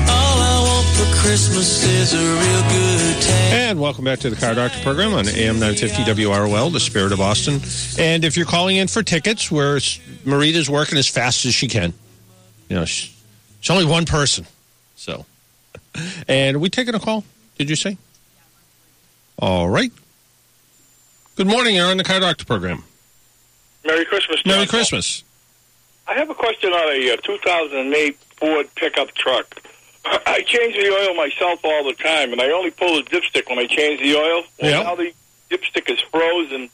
All 0.09 0.37
I 0.39 0.57
want 0.67 0.87
for 0.97 1.07
Christmas 1.21 1.83
is 1.83 2.13
a 2.13 2.17
real 2.17 2.63
good. 2.69 2.90
And 3.71 3.79
welcome 3.79 4.03
back 4.03 4.19
to 4.19 4.29
the 4.29 4.35
Car 4.35 4.53
Doctor 4.53 4.77
program 4.81 5.13
on 5.13 5.29
AM 5.29 5.57
950 5.57 6.03
WROL, 6.03 6.73
the 6.73 6.79
spirit 6.81 7.13
of 7.13 7.21
Austin. 7.21 7.61
And 7.97 8.25
if 8.25 8.35
you're 8.35 8.45
calling 8.45 8.75
in 8.75 8.89
for 8.89 9.01
tickets, 9.01 9.49
where 9.49 9.77
Marita's 9.77 10.69
working 10.69 10.97
as 10.97 11.07
fast 11.07 11.45
as 11.45 11.53
she 11.53 11.69
can. 11.69 11.93
You 12.67 12.75
know, 12.75 12.83
she's, 12.83 13.15
only 13.69 13.85
one 13.85 14.05
person. 14.05 14.45
So, 14.97 15.25
and 16.27 16.57
are 16.57 16.59
we 16.59 16.69
taking 16.69 16.95
a 16.95 16.99
call? 16.99 17.23
Did 17.57 17.69
you 17.69 17.77
say? 17.77 17.97
All 19.39 19.69
right. 19.69 19.93
Good 21.37 21.47
morning. 21.47 21.77
You're 21.77 21.89
on 21.89 21.95
the 21.95 22.03
Car 22.03 22.19
Doctor 22.19 22.43
program. 22.43 22.83
Merry 23.85 24.03
Christmas, 24.03 24.43
John 24.43 24.53
Merry 24.53 24.67
Christmas. 24.67 25.23
I 26.09 26.15
have 26.15 26.29
a 26.29 26.35
question 26.35 26.73
on 26.73 26.93
a 26.93 27.13
uh, 27.13 27.17
2008 27.23 28.17
Ford 28.35 28.67
pickup 28.75 29.13
truck. 29.13 29.60
I 30.03 30.41
change 30.45 30.75
the 30.75 30.89
oil 30.89 31.13
myself 31.15 31.59
all 31.63 31.83
the 31.83 31.93
time, 31.93 32.31
and 32.31 32.41
I 32.41 32.49
only 32.51 32.71
pull 32.71 32.95
the 32.95 33.03
dipstick 33.03 33.49
when 33.49 33.59
I 33.59 33.67
change 33.67 34.01
the 34.01 34.15
oil. 34.15 34.43
Well, 34.61 34.83
now 34.83 34.95
the 34.95 35.13
dipstick 35.49 35.91
is 35.91 35.99
frozen 36.11 36.69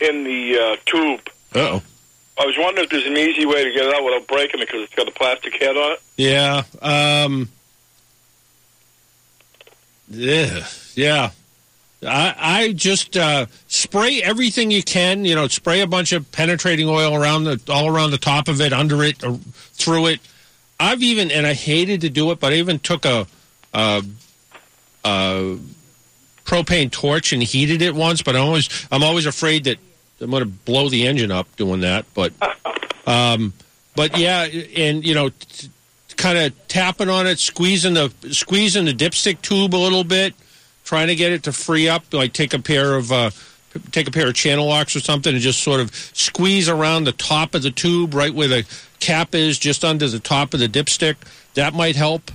in 0.00 0.24
the 0.24 0.58
uh, 0.58 0.76
tube. 0.84 1.28
Uh-oh. 1.54 1.82
I 2.38 2.46
was 2.46 2.56
wondering 2.58 2.84
if 2.84 2.90
there's 2.90 3.06
an 3.06 3.16
easy 3.16 3.44
way 3.44 3.64
to 3.64 3.70
get 3.70 3.86
it 3.86 3.94
out 3.94 4.04
without 4.04 4.26
breaking 4.26 4.60
it 4.60 4.66
because 4.66 4.84
it's 4.84 4.94
got 4.94 5.08
a 5.08 5.10
plastic 5.10 5.60
head 5.60 5.76
on 5.76 5.92
it. 5.92 6.02
Yeah. 6.16 6.62
Um, 6.80 7.48
yeah. 10.08 10.66
Yeah. 10.94 11.30
I, 12.02 12.34
I 12.38 12.72
just 12.72 13.16
uh, 13.16 13.44
spray 13.66 14.22
everything 14.22 14.70
you 14.70 14.82
can. 14.82 15.26
You 15.26 15.34
know, 15.34 15.48
spray 15.48 15.80
a 15.80 15.86
bunch 15.86 16.12
of 16.12 16.32
penetrating 16.32 16.88
oil 16.88 17.14
around 17.14 17.44
the 17.44 17.60
all 17.68 17.88
around 17.88 18.10
the 18.12 18.18
top 18.18 18.48
of 18.48 18.60
it, 18.62 18.72
under 18.72 19.04
it, 19.04 19.18
through 19.18 20.06
it. 20.06 20.20
I've 20.80 21.02
even 21.02 21.30
and 21.30 21.46
I 21.46 21.52
hated 21.52 22.00
to 22.00 22.08
do 22.08 22.30
it, 22.32 22.40
but 22.40 22.52
I 22.52 22.56
even 22.56 22.78
took 22.78 23.04
a, 23.04 23.26
a, 23.74 24.02
a 25.04 25.58
propane 26.44 26.90
torch 26.90 27.32
and 27.34 27.42
heated 27.42 27.82
it 27.82 27.94
once. 27.94 28.22
But 28.22 28.34
I 28.34 28.38
always 28.38 28.68
I'm 28.90 29.04
always 29.04 29.26
afraid 29.26 29.64
that 29.64 29.78
I'm 30.20 30.30
going 30.30 30.42
to 30.42 30.48
blow 30.48 30.88
the 30.88 31.06
engine 31.06 31.30
up 31.30 31.54
doing 31.56 31.80
that. 31.80 32.06
But 32.14 32.32
um, 33.06 33.52
but 33.94 34.16
yeah, 34.16 34.44
and 34.44 35.04
you 35.04 35.14
know, 35.14 35.28
t- 35.28 35.70
kind 36.16 36.38
of 36.38 36.68
tapping 36.68 37.10
on 37.10 37.26
it, 37.26 37.38
squeezing 37.38 37.94
the 37.94 38.12
squeezing 38.30 38.86
the 38.86 38.94
dipstick 38.94 39.42
tube 39.42 39.74
a 39.74 39.76
little 39.76 40.04
bit, 40.04 40.34
trying 40.84 41.08
to 41.08 41.14
get 41.14 41.30
it 41.30 41.42
to 41.42 41.52
free 41.52 41.88
up. 41.88 42.12
Like 42.12 42.32
take 42.32 42.54
a 42.54 42.58
pair 42.58 42.94
of 42.94 43.12
uh, 43.12 43.30
take 43.92 44.08
a 44.08 44.10
pair 44.10 44.28
of 44.28 44.34
channel 44.34 44.66
locks 44.66 44.96
or 44.96 45.00
something, 45.00 45.32
and 45.32 45.42
just 45.42 45.62
sort 45.62 45.80
of 45.80 45.94
squeeze 45.94 46.68
around 46.68 47.04
the 47.04 47.12
top 47.12 47.54
of 47.54 47.62
the 47.62 47.70
tube, 47.70 48.14
right 48.14 48.34
where 48.34 48.48
the 48.48 48.66
cap 48.98 49.34
is, 49.34 49.58
just 49.58 49.84
under 49.84 50.08
the 50.08 50.18
top 50.18 50.54
of 50.54 50.60
the 50.60 50.68
dipstick. 50.68 51.16
That 51.54 51.74
might 51.74 51.96
help. 51.96 52.30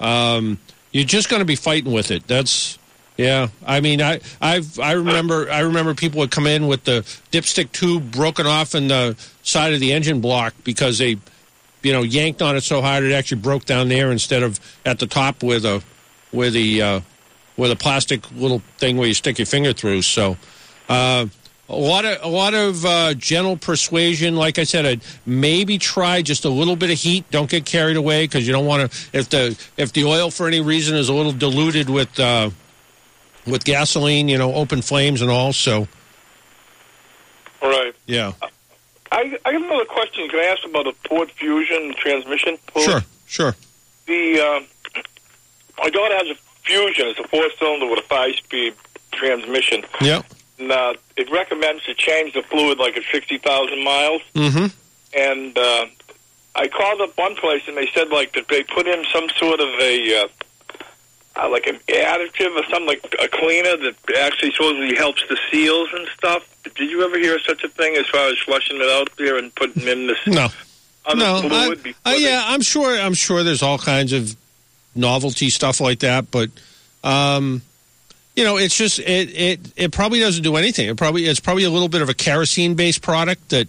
Um, 0.00 0.58
you're 0.92 1.04
just 1.04 1.28
going 1.28 1.40
to 1.40 1.46
be 1.46 1.56
fighting 1.56 1.92
with 1.92 2.10
it. 2.10 2.26
That's 2.26 2.78
Yeah, 3.16 3.48
I 3.66 3.80
mean, 3.80 4.00
I 4.00 4.20
I've 4.40 4.78
I 4.78 4.92
remember 4.92 5.50
I 5.50 5.60
remember 5.60 5.94
people 5.94 6.20
would 6.20 6.30
come 6.30 6.46
in 6.46 6.66
with 6.66 6.84
the 6.84 7.00
dipstick 7.32 7.72
tube 7.72 8.12
broken 8.12 8.46
off 8.46 8.74
in 8.74 8.88
the 8.88 9.16
side 9.42 9.72
of 9.72 9.80
the 9.80 9.92
engine 9.92 10.20
block 10.20 10.54
because 10.64 10.98
they, 10.98 11.16
you 11.82 11.92
know, 11.92 12.02
yanked 12.02 12.42
on 12.42 12.56
it 12.56 12.62
so 12.62 12.82
hard 12.82 13.04
it 13.04 13.12
actually 13.12 13.40
broke 13.40 13.64
down 13.64 13.88
there 13.88 14.10
instead 14.10 14.42
of 14.42 14.60
at 14.84 14.98
the 14.98 15.06
top 15.06 15.42
with 15.42 15.64
a 15.64 15.82
with 16.32 16.52
the 16.52 16.82
uh, 16.82 17.00
with 17.56 17.70
a 17.70 17.76
plastic 17.76 18.30
little 18.32 18.60
thing 18.78 18.96
where 18.96 19.08
you 19.08 19.14
stick 19.14 19.38
your 19.38 19.46
finger 19.46 19.72
through. 19.72 20.02
So. 20.02 20.36
Uh, 20.88 21.26
a 21.68 21.74
lot 21.74 22.04
of 22.04 22.22
a 22.22 22.28
lot 22.28 22.54
of 22.54 22.84
uh, 22.84 23.14
gentle 23.14 23.56
persuasion. 23.56 24.36
Like 24.36 24.58
I 24.58 24.64
said, 24.64 24.86
I'd 24.86 25.00
maybe 25.24 25.78
try 25.78 26.22
just 26.22 26.44
a 26.44 26.48
little 26.48 26.76
bit 26.76 26.90
of 26.90 26.98
heat. 26.98 27.28
Don't 27.30 27.50
get 27.50 27.64
carried 27.64 27.96
away 27.96 28.24
because 28.24 28.46
you 28.46 28.52
don't 28.52 28.66
want 28.66 28.90
to. 28.90 28.98
If 29.12 29.28
the 29.30 29.58
if 29.76 29.92
the 29.92 30.04
oil 30.04 30.30
for 30.30 30.46
any 30.46 30.60
reason 30.60 30.96
is 30.96 31.08
a 31.08 31.14
little 31.14 31.32
diluted 31.32 31.90
with 31.90 32.18
uh, 32.20 32.50
with 33.46 33.64
gasoline, 33.64 34.28
you 34.28 34.38
know, 34.38 34.54
open 34.54 34.80
flames 34.82 35.22
and 35.22 35.30
all. 35.30 35.52
So 35.52 35.88
All 37.62 37.70
right. 37.70 37.94
yeah, 38.06 38.32
I, 39.10 39.36
I 39.44 39.52
got 39.52 39.62
another 39.62 39.84
question. 39.86 40.28
Can 40.28 40.38
I 40.38 40.44
ask 40.44 40.64
about 40.64 40.84
the 40.84 40.92
Ford 41.08 41.30
Fusion 41.32 41.94
transmission? 41.98 42.58
sure, 42.78 43.02
sure. 43.26 43.56
The 44.06 44.40
uh, 44.40 45.02
my 45.82 45.90
daughter 45.90 46.14
has 46.14 46.28
a 46.28 46.36
Fusion. 46.62 47.08
It's 47.08 47.18
a 47.18 47.26
four-cylinder 47.28 47.86
with 47.86 48.00
a 48.00 48.08
five-speed 48.08 48.74
transmission. 49.12 49.84
Yep. 50.00 50.26
Uh, 50.58 50.94
it 51.16 51.30
recommends 51.30 51.84
to 51.84 51.94
change 51.94 52.32
the 52.34 52.42
fluid 52.42 52.78
like 52.78 52.96
at 52.96 53.04
sixty 53.12 53.38
thousand 53.38 53.84
miles. 53.84 54.22
Mm-hmm. 54.34 54.66
And 55.18 55.56
uh, 55.58 55.86
I 56.54 56.68
called 56.68 57.00
up 57.02 57.16
one 57.18 57.36
place 57.36 57.62
and 57.68 57.76
they 57.76 57.88
said 57.94 58.08
like 58.08 58.32
that 58.34 58.48
they 58.48 58.62
put 58.62 58.86
in 58.86 59.04
some 59.12 59.28
sort 59.36 59.60
of 59.60 59.68
a 59.80 60.22
uh, 60.22 60.28
uh, 61.36 61.50
like 61.50 61.66
an 61.66 61.78
additive 61.88 62.56
or 62.58 62.64
something 62.64 62.86
like 62.86 63.04
a 63.22 63.28
cleaner 63.28 63.76
that 63.76 63.94
actually 64.18 64.52
supposedly 64.52 64.96
helps 64.96 65.22
the 65.28 65.38
seals 65.50 65.88
and 65.92 66.08
stuff. 66.16 66.42
Did 66.64 66.90
you 66.90 67.04
ever 67.04 67.18
hear 67.18 67.36
of 67.36 67.42
such 67.42 67.62
a 67.62 67.68
thing 67.68 67.94
as 67.96 68.06
far 68.06 68.28
as 68.28 68.38
flushing 68.38 68.76
it 68.76 68.88
out 68.90 69.10
there 69.18 69.36
and 69.36 69.54
putting 69.54 69.86
in 69.86 70.06
this 70.06 70.18
No. 70.26 70.48
no, 71.14 71.40
fluid? 71.42 71.52
I- 71.52 71.82
before 71.82 72.12
uh, 72.12 72.14
yeah, 72.16 72.42
I'm 72.46 72.62
sure. 72.62 72.98
I'm 72.98 73.14
sure 73.14 73.42
there's 73.42 73.62
all 73.62 73.78
kinds 73.78 74.12
of 74.12 74.34
novelty 74.94 75.50
stuff 75.50 75.80
like 75.80 75.98
that, 76.00 76.30
but 76.30 76.48
um, 77.04 77.60
you 78.36 78.44
know, 78.44 78.58
it's 78.58 78.76
just 78.76 79.00
it 79.00 79.34
it 79.34 79.60
it 79.76 79.92
probably 79.92 80.20
doesn't 80.20 80.44
do 80.44 80.54
anything. 80.56 80.88
It 80.88 80.96
probably 80.96 81.24
it's 81.24 81.40
probably 81.40 81.64
a 81.64 81.70
little 81.70 81.88
bit 81.88 82.02
of 82.02 82.08
a 82.08 82.14
kerosene 82.14 82.74
based 82.74 83.02
product 83.02 83.48
that 83.48 83.66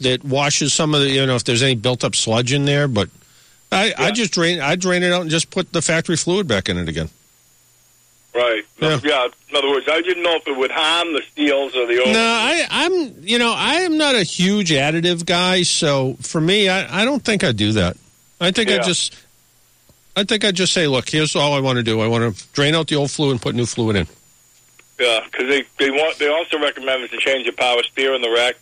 that 0.00 0.24
washes 0.24 0.72
some 0.72 0.94
of 0.94 1.00
the 1.00 1.10
you 1.10 1.26
know 1.26 1.34
if 1.34 1.44
there's 1.44 1.62
any 1.62 1.74
built 1.74 2.04
up 2.04 2.14
sludge 2.14 2.52
in 2.52 2.64
there, 2.66 2.86
but. 2.86 3.08
I, 3.74 3.94
I 3.96 4.10
just 4.10 4.34
drain. 4.34 4.60
I 4.60 4.76
drain 4.76 5.02
it 5.02 5.14
out 5.14 5.22
and 5.22 5.30
just 5.30 5.50
put 5.50 5.72
the 5.72 5.80
factory 5.80 6.18
fluid 6.18 6.46
back 6.46 6.68
in 6.68 6.76
it 6.76 6.90
again. 6.90 7.08
Right. 8.34 8.64
No, 8.82 9.00
yeah. 9.02 9.28
In 9.48 9.56
other 9.56 9.70
words, 9.70 9.86
I 9.90 10.02
didn't 10.02 10.22
know 10.22 10.36
if 10.36 10.46
it 10.46 10.54
would 10.54 10.70
harm 10.70 11.14
the 11.14 11.22
steels 11.30 11.74
or 11.74 11.86
the 11.86 12.00
oil. 12.00 12.12
No, 12.12 12.20
I, 12.20 12.66
I'm. 12.70 13.14
You 13.22 13.38
know, 13.38 13.54
I 13.56 13.76
am 13.76 13.96
not 13.96 14.14
a 14.14 14.24
huge 14.24 14.70
additive 14.70 15.24
guy, 15.24 15.62
so 15.62 16.16
for 16.20 16.38
me, 16.38 16.68
I, 16.68 17.02
I 17.02 17.06
don't 17.06 17.24
think 17.24 17.44
I 17.44 17.52
do 17.52 17.72
that. 17.72 17.96
I 18.42 18.50
think 18.50 18.70
I 18.70 18.78
just, 18.78 19.16
I 20.14 20.24
think 20.24 20.44
I'd 20.44 20.56
just 20.56 20.72
say, 20.72 20.86
look, 20.86 21.08
here's 21.08 21.34
all 21.34 21.54
I 21.54 21.60
want 21.60 21.76
to 21.76 21.82
do. 21.82 22.00
I 22.00 22.06
want 22.06 22.36
to 22.36 22.52
drain 22.52 22.74
out 22.74 22.88
the 22.88 22.96
old 22.96 23.10
fluid 23.10 23.32
and 23.32 23.42
put 23.42 23.54
new 23.54 23.66
fluid 23.66 23.96
in. 23.96 24.06
Yeah, 25.00 25.20
because 25.24 25.48
they 25.48 25.64
they 25.78 25.90
want 25.90 26.18
they 26.18 26.28
also 26.28 26.58
recommend 26.60 27.08
to 27.10 27.16
change 27.16 27.46
the 27.46 27.52
power 27.52 27.82
steer 27.82 28.14
in 28.14 28.22
the 28.22 28.30
rack, 28.30 28.56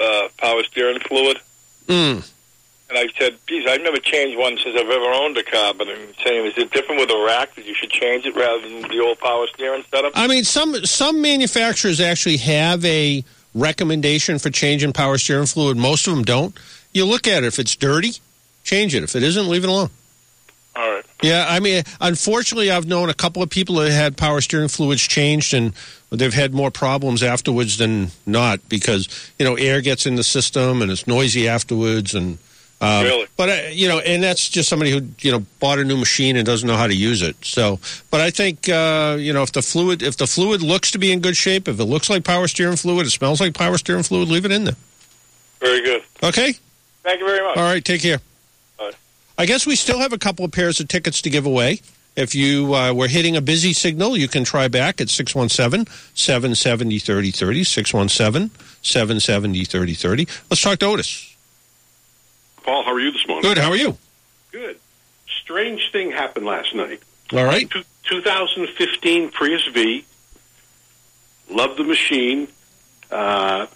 uh, 0.00 0.28
power 0.38 0.62
steering 0.64 1.00
fluid. 1.00 1.38
Mm. 1.86 2.28
And 2.88 2.98
I 2.98 3.08
said, 3.18 3.38
geez, 3.46 3.64
I've 3.66 3.82
never 3.82 3.96
changed 3.96 4.38
one 4.38 4.58
since 4.58 4.78
I've 4.78 4.88
ever 4.88 5.10
owned 5.12 5.36
a 5.38 5.42
car. 5.42 5.74
But 5.74 5.88
I'm 5.88 6.14
saying, 6.24 6.46
is 6.46 6.58
it 6.58 6.70
different 6.70 7.00
with 7.00 7.10
a 7.10 7.24
rack 7.26 7.54
that 7.56 7.66
you 7.66 7.74
should 7.74 7.90
change 7.90 8.26
it 8.26 8.36
rather 8.36 8.60
than 8.68 8.82
the 8.82 9.00
old 9.00 9.18
power 9.18 9.46
steering 9.54 9.84
setup? 9.90 10.12
I 10.14 10.28
mean, 10.28 10.44
some 10.44 10.74
some 10.86 11.20
manufacturers 11.20 12.00
actually 12.00 12.36
have 12.38 12.84
a 12.84 13.24
recommendation 13.54 14.38
for 14.38 14.50
changing 14.50 14.92
power 14.92 15.18
steering 15.18 15.46
fluid. 15.46 15.76
Most 15.76 16.06
of 16.06 16.14
them 16.14 16.24
don't. 16.24 16.56
You 16.92 17.06
look 17.06 17.26
at 17.26 17.42
it. 17.42 17.46
If 17.46 17.58
it's 17.58 17.74
dirty, 17.74 18.12
change 18.62 18.94
it. 18.94 19.02
If 19.02 19.16
it 19.16 19.22
isn't, 19.22 19.48
leave 19.48 19.64
it 19.64 19.70
alone. 19.70 19.90
All 20.74 20.90
right. 20.90 21.04
Yeah, 21.22 21.46
I 21.48 21.60
mean, 21.60 21.82
unfortunately, 22.00 22.70
I've 22.70 22.86
known 22.86 23.10
a 23.10 23.14
couple 23.14 23.42
of 23.42 23.50
people 23.50 23.74
that 23.76 23.90
had 23.92 24.16
power 24.16 24.40
steering 24.40 24.68
fluids 24.68 25.02
changed, 25.02 25.52
and 25.52 25.74
they've 26.10 26.32
had 26.32 26.54
more 26.54 26.70
problems 26.70 27.22
afterwards 27.22 27.76
than 27.76 28.10
not 28.24 28.66
because 28.68 29.08
you 29.38 29.44
know 29.44 29.54
air 29.54 29.80
gets 29.82 30.06
in 30.06 30.14
the 30.14 30.24
system 30.24 30.80
and 30.80 30.90
it's 30.90 31.06
noisy 31.06 31.46
afterwards, 31.46 32.14
and 32.14 32.38
uh, 32.80 33.02
Really? 33.04 33.26
But 33.36 33.48
uh, 33.48 33.68
you 33.70 33.86
know, 33.86 34.00
and 34.00 34.22
that's 34.22 34.48
just 34.48 34.68
somebody 34.68 34.90
who 34.90 35.06
you 35.20 35.30
know 35.30 35.44
bought 35.60 35.78
a 35.78 35.84
new 35.84 35.96
machine 35.96 36.36
and 36.36 36.44
doesn't 36.44 36.66
know 36.66 36.76
how 36.76 36.86
to 36.86 36.94
use 36.94 37.22
it. 37.22 37.36
So, 37.42 37.78
but 38.10 38.20
I 38.20 38.30
think 38.30 38.68
uh, 38.68 39.16
you 39.20 39.32
know 39.32 39.42
if 39.42 39.52
the 39.52 39.62
fluid 39.62 40.02
if 40.02 40.16
the 40.16 40.26
fluid 40.26 40.62
looks 40.62 40.90
to 40.92 40.98
be 40.98 41.12
in 41.12 41.20
good 41.20 41.36
shape, 41.36 41.68
if 41.68 41.78
it 41.78 41.84
looks 41.84 42.10
like 42.10 42.24
power 42.24 42.48
steering 42.48 42.76
fluid, 42.76 43.06
it 43.06 43.10
smells 43.10 43.40
like 43.40 43.54
power 43.54 43.78
steering 43.78 44.02
fluid, 44.02 44.28
leave 44.28 44.44
it 44.46 44.52
in 44.52 44.64
there. 44.64 44.76
Very 45.60 45.82
good. 45.82 46.02
Okay. 46.22 46.54
Thank 47.04 47.20
you 47.20 47.26
very 47.26 47.42
much. 47.46 47.56
All 47.56 47.62
right. 47.62 47.84
Take 47.84 48.02
care. 48.02 48.18
I 49.38 49.46
guess 49.46 49.66
we 49.66 49.76
still 49.76 49.98
have 49.98 50.12
a 50.12 50.18
couple 50.18 50.44
of 50.44 50.52
pairs 50.52 50.80
of 50.80 50.88
tickets 50.88 51.22
to 51.22 51.30
give 51.30 51.46
away. 51.46 51.80
If 52.14 52.34
you 52.34 52.74
uh, 52.74 52.92
were 52.92 53.08
hitting 53.08 53.36
a 53.36 53.40
busy 53.40 53.72
signal, 53.72 54.16
you 54.16 54.28
can 54.28 54.44
try 54.44 54.68
back 54.68 55.00
at 55.00 55.08
617 55.08 55.86
770 56.14 56.98
3030. 56.98 57.64
617 57.64 58.50
770 58.82 59.64
3030. 59.64 60.26
Let's 60.50 60.60
talk 60.60 60.78
to 60.80 60.86
Otis. 60.86 61.34
Paul, 62.62 62.84
how 62.84 62.92
are 62.92 63.00
you 63.00 63.10
this 63.10 63.26
morning? 63.26 63.42
Good. 63.42 63.58
How 63.58 63.70
are 63.70 63.76
you? 63.76 63.96
Good. 64.52 64.78
Strange 65.42 65.90
thing 65.90 66.10
happened 66.10 66.44
last 66.46 66.74
night. 66.74 67.00
All 67.32 67.44
right. 67.44 67.68
Two- 67.70 67.84
2015 68.04 69.30
Prius 69.30 69.66
V. 69.68 70.04
Love 71.48 71.76
the 71.76 71.84
machine. 71.84 72.48
Uh, 73.10 73.66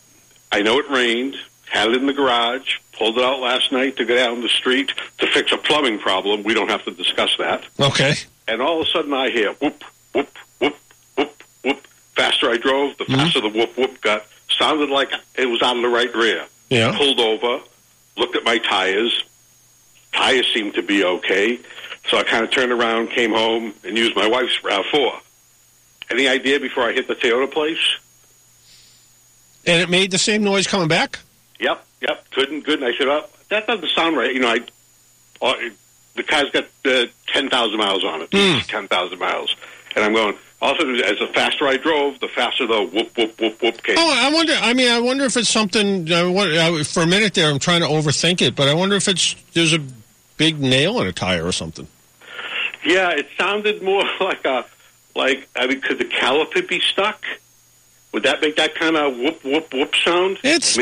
I 0.52 0.62
know 0.62 0.78
it 0.78 0.90
rained. 0.90 1.36
Had 1.76 1.90
it 1.90 1.96
in 1.96 2.06
the 2.06 2.14
garage. 2.14 2.78
Pulled 2.92 3.18
it 3.18 3.22
out 3.22 3.40
last 3.40 3.70
night 3.70 3.98
to 3.98 4.06
go 4.06 4.16
down 4.16 4.40
the 4.40 4.48
street 4.48 4.94
to 5.18 5.26
fix 5.26 5.52
a 5.52 5.58
plumbing 5.58 5.98
problem. 5.98 6.42
We 6.42 6.54
don't 6.54 6.70
have 6.70 6.82
to 6.86 6.90
discuss 6.90 7.36
that. 7.38 7.64
Okay. 7.78 8.14
And 8.48 8.62
all 8.62 8.80
of 8.80 8.86
a 8.86 8.90
sudden, 8.90 9.12
I 9.12 9.28
hear 9.28 9.52
whoop, 9.52 9.84
whoop, 10.14 10.38
whoop, 10.58 10.74
whoop, 11.18 11.42
whoop. 11.62 11.86
Faster 12.14 12.48
I 12.48 12.56
drove, 12.56 12.96
the 12.96 13.04
mm-hmm. 13.04 13.16
faster 13.16 13.42
the 13.42 13.50
whoop, 13.50 13.76
whoop 13.76 14.00
got. 14.00 14.24
Sounded 14.48 14.88
like 14.88 15.12
it 15.34 15.44
was 15.44 15.60
out 15.60 15.76
of 15.76 15.82
the 15.82 15.90
right 15.90 16.14
rear. 16.14 16.46
Yeah. 16.70 16.96
Pulled 16.96 17.20
over, 17.20 17.62
looked 18.16 18.36
at 18.36 18.44
my 18.44 18.56
tires. 18.56 19.24
Tires 20.14 20.50
seemed 20.54 20.72
to 20.76 20.82
be 20.82 21.04
okay. 21.04 21.60
So 22.08 22.16
I 22.16 22.22
kind 22.22 22.42
of 22.42 22.50
turned 22.50 22.72
around, 22.72 23.10
came 23.10 23.32
home, 23.32 23.74
and 23.84 23.98
used 23.98 24.16
my 24.16 24.26
wife's 24.26 24.58
RAV4. 24.60 25.20
Any 26.10 26.26
idea 26.26 26.58
before 26.58 26.84
I 26.84 26.92
hit 26.92 27.06
the 27.06 27.16
Toyota 27.16 27.52
place? 27.52 27.96
And 29.66 29.82
it 29.82 29.90
made 29.90 30.10
the 30.10 30.18
same 30.18 30.42
noise 30.42 30.66
coming 30.66 30.88
back? 30.88 31.18
Yep, 31.60 31.84
yep, 32.02 32.26
good 32.30 32.50
and 32.50 32.64
good. 32.64 32.82
And 32.82 32.92
I 32.92 32.96
said, 32.96 33.06
well, 33.06 33.28
that 33.50 33.66
doesn't 33.66 33.90
sound 33.90 34.16
right. 34.16 34.32
You 34.32 34.40
know, 34.40 34.48
I, 34.48 34.60
uh, 35.42 35.54
the 36.14 36.22
car's 36.22 36.50
got 36.50 36.64
uh, 36.84 37.06
10,000 37.28 37.76
miles 37.78 38.04
on 38.04 38.22
it, 38.22 38.28
Hmm. 38.32 38.58
10,000 38.66 39.18
miles. 39.18 39.54
And 39.94 40.04
I'm 40.04 40.12
going, 40.12 40.36
also, 40.60 40.88
as 40.88 41.18
the 41.18 41.28
faster 41.34 41.66
I 41.66 41.76
drove, 41.76 42.18
the 42.20 42.28
faster 42.28 42.66
the 42.66 42.82
whoop, 42.82 43.16
whoop, 43.16 43.40
whoop, 43.40 43.62
whoop 43.62 43.82
came. 43.82 43.96
Oh, 43.98 44.14
I 44.18 44.32
wonder. 44.32 44.54
I 44.60 44.72
mean, 44.72 44.88
I 44.90 45.00
wonder 45.00 45.24
if 45.24 45.36
it's 45.36 45.48
something. 45.48 46.10
I 46.10 46.22
I, 46.22 46.82
for 46.82 47.02
a 47.02 47.06
minute 47.06 47.34
there, 47.34 47.50
I'm 47.50 47.58
trying 47.58 47.82
to 47.82 47.86
overthink 47.88 48.40
it, 48.40 48.54
but 48.54 48.66
I 48.68 48.74
wonder 48.74 48.96
if 48.96 49.06
it's 49.08 49.36
there's 49.52 49.74
a 49.74 49.78
big 50.38 50.58
nail 50.60 51.00
in 51.00 51.06
a 51.06 51.12
tire 51.12 51.44
or 51.44 51.52
something. 51.52 51.86
Yeah, 52.84 53.10
it 53.10 53.28
sounded 53.38 53.82
more 53.82 54.04
like 54.20 54.44
a, 54.46 54.64
like, 55.14 55.48
I 55.56 55.66
mean, 55.66 55.80
could 55.82 55.98
the 55.98 56.04
caliper 56.04 56.66
be 56.66 56.80
stuck? 56.80 57.22
Would 58.12 58.22
that 58.22 58.40
make 58.40 58.56
that 58.56 58.74
kind 58.74 58.96
of 58.96 59.16
whoop, 59.18 59.44
whoop, 59.44 59.74
whoop 59.74 59.94
sound? 59.96 60.38
It's 60.42 60.78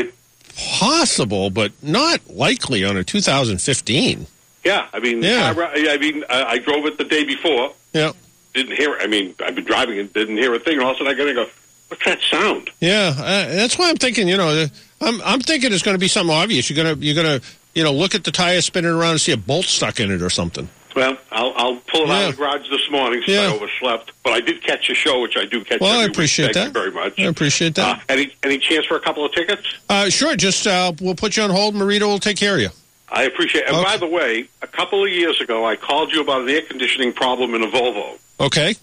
possible, 0.55 1.49
but 1.49 1.71
not 1.83 2.19
likely 2.29 2.83
on 2.83 2.97
a 2.97 3.03
2015. 3.03 4.27
Yeah, 4.63 4.87
I 4.93 4.99
mean, 4.99 5.21
Yeah. 5.21 5.53
I, 5.55 5.87
I 5.93 5.97
mean, 5.97 6.23
I, 6.29 6.43
I 6.43 6.57
drove 6.59 6.85
it 6.85 6.97
the 6.97 7.03
day 7.03 7.23
before. 7.23 7.73
Yeah. 7.93 8.11
Didn't 8.53 8.75
hear. 8.75 8.97
I 8.99 9.07
mean, 9.07 9.35
I've 9.43 9.55
been 9.55 9.65
driving 9.65 9.97
it, 9.99 10.13
didn't 10.13 10.37
hear 10.37 10.53
a 10.53 10.59
thing. 10.59 10.75
And 10.75 10.83
all 10.83 10.91
of 10.91 10.95
a 10.95 10.99
sudden, 10.99 11.13
I 11.13 11.17
got 11.17 11.25
to 11.25 11.33
go. 11.33 11.49
What's 11.89 12.03
that 12.05 12.19
sound? 12.21 12.71
Yeah, 12.79 13.13
uh, 13.15 13.47
that's 13.53 13.77
why 13.77 13.89
I'm 13.89 13.97
thinking. 13.97 14.27
You 14.27 14.37
know, 14.37 14.65
I'm 15.01 15.21
I'm 15.21 15.39
thinking 15.39 15.71
it's 15.71 15.83
going 15.83 15.93
to 15.93 15.99
be 15.99 16.07
something 16.07 16.33
obvious. 16.35 16.67
You're 16.69 16.83
gonna 16.83 16.99
you're 16.99 17.15
gonna 17.15 17.41
you 17.75 17.83
know 17.83 17.91
look 17.93 18.15
at 18.15 18.23
the 18.23 18.31
tire 18.31 18.61
spinning 18.61 18.89
around 18.91 19.11
and 19.11 19.21
see 19.21 19.33
a 19.33 19.37
bolt 19.37 19.65
stuck 19.65 19.99
in 19.99 20.09
it 20.09 20.21
or 20.23 20.31
something. 20.31 20.67
Well, 20.95 21.17
I'll, 21.31 21.53
I'll 21.57 21.75
pull 21.75 22.03
it 22.03 22.09
out 22.09 22.29
of 22.29 22.35
the 22.37 22.41
garage 22.41 22.69
this 22.69 22.89
morning 22.89 23.21
since 23.25 23.37
I 23.37 23.53
overslept. 23.53 24.11
But 24.23 24.33
I 24.33 24.39
did 24.39 24.63
catch 24.63 24.89
a 24.89 24.93
show, 24.95 25.21
which 25.21 25.35
I 25.35 25.43
do 25.45 25.63
catch. 25.63 25.81
Well, 25.81 25.99
I 25.99 26.03
week. 26.03 26.13
appreciate 26.13 26.53
Thank 26.53 26.55
that. 26.55 26.65
you 26.67 26.71
very 26.71 26.91
much. 26.91 27.19
I 27.19 27.23
appreciate 27.23 27.75
that. 27.75 27.97
Uh, 27.97 28.01
any 28.09 28.33
any 28.43 28.57
chance 28.57 28.85
for 28.85 28.95
a 28.95 29.01
couple 29.01 29.25
of 29.25 29.33
tickets? 29.33 29.61
Uh, 29.89 30.09
sure, 30.09 30.35
just 30.37 30.65
uh, 30.65 30.93
we'll 31.01 31.15
put 31.15 31.35
you 31.35 31.43
on 31.43 31.49
hold. 31.49 31.75
Marita 31.75 32.03
will 32.03 32.19
take 32.19 32.37
care 32.37 32.55
of 32.55 32.61
you. 32.61 32.69
I 33.09 33.23
appreciate. 33.23 33.65
it. 33.65 33.69
And 33.73 33.83
by 33.83 33.97
the 33.97 34.07
way, 34.07 34.47
a 34.61 34.67
couple 34.67 35.03
of 35.03 35.09
years 35.11 35.39
ago, 35.41 35.65
I 35.65 35.75
called 35.75 36.13
you 36.13 36.21
about 36.21 36.41
an 36.43 36.49
air 36.49 36.61
conditioning 36.61 37.11
problem 37.13 37.53
in 37.53 37.61
a 37.63 37.67
Volvo, 37.67 38.17
Okay. 38.39 38.75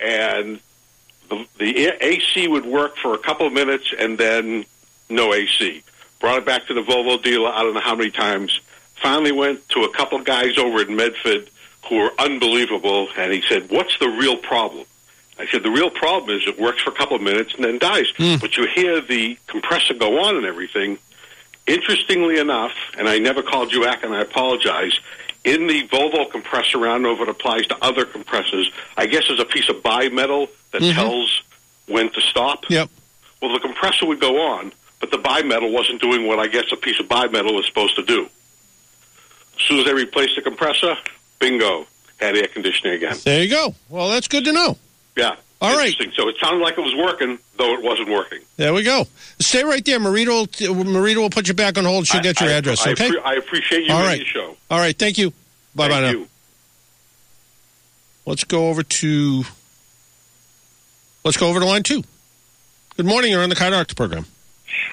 and 0.00 0.58
the, 1.28 1.46
the 1.58 2.04
AC 2.04 2.48
would 2.48 2.64
work 2.66 2.96
for 2.96 3.14
a 3.14 3.18
couple 3.18 3.46
of 3.46 3.52
minutes, 3.52 3.92
and 3.98 4.16
then 4.16 4.64
no 5.10 5.34
AC. 5.34 5.82
Brought 6.20 6.38
it 6.38 6.46
back 6.46 6.66
to 6.68 6.74
the 6.74 6.82
Volvo 6.82 7.22
dealer. 7.22 7.50
I 7.50 7.62
don't 7.62 7.74
know 7.74 7.80
how 7.80 7.94
many 7.96 8.10
times. 8.10 8.60
Finally, 9.02 9.32
went 9.32 9.68
to 9.70 9.82
a 9.82 9.90
couple 9.92 10.18
guys 10.20 10.56
over 10.58 10.80
in 10.82 10.94
Medford 10.96 11.50
who 11.88 11.96
were 11.96 12.12
unbelievable, 12.18 13.08
and 13.16 13.32
he 13.32 13.42
said, 13.48 13.68
"What's 13.70 13.98
the 13.98 14.08
real 14.08 14.36
problem?" 14.36 14.86
I 15.38 15.46
said, 15.46 15.62
the 15.64 15.70
real 15.70 15.90
problem 15.90 16.36
is 16.36 16.46
it 16.46 16.60
works 16.60 16.82
for 16.82 16.90
a 16.90 16.94
couple 16.94 17.16
of 17.16 17.22
minutes 17.22 17.54
and 17.54 17.64
then 17.64 17.78
dies. 17.78 18.12
But 18.38 18.56
you 18.56 18.66
hear 18.72 19.00
the 19.00 19.36
compressor 19.48 19.94
go 19.94 20.20
on 20.20 20.36
and 20.36 20.44
everything. 20.46 20.98
Interestingly 21.66 22.38
enough, 22.38 22.72
and 22.98 23.08
I 23.08 23.18
never 23.18 23.42
called 23.42 23.72
you 23.72 23.82
back 23.82 24.04
and 24.04 24.14
I 24.14 24.20
apologize, 24.20 24.98
in 25.44 25.66
the 25.66 25.88
Volvo 25.88 26.30
compressor, 26.30 26.78
I 26.86 26.92
don't 26.92 27.02
know 27.02 27.14
if 27.14 27.20
it 27.20 27.28
applies 27.28 27.66
to 27.68 27.76
other 27.82 28.04
compressors, 28.04 28.70
I 28.96 29.06
guess 29.06 29.24
there's 29.26 29.40
a 29.40 29.44
piece 29.44 29.68
of 29.68 29.76
bimetal 29.76 30.48
that 30.70 30.82
Mhm. 30.82 30.94
tells 30.94 31.42
when 31.86 32.10
to 32.10 32.20
stop. 32.20 32.66
Yep. 32.68 32.90
Well, 33.40 33.52
the 33.52 33.58
compressor 33.60 34.06
would 34.06 34.20
go 34.20 34.40
on, 34.42 34.72
but 35.00 35.10
the 35.10 35.18
bimetal 35.18 35.70
wasn't 35.72 36.00
doing 36.00 36.26
what 36.26 36.38
I 36.38 36.46
guess 36.46 36.64
a 36.72 36.76
piece 36.76 37.00
of 37.00 37.08
bimetal 37.08 37.58
is 37.58 37.66
supposed 37.66 37.96
to 37.96 38.02
do. 38.02 38.28
As 39.62 39.68
soon 39.68 39.78
as 39.78 39.84
they 39.84 39.94
replaced 39.94 40.34
the 40.34 40.42
compressor, 40.42 40.96
bingo, 41.38 41.86
had 42.18 42.36
air 42.36 42.48
conditioning 42.48 42.94
again. 42.94 43.16
There 43.24 43.44
you 43.44 43.48
go. 43.48 43.76
Well, 43.88 44.08
that's 44.08 44.26
good 44.26 44.44
to 44.46 44.52
know. 44.52 44.76
Yeah. 45.16 45.36
All 45.60 45.76
right. 45.76 45.94
So 46.16 46.28
it 46.28 46.34
sounded 46.42 46.60
like 46.60 46.76
it 46.76 46.80
was 46.80 46.96
working, 46.96 47.38
though 47.56 47.72
it 47.74 47.82
wasn't 47.82 48.08
working. 48.08 48.40
There 48.56 48.74
we 48.74 48.82
go. 48.82 49.06
Stay 49.38 49.62
right 49.62 49.84
there. 49.84 50.00
Marita 50.00 50.26
will, 50.26 50.84
Marita 50.84 51.18
will 51.18 51.30
put 51.30 51.46
you 51.46 51.54
back 51.54 51.78
on 51.78 51.84
hold. 51.84 52.08
She'll 52.08 52.20
get 52.20 52.40
your 52.40 52.50
I- 52.50 52.54
address, 52.54 52.84
I, 52.84 52.90
okay? 52.90 53.10
I 53.24 53.34
appreciate 53.34 53.84
you 53.84 53.92
All 53.92 54.04
and 54.04 54.26
show. 54.26 54.56
All 54.68 54.80
right. 54.80 54.98
Thank 54.98 55.18
you. 55.18 55.32
Bye 55.76 55.88
bye 55.88 56.00
now. 56.00 56.10
you. 56.10 56.28
Let's 58.26 58.42
go 58.42 58.68
over 58.68 58.82
to. 58.82 59.44
Let's 61.24 61.36
go 61.36 61.48
over 61.48 61.60
to 61.60 61.66
line 61.66 61.84
two. 61.84 62.02
Good 62.96 63.06
morning. 63.06 63.30
You're 63.30 63.44
on 63.44 63.48
the 63.48 63.54
Doctor 63.54 63.94
program. 63.94 64.26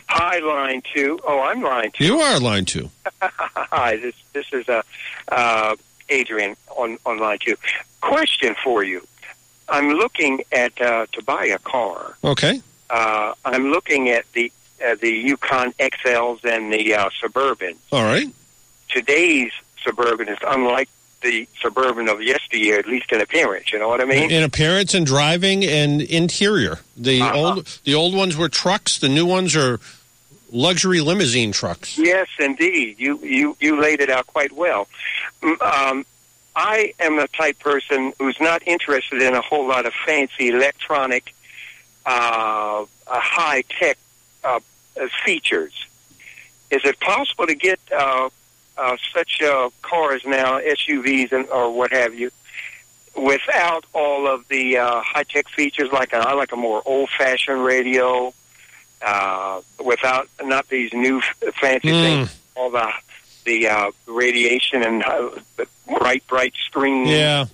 Hi, 0.08 0.40
line 0.40 0.82
two. 0.94 1.20
Oh, 1.26 1.40
I'm 1.42 1.62
line 1.62 1.92
two. 1.92 2.06
You 2.06 2.20
are 2.20 2.40
line 2.40 2.66
two. 2.66 2.90
Hi, 3.22 3.98
this 3.98 4.16
this 4.34 4.46
is 4.52 4.68
uh, 4.70 4.82
uh, 5.30 5.76
Adrian 6.10 6.56
on 6.76 6.98
on 7.06 7.20
line 7.20 7.40
two. 7.40 7.56
Question 8.02 8.56
for 8.64 8.84
you. 8.84 9.06
I'm 9.68 9.90
looking 9.90 10.42
at 10.52 10.80
uh, 10.82 11.06
to 11.12 11.24
buy 11.24 11.46
a 11.46 11.60
car. 11.60 12.16
Okay. 12.24 12.62
Uh, 12.90 13.34
I'm 13.46 13.72
looking 13.72 14.10
at 14.10 14.32
the 14.34 14.52
uh, 14.86 14.96
the 14.96 15.12
Yukon 15.12 15.74
XLs 15.74 16.44
and 16.44 16.74
the 16.74 16.96
uh, 16.96 17.10
Suburban. 17.20 17.76
All 17.92 18.04
right. 18.04 18.28
Today's 18.90 19.52
Suburban 19.84 20.28
is 20.28 20.40
unlike 20.48 20.90
the 21.22 21.48
Suburban 21.62 22.08
of 22.08 22.22
yesteryear, 22.22 22.80
at 22.80 22.88
least 22.88 23.12
in 23.12 23.20
appearance. 23.22 23.72
You 23.74 23.80
know 23.80 23.88
what 23.90 24.02
I 24.02 24.06
mean? 24.06 24.32
In 24.32 24.44
appearance 24.44 24.94
and 24.94 25.06
driving 25.06 25.66
and 25.66 26.02
interior. 26.02 26.80
The 26.96 27.22
Uh-huh. 27.22 27.38
old 27.40 27.80
the 27.84 27.96
old 27.96 28.14
ones 28.16 28.36
were 28.38 28.50
trucks. 28.50 28.98
The 29.00 29.10
new 29.10 29.26
ones 29.26 29.56
are 29.56 29.80
luxury 30.52 31.02
limousine 31.02 31.52
trucks. 31.52 31.98
Yes, 31.98 32.28
indeed. 32.40 32.96
You 33.00 33.20
you 33.24 33.58
you 33.60 33.80
laid 33.80 34.02
it 34.02 34.10
out 34.10 34.28
quite 34.28 34.52
well. 34.54 34.88
Mm, 35.42 35.62
Um, 35.62 36.06
I 36.56 36.94
am 37.00 37.18
the 37.18 37.28
type 37.28 37.60
person 37.60 38.14
who's 38.20 38.40
not 38.40 38.62
interested 38.66 39.22
in 39.22 39.34
a 39.36 39.42
whole 39.42 39.68
lot 39.68 39.86
of 39.86 39.94
fancy 40.06 40.50
electronic, 40.50 41.34
uh, 42.06 42.86
high 43.08 43.64
tech 43.80 43.98
uh, 44.44 44.60
uh, 45.00 45.08
features. 45.26 45.74
Is 46.72 46.82
it 46.84 47.00
possible 47.00 47.48
to 47.48 47.56
get 47.56 47.80
uh, 47.96 48.30
uh, 48.80 48.96
such 49.14 49.42
uh, 49.42 49.70
cars 49.82 50.22
now, 50.26 50.60
SUVs 50.60 51.32
and 51.32 51.48
or 51.50 51.72
what 51.72 51.92
have 51.92 52.14
you, 52.16 52.32
without 53.16 53.84
all 53.94 54.28
of 54.28 54.48
the 54.48 54.78
uh, 54.78 55.02
high 55.02 55.24
tech 55.24 55.48
features 55.50 55.90
like 55.92 56.14
a, 56.14 56.18
I 56.18 56.34
like 56.34 56.52
a 56.52 56.56
more 56.56 56.82
old 56.86 57.10
fashioned 57.18 57.64
radio, 57.64 58.34
uh, 59.02 59.62
without 59.84 60.30
not 60.44 60.68
these 60.70 60.92
new 60.94 61.22
fancy 61.62 61.90
Mm. 61.90 62.02
things, 62.04 62.40
all 62.56 62.70
the 62.70 62.92
the 63.46 63.68
uh, 63.68 63.92
radiation 64.06 64.84
and 64.84 65.04
uh, 65.04 65.30
the 65.58 65.66
bright 66.00 66.26
bright 66.28 66.54
screens 66.68 67.10
Yeah. 67.10 67.46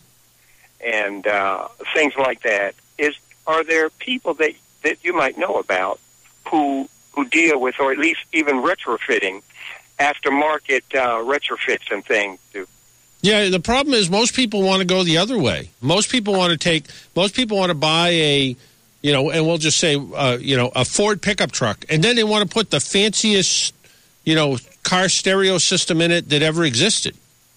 and 0.85 1.25
uh, 1.25 1.67
things 1.93 2.13
like 2.17 2.41
that. 2.43 2.75
Is 2.97 3.15
are 3.47 3.63
there 3.63 3.89
people 3.89 4.33
that 4.35 4.53
that 4.83 4.97
you 5.03 5.13
might 5.13 5.37
know 5.37 5.55
about 5.65 5.99
who 6.49 6.89
who 7.13 7.25
deal 7.25 7.59
with, 7.59 7.75
or 7.79 7.91
at 7.91 7.97
least 7.97 8.19
even 8.33 8.55
retrofitting, 8.57 9.41
aftermarket 9.99 10.83
uh, 10.95 11.23
retrofits 11.23 11.91
and 11.91 12.05
things? 12.05 12.39
To, 12.53 12.67
Yeah, 13.21 13.49
the 13.49 13.59
problem 13.59 13.93
is 13.93 14.09
most 14.09 14.33
people 14.33 14.61
want 14.63 14.79
to 14.81 14.85
go 14.85 15.03
the 15.03 15.17
other 15.17 15.37
way. 15.37 15.69
Most 15.81 16.09
people 16.09 16.33
want 16.33 16.51
to 16.51 16.57
take. 16.57 16.85
Most 17.15 17.35
people 17.35 17.57
want 17.57 17.69
to 17.69 17.75
buy 17.75 18.09
a, 18.09 18.55
you 19.01 19.13
know, 19.13 19.31
and 19.31 19.45
we'll 19.45 19.57
just 19.57 19.77
say, 19.79 19.95
uh, 19.95 20.37
you 20.39 20.57
know, 20.57 20.71
a 20.75 20.85
Ford 20.85 21.21
pickup 21.21 21.51
truck, 21.51 21.85
and 21.89 22.03
then 22.03 22.15
they 22.15 22.23
want 22.23 22.47
to 22.47 22.53
put 22.53 22.71
the 22.71 22.79
fanciest, 22.79 23.73
you 24.23 24.35
know, 24.35 24.57
car 24.83 25.09
stereo 25.09 25.57
system 25.57 26.01
in 26.01 26.11
it 26.11 26.29
that 26.29 26.41
ever 26.41 26.63
existed. 26.63 27.15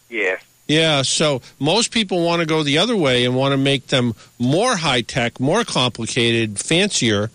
yeah, 0.08 0.36
Yeah, 0.66 1.02
so 1.02 1.42
most 1.58 1.92
people 1.92 2.24
want 2.24 2.40
to 2.40 2.46
go 2.46 2.62
the 2.62 2.78
other 2.78 2.96
way 2.96 3.24
and 3.24 3.36
want 3.36 3.52
to 3.52 3.58
make 3.58 3.88
them 3.88 4.14
more 4.38 4.76
high 4.76 5.02
tech, 5.02 5.38
more 5.40 5.64
complicated, 5.64 6.58
fancier, 6.58 7.30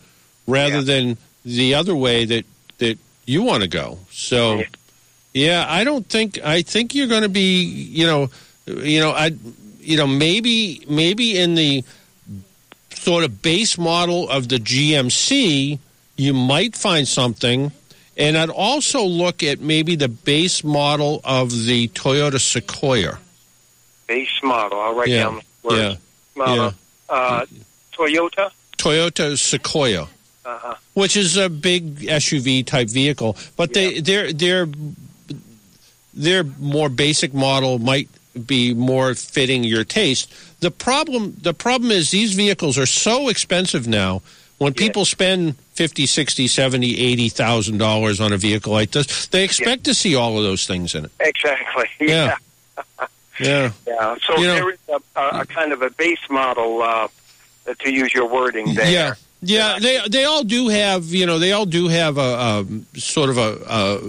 rather 0.47 0.81
than 0.81 1.17
the 1.45 1.75
other 1.75 1.95
way 1.95 2.25
that 2.25 2.45
that 2.79 2.97
you 3.25 3.43
want 3.43 3.63
to 3.63 3.69
go. 3.69 3.99
So, 4.11 4.59
yeah, 4.59 4.65
I 5.35 5.83
don't 5.83 6.05
think 6.07 6.39
I 6.43 6.61
think 6.61 6.93
you're 6.93 7.07
going 7.07 7.23
to 7.23 7.29
be, 7.29 7.63
you 7.63 8.05
know, 8.05 8.29
you 8.67 8.99
know, 8.99 9.11
I, 9.11 9.31
you 9.79 9.97
know, 9.97 10.07
maybe 10.07 10.85
maybe 10.87 11.37
in 11.37 11.55
the 11.55 11.83
sort 12.93 13.23
of 13.23 13.41
base 13.41 13.77
model 13.77 14.29
of 14.29 14.47
the 14.49 14.57
GMC, 14.57 15.79
you 16.17 16.33
might 16.33 16.75
find 16.75 17.07
something. 17.07 17.71
And 18.15 18.37
I'd 18.37 18.51
also 18.51 19.03
look 19.03 19.41
at 19.41 19.59
maybe 19.59 19.95
the 19.95 20.07
base 20.07 20.63
model 20.63 21.19
of 21.23 21.49
the 21.65 21.87
Toyota 21.89 22.39
Sequoia. 22.39 23.17
base 24.07 24.29
model. 24.43 24.79
I'll 24.79 24.93
write 24.93 25.07
Yeah, 25.09 25.23
down 25.23 25.35
the 25.63 25.67
words. 25.67 25.79
yeah, 25.79 25.95
Model. 26.35 26.73
Uh, 27.09 27.45
Toyota. 27.91 28.51
Toyota 28.77 29.37
Sequoia, 29.37 30.07
Uh-huh. 30.45 30.75
which 30.93 31.17
is 31.17 31.37
a 31.37 31.49
big 31.49 32.01
SUV 32.07 32.63
type 32.65 32.87
vehicle, 32.89 33.35
but 33.57 33.73
they 33.73 33.99
they're 33.99 34.31
they're 34.31 34.67
their 36.13 36.43
more 36.43 36.89
basic 36.89 37.33
model 37.33 37.79
might 37.79 38.09
be 38.47 38.73
more 38.73 39.13
fitting 39.15 39.63
your 39.63 39.83
taste. 39.83 40.33
The 40.59 40.71
problem 40.71 41.35
the 41.41 41.53
problem 41.53 41.91
is 41.91 42.11
these 42.11 42.33
vehicles 42.33 42.77
are 42.77 42.85
so 42.87 43.29
expensive 43.29 43.87
now. 43.87 44.21
When 44.59 44.73
people 44.73 45.03
spend 45.05 45.57
fifty, 45.73 46.05
sixty, 46.05 46.47
seventy, 46.47 46.97
eighty 46.99 47.27
thousand 47.29 47.79
dollars 47.79 48.21
on 48.21 48.31
a 48.31 48.37
vehicle 48.37 48.71
like 48.71 48.91
this, 48.91 49.27
they 49.27 49.43
expect 49.43 49.83
to 49.85 49.93
see 49.93 50.15
all 50.15 50.37
of 50.37 50.43
those 50.43 50.65
things 50.65 50.95
in 50.95 51.05
it. 51.05 51.11
Exactly. 51.19 51.85
Yeah. 51.99 52.37
Yeah. 53.39 53.71
Yeah. 53.87 54.15
So 54.25 54.37
You 54.37 54.47
know- 54.47 54.53
there 54.55 54.69
is 54.71 54.79
a, 54.89 55.19
a, 55.19 55.41
a 55.41 55.45
kind 55.45 55.73
of 55.73 55.81
a 55.81 55.89
base 55.89 56.19
model, 56.29 56.81
uh, 56.83 57.07
to 57.79 57.91
use 57.91 58.13
your 58.13 58.27
wording 58.27 58.75
there. 58.75 58.89
Yeah, 58.91 59.13
yeah. 59.41 59.79
They 59.79 59.99
they 60.09 60.25
all 60.25 60.43
do 60.43 60.67
have 60.69 61.05
you 61.05 61.25
know 61.25 61.39
they 61.39 61.51
all 61.51 61.65
do 61.65 61.87
have 61.87 62.17
a, 62.17 62.63
a 62.93 62.99
sort 62.99 63.29
of 63.29 63.37
a, 63.37 63.57
a 63.67 63.99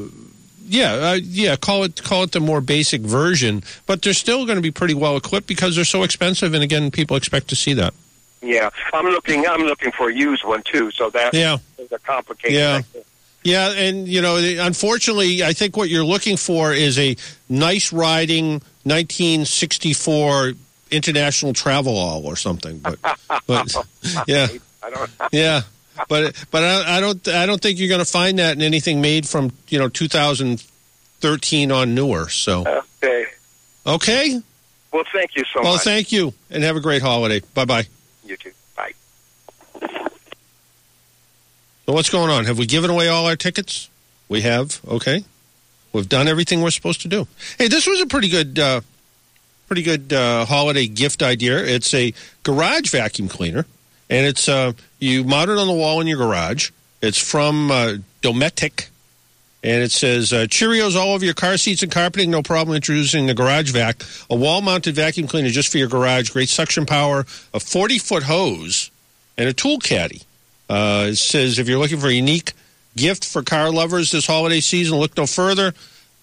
yeah 0.67 0.93
uh, 0.95 1.19
yeah 1.23 1.57
call 1.57 1.85
it 1.85 2.03
call 2.03 2.23
it 2.25 2.33
the 2.33 2.41
more 2.41 2.61
basic 2.61 3.01
version, 3.03 3.63
but 3.87 4.03
they're 4.03 4.13
still 4.13 4.45
going 4.47 4.57
to 4.57 4.63
be 4.63 4.71
pretty 4.71 4.95
well 4.95 5.17
equipped 5.17 5.47
because 5.47 5.77
they're 5.77 5.85
so 5.85 6.03
expensive, 6.03 6.55
and 6.55 6.63
again, 6.63 6.91
people 6.91 7.17
expect 7.17 7.49
to 7.49 7.57
see 7.57 7.75
that. 7.75 7.95
Yeah. 8.43 8.69
I'm 8.93 9.07
looking. 9.07 9.47
I'm 9.47 9.63
looking 9.63 9.91
for 9.93 10.11
a 10.11 10.15
used 10.15 10.45
one 10.45 10.63
too. 10.63 10.91
So 10.91 11.09
that 11.11 11.33
Yeah. 11.35 11.59
is 11.79 11.91
a 11.93 11.99
complicated. 11.99 12.57
Yeah. 12.57 12.81
thing. 12.83 13.03
Yeah, 13.43 13.73
and 13.73 14.09
you 14.09 14.23
know, 14.23 14.37
unfortunately, 14.37 15.43
I 15.45 15.53
think 15.53 15.77
what 15.77 15.91
you're 15.91 16.05
looking 16.05 16.37
for 16.39 16.73
is 16.73 16.99
a 16.99 17.15
nice 17.49 17.93
riding 17.93 18.63
1964 18.85 20.53
International 20.91 21.53
Travelall 21.53 22.25
or 22.25 22.37
something. 22.37 22.79
But, 22.79 22.99
but 23.47 23.75
yeah, 24.27 24.49
I 24.83 24.91
don't. 24.91 25.11
yeah, 25.33 25.63
but 26.09 26.35
but 26.51 26.63
I, 26.65 26.97
I 26.99 27.01
don't 27.01 27.27
I 27.29 27.47
don't 27.47 27.61
think 27.61 27.79
you're 27.79 27.89
going 27.89 28.01
to 28.01 28.05
find 28.05 28.39
that 28.39 28.57
in 28.57 28.63
anything 28.63 29.01
made 29.01 29.29
from 29.29 29.53
you 29.69 29.79
know 29.79 29.89
2013 29.89 31.73
on 31.73 31.95
newer. 31.95 32.29
So 32.29 32.65
Okay. 33.03 33.27
okay, 33.87 34.41
Well, 34.93 35.05
thank 35.13 35.37
you 35.37 35.45
so 35.53 35.63
well, 35.63 35.75
much. 35.75 35.83
thank 35.85 36.13
you, 36.13 36.33
and 36.51 36.63
have 36.65 36.77
a 36.77 36.81
great 36.81 37.03
holiday. 37.03 37.41
Bye 37.55 37.65
bye. 37.65 37.87
You 38.25 38.37
too. 38.37 38.53
Bye. 38.77 38.93
So 41.87 41.93
what's 41.93 42.11
going 42.11 42.31
on? 42.31 42.47
Have 42.47 42.59
we 42.59 42.67
given 42.67 42.91
away 42.91 43.09
all 43.09 43.27
our 43.27 43.37
tickets? 43.37 43.91
We 44.29 44.41
have. 44.41 44.81
Okay, 44.89 45.25
we've 45.93 46.09
done 46.09 46.29
everything 46.29 46.63
we're 46.63 46.71
supposed 46.71 47.03
to 47.03 47.09
do. 47.09 47.27
Hey, 47.59 47.69
this 47.69 47.87
was 47.87 48.01
a 48.01 48.07
pretty 48.07 48.29
good, 48.29 48.59
uh, 48.59 48.81
pretty 49.67 49.83
good 49.83 50.13
uh, 50.13 50.47
holiday 50.47 50.87
gift 50.87 51.23
idea. 51.23 51.59
It's 51.63 51.93
a 51.93 52.15
garage 52.43 52.91
vacuum 52.91 53.29
cleaner, 53.29 53.67
and 54.11 54.27
it's 54.27 54.49
uh, 54.49 54.73
you 54.99 55.25
mount 55.25 55.51
it 55.51 55.59
on 55.59 55.67
the 55.67 55.73
wall 55.73 56.01
in 56.01 56.07
your 56.07 56.19
garage. 56.19 56.71
It's 57.03 57.19
from 57.19 57.71
uh, 57.71 57.97
Dometic, 58.23 58.89
and 59.63 59.83
it 59.83 59.93
says 59.93 60.33
uh, 60.33 60.47
Cheerios 60.49 60.97
all 60.97 61.13
over 61.13 61.25
your 61.25 61.35
car 61.35 61.57
seats 61.57 61.83
and 61.83 61.93
carpeting. 61.93 62.31
No 62.31 62.43
problem 62.43 62.77
introducing 62.77 63.27
the 63.27 63.35
Garage 63.35 63.73
Vac, 63.73 64.03
a 64.31 64.37
wall-mounted 64.37 64.95
vacuum 64.95 65.27
cleaner 65.27 65.51
just 65.51 65.71
for 65.71 65.79
your 65.79 65.89
garage. 65.89 66.31
Great 66.31 66.49
suction 66.49 66.87
power, 66.87 67.21
a 67.53 67.59
40-foot 67.59 68.23
hose, 68.23 68.91
and 69.37 69.49
a 69.49 69.53
tool 69.53 69.79
caddy. 69.79 70.23
Uh, 70.69 71.09
it 71.11 71.17
says 71.17 71.59
if 71.59 71.69
you're 71.69 71.79
looking 71.79 72.01
for 72.01 72.09
a 72.09 72.13
unique 72.13 72.53
gift 72.97 73.25
for 73.25 73.43
car 73.43 73.71
lovers 73.71 74.11
this 74.11 74.27
holiday 74.27 74.61
season, 74.61 74.99
look 74.99 75.17
no 75.17 75.27
further 75.27 75.75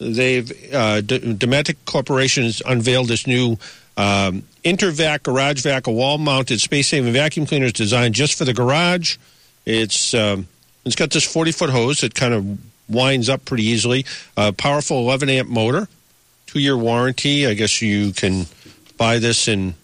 they've 0.02 0.74
uh, 0.74 1.02
D- 1.02 1.20
Dometic 1.20 1.78
Corporation 1.86 2.44
has 2.44 2.62
unveiled 2.66 3.08
this 3.08 3.28
new 3.28 3.58
um, 4.02 4.42
Intervac 4.66 5.22
Garage 5.22 5.62
Vac, 5.62 5.86
a 5.86 5.92
wall-mounted 5.92 6.60
space-saving 6.60 7.14
vacuum 7.14 7.46
cleaner 7.46 7.68
is 7.68 7.74
designed 7.74 8.16
just 8.16 8.36
for 8.36 8.46
the 8.46 8.54
garage. 8.54 9.18
It's 9.66 10.16
um, 10.16 10.48
it's 10.86 10.96
got 10.96 11.12
this 11.12 11.32
40-foot 11.32 11.70
hose 11.70 12.02
that 12.02 12.16
kind 12.16 12.34
of 12.34 12.60
winds 12.90 13.30
up 13.30 13.46
pretty 13.46 13.64
easily. 13.64 14.06
A 14.36 14.52
powerful 14.54 14.98
11 14.98 15.30
amp 15.30 15.50
motor, 15.50 15.88
two-year 16.48 16.76
warranty. 16.76 17.46
I 17.46 17.54
guess 17.54 17.80
you 17.80 18.12
can 18.12 18.48
buy 18.98 19.20
this 19.20 19.48
in 19.48 19.76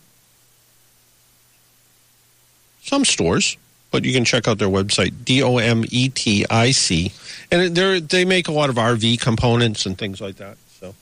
some 2.82 3.06
stores, 3.06 3.56
but 3.92 4.04
you 4.04 4.14
can 4.14 4.26
check 4.26 4.48
out 4.48 4.58
their 4.58 4.68
website, 4.68 5.26
D 5.26 5.44
O 5.44 5.58
M 5.58 5.86
E 5.92 6.10
T 6.10 6.44
I 6.50 6.72
C, 6.72 7.12
and 7.52 7.76
they 7.76 8.00
they 8.00 8.26
make 8.26 8.48
a 8.48 8.52
lot 8.52 8.72
of 8.72 8.78
RV 8.78 9.22
components 9.22 9.86
and 9.86 9.96
things 9.96 10.20
like 10.20 10.38
that. 10.38 10.58
So 10.80 10.96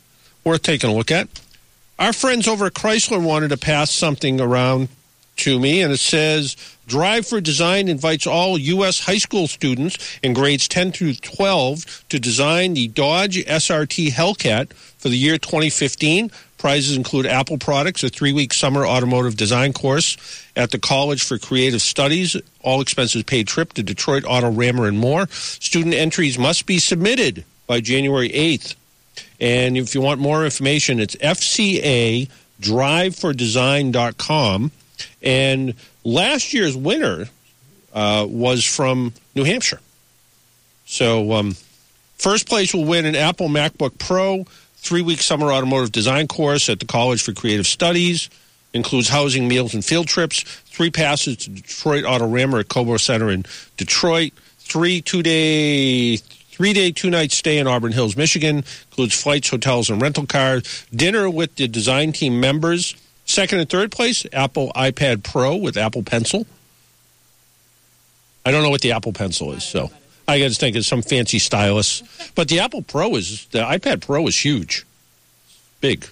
worth 0.44 0.64
taking 0.64 0.90
a 0.90 0.94
look 0.94 1.12
at. 1.12 1.30
Our 1.98 2.12
friends 2.12 2.46
over 2.46 2.66
at 2.66 2.74
Chrysler 2.74 3.24
wanted 3.24 3.50
to 3.50 3.58
pass 3.58 3.90
something 3.90 4.42
around 4.42 4.90
to 5.38 5.58
me, 5.58 5.82
and 5.82 5.94
it 5.94 6.00
says 6.00 6.58
Drive 6.88 7.26
for 7.26 7.40
Design 7.40 7.88
invites 7.88 8.28
all 8.28 8.58
U.S. 8.58 9.00
high 9.00 9.18
school 9.18 9.48
students 9.48 10.20
in 10.22 10.34
grades 10.34 10.68
10 10.68 10.92
through 10.92 11.14
12 11.14 12.04
to 12.10 12.20
design 12.20 12.74
the 12.74 12.90
Dodge 12.90 13.38
SRT 13.46 14.10
Hellcat 14.10 14.74
for 14.74 15.08
the 15.08 15.18
year 15.18 15.38
2015. 15.38 16.32
Prizes 16.58 16.98
include 16.98 17.28
Apple 17.28 17.58
products, 17.58 18.04
a 18.04 18.10
three 18.10 18.34
week 18.34 18.54
summer 18.54 18.86
automotive 18.86 19.38
design 19.38 19.72
course 19.72 20.18
at 20.58 20.72
the 20.72 20.80
College 20.80 21.24
for 21.24 21.38
Creative 21.38 21.82
Studies, 21.82 22.36
all 22.62 22.82
expenses 22.82 23.24
paid 23.24 23.48
trip 23.48 23.72
to 23.74 23.84
Detroit 23.84 24.24
Autorama 24.24 24.88
and 24.88 25.00
more. 25.00 25.28
Student 25.30 25.94
entries 25.94 26.38
must 26.38 26.66
be 26.66 26.78
submitted 26.78 27.46
by 27.68 27.80
January 27.80 28.30
8th. 28.30 28.76
And 29.40 29.78
if 29.78 29.96
you 29.96 30.02
want 30.02 30.20
more 30.20 30.44
information, 30.46 31.00
it's 31.00 31.16
FCA 31.16 32.30
drivefordesign.com. 32.62 34.72
And 35.22 35.74
last 36.04 36.54
year's 36.54 36.78
winner 36.78 37.26
uh, 37.94 38.26
was 38.30 38.64
from 38.64 39.12
New 39.36 39.44
Hampshire. 39.44 39.82
So, 40.86 41.34
um, 41.34 41.58
first 42.18 42.48
place 42.48 42.74
will 42.74 42.86
win 42.86 43.06
an 43.06 43.16
Apple 43.16 43.50
MacBook 43.50 43.98
Pro, 43.98 44.46
three 44.76 45.02
week 45.02 45.20
summer 45.22 45.52
automotive 45.52 45.92
design 45.92 46.28
course 46.28 46.70
at 46.70 46.80
the 46.80 46.86
College 46.86 47.22
for 47.24 47.34
Creative 47.34 47.68
Studies. 47.68 48.30
Includes 48.74 49.10
housing, 49.10 49.48
meals, 49.48 49.74
and 49.74 49.84
field 49.86 50.08
trips. 50.08 50.44
Three 50.44 50.92
passes 50.92 51.38
to 51.38 51.50
Detroit 51.50 52.04
Autorama 52.04 52.60
at 52.60 52.68
Cobo 52.68 52.98
Center 52.98 53.30
in 53.30 53.46
Detroit. 53.78 54.34
Three 54.60 55.02
two 55.02 55.24
day 55.24 56.20
three 56.56 56.72
day, 56.72 56.90
two 56.90 57.10
night 57.10 57.34
stay 57.34 57.58
in 57.58 57.68
Auburn 57.68 57.92
Hills, 57.92 58.16
Michigan. 58.16 58.64
Includes 58.90 59.22
flights, 59.22 59.50
hotels, 59.50 59.90
and 59.90 60.02
rental 60.02 60.26
cars. 60.26 60.86
Dinner 60.96 61.30
with 61.30 61.56
the 61.56 61.68
design 61.68 62.14
team 62.14 62.40
members. 62.40 62.96
Second 63.26 63.60
and 63.60 63.70
third 63.70 63.92
place, 63.92 64.26
Apple 64.32 64.72
iPad 64.74 65.24
Pro 65.24 65.58
with 65.58 65.76
Apple 65.76 66.04
Pencil. 66.04 66.48
I 68.46 68.52
don't 68.52 68.64
know 68.64 68.70
what 68.70 68.82
the 68.82 68.94
Apple 68.94 69.12
Pencil 69.12 69.52
is, 69.52 69.64
so 69.64 69.92
I 70.28 70.38
just 70.38 70.60
think 70.60 70.78
it's 70.78 70.88
some 70.88 71.02
fancy 71.02 71.40
stylus. 71.40 72.04
But 72.36 72.48
the 72.48 72.62
Apple 72.62 72.84
Pro 72.84 73.16
is 73.16 73.48
the 73.48 73.60
iPad 73.60 74.06
Pro 74.06 74.26
is 74.28 74.38
huge, 74.46 74.86
big. 75.82 76.06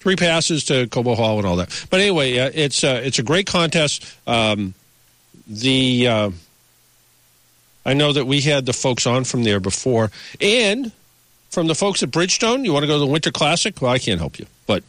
Three 0.00 0.16
passes 0.16 0.64
to 0.66 0.86
Cobo 0.86 1.14
Hall 1.14 1.38
and 1.38 1.46
all 1.46 1.56
that. 1.56 1.86
But 1.90 2.00
anyway, 2.00 2.38
uh, 2.38 2.50
it's 2.54 2.84
uh, 2.84 3.02
it's 3.04 3.18
a 3.18 3.22
great 3.22 3.46
contest. 3.46 4.06
Um, 4.26 4.74
the 5.46 6.08
uh, 6.08 6.30
I 7.84 7.94
know 7.94 8.12
that 8.12 8.26
we 8.26 8.40
had 8.40 8.66
the 8.66 8.72
folks 8.72 9.06
on 9.06 9.24
from 9.24 9.44
there 9.44 9.60
before, 9.60 10.10
and 10.40 10.92
from 11.50 11.66
the 11.66 11.74
folks 11.74 12.02
at 12.02 12.10
Bridgestone. 12.10 12.64
You 12.64 12.72
want 12.72 12.82
to 12.82 12.86
go 12.86 12.94
to 12.94 13.04
the 13.04 13.06
Winter 13.06 13.30
Classic? 13.30 13.80
Well, 13.80 13.92
I 13.92 13.98
can't 13.98 14.20
help 14.20 14.38
you, 14.38 14.46
but 14.66 14.82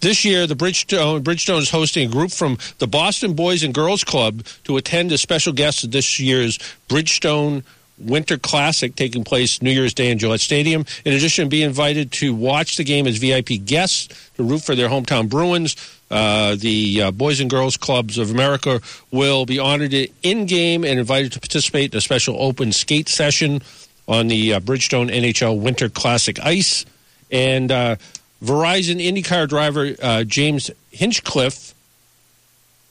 this 0.00 0.24
year, 0.24 0.46
the 0.46 0.56
Bridgestone, 0.56 1.22
Bridgestone 1.22 1.58
is 1.58 1.70
hosting 1.70 2.08
a 2.08 2.12
group 2.12 2.32
from 2.32 2.58
the 2.78 2.88
Boston 2.88 3.34
Boys 3.34 3.62
and 3.62 3.72
Girls 3.72 4.02
Club 4.02 4.44
to 4.64 4.76
attend 4.76 5.12
as 5.12 5.20
special 5.20 5.52
guests 5.52 5.84
at 5.84 5.92
this 5.92 6.18
year's 6.18 6.58
Bridgestone 6.88 7.62
Winter 8.02 8.36
Classic 8.36 8.94
taking 8.94 9.24
place 9.24 9.62
New 9.62 9.70
Year's 9.70 9.94
Day 9.94 10.10
in 10.10 10.18
Gillette 10.18 10.40
Stadium. 10.40 10.84
In 11.04 11.14
addition, 11.14 11.48
be 11.48 11.62
invited 11.62 12.12
to 12.12 12.34
watch 12.34 12.76
the 12.76 12.84
game 12.84 13.06
as 13.06 13.18
VIP 13.18 13.64
guests 13.64 14.08
to 14.36 14.42
root 14.42 14.62
for 14.62 14.74
their 14.74 14.88
hometown 14.88 15.28
Bruins. 15.28 15.76
Uh, 16.10 16.56
the 16.56 17.02
uh, 17.02 17.10
Boys 17.10 17.40
and 17.40 17.48
Girls 17.48 17.76
Clubs 17.76 18.18
of 18.18 18.30
America 18.30 18.80
will 19.10 19.46
be 19.46 19.58
honored 19.58 19.94
in 19.94 20.46
game 20.46 20.84
and 20.84 20.98
invited 20.98 21.32
to 21.32 21.40
participate 21.40 21.92
in 21.94 21.98
a 21.98 22.00
special 22.00 22.36
open 22.40 22.72
skate 22.72 23.08
session 23.08 23.62
on 24.06 24.28
the 24.28 24.54
uh, 24.54 24.60
Bridgestone 24.60 25.10
NHL 25.10 25.58
Winter 25.60 25.88
Classic 25.88 26.38
ice. 26.40 26.84
And 27.30 27.72
uh, 27.72 27.96
Verizon 28.42 29.00
IndyCar 29.00 29.48
driver 29.48 29.94
uh, 30.02 30.24
James 30.24 30.70
Hinchcliffe 30.90 31.74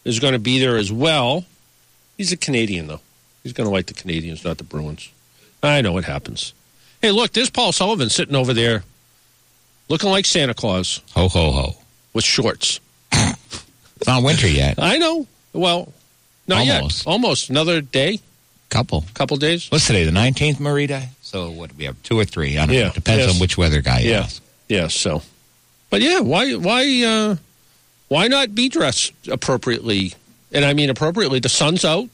is 0.03 0.19
going 0.19 0.33
to 0.33 0.39
be 0.39 0.59
there 0.59 0.77
as 0.77 0.91
well. 0.91 1.45
He's 2.17 2.31
a 2.31 2.37
Canadian, 2.37 2.87
though. 2.87 3.01
He's 3.43 3.53
going 3.53 3.67
to 3.67 3.73
like 3.73 3.87
the 3.87 3.93
Canadians, 3.93 4.43
not 4.43 4.57
the 4.57 4.63
Bruins. 4.63 5.09
I 5.63 5.81
know 5.81 5.97
it 5.97 6.05
happens. 6.05 6.53
Hey, 7.01 7.11
look, 7.11 7.31
there's 7.33 7.49
Paul 7.49 7.71
Sullivan 7.71 8.09
sitting 8.09 8.35
over 8.35 8.53
there 8.53 8.83
looking 9.89 10.09
like 10.09 10.25
Santa 10.25 10.53
Claus. 10.53 11.01
Ho, 11.15 11.27
ho, 11.27 11.51
ho. 11.51 11.75
With 12.13 12.23
shorts. 12.23 12.79
it's 13.11 14.07
not 14.07 14.23
winter 14.23 14.47
yet. 14.47 14.75
I 14.77 14.97
know. 14.97 15.27
Well, 15.53 15.91
not 16.47 16.67
Almost. 16.67 17.05
yet. 17.05 17.11
Almost. 17.11 17.49
Another 17.49 17.81
day? 17.81 18.19
Couple. 18.69 19.03
Couple 19.13 19.37
days? 19.37 19.69
What's 19.69 19.87
today, 19.87 20.03
the 20.05 20.11
19th, 20.11 20.57
Marita? 20.57 21.07
So 21.21 21.51
what 21.51 21.71
do 21.71 21.75
we 21.77 21.85
have? 21.85 22.01
Two 22.03 22.19
or 22.19 22.25
three? 22.25 22.57
I 22.57 22.65
don't 22.65 22.75
Yeah. 22.75 22.87
know. 22.87 22.93
Depends 22.93 23.25
Yes. 23.25 23.33
on 23.35 23.39
which 23.41 23.57
weather 23.57 23.81
guy 23.81 23.99
you 24.01 24.11
Yeah. 24.11 24.19
ask. 24.21 24.41
Yeah, 24.69 24.87
so. 24.87 25.23
But 25.89 26.01
yeah, 26.01 26.19
why 26.19 26.53
why 26.55 27.03
uh 27.03 27.35
why 28.07 28.27
not 28.29 28.55
be 28.55 28.69
dressed 28.69 29.11
appropriately? 29.29 30.13
And 30.53 30.63
I 30.63 30.73
mean 30.73 30.89
appropriately. 30.89 31.39
The 31.39 31.49
sun's 31.49 31.83
out. 31.83 32.07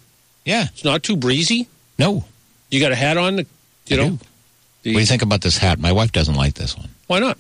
Yeah. 0.48 0.64
It's 0.74 0.84
not 0.86 1.04
too 1.04 1.18
breezy. 1.18 1.68
No. 2.00 2.24
You 2.72 2.80
got 2.80 2.92
a 2.94 2.96
hat 2.96 3.18
on, 3.18 3.46
you 3.88 3.98
know? 3.98 4.10
What 4.12 4.20
do 4.84 4.92
you 4.92 5.06
think 5.06 5.22
about 5.22 5.42
this 5.42 5.58
hat? 5.58 5.78
My 5.80 5.92
wife 5.92 6.12
doesn't 6.14 6.36
like 6.36 6.54
this 6.54 6.78
one. 6.78 6.88
Why 7.08 7.20
not? 7.20 7.38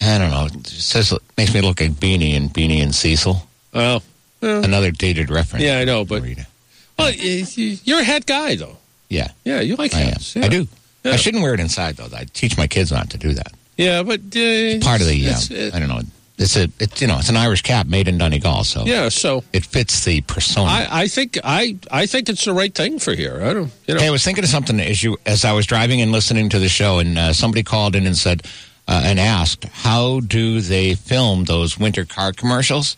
I 0.00 0.16
don't 0.18 0.30
know. 0.30 0.46
It 0.46 0.66
says 0.66 1.12
it 1.12 1.20
makes 1.36 1.52
me 1.52 1.60
look 1.60 1.80
like 1.80 2.00
Beany 2.00 2.34
and 2.34 2.50
Beany 2.50 2.80
and 2.80 2.94
Cecil. 2.94 3.46
Oh. 3.74 4.00
Another 4.40 4.90
dated 4.90 5.28
reference. 5.30 5.62
Yeah, 5.64 5.78
I 5.78 5.84
know, 5.84 6.06
but 6.06 6.22
well, 6.22 7.12
y- 7.12 7.44
y- 7.58 7.78
you're 7.84 8.00
a 8.00 8.04
hat 8.04 8.24
guy 8.24 8.54
though. 8.56 8.78
Yeah. 9.10 9.32
Yeah, 9.44 9.60
you 9.60 9.76
like 9.76 9.92
I 9.92 9.98
hats. 9.98 10.34
Yeah. 10.34 10.46
I 10.46 10.48
do. 10.48 10.66
Yeah. 11.04 11.12
I 11.12 11.16
shouldn't 11.16 11.42
wear 11.42 11.52
it 11.52 11.60
inside 11.60 11.96
though. 11.96 12.08
I 12.16 12.24
teach 12.32 12.56
my 12.56 12.66
kids 12.66 12.90
not 12.90 13.10
to 13.10 13.18
do 13.18 13.34
that. 13.34 13.52
Yeah, 13.76 14.02
but 14.02 14.20
uh, 14.20 14.80
Part 14.80 15.02
of 15.02 15.08
the 15.08 15.28
uh, 15.28 15.76
I 15.76 15.78
don't 15.78 15.88
know. 15.88 16.00
It's 16.40 16.56
a 16.56 16.70
it's 16.78 17.02
you 17.02 17.06
know 17.06 17.18
it's 17.18 17.28
an 17.28 17.36
Irish 17.36 17.60
cap 17.60 17.86
made 17.86 18.08
in 18.08 18.16
Donegal, 18.16 18.64
so 18.64 18.84
yeah, 18.84 19.10
so 19.10 19.44
it 19.52 19.66
fits 19.66 20.06
the 20.06 20.22
persona. 20.22 20.70
I, 20.70 21.02
I 21.02 21.08
think 21.08 21.38
I 21.44 21.76
I 21.90 22.06
think 22.06 22.30
it's 22.30 22.46
the 22.46 22.54
right 22.54 22.74
thing 22.74 22.98
for 22.98 23.12
here. 23.14 23.42
I 23.42 23.52
don't 23.52 23.70
you 23.86 23.94
know. 23.94 24.00
Hey, 24.00 24.06
I 24.08 24.10
was 24.10 24.24
thinking 24.24 24.42
of 24.42 24.48
something 24.48 24.80
as 24.80 25.02
you 25.02 25.18
as 25.26 25.44
I 25.44 25.52
was 25.52 25.66
driving 25.66 26.00
and 26.00 26.12
listening 26.12 26.48
to 26.48 26.58
the 26.58 26.70
show, 26.70 26.98
and 26.98 27.18
uh, 27.18 27.34
somebody 27.34 27.62
called 27.62 27.94
in 27.94 28.06
and 28.06 28.16
said 28.16 28.46
uh, 28.88 29.02
and 29.04 29.20
asked, 29.20 29.66
"How 29.66 30.20
do 30.20 30.62
they 30.62 30.94
film 30.94 31.44
those 31.44 31.78
winter 31.78 32.06
car 32.06 32.32
commercials?" 32.32 32.96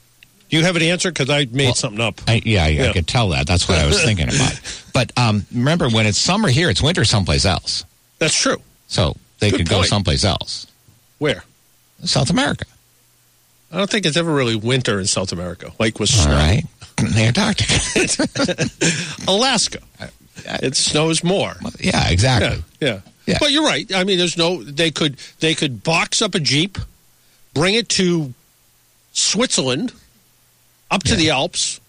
Do 0.48 0.59
you 0.59 0.62
have 0.62 0.77
an 0.77 0.82
answer? 0.82 1.10
Because 1.10 1.28
I 1.28 1.47
made 1.51 1.74
something 1.74 2.01
up. 2.01 2.20
I, 2.28 2.43
yeah, 2.44 2.64
I, 2.64 2.69
Yeah. 2.69 2.90
I 2.90 2.93
could 2.93 3.09
tell 3.09 3.31
that. 3.31 3.47
That's 3.47 3.66
what 3.69 3.78
I 3.78 3.86
was 3.86 4.02
thinking 4.02 4.28
about. 4.28 4.60
But 4.93 5.10
um, 5.16 5.47
remember, 5.51 5.89
when 5.89 6.05
it's 6.05 6.19
summer 6.19 6.48
here, 6.48 6.69
it's 6.69 6.82
winter 6.82 7.06
someplace 7.06 7.47
else. 7.47 7.86
That's 8.19 8.39
true. 8.39 8.59
So 8.89 9.16
they 9.39 9.51
Good 9.51 9.60
could 9.60 9.69
go 9.70 9.82
someplace 9.82 10.23
else, 10.23 10.66
Where? 11.19 11.44
South 12.05 12.28
America. 12.28 12.66
I 13.73 13.78
don't 13.78 13.90
think 13.90 14.05
it's 14.07 14.16
ever 14.16 14.32
really 14.32 14.55
winter 14.57 15.01
in 15.01 15.07
South 15.07 15.32
America, 15.32 15.73
like 15.78 15.99
with 15.99 16.11
snow. 16.11 16.32
right, 16.32 16.65
Antarctica. 17.16 17.74
Alaska. 19.27 19.78
It 20.44 20.77
snows 20.77 21.23
more. 21.24 21.55
yeah, 21.81 22.11
exactly. 22.11 22.62
Yeah, 22.81 22.89
yeah. 22.89 23.01
Yeah. 23.27 23.36
But 23.39 23.53
you're 23.53 23.65
right. 23.65 23.90
I 23.94 24.03
mean, 24.05 24.19
there's 24.19 24.36
no. 24.36 24.62
They 24.62 24.90
could. 24.90 25.16
They 25.40 25.55
could 25.55 25.85
box 25.85 26.20
up 26.20 26.35
a 26.35 26.40
jeep, 26.40 26.77
bring 27.55 27.74
it 27.77 27.89
to 27.90 28.35
Switzerland, 29.12 29.93
up 30.90 31.05
to 31.05 31.15
the 31.15 31.31
Alps. 31.31 31.81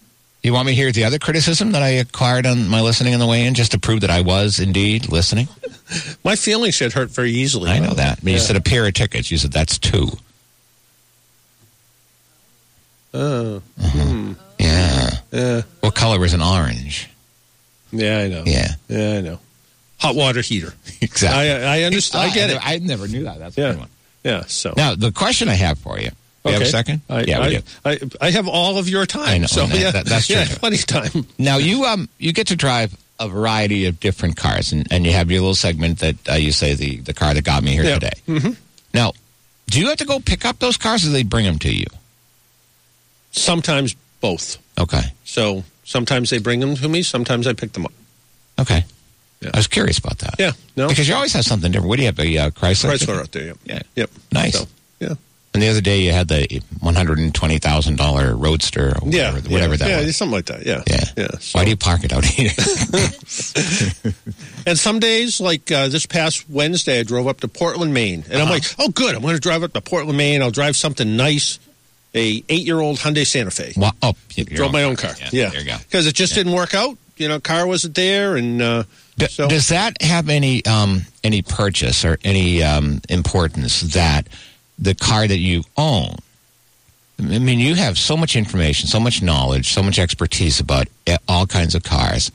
You 0.44 0.52
want 0.52 0.66
me 0.66 0.72
to 0.72 0.76
hear 0.76 0.92
the 0.92 1.04
other 1.04 1.18
criticism 1.18 1.72
that 1.72 1.82
I 1.82 1.88
acquired 1.88 2.46
on 2.46 2.68
my 2.68 2.82
listening 2.82 3.14
on 3.14 3.20
the 3.20 3.26
way 3.26 3.46
in, 3.46 3.54
just 3.54 3.72
to 3.72 3.78
prove 3.80 4.02
that 4.02 4.10
I 4.10 4.20
was 4.20 4.60
indeed 4.60 5.08
listening? 5.10 5.48
My 6.24 6.36
feelings 6.36 6.78
get 6.78 6.92
hurt 6.92 7.08
very 7.10 7.30
easily. 7.30 7.70
I 7.70 7.78
know 7.78 7.94
that. 7.94 8.18
I 8.20 8.24
mean, 8.24 8.34
You 8.34 8.40
said 8.40 8.54
a 8.56 8.60
pair 8.60 8.86
of 8.86 8.92
tickets. 8.94 9.30
You 9.30 9.38
said 9.38 9.52
that's 9.52 9.78
two. 9.78 10.08
Oh. 13.14 13.62
Hmm. 13.80 14.32
Yeah. 14.58 15.10
Yeah. 15.30 15.62
What 15.80 15.94
color 15.94 16.24
is 16.24 16.34
an 16.34 16.42
orange? 16.42 17.08
Yeah, 17.92 18.18
I 18.18 18.28
know. 18.28 18.42
Yeah. 18.44 18.68
Yeah, 18.88 19.18
I 19.18 19.20
know. 19.20 19.38
Hot 20.00 20.14
water 20.14 20.40
heater. 20.40 20.72
Exactly. 21.00 21.50
I, 21.50 21.80
I 21.80 21.82
understand. 21.84 22.30
I 22.30 22.34
get 22.34 22.50
it. 22.50 22.58
I 22.62 22.78
never 22.78 23.06
knew 23.06 23.24
that. 23.24 23.38
That's 23.38 23.56
a 23.56 23.60
Yeah. 23.60 23.70
good 23.72 23.78
one. 23.80 23.88
Yeah. 24.24 24.42
So. 24.46 24.72
Now, 24.76 24.94
the 24.94 25.12
question 25.12 25.48
I 25.48 25.54
have 25.54 25.78
for 25.78 25.98
you. 26.00 26.10
You 26.46 26.52
have 26.52 26.62
a 26.62 26.66
second? 26.66 27.00
I, 27.08 27.22
yeah, 27.22 27.38
I, 27.40 27.48
we 27.48 27.56
do. 27.56 27.62
I, 27.84 27.98
I 28.20 28.30
have 28.32 28.48
all 28.48 28.76
of 28.78 28.88
your 28.88 29.06
time. 29.06 29.28
I 29.28 29.38
know. 29.38 29.46
So 29.46 29.66
That- 29.66 29.78
yeah, 29.78 29.90
that- 29.92 30.06
that's 30.06 30.26
true. 30.28 30.36
yeah, 30.36 30.46
plenty 30.58 30.76
of 30.76 30.86
time. 30.86 31.26
Now 31.38 31.56
you 31.58 31.84
um 31.84 32.08
you 32.18 32.32
get 32.32 32.48
to 32.48 32.56
drive 32.56 32.94
a 33.20 33.28
variety 33.28 33.86
of 33.86 34.00
different 34.00 34.36
cars, 34.36 34.72
and, 34.72 34.86
and 34.90 35.06
you 35.06 35.12
have 35.12 35.30
your 35.30 35.40
little 35.40 35.54
segment 35.54 36.00
that 36.00 36.16
uh, 36.28 36.34
you 36.34 36.52
say 36.52 36.74
the 36.74 36.96
the 36.98 37.14
car 37.14 37.32
that 37.32 37.44
got 37.44 37.62
me 37.62 37.72
here 37.72 37.84
Yeah. 37.84 37.94
today. 37.98 38.12
hmm 38.26 38.50
Now, 38.92 39.12
do 39.70 39.78
you 39.80 39.88
have 39.88 39.98
to 39.98 40.04
go 40.04 40.20
pick 40.20 40.44
up 40.44 40.58
those 40.58 40.76
cars, 40.76 41.04
or 41.04 41.06
do 41.08 41.12
they 41.12 41.22
bring 41.22 41.44
them 41.46 41.58
to 41.60 41.72
you? 41.74 41.86
Sometimes 43.36 43.94
both. 44.20 44.58
Okay. 44.78 45.02
So 45.24 45.64
sometimes 45.84 46.30
they 46.30 46.38
bring 46.38 46.60
them 46.60 46.76
to 46.76 46.88
me. 46.88 47.02
Sometimes 47.02 47.46
I 47.46 47.52
pick 47.52 47.72
them 47.72 47.84
up. 47.86 47.92
Okay. 48.60 48.84
I 49.52 49.58
was 49.58 49.66
curious 49.66 49.98
about 49.98 50.18
that. 50.20 50.36
Yeah. 50.38 50.52
No. 50.74 50.88
Because 50.88 51.06
you 51.06 51.14
always 51.14 51.34
have 51.34 51.44
something 51.44 51.70
different. 51.70 51.88
What 51.90 51.96
do 51.96 52.02
you 52.02 52.06
have? 52.08 52.18
A 52.18 52.38
uh, 52.38 52.50
Chrysler? 52.50 52.92
Chrysler 52.94 53.20
out 53.20 53.32
there. 53.32 53.44
Yep. 53.48 53.58
Yeah. 53.66 53.82
Yep. 53.96 54.10
Nice. 54.32 54.58
So, 54.58 54.66
yeah. 55.00 55.14
And 55.52 55.62
the 55.62 55.68
other 55.68 55.82
day 55.82 56.00
you 56.00 56.12
had 56.12 56.28
the 56.28 56.62
one 56.80 56.94
hundred 56.94 57.18
and 57.18 57.34
twenty 57.34 57.58
thousand 57.58 57.96
dollar 57.96 58.34
Roadster, 58.34 58.94
or 59.02 59.08
Yeah. 59.10 59.32
whatever, 59.34 59.48
whatever 59.50 59.72
yeah, 59.74 59.78
that 59.78 59.88
yeah, 60.00 60.06
was. 60.06 60.16
something 60.16 60.32
like 60.34 60.46
that. 60.46 60.64
Yeah. 60.64 60.82
Yeah. 60.86 61.04
Yeah. 61.16 61.28
Why 61.52 61.64
do 61.64 61.70
you 61.70 61.76
park 61.76 62.04
it 62.04 62.12
out 62.12 62.24
here? 62.24 62.50
And 64.66 64.78
some 64.78 64.98
days, 64.98 65.40
like 65.42 65.70
uh, 65.70 65.88
this 65.88 66.06
past 66.06 66.48
Wednesday, 66.48 67.00
I 67.00 67.02
drove 67.02 67.26
up 67.26 67.40
to 67.40 67.48
Portland, 67.48 67.92
Maine, 67.92 68.24
and 68.30 68.36
I'm 68.36 68.42
Uh-huh. 68.44 68.50
like, 68.54 68.64
"Oh, 68.78 68.88
good! 68.88 69.14
I'm 69.14 69.20
going 69.20 69.34
to 69.34 69.40
drive 69.40 69.62
up 69.62 69.74
to 69.74 69.80
Portland, 69.82 70.16
Maine. 70.16 70.40
I'll 70.40 70.50
drive 70.50 70.74
something 70.74 71.16
nice, 71.18 71.58
a 72.14 72.42
eight 72.48 72.64
year 72.64 72.80
old 72.80 72.98
Hyundai 72.98 73.26
Santa 73.26 73.50
Fe. 73.50 73.72
Wow. 73.76 73.92
Oh, 74.02 74.14
drove 74.46 74.72
my 74.72 74.84
own 74.84 74.96
car. 74.96 75.12
Yeah, 75.20 75.28
Yeah, 75.32 75.48
there 75.50 75.60
you 75.60 75.66
go. 75.66 75.76
Because 75.78 76.06
it 76.06 76.14
just 76.14 76.34
didn't 76.34 76.52
work 76.52 76.74
out. 76.74 76.96
You 77.16 77.28
know, 77.28 77.38
car 77.40 77.66
wasn't 77.66 77.94
there, 77.94 78.34
and 78.36 78.60
uh, 78.60 78.82
D- 79.18 79.26
so 79.28 79.48
Does 79.48 79.68
that 79.68 80.02
have 80.02 80.28
any 80.28 80.64
um, 80.66 81.02
any 81.22 81.42
purchase 81.42 82.04
or 82.04 82.18
any 82.24 82.60
um, 82.62 83.00
importance 83.08 83.80
that 83.94 84.26
the 84.78 84.94
car 84.96 85.26
that 85.28 85.38
you 85.38 85.62
own? 85.76 86.16
I 87.20 87.38
mean, 87.38 87.60
you 87.60 87.76
have 87.76 87.96
so 87.96 88.16
much 88.16 88.34
information, 88.34 88.88
so 88.88 88.98
much 88.98 89.22
knowledge, 89.22 89.68
so 89.72 89.80
much 89.84 90.00
expertise 90.00 90.58
about 90.58 90.88
eh, 91.06 91.16
all 91.28 91.46
kinds 91.46 91.76
of 91.76 91.84
cars. 91.84 92.32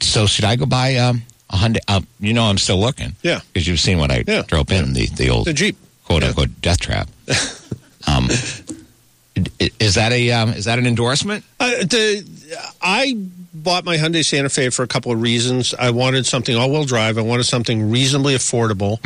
So, 0.00 0.26
should 0.26 0.46
I 0.46 0.56
go 0.56 0.64
buy 0.64 0.96
um, 0.96 1.22
a 1.50 1.56
Hyundai? 1.56 1.80
Uh, 1.86 2.00
you 2.18 2.32
know, 2.32 2.44
I'm 2.44 2.56
still 2.56 2.78
looking. 2.80 3.12
Yeah. 3.22 3.40
because 3.52 3.68
you've 3.68 3.80
seen 3.80 3.98
what 3.98 4.10
I 4.10 4.24
Yeah. 4.26 4.42
drove 4.46 4.72
in 4.72 4.94
the 4.94 5.06
the 5.08 5.28
old 5.28 5.46
the 5.46 5.52
Jeep. 5.52 5.76
quote 6.06 6.24
unquote 6.24 6.62
death 6.62 6.80
trap. 6.80 7.10
um, 8.06 8.30
is 9.34 9.94
that 9.94 10.12
a 10.12 10.30
um, 10.32 10.50
is 10.50 10.66
that 10.66 10.78
an 10.78 10.86
endorsement? 10.86 11.44
Uh, 11.58 11.70
the, 11.84 12.26
I 12.80 13.14
bought 13.54 13.84
my 13.84 13.96
Hyundai 13.96 14.24
Santa 14.24 14.48
Fe 14.48 14.70
for 14.70 14.82
a 14.82 14.86
couple 14.86 15.12
of 15.12 15.20
reasons. 15.20 15.74
I 15.74 15.90
wanted 15.90 16.26
something 16.26 16.56
all-wheel 16.56 16.84
drive. 16.84 17.18
I 17.18 17.22
wanted 17.22 17.44
something 17.44 17.90
reasonably 17.90 18.34
affordable. 18.34 18.98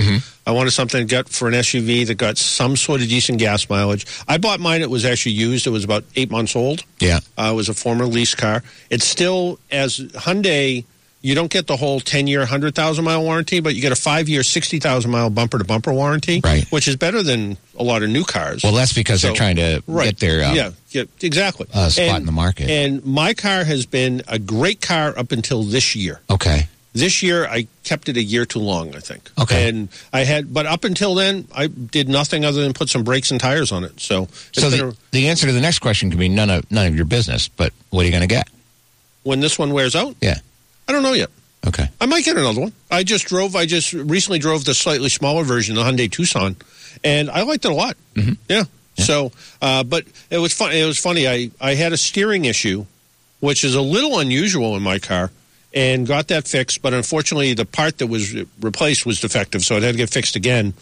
I 0.47 0.53
wanted 0.53 0.71
something 0.71 1.07
got 1.07 1.29
for 1.29 1.49
an 1.49 1.55
SUV 1.55 2.07
that 2.07 2.15
got 2.15 2.39
some 2.39 2.77
sort 2.77 3.03
of 3.03 3.09
decent 3.09 3.39
gas 3.39 3.69
mileage. 3.69 4.07
I 4.29 4.39
bought 4.39 4.61
mine. 4.61 4.83
It 4.83 4.91
was 4.91 5.05
actually 5.05 5.33
used. 5.33 5.67
It 5.67 5.71
was 5.71 5.85
about 5.85 6.05
eight 6.15 6.31
months 6.31 6.55
old. 6.55 6.85
Yeah. 7.01 7.21
Uh, 7.37 7.51
it 7.53 7.57
was 7.57 7.69
a 7.69 7.75
former 7.75 8.07
lease 8.07 8.35
car. 8.35 8.63
It's 8.91 9.05
still 9.05 9.59
as 9.71 9.99
Hyundai. 9.99 10.85
You 11.27 11.35
don't 11.35 11.51
get 11.51 11.67
the 11.67 11.77
whole 11.77 11.99
ten-year, 11.99 12.47
hundred 12.47 12.77
thousand 12.77 13.05
mile 13.05 13.21
warranty, 13.21 13.59
but 13.59 13.75
you 13.75 13.81
get 13.83 13.91
a 13.91 13.97
five-year, 13.97 14.45
sixty 14.45 14.79
thousand 14.79 15.11
mile 15.11 15.29
bumper-to-bumper 15.29 15.93
warranty, 15.93 16.41
Right. 16.45 16.65
Which 16.71 16.87
is 16.87 16.95
better 16.95 17.21
than 17.21 17.57
a 17.77 17.83
lot 17.83 18.05
of 18.05 18.11
new 18.11 18.23
cars. 18.23 18.63
Well, 18.63 18.73
that's 18.75 18.93
because 18.93 19.23
So- 19.23 19.27
they're 19.29 19.37
trying 19.37 19.57
to 19.57 19.83
right. 19.89 20.05
get 20.05 20.19
their 20.21 20.45
uh, 20.45 20.55
yeah, 20.55 20.71
yeah, 20.91 21.03
exactly 21.23 21.67
uh, 21.75 21.89
spot 21.89 22.07
And- 22.07 22.17
in 22.19 22.27
the 22.27 22.33
market. 22.33 22.71
And 22.71 23.05
my 23.05 23.35
car 23.35 23.65
has 23.65 23.87
been 23.87 24.23
a 24.29 24.39
great 24.39 24.81
car 24.81 25.19
up 25.19 25.33
until 25.33 25.65
this 25.65 25.97
year. 25.97 26.21
okay. 26.31 26.69
This 26.95 27.23
year, 27.23 27.45
I 27.47 27.67
kept 27.85 28.09
it 28.09 28.17
a 28.17 28.23
year 28.23 28.47
too 28.47 28.61
long, 28.61 28.95
I 28.97 29.01
think. 29.01 29.29
Okay. 29.39 29.69
And 29.69 29.89
I 30.15 30.21
had, 30.25 30.55
but 30.55 30.65
up 30.65 30.83
until 30.85 31.15
then, 31.15 31.47
I 31.55 31.67
did 31.67 32.09
nothing 32.09 32.43
other 32.45 32.63
than 32.63 32.73
put 32.73 32.89
some 32.89 33.03
brakes 33.05 33.31
and 33.31 33.39
tires 33.39 33.71
on 33.71 33.85
it. 33.85 34.01
So, 34.01 34.29
So 34.53 34.71
the, 34.71 34.89
a- 34.89 34.93
the 35.11 35.29
answer 35.29 35.47
to 35.47 35.53
the 35.53 35.61
next 35.61 35.81
question 35.81 36.09
can 36.09 36.19
be 36.19 36.29
none 36.31 36.49
of 36.51 36.71
none 36.71 36.87
of 36.87 36.95
your 36.97 37.05
business. 37.05 37.49
But 37.49 37.73
what 37.91 38.03
are 38.03 38.05
you 38.07 38.13
going 38.13 38.23
to 38.23 38.27
get? 38.29 38.49
when 39.25 39.41
this 39.41 39.59
one 39.59 39.73
wears 39.73 39.97
out, 39.97 40.15
Yeah. 40.23 40.39
I 40.89 40.93
don't 40.93 41.03
know 41.03 41.13
yet. 41.13 41.31
Okay. 41.67 41.89
I 42.01 42.07
might 42.07 42.25
get 42.25 42.37
another 42.37 42.61
one. 42.61 42.73
I 42.91 43.03
just 43.03 43.27
drove. 43.27 43.57
I 43.57 43.67
just 43.67 43.93
recently 43.93 44.39
drove 44.39 44.65
the 44.65 44.75
slightly 44.75 45.09
smaller 45.09 45.43
version, 45.43 45.75
the 45.75 45.83
Hyundai 45.83 46.11
Tucson, 46.11 46.57
and 47.03 47.29
I 47.29 47.43
liked 47.43 47.65
it 47.65 47.71
a 47.73 47.75
lot. 47.75 47.97
Mm-hmm. 48.15 48.35
Yeah. 48.49 48.65
So, 48.99 49.33
uh, 49.61 49.83
but 49.83 50.05
it 50.31 50.39
was 50.39 50.55
fun. 50.55 50.73
It 50.73 50.85
was 50.85 50.99
funny. 50.99 51.29
I 51.29 51.51
I 51.61 51.75
had 51.75 51.93
a 51.93 51.97
steering 51.97 52.45
issue, 52.45 52.87
which 53.41 53.65
is 53.65 53.75
a 53.75 53.83
little 53.83 54.19
unusual 54.19 54.77
in 54.77 54.83
my 54.83 54.99
car, 54.99 55.31
and 55.75 56.07
got 56.07 56.29
that 56.29 56.47
fixed. 56.47 56.83
But 56.83 56.95
unfortunately, 56.95 57.53
the 57.53 57.67
part 57.67 57.99
that 57.99 58.07
was 58.07 58.35
replaced 58.61 59.05
was 59.05 59.21
defective, 59.21 59.63
so 59.65 59.77
it 59.77 59.83
had 59.83 59.93
to 59.93 59.99
get 59.99 60.11
fixed 60.11 60.37
again. 60.37 60.73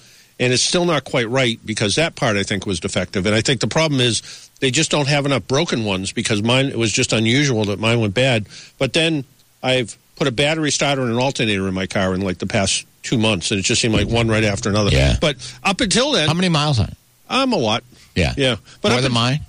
And 0.40 0.52
it's 0.52 0.64
still 0.64 0.84
not 0.84 1.04
quite 1.04 1.28
right 1.28 1.60
because 1.64 1.94
that 1.94 2.16
part 2.16 2.36
I 2.36 2.42
think 2.42 2.66
was 2.66 2.80
defective. 2.80 3.24
And 3.24 3.36
I 3.36 3.40
think 3.40 3.60
the 3.60 3.68
problem 3.68 4.00
is 4.00 4.50
they 4.58 4.72
just 4.72 4.90
don't 4.90 5.06
have 5.06 5.26
enough 5.26 5.46
broken 5.46 5.84
ones 5.84 6.12
because 6.12 6.42
mine 6.42 6.66
it 6.66 6.78
was 6.78 6.92
just 6.92 7.12
unusual 7.12 7.64
that 7.66 7.78
mine 7.78 8.00
went 8.00 8.14
bad. 8.14 8.46
But 8.76 8.94
then 8.94 9.24
I've 9.64 9.96
put 10.16 10.28
a 10.28 10.32
battery 10.32 10.70
starter 10.70 11.02
and 11.02 11.10
an 11.10 11.18
alternator 11.18 11.66
in 11.66 11.74
my 11.74 11.86
car 11.86 12.14
in 12.14 12.20
like 12.20 12.38
the 12.38 12.46
past 12.46 12.86
two 13.02 13.18
months, 13.18 13.50
and 13.50 13.58
it 13.58 13.64
just 13.64 13.80
seemed 13.80 13.94
like 13.94 14.06
one 14.08 14.28
right 14.28 14.44
after 14.44 14.68
another. 14.68 14.90
Yeah. 14.90 15.16
But 15.20 15.36
up 15.64 15.80
until 15.80 16.12
then, 16.12 16.28
How 16.28 16.34
many 16.34 16.48
miles 16.48 16.78
on 16.78 16.86
it? 16.88 16.96
I'm 17.28 17.52
a 17.52 17.56
lot. 17.56 17.82
Yeah. 18.14 18.34
Yeah. 18.36 18.56
But 18.82 18.90
More 18.92 19.00
than 19.00 19.10
in- 19.10 19.14
mine? 19.14 19.40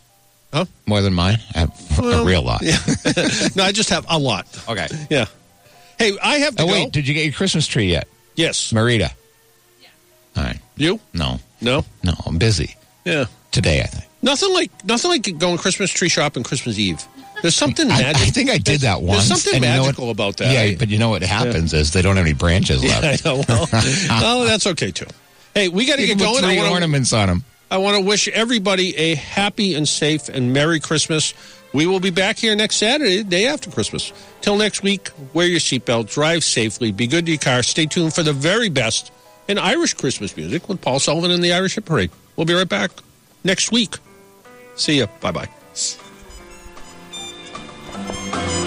Huh? 0.53 0.65
More 0.85 1.01
than 1.01 1.13
mine? 1.13 1.37
I 1.53 1.59
have 1.59 1.99
a 1.99 2.23
real 2.23 2.41
lot. 2.41 2.61
Yeah. 2.63 2.77
no, 3.55 3.63
I 3.63 3.71
just 3.73 3.89
have 3.89 4.05
a 4.09 4.17
lot. 4.17 4.47
Okay. 4.69 4.87
Yeah. 5.09 5.25
Hey, 5.99 6.17
I 6.23 6.37
have 6.39 6.55
to 6.55 6.63
Oh, 6.63 6.67
go. 6.67 6.71
wait. 6.73 6.91
Did 6.93 7.07
you 7.07 7.13
get 7.13 7.25
your 7.25 7.33
Christmas 7.33 7.67
tree 7.67 7.91
yet? 7.91 8.07
Yes. 8.35 8.71
Marita? 8.71 9.11
All 10.37 10.43
right. 10.43 10.59
You? 10.77 10.99
No. 11.13 11.39
No. 11.61 11.85
No. 12.03 12.13
I'm 12.25 12.37
busy 12.37 12.75
Yeah. 13.05 13.25
today, 13.51 13.81
I 13.81 13.85
think. 13.87 14.05
Nothing 14.21 14.53
like 14.53 14.71
nothing 14.85 15.11
like 15.11 15.37
going 15.37 15.57
Christmas 15.57 15.91
tree 15.91 16.09
shopping 16.09 16.43
Christmas 16.43 16.79
Eve. 16.79 17.03
There's 17.45 17.55
something 17.55 17.91
I, 17.91 18.01
magic. 18.01 18.22
I 18.23 18.26
think 18.31 18.49
I 18.49 18.57
did 18.57 18.81
that 18.81 19.03
once. 19.03 19.27
There's 19.27 19.43
something 19.43 19.61
you 19.61 19.69
know 19.69 19.81
what- 19.81 19.85
magical 19.85 20.09
about 20.09 20.38
that. 20.38 20.51
Yeah, 20.51 20.61
I- 20.61 20.76
but 20.76 20.89
you 20.89 20.97
know 20.97 21.09
what 21.09 21.22
happens 21.22 21.73
is 21.73 21.91
they 21.93 22.01
don't 22.01 22.15
have 22.15 22.26
any 22.26 22.34
branches 22.34 22.84
Yeah, 22.84 22.99
left. 23.01 23.23
I 23.23 23.30
know. 23.30 23.43
Well, 23.47 23.67
oh, 23.72 24.45
that's 24.45 24.65
okay 24.65 24.89
too. 24.89 25.05
Hey, 25.53 25.67
we 25.69 25.85
got 25.85 25.97
to 25.97 26.05
get 26.07 26.17
going. 26.17 26.43
I 26.43 26.47
three 26.47 26.57
wanna- 26.57 26.72
ornaments 26.72 27.13
on 27.13 27.27
them. 27.27 27.43
I 27.69 27.77
want 27.77 27.97
to 27.97 28.03
wish 28.03 28.27
everybody 28.30 28.95
a 28.97 29.13
happy 29.13 29.76
and 29.76 29.88
safe 29.88 30.27
and 30.27 30.53
Merry 30.53 30.80
Christmas. 30.80 31.35
We 31.72 31.85
will 31.85 31.99
be 31.99 32.09
back 32.09 32.38
here 32.38 32.55
next 32.55 32.77
Saturday, 32.77 33.17
the 33.17 33.23
day 33.23 33.45
after 33.45 33.69
Christmas. 33.69 34.11
Till 34.41 34.55
next 34.57 34.81
week, 34.81 35.09
wear 35.34 35.45
your 35.45 35.59
seatbelt, 35.59 36.11
drive 36.11 36.43
safely, 36.43 36.91
be 36.91 37.05
good 37.05 37.26
to 37.26 37.31
your 37.34 37.39
car, 37.39 37.61
stay 37.63 37.85
tuned 37.85 38.13
for 38.15 38.23
the 38.23 38.34
very 38.34 38.69
best 38.69 39.11
in 39.47 39.57
Irish 39.59 39.93
Christmas 39.93 40.35
music 40.35 40.67
with 40.67 40.81
Paul 40.81 40.99
Sullivan 40.99 41.30
and 41.31 41.43
the 41.43 41.53
Irish 41.53 41.76
Hit 41.76 41.85
Parade. 41.85 42.09
We'll 42.35 42.45
be 42.45 42.53
right 42.55 42.67
back 42.67 42.91
next 43.43 43.72
week. 43.72 43.95
See 44.76 44.99
ya. 44.99 45.07
Bye 45.22 45.31
bye. 45.31 45.49
Thank 48.31 48.60
you. 48.60 48.64